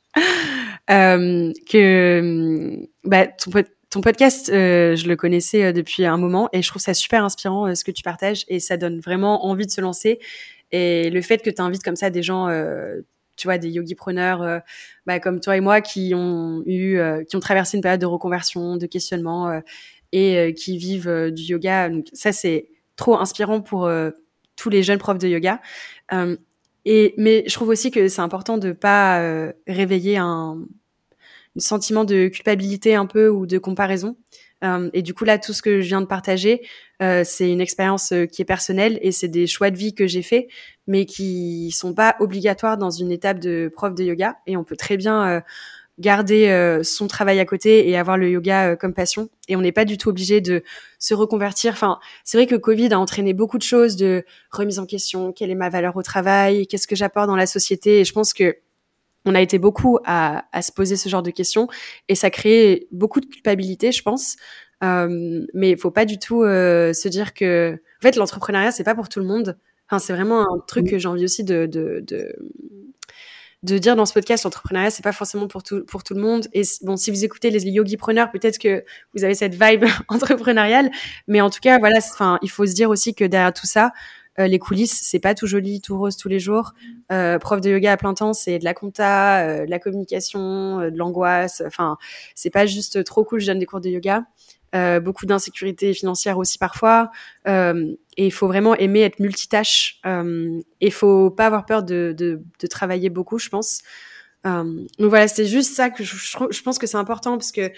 euh, 0.92 1.52
que 1.68 2.78
bah, 3.04 3.26
ton, 3.26 3.52
ton 3.90 4.02
podcast, 4.02 4.52
euh, 4.54 4.96
je 4.96 5.08
le 5.08 5.16
connaissais 5.16 5.74
depuis 5.74 6.06
un 6.06 6.18
moment 6.18 6.50
et 6.54 6.62
je 6.62 6.70
trouve 6.70 6.84
ça 6.84 6.94
super 6.94 7.24
inspirant 7.24 7.74
ce 7.74 7.84
que 7.84 7.90
tu 7.90 8.04
partages 8.04 8.46
et 8.48 8.60
ça 8.60 8.78
donne 8.78 9.00
vraiment 9.00 9.48
envie 9.48 9.66
de 9.66 9.72
se 9.72 9.82
lancer. 9.82 10.20
Et 10.72 11.10
le 11.10 11.22
fait 11.24 11.40
que 11.40 11.50
tu 11.50 11.62
invites 11.64 11.84
comme 11.84 11.96
ça 11.96 12.12
des 12.12 12.22
gens 12.22 12.48
tu 13.40 13.48
vois, 13.48 13.58
des 13.58 13.70
yogi 13.70 13.96
preneurs 13.96 14.42
euh, 14.42 14.60
bah, 15.08 15.20
comme 15.20 15.40
toi 15.40 15.56
et 15.56 15.62
moi 15.62 15.82
qui 15.82 16.14
ont 16.14 16.62
eu, 16.66 16.98
euh, 16.98 17.24
qui 17.24 17.38
ont 17.38 17.40
traversé 17.40 17.78
une 17.78 17.82
période 17.82 18.02
de 18.02 18.06
reconversion, 18.06 18.76
de 18.76 18.86
questionnement 18.86 19.50
euh, 19.50 19.62
et 20.12 20.54
qui 20.56 20.78
vivent 20.78 21.32
du 21.32 21.44
yoga. 21.44 21.88
Donc 21.90 22.08
ça, 22.14 22.32
c'est 22.32 22.70
trop 22.96 23.18
inspirant 23.18 23.62
pour 23.62 23.88
tous 24.56 24.70
les 24.72 24.82
jeunes 24.82 24.98
profs 24.98 25.20
de 25.20 25.28
yoga. 25.28 25.62
et 26.84 27.14
mais 27.16 27.44
je 27.46 27.54
trouve 27.54 27.70
aussi 27.70 27.92
que 27.92 28.08
c'est 28.08 28.22
important 28.22 28.58
de 28.58 28.72
pas 28.72 29.22
réveiller 29.68 30.18
un, 30.18 30.58
un 31.56 31.60
sentiment 31.60 32.06
de 32.06 32.28
culpabilité 32.28 32.96
un 32.96 33.06
peu 33.06 33.30
ou 33.30 33.46
de 33.46 33.60
comparaison. 33.60 34.18
Euh, 34.64 34.90
et 34.94 35.02
du 35.02 35.14
coup, 35.14 35.26
là, 35.26 35.38
tout 35.38 35.54
ce 35.54 35.62
que 35.62 35.82
je 35.82 35.88
viens 35.88 36.02
de 36.02 36.06
partager, 36.06 36.62
euh, 37.02 37.24
c'est 37.26 37.50
une 37.50 37.62
expérience 37.62 38.12
euh, 38.12 38.26
qui 38.26 38.42
est 38.42 38.46
personnelle 38.46 39.00
et 39.02 39.12
c'est 39.12 39.28
des 39.28 39.48
choix 39.48 39.72
de 39.72 39.78
vie 39.78 39.94
que 39.94 40.08
j'ai 40.08 40.22
fait, 40.22 40.48
mais 40.88 41.06
qui 41.06 41.72
sont 41.72 41.94
pas 41.94 42.16
obligatoires 42.20 42.78
dans 42.78 42.90
une 42.90 43.12
étape 43.12 43.40
de 43.40 43.72
prof 43.74 43.94
de 43.96 44.04
yoga. 44.04 44.38
Et 44.48 44.58
on 44.58 44.64
peut 44.64 44.76
très 44.76 44.98
bien 44.98 45.42
garder 46.00 46.80
son 46.84 47.08
travail 47.08 47.40
à 47.40 47.46
côté 47.46 47.90
et 47.90 47.98
avoir 47.98 48.18
le 48.18 48.30
yoga 48.30 48.76
comme 48.76 48.94
passion. 48.94 49.30
Et 49.50 49.56
on 49.56 49.62
n'est 49.62 49.72
pas 49.72 49.86
du 49.86 49.98
tout 49.98 50.10
obligé 50.10 50.42
de 50.42 50.64
se 50.98 51.14
reconvertir. 51.14 51.74
Enfin, 51.74 52.00
c'est 52.24 52.38
vrai 52.38 52.48
que 52.48 52.56
Covid 52.56 52.94
a 52.94 53.00
entraîné 53.00 53.34
beaucoup 53.34 53.58
de 53.58 53.64
choses 53.64 53.96
de 53.98 54.26
remise 54.50 54.80
en 54.80 54.86
question. 54.86 55.32
Quelle 55.34 55.52
est 55.52 55.56
ma 55.56 55.70
valeur 55.70 55.96
au 55.98 56.02
travail 56.02 56.68
Qu'est-ce 56.68 56.88
que 56.88 56.96
j'apporte 56.96 57.28
dans 57.28 57.36
la 57.36 57.48
société 57.48 58.00
Et 58.00 58.06
je 58.06 58.14
pense 58.14 58.34
que 58.34 58.56
on 59.26 59.36
a 59.36 59.42
été 59.42 59.60
beaucoup 59.60 60.00
à, 60.06 60.44
se 60.62 60.72
poser 60.72 60.96
ce 60.96 61.10
genre 61.10 61.24
de 61.24 61.32
questions 61.32 61.68
et 62.08 62.16
ça 62.16 62.30
crée 62.30 62.88
beaucoup 62.92 63.20
de 63.20 63.26
culpabilité, 63.26 63.92
je 63.92 64.02
pense. 64.02 64.38
Euh, 64.84 65.46
mais 65.54 65.72
il 65.72 65.78
faut 65.78 65.92
pas 65.92 66.06
du 66.06 66.20
tout 66.20 66.44
euh, 66.44 66.94
se 66.94 67.10
dire 67.10 67.34
que, 67.34 67.74
en 67.74 68.02
fait, 68.02 68.16
l'entrepreneuriat 68.16 68.72
c'est 68.72 68.84
pas 68.84 68.96
pour 68.96 69.10
tout 69.10 69.20
le 69.20 69.26
monde. 69.26 69.58
Enfin, 69.90 70.00
c'est 70.00 70.14
vraiment 70.14 70.42
un 70.42 70.60
truc 70.68 70.88
que 70.88 71.00
j'ai 71.00 71.08
envie 71.08 71.26
aussi 71.26 71.44
de, 71.44 71.66
de, 71.66 72.06
de, 73.64 73.78
dire 73.78 73.96
dans 73.96 74.06
ce 74.06 74.14
podcast. 74.14 74.46
L'entrepreneuriat 74.46 74.90
c'est 74.90 75.04
pas 75.04 75.12
forcément 75.12 75.48
pour 75.48 75.64
tout 75.64 75.84
pour 75.86 76.04
tout 76.04 76.14
le 76.14 76.22
monde. 76.22 76.48
Et 76.54 76.62
bon, 76.84 76.96
si 76.96 77.12
vous 77.12 77.26
écoutez 77.26 77.50
les 77.50 77.64
yogi 77.66 77.98
preneurs, 77.98 78.32
peut-être 78.32 78.58
que 78.58 78.86
vous 79.14 79.26
avez 79.26 79.34
cette 79.34 79.56
vibe 79.56 79.86
entrepreneuriale. 80.08 80.92
Mais 81.28 81.42
en 81.42 81.50
tout 81.50 81.60
cas, 81.60 81.78
voilà, 81.80 81.98
enfin, 81.98 82.40
il 82.42 82.50
faut 82.50 82.66
se 82.66 82.74
dire 82.74 82.90
aussi 82.90 83.14
que 83.14 83.26
derrière 83.26 83.54
tout 83.54 83.68
ça, 83.68 83.92
euh, 84.40 84.48
les 84.48 84.60
coulisses, 84.60 85.00
c'est 85.04 85.20
pas 85.20 85.36
tout 85.36 85.48
joli, 85.48 85.82
tout 85.82 85.98
rose 85.98 86.16
tous 86.16 86.30
les 86.30 86.40
jours. 86.40 86.74
Euh, 87.12 87.40
prof 87.40 87.60
de 87.62 87.70
yoga 87.70 87.94
à 87.94 87.98
plein 87.98 88.14
temps, 88.14 88.34
c'est 88.34 88.60
de 88.60 88.64
la 88.64 88.74
compta, 88.74 89.42
euh, 89.42 89.66
de 89.66 89.70
la 89.70 89.80
communication, 89.80 90.80
de 90.80 90.98
l'angoisse. 90.98 91.62
Enfin, 91.66 91.98
c'est 92.36 92.50
pas 92.50 92.66
juste 92.66 93.04
trop 93.04 93.24
cool. 93.24 93.42
Je 93.42 93.48
donne 93.48 93.60
des 93.60 93.66
cours 93.66 93.82
de 93.82 93.90
yoga. 93.90 94.24
beaucoup 95.02 95.26
d'insécurité 95.26 95.94
financière 95.94 96.38
aussi 96.38 96.58
parfois. 96.58 97.12
et 97.46 98.26
il 98.26 98.32
faut 98.32 98.48
vraiment 98.48 98.76
aimer 98.76 99.02
être 99.02 99.20
multitâche. 99.20 100.00
et 100.06 100.88
il 100.88 100.92
faut 100.94 101.32
pas 101.32 101.48
avoir 101.48 101.66
peur 101.66 101.84
de, 101.84 102.42
travailler 102.70 103.10
beaucoup, 103.10 103.40
je 103.40 103.50
pense. 103.50 103.82
donc 104.46 105.10
voilà, 105.10 105.28
c'est 105.28 105.46
juste 105.46 105.76
ça 105.76 105.90
que 105.90 106.04
je, 106.04 106.16
je 106.16 106.62
pense 106.62 106.80
que 106.80 106.88
c'est 106.88 106.98
important 106.98 107.38
parce 107.38 107.52
que 107.52 107.72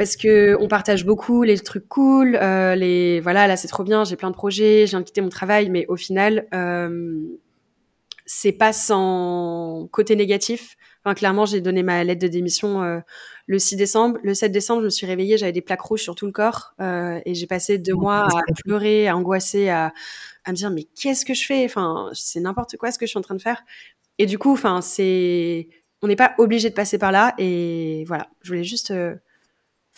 parce 0.00 0.16
que 0.16 0.56
on 0.58 0.66
partage 0.66 1.04
beaucoup 1.04 1.42
les 1.42 1.58
trucs 1.58 1.86
cool, 1.86 2.34
euh, 2.40 2.74
les 2.74 3.20
voilà 3.20 3.46
là 3.46 3.58
c'est 3.58 3.68
trop 3.68 3.84
bien, 3.84 4.02
j'ai 4.04 4.16
plein 4.16 4.30
de 4.30 4.34
projets, 4.34 4.86
de 4.86 5.02
quitter 5.02 5.20
mon 5.20 5.28
travail, 5.28 5.68
mais 5.68 5.84
au 5.88 5.96
final 5.96 6.46
euh, 6.54 7.20
c'est 8.24 8.52
pas 8.52 8.72
sans 8.72 9.88
côté 9.92 10.16
négatif. 10.16 10.76
Enfin, 11.04 11.12
clairement, 11.12 11.44
j'ai 11.44 11.60
donné 11.60 11.82
ma 11.82 12.02
lettre 12.02 12.22
de 12.22 12.28
démission 12.28 12.82
euh, 12.82 13.00
le 13.46 13.58
6 13.58 13.76
décembre. 13.76 14.18
Le 14.22 14.32
7 14.32 14.50
décembre, 14.50 14.80
je 14.80 14.86
me 14.86 14.90
suis 14.90 15.06
réveillée, 15.06 15.36
j'avais 15.36 15.52
des 15.52 15.60
plaques 15.60 15.82
rouges 15.82 16.00
sur 16.00 16.14
tout 16.14 16.24
le 16.24 16.32
corps 16.32 16.72
euh, 16.80 17.20
et 17.26 17.34
j'ai 17.34 17.46
passé 17.46 17.76
deux 17.76 17.92
mois 17.92 18.26
à 18.26 18.52
pleurer, 18.64 19.06
à 19.06 19.18
angoisser, 19.18 19.68
à, 19.68 19.92
à 20.46 20.50
me 20.50 20.56
dire 20.56 20.70
mais 20.70 20.84
qu'est-ce 20.98 21.26
que 21.26 21.34
je 21.34 21.44
fais? 21.44 21.62
Enfin, 21.66 22.08
c'est 22.14 22.40
n'importe 22.40 22.78
quoi 22.78 22.90
ce 22.90 22.98
que 22.98 23.04
je 23.04 23.10
suis 23.10 23.18
en 23.18 23.22
train 23.22 23.34
de 23.34 23.42
faire. 23.42 23.62
Et 24.16 24.24
du 24.24 24.38
coup, 24.38 24.52
enfin, 24.54 24.80
c'est 24.80 25.68
on 26.00 26.06
n'est 26.06 26.16
pas 26.16 26.34
obligé 26.38 26.70
de 26.70 26.74
passer 26.74 26.96
par 26.96 27.12
là. 27.12 27.34
Et 27.36 28.04
voilà, 28.06 28.28
je 28.40 28.48
voulais 28.48 28.64
juste 28.64 28.92
euh, 28.92 29.14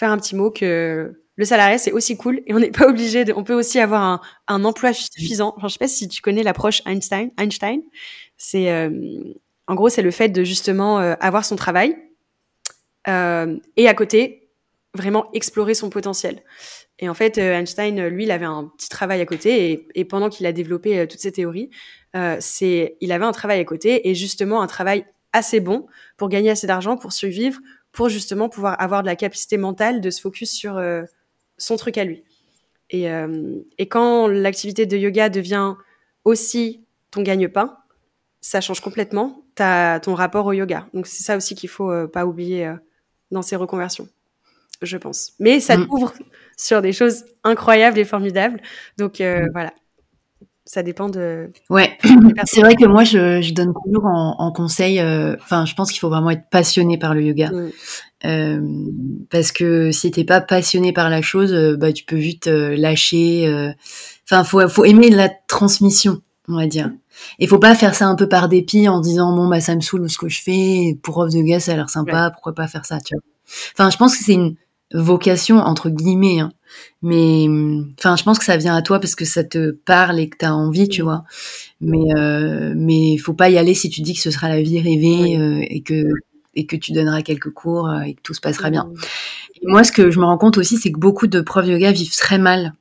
faire 0.02 0.10
un 0.10 0.18
petit 0.18 0.34
mot 0.34 0.50
que 0.50 1.22
le 1.36 1.44
salarié 1.44 1.78
c'est 1.78 1.92
aussi 1.92 2.16
cool 2.16 2.42
et 2.48 2.54
on 2.54 2.58
n'est 2.58 2.72
pas 2.72 2.88
obligé 2.88 3.24
de, 3.24 3.32
on 3.32 3.44
peut 3.44 3.54
aussi 3.54 3.78
avoir 3.78 4.02
un, 4.02 4.20
un 4.48 4.64
emploi 4.64 4.92
suffisant. 4.92 5.54
Enfin, 5.56 5.68
je 5.68 5.74
sais 5.74 5.78
pas 5.78 5.86
si 5.86 6.08
tu 6.08 6.20
connais 6.20 6.42
l'approche 6.42 6.82
Einstein. 6.86 7.30
Einstein, 7.38 7.82
c'est 8.36 8.72
euh, 8.72 8.90
en 9.68 9.76
gros 9.76 9.88
c'est 9.88 10.02
le 10.02 10.10
fait 10.10 10.28
de 10.28 10.42
justement 10.42 10.98
euh, 10.98 11.14
avoir 11.20 11.44
son 11.44 11.54
travail 11.54 11.96
euh, 13.06 13.56
et 13.76 13.86
à 13.86 13.94
côté 13.94 14.50
vraiment 14.92 15.30
explorer 15.34 15.74
son 15.74 15.88
potentiel. 15.88 16.42
Et 16.98 17.08
en 17.08 17.14
fait, 17.14 17.38
Einstein, 17.38 18.08
lui, 18.08 18.24
il 18.24 18.30
avait 18.30 18.44
un 18.44 18.70
petit 18.76 18.88
travail 18.88 19.20
à 19.20 19.26
côté, 19.26 19.88
et, 19.94 20.04
pendant 20.04 20.28
qu'il 20.28 20.46
a 20.46 20.52
développé 20.52 21.08
toutes 21.08 21.18
ces 21.18 21.32
théories, 21.32 21.70
c'est, 22.38 22.96
il 23.00 23.10
avait 23.10 23.24
un 23.24 23.32
travail 23.32 23.58
à 23.58 23.64
côté, 23.64 24.08
et 24.08 24.14
justement 24.14 24.60
un 24.60 24.66
travail 24.68 25.06
assez 25.32 25.58
bon 25.58 25.86
pour 26.16 26.28
gagner 26.28 26.50
assez 26.50 26.66
d'argent, 26.66 26.96
pour 26.96 27.12
survivre, 27.12 27.58
pour 27.92 28.08
justement 28.08 28.48
pouvoir 28.48 28.80
avoir 28.80 29.02
de 29.02 29.06
la 29.06 29.16
capacité 29.16 29.56
mentale 29.56 30.00
de 30.00 30.10
se 30.10 30.20
focus 30.20 30.50
sur 30.50 30.80
son 31.58 31.76
truc 31.76 31.98
à 31.98 32.04
lui. 32.04 32.24
Et, 32.90 33.06
et 33.78 33.88
quand 33.88 34.28
l'activité 34.28 34.86
de 34.86 34.96
yoga 34.96 35.28
devient 35.28 35.74
aussi 36.24 36.84
ton 37.10 37.22
gagne-pain, 37.22 37.76
ça 38.42 38.60
change 38.60 38.80
complètement 38.80 39.44
ta, 39.54 40.00
ton 40.00 40.14
rapport 40.14 40.46
au 40.46 40.52
yoga. 40.52 40.86
Donc 40.92 41.06
c'est 41.06 41.22
ça 41.22 41.36
aussi 41.36 41.54
qu'il 41.54 41.70
faut 41.70 41.90
euh, 41.90 42.06
pas 42.06 42.26
oublier 42.26 42.66
euh, 42.66 42.74
dans 43.30 43.40
ces 43.40 43.56
reconversions, 43.56 44.08
je 44.82 44.98
pense. 44.98 45.32
Mais 45.38 45.60
ça 45.60 45.78
mm. 45.78 45.86
t'ouvre 45.86 46.12
sur 46.56 46.82
des 46.82 46.92
choses 46.92 47.24
incroyables 47.44 47.98
et 47.98 48.04
formidables. 48.04 48.60
Donc 48.98 49.20
euh, 49.20 49.46
mm. 49.46 49.50
voilà, 49.52 49.72
ça 50.64 50.82
dépend 50.82 51.08
de. 51.08 51.50
Ouais, 51.70 51.98
c'est 52.44 52.60
vrai 52.60 52.76
que 52.76 52.86
moi 52.86 53.04
je, 53.04 53.40
je 53.42 53.52
donne 53.52 53.72
toujours 53.84 54.06
en, 54.06 54.36
en 54.38 54.52
conseil. 54.52 55.00
Enfin, 55.00 55.64
je 55.66 55.74
pense 55.74 55.90
qu'il 55.90 56.00
faut 56.00 56.08
vraiment 56.08 56.30
être 56.30 56.48
passionné 56.50 56.98
par 56.98 57.14
le 57.14 57.22
yoga. 57.22 57.50
Mm. 58.24 59.26
parce 59.30 59.50
que 59.50 59.90
si 59.90 60.10
t'es 60.12 60.24
pas 60.24 60.40
passionné 60.40 60.92
par 60.92 61.10
la 61.10 61.22
chose, 61.22 61.52
bah 61.78 61.92
tu 61.92 62.04
peux 62.04 62.16
vite 62.16 62.46
lâcher. 62.46 63.74
Enfin, 64.24 64.44
faut 64.44 64.66
faut 64.68 64.84
aimer 64.84 65.10
la 65.10 65.28
transmission, 65.48 66.22
on 66.48 66.56
va 66.56 66.66
dire. 66.66 66.90
Il 67.38 67.48
faut 67.48 67.58
pas 67.58 67.74
faire 67.74 67.94
ça 67.94 68.06
un 68.06 68.14
peu 68.14 68.28
par 68.28 68.48
dépit 68.48 68.88
en 68.88 69.00
disant 69.00 69.34
bon 69.34 69.48
bah 69.48 69.60
ça 69.60 69.74
me 69.74 69.80
saoule 69.80 70.08
ce 70.08 70.18
que 70.18 70.28
je 70.28 70.42
fais 70.42 70.98
pour 71.02 71.18
off 71.18 71.32
de 71.32 71.42
gaz 71.42 71.64
ça 71.64 71.72
a 71.72 71.76
l'air 71.76 71.90
sympa 71.90 72.30
pourquoi 72.30 72.54
pas 72.54 72.68
faire 72.68 72.84
ça 72.84 72.98
tu 73.00 73.14
vois. 73.14 73.22
Enfin 73.74 73.90
je 73.90 73.96
pense 73.96 74.16
que 74.16 74.24
c'est 74.24 74.34
une 74.34 74.56
vocation 74.94 75.58
entre 75.58 75.90
guillemets 75.90 76.40
hein. 76.40 76.52
Mais 77.02 77.46
enfin 77.98 78.16
je 78.16 78.22
pense 78.22 78.38
que 78.38 78.44
ça 78.44 78.56
vient 78.56 78.76
à 78.76 78.82
toi 78.82 79.00
parce 79.00 79.14
que 79.14 79.24
ça 79.24 79.44
te 79.44 79.72
parle 79.72 80.20
et 80.20 80.28
que 80.28 80.38
tu 80.38 80.44
as 80.44 80.54
envie 80.54 80.88
tu 80.88 81.02
vois. 81.02 81.24
Mais 81.80 82.14
euh, 82.16 82.74
mais 82.76 83.16
faut 83.18 83.34
pas 83.34 83.50
y 83.50 83.58
aller 83.58 83.74
si 83.74 83.90
tu 83.90 84.02
dis 84.02 84.14
que 84.14 84.20
ce 84.20 84.30
sera 84.30 84.48
la 84.48 84.62
vie 84.62 84.80
rêvée 84.80 85.36
euh, 85.38 85.64
et 85.68 85.82
que 85.82 86.04
et 86.54 86.66
que 86.66 86.76
tu 86.76 86.92
donneras 86.92 87.22
quelques 87.22 87.50
cours 87.50 87.88
euh, 87.88 88.02
et 88.02 88.14
que 88.14 88.20
tout 88.22 88.34
se 88.34 88.40
passera 88.40 88.70
bien. 88.70 88.90
Et 89.56 89.66
moi 89.66 89.84
ce 89.84 89.92
que 89.92 90.10
je 90.10 90.18
me 90.20 90.24
rends 90.24 90.38
compte 90.38 90.58
aussi 90.58 90.76
c'est 90.76 90.92
que 90.92 90.98
beaucoup 90.98 91.26
de 91.26 91.40
profs 91.40 91.66
de 91.66 91.72
yoga 91.72 91.92
vivent 91.92 92.16
très 92.16 92.38
mal 92.38 92.74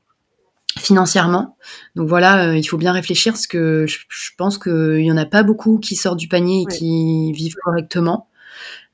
financièrement. 0.77 1.57
Donc 1.95 2.07
voilà, 2.07 2.47
euh, 2.47 2.57
il 2.57 2.63
faut 2.63 2.77
bien 2.77 2.93
réfléchir 2.93 3.33
parce 3.33 3.47
que 3.47 3.85
je, 3.87 4.31
pense 4.37 4.57
qu'il 4.57 5.03
y 5.03 5.11
en 5.11 5.17
a 5.17 5.25
pas 5.25 5.43
beaucoup 5.43 5.79
qui 5.79 5.95
sortent 5.97 6.19
du 6.19 6.29
panier 6.29 6.61
et 6.61 6.65
qui 6.65 7.33
vivent 7.33 7.55
correctement. 7.61 8.27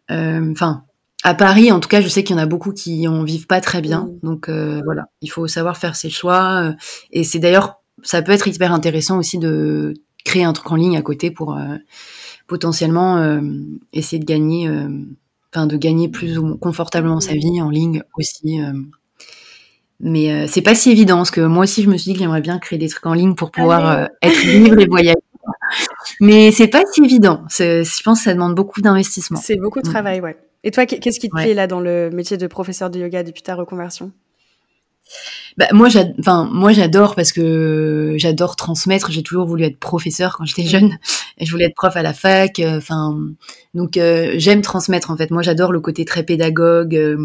Enfin, 0.09 0.85
à 1.27 1.33
Paris, 1.33 1.71
en 1.71 1.79
tout 1.79 1.89
cas, 1.89 2.01
je 2.01 2.07
sais 2.07 2.23
qu'il 2.23 2.35
y 2.35 2.39
en 2.39 2.41
a 2.41 2.45
beaucoup 2.45 2.71
qui 2.71 3.07
en 3.07 3.23
vivent 3.23 3.47
pas 3.47 3.61
très 3.61 3.81
bien. 3.81 4.09
Donc 4.23 4.49
euh, 4.49 4.81
voilà, 4.85 5.09
il 5.21 5.29
faut 5.29 5.47
savoir 5.47 5.77
faire 5.77 5.95
ses 5.95 6.09
choix. 6.09 6.73
et 7.11 7.23
c'est 7.23 7.39
d'ailleurs, 7.39 7.81
ça 8.03 8.21
peut 8.21 8.31
être 8.31 8.47
hyper 8.47 8.71
intéressant 8.71 9.17
aussi 9.17 9.37
de 9.37 9.93
créer 10.25 10.43
un 10.43 10.53
truc 10.53 10.71
en 10.71 10.75
ligne 10.75 10.97
à 10.97 11.01
côté 11.01 11.31
pour 11.31 11.57
potentiellement 12.47 13.39
essayer 13.93 14.19
de 14.19 14.25
gagner, 14.25 14.69
enfin 15.53 15.67
de 15.67 15.77
gagner 15.77 16.09
plus 16.09 16.37
ou 16.37 16.57
confortablement 16.57 17.19
sa 17.19 17.33
vie 17.33 17.61
en 17.61 17.69
ligne 17.69 18.03
aussi. 18.17 18.59
Mais 19.99 20.31
euh, 20.31 20.45
c'est 20.47 20.61
pas 20.61 20.75
si 20.75 20.91
évident, 20.91 21.17
parce 21.17 21.31
que 21.31 21.41
moi 21.41 21.63
aussi, 21.63 21.81
je 21.83 21.89
me 21.89 21.97
suis 21.97 22.11
dit 22.11 22.13
que 22.13 22.19
j'aimerais 22.19 22.41
bien 22.41 22.59
créer 22.59 22.77
des 22.77 22.87
trucs 22.87 23.05
en 23.05 23.13
ligne 23.13 23.33
pour 23.33 23.51
pouvoir 23.51 23.89
euh, 23.89 24.05
être 24.21 24.43
libre 24.43 24.79
et 24.79 24.85
voyager. 24.85 25.17
Mais 26.19 26.51
c'est 26.51 26.67
pas 26.67 26.83
si 26.91 27.03
évident. 27.03 27.43
Je 27.49 28.03
pense 28.03 28.19
que 28.19 28.23
ça 28.25 28.33
demande 28.33 28.55
beaucoup 28.55 28.81
d'investissement. 28.81 29.39
C'est 29.41 29.57
beaucoup 29.57 29.81
de 29.81 29.87
mm. 29.87 29.91
travail, 29.91 30.21
ouais. 30.21 30.37
Et 30.67 30.71
toi, 30.71 30.85
qu'est-ce 30.85 31.21
qui 31.21 31.29
te 31.29 31.33
plaît 31.33 31.53
là 31.53 31.65
dans 31.65 31.79
le 31.79 32.09
métier 32.09 32.35
de 32.35 32.45
professeur 32.45 32.89
de 32.89 32.99
yoga 32.99 33.23
depuis 33.23 33.41
ta 33.41 33.55
reconversion? 33.55 34.11
Bah, 35.55 35.67
moi, 35.71 35.87
enfin, 36.19 36.49
moi, 36.51 36.73
j'adore 36.73 37.15
parce 37.15 37.31
que 37.31 38.15
j'adore 38.17 38.57
transmettre. 38.57 39.09
J'ai 39.09 39.23
toujours 39.23 39.47
voulu 39.47 39.63
être 39.63 39.79
professeur 39.79 40.35
quand 40.37 40.43
j'étais 40.43 40.67
jeune. 40.67 40.97
Et 41.37 41.45
je 41.45 41.51
voulais 41.51 41.67
être 41.67 41.75
prof 41.75 41.95
à 41.95 42.01
la 42.01 42.11
fac. 42.11 42.59
Euh, 42.59 42.79
enfin, 42.79 43.17
donc 43.75 43.91
j'aime 43.93 44.61
transmettre 44.61 45.09
en 45.09 45.15
fait. 45.15 45.31
Moi, 45.31 45.41
j'adore 45.41 45.71
le 45.71 45.79
côté 45.79 46.03
très 46.03 46.23
pédagogue. 46.23 47.17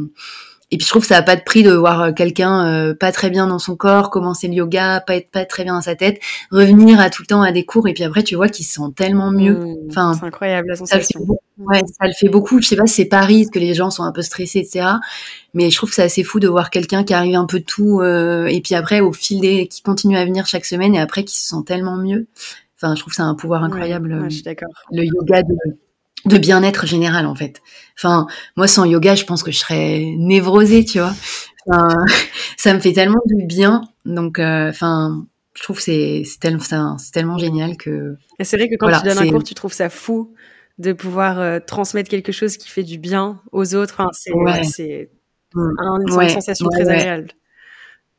Et 0.72 0.78
puis 0.78 0.86
je 0.86 0.90
trouve 0.90 1.02
que 1.02 1.08
ça 1.08 1.16
n'a 1.16 1.22
pas 1.22 1.36
de 1.36 1.42
prix 1.42 1.62
de 1.62 1.70
voir 1.70 2.00
euh, 2.00 2.12
quelqu'un 2.12 2.66
euh, 2.66 2.94
pas 2.94 3.12
très 3.12 3.28
bien 3.28 3.46
dans 3.46 3.58
son 3.58 3.76
corps, 3.76 4.08
commencer 4.08 4.48
le 4.48 4.54
yoga, 4.54 5.02
pas 5.06 5.16
être 5.16 5.30
pas 5.30 5.44
très 5.44 5.64
bien 5.64 5.74
dans 5.74 5.82
sa 5.82 5.96
tête, 5.96 6.18
revenir 6.50 6.98
à 6.98 7.10
tout 7.10 7.22
le 7.22 7.26
temps 7.26 7.42
à 7.42 7.52
des 7.52 7.66
cours 7.66 7.86
et 7.88 7.92
puis 7.92 8.04
après 8.04 8.22
tu 8.22 8.36
vois 8.36 8.48
qu'il 8.48 8.64
se 8.64 8.72
sent 8.72 8.90
tellement 8.96 9.30
mieux. 9.30 9.54
Mmh, 9.54 9.76
enfin, 9.90 10.14
c'est 10.18 10.24
incroyable 10.24 10.68
la 10.68 10.76
sensation. 10.76 11.20
Ça 11.20 11.34
ouais, 11.66 11.80
ça 11.98 12.06
le 12.06 12.12
fait 12.12 12.28
beaucoup. 12.28 12.60
Je 12.60 12.68
sais 12.68 12.76
pas 12.76 12.86
c'est 12.86 13.04
Paris, 13.04 13.46
que 13.52 13.58
les 13.58 13.74
gens 13.74 13.90
sont 13.90 14.02
un 14.02 14.12
peu 14.12 14.22
stressés, 14.22 14.60
etc. 14.60 14.86
Mais 15.54 15.70
je 15.70 15.76
trouve 15.76 15.90
que 15.90 15.96
c'est 15.96 16.02
assez 16.02 16.24
fou 16.24 16.40
de 16.40 16.48
voir 16.48 16.70
quelqu'un 16.70 17.04
qui 17.04 17.14
arrive 17.14 17.36
un 17.36 17.46
peu 17.46 17.60
tout 17.60 18.00
euh, 18.00 18.46
et 18.46 18.60
puis 18.60 18.74
après 18.74 19.00
au 19.00 19.12
fil 19.12 19.40
des, 19.40 19.66
qui 19.68 19.82
continue 19.82 20.16
à 20.16 20.24
venir 20.24 20.46
chaque 20.46 20.64
semaine 20.64 20.94
et 20.94 21.00
après 21.00 21.24
qui 21.24 21.38
se 21.38 21.48
sent 21.48 21.62
tellement 21.66 21.96
mieux. 21.96 22.26
Enfin, 22.76 22.94
je 22.94 23.00
trouve 23.00 23.12
que 23.12 23.16
c'est 23.16 23.22
un 23.22 23.34
pouvoir 23.34 23.62
incroyable. 23.62 24.12
Ouais, 24.14 24.30
je 24.30 24.34
suis 24.34 24.42
d'accord. 24.42 24.70
Le 24.90 25.04
yoga 25.04 25.42
de 25.42 25.54
de 26.24 26.38
bien-être 26.38 26.86
général 26.86 27.26
en 27.26 27.34
fait. 27.34 27.60
Enfin, 27.98 28.26
moi 28.56 28.68
sans 28.68 28.84
yoga, 28.84 29.14
je 29.14 29.24
pense 29.24 29.42
que 29.42 29.50
je 29.50 29.58
serais 29.58 30.14
névrosée, 30.16 30.84
tu 30.84 31.00
vois. 31.00 31.12
ça 32.56 32.74
me 32.74 32.80
fait 32.80 32.92
tellement 32.92 33.22
du 33.26 33.44
bien, 33.44 33.82
donc 34.04 34.38
euh, 34.38 34.68
enfin, 34.68 35.24
je 35.54 35.62
trouve 35.62 35.76
que 35.76 35.82
c'est 35.82 36.24
tellement 36.40 36.98
c'est 36.98 37.12
tellement 37.12 37.38
génial 37.38 37.76
que. 37.76 38.16
c'est 38.40 38.56
vrai 38.56 38.68
que 38.68 38.76
quand 38.76 38.90
tu 38.90 39.04
donnes 39.04 39.18
un 39.18 39.30
cours, 39.30 39.44
tu 39.44 39.54
trouves 39.54 39.72
ça 39.72 39.88
fou 39.88 40.34
de 40.78 40.92
pouvoir 40.92 41.38
euh, 41.38 41.58
transmettre 41.64 42.08
quelque 42.08 42.32
chose 42.32 42.56
qui 42.56 42.68
fait 42.68 42.82
du 42.82 42.98
bien 42.98 43.40
aux 43.52 43.74
autres. 43.74 43.94
Enfin, 43.98 44.08
c'est 44.12 44.32
c'est 44.64 45.10
mmh. 45.54 45.70
une 46.08 46.28
sensation 46.28 46.68
très 46.68 46.88
agréable. 46.88 47.28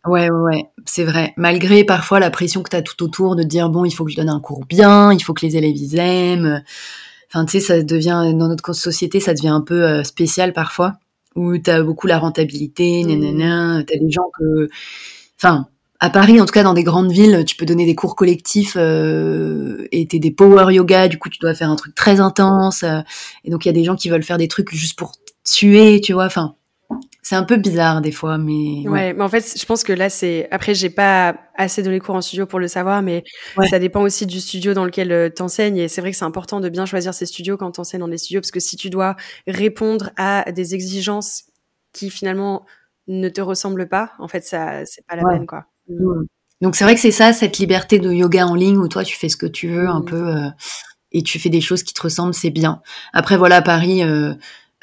Ouais, 0.06 0.30
ouais, 0.30 0.66
c'est 0.86 1.06
vrai. 1.06 1.34
Malgré 1.38 1.86
parfois 1.86 2.20
la 2.20 2.30
pression 2.30 2.62
que 2.62 2.70
tu 2.70 2.76
as 2.76 2.82
tout 2.82 3.02
autour 3.04 3.36
de 3.36 3.44
dire 3.44 3.70
bon, 3.70 3.86
il 3.86 3.92
faut 3.92 4.04
que 4.04 4.12
je 4.12 4.18
donne 4.18 4.30
un 4.30 4.42
cours 4.42 4.66
bien, 4.66 5.14
il 5.14 5.24
faut 5.24 5.34
que 5.34 5.46
les 5.46 5.56
élèves 5.56 5.78
ils 5.78 5.98
aiment. 5.98 6.62
Enfin, 7.30 7.46
tu 7.46 7.54
sais, 7.54 7.60
ça 7.62 7.82
devient 7.82 8.34
dans 8.36 8.48
notre 8.50 8.74
société, 8.74 9.20
ça 9.20 9.34
devient 9.34 9.48
un 9.48 9.62
peu 9.62 9.84
euh, 9.84 10.04
spécial 10.04 10.54
parfois, 10.54 10.94
où 11.36 11.58
tu 11.58 11.70
as 11.70 11.82
beaucoup 11.82 12.08
la 12.08 12.20
rentabilité, 12.20 13.04
mmh. 13.04 13.08
nanana, 13.08 13.84
tu 13.84 13.96
as 13.96 13.98
des 13.98 14.12
gens 14.12 14.30
que, 14.38 14.70
enfin, 15.38 15.68
à 16.04 16.10
Paris, 16.10 16.42
en 16.42 16.46
tout 16.46 16.52
cas 16.52 16.64
dans 16.64 16.74
des 16.74 16.84
grandes 16.84 17.14
villes, 17.14 17.46
tu 17.46 17.56
peux 17.56 17.66
donner 17.66 17.86
des 17.86 17.96
cours 17.96 18.18
collectifs 18.18 18.76
euh, 18.76 19.88
et 19.94 20.06
t'es 20.06 20.20
des 20.20 20.32
power 20.32 20.74
yoga, 20.74 21.08
du 21.08 21.18
coup 21.18 21.30
tu 21.30 21.40
dois 21.40 21.54
faire 21.54 21.70
un 21.70 21.78
truc 21.78 21.96
très 21.96 22.20
intense. 22.20 22.84
Euh, 22.84 23.00
et 23.46 23.50
donc 23.50 23.64
il 23.64 23.70
y 23.70 23.72
a 23.72 23.74
des 23.74 23.86
gens 23.86 23.96
qui 23.96 24.10
veulent 24.10 24.22
faire 24.24 24.38
des 24.38 24.50
trucs 24.50 24.76
juste 24.76 25.00
pour 25.00 25.14
tuer, 25.46 26.02
tu 26.02 26.12
vois. 26.12 26.26
Enfin, 26.26 26.56
c'est 27.22 27.38
un 27.38 27.44
peu 27.44 27.56
bizarre 27.56 28.02
des 28.02 28.12
fois, 28.12 28.38
mais 28.38 28.86
ouais. 28.86 29.14
mais 29.14 29.24
en 29.24 29.30
fait, 29.30 29.58
je 29.58 29.66
pense 29.66 29.86
que 29.86 29.94
là, 29.94 30.10
c'est 30.10 30.50
après, 30.52 30.74
j'ai 30.74 30.90
pas 30.90 31.38
assez 31.56 31.82
donné 31.84 32.02
cours 32.02 32.16
en 32.16 32.22
studio 32.22 32.46
pour 32.46 32.60
le 32.60 32.68
savoir, 32.68 33.02
mais 33.02 33.24
ça 33.70 33.80
dépend 33.80 34.02
aussi 34.02 34.26
du 34.26 34.42
studio 34.42 34.74
dans 34.74 34.84
lequel 34.84 35.10
euh, 35.14 35.30
tu 35.34 35.42
enseignes. 35.42 35.78
Et 35.78 35.88
c'est 35.88 36.02
vrai 36.02 36.12
que 36.12 36.18
c'est 36.18 36.26
important 36.26 36.60
de 36.60 36.68
bien 36.68 36.86
choisir 36.86 37.14
ses 37.14 37.28
studios 37.28 37.56
quand 37.56 37.72
tu 37.72 37.80
enseignes 37.80 38.02
dans 38.02 38.10
des 38.10 38.18
studios, 38.18 38.42
parce 38.42 38.52
que 38.52 38.60
si 38.60 38.76
tu 38.76 38.90
dois 38.90 39.16
répondre 39.48 40.10
à 40.18 40.52
des 40.52 40.76
exigences 40.76 41.46
qui 41.94 42.10
finalement 42.10 42.66
ne 43.08 43.30
te 43.30 43.40
ressemblent 43.40 43.88
pas, 43.88 44.12
en 44.20 44.28
fait, 44.28 44.44
ça, 44.44 44.86
c'est 44.86 45.08
pas 45.08 45.16
la 45.16 45.24
peine, 45.24 45.46
quoi. 45.46 45.66
Donc 46.62 46.76
c'est 46.76 46.84
vrai 46.86 46.96
que 46.96 47.02
c'est 47.02 47.12
ça, 47.12 47.34
cette 47.34 47.58
liberté 47.58 48.00
de 48.00 48.12
yoga 48.12 48.48
en 48.48 48.56
ligne 48.56 48.78
où 48.78 48.88
toi 48.88 49.04
tu 49.04 49.18
fais 49.18 49.28
ce 49.30 49.36
que 49.36 49.46
tu 49.46 49.68
veux 49.68 49.88
un 49.88 50.02
peu 50.02 50.30
euh, 50.30 50.50
et 51.12 51.22
tu 51.22 51.40
fais 51.40 51.50
des 51.50 51.62
choses 51.62 51.84
qui 51.84 51.94
te 51.94 52.02
ressemblent, 52.02 52.34
c'est 52.34 52.50
bien. 52.50 52.82
Après 53.14 53.38
voilà, 53.38 53.62
Paris. 53.62 54.04
Euh, 54.04 54.34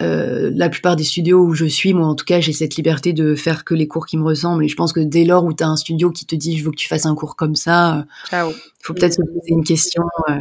euh, 0.01 0.51
la 0.55 0.71
plupart 0.71 0.97
des 0.97 1.05
studios 1.05 1.45
où 1.45 1.53
je 1.53 1.67
suis, 1.67 1.93
moi 1.93 2.07
en 2.07 2.15
tout 2.15 2.25
cas, 2.25 2.41
j'ai 2.41 2.55
cette 2.55 2.77
liberté 2.77 3.13
de 3.13 3.35
faire 3.35 3.65
que 3.65 3.75
les 3.75 3.87
cours 3.87 4.07
qui 4.07 4.17
me 4.17 4.25
ressemblent. 4.25 4.65
Et 4.65 4.69
je 4.69 4.77
pense 4.77 4.93
que 4.93 5.01
dès 5.01 5.25
lors 5.25 5.45
où 5.45 5.53
tu 5.53 5.63
as 5.63 5.69
un 5.69 5.77
studio 5.77 6.11
qui 6.11 6.25
te 6.25 6.35
dit 6.35 6.57
je 6.57 6.65
veux 6.65 6.71
que 6.71 6.77
tu 6.77 6.89
fasses 6.89 7.05
un 7.05 7.15
cours 7.15 7.37
comme 7.37 7.55
ça, 7.55 8.07
il 8.33 8.37
euh, 8.37 8.51
faut 8.83 8.95
peut-être 8.95 9.15
se 9.15 9.23
poser 9.23 9.49
une 9.49 9.65
question, 9.65 10.05
euh, 10.31 10.39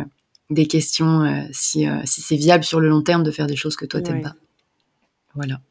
des 0.49 0.65
questions 0.65 1.47
si, 1.51 1.85
si 2.05 2.21
c'est 2.21 2.37
viable 2.37 2.63
sur 2.63 2.79
le 2.79 2.89
long 2.89 3.01
terme 3.01 3.23
de 3.23 3.31
faire 3.31 3.47
des 3.47 3.57
choses 3.57 3.75
que 3.75 3.85
toi 3.85 4.01
t'aimes 4.01 4.21
pas. 4.21 4.35
Voilà. 5.39 5.61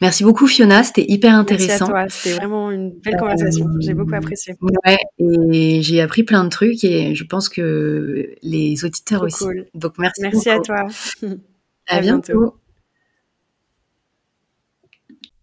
Merci 0.00 0.24
beaucoup 0.24 0.46
Fiona, 0.46 0.82
c'était 0.82 1.04
hyper 1.06 1.34
intéressant. 1.34 1.68
Merci 1.68 1.82
à 1.82 1.86
toi, 1.86 2.06
c'était 2.08 2.36
vraiment 2.36 2.70
une 2.70 2.90
belle 2.90 3.18
conversation. 3.18 3.66
J'ai 3.80 3.92
beaucoup 3.92 4.14
apprécié. 4.14 4.56
Ouais, 4.62 4.96
et 5.18 5.82
j'ai 5.82 6.00
appris 6.00 6.22
plein 6.22 6.42
de 6.44 6.48
trucs 6.48 6.82
et 6.84 7.14
je 7.14 7.24
pense 7.24 7.50
que 7.50 8.30
les 8.42 8.84
auditeurs 8.86 9.22
aussi. 9.22 9.44
Donc 9.74 9.98
merci. 9.98 10.22
Merci 10.22 10.48
à 10.48 10.60
toi. 10.60 10.86
à, 11.86 12.00
bientôt. 12.00 12.54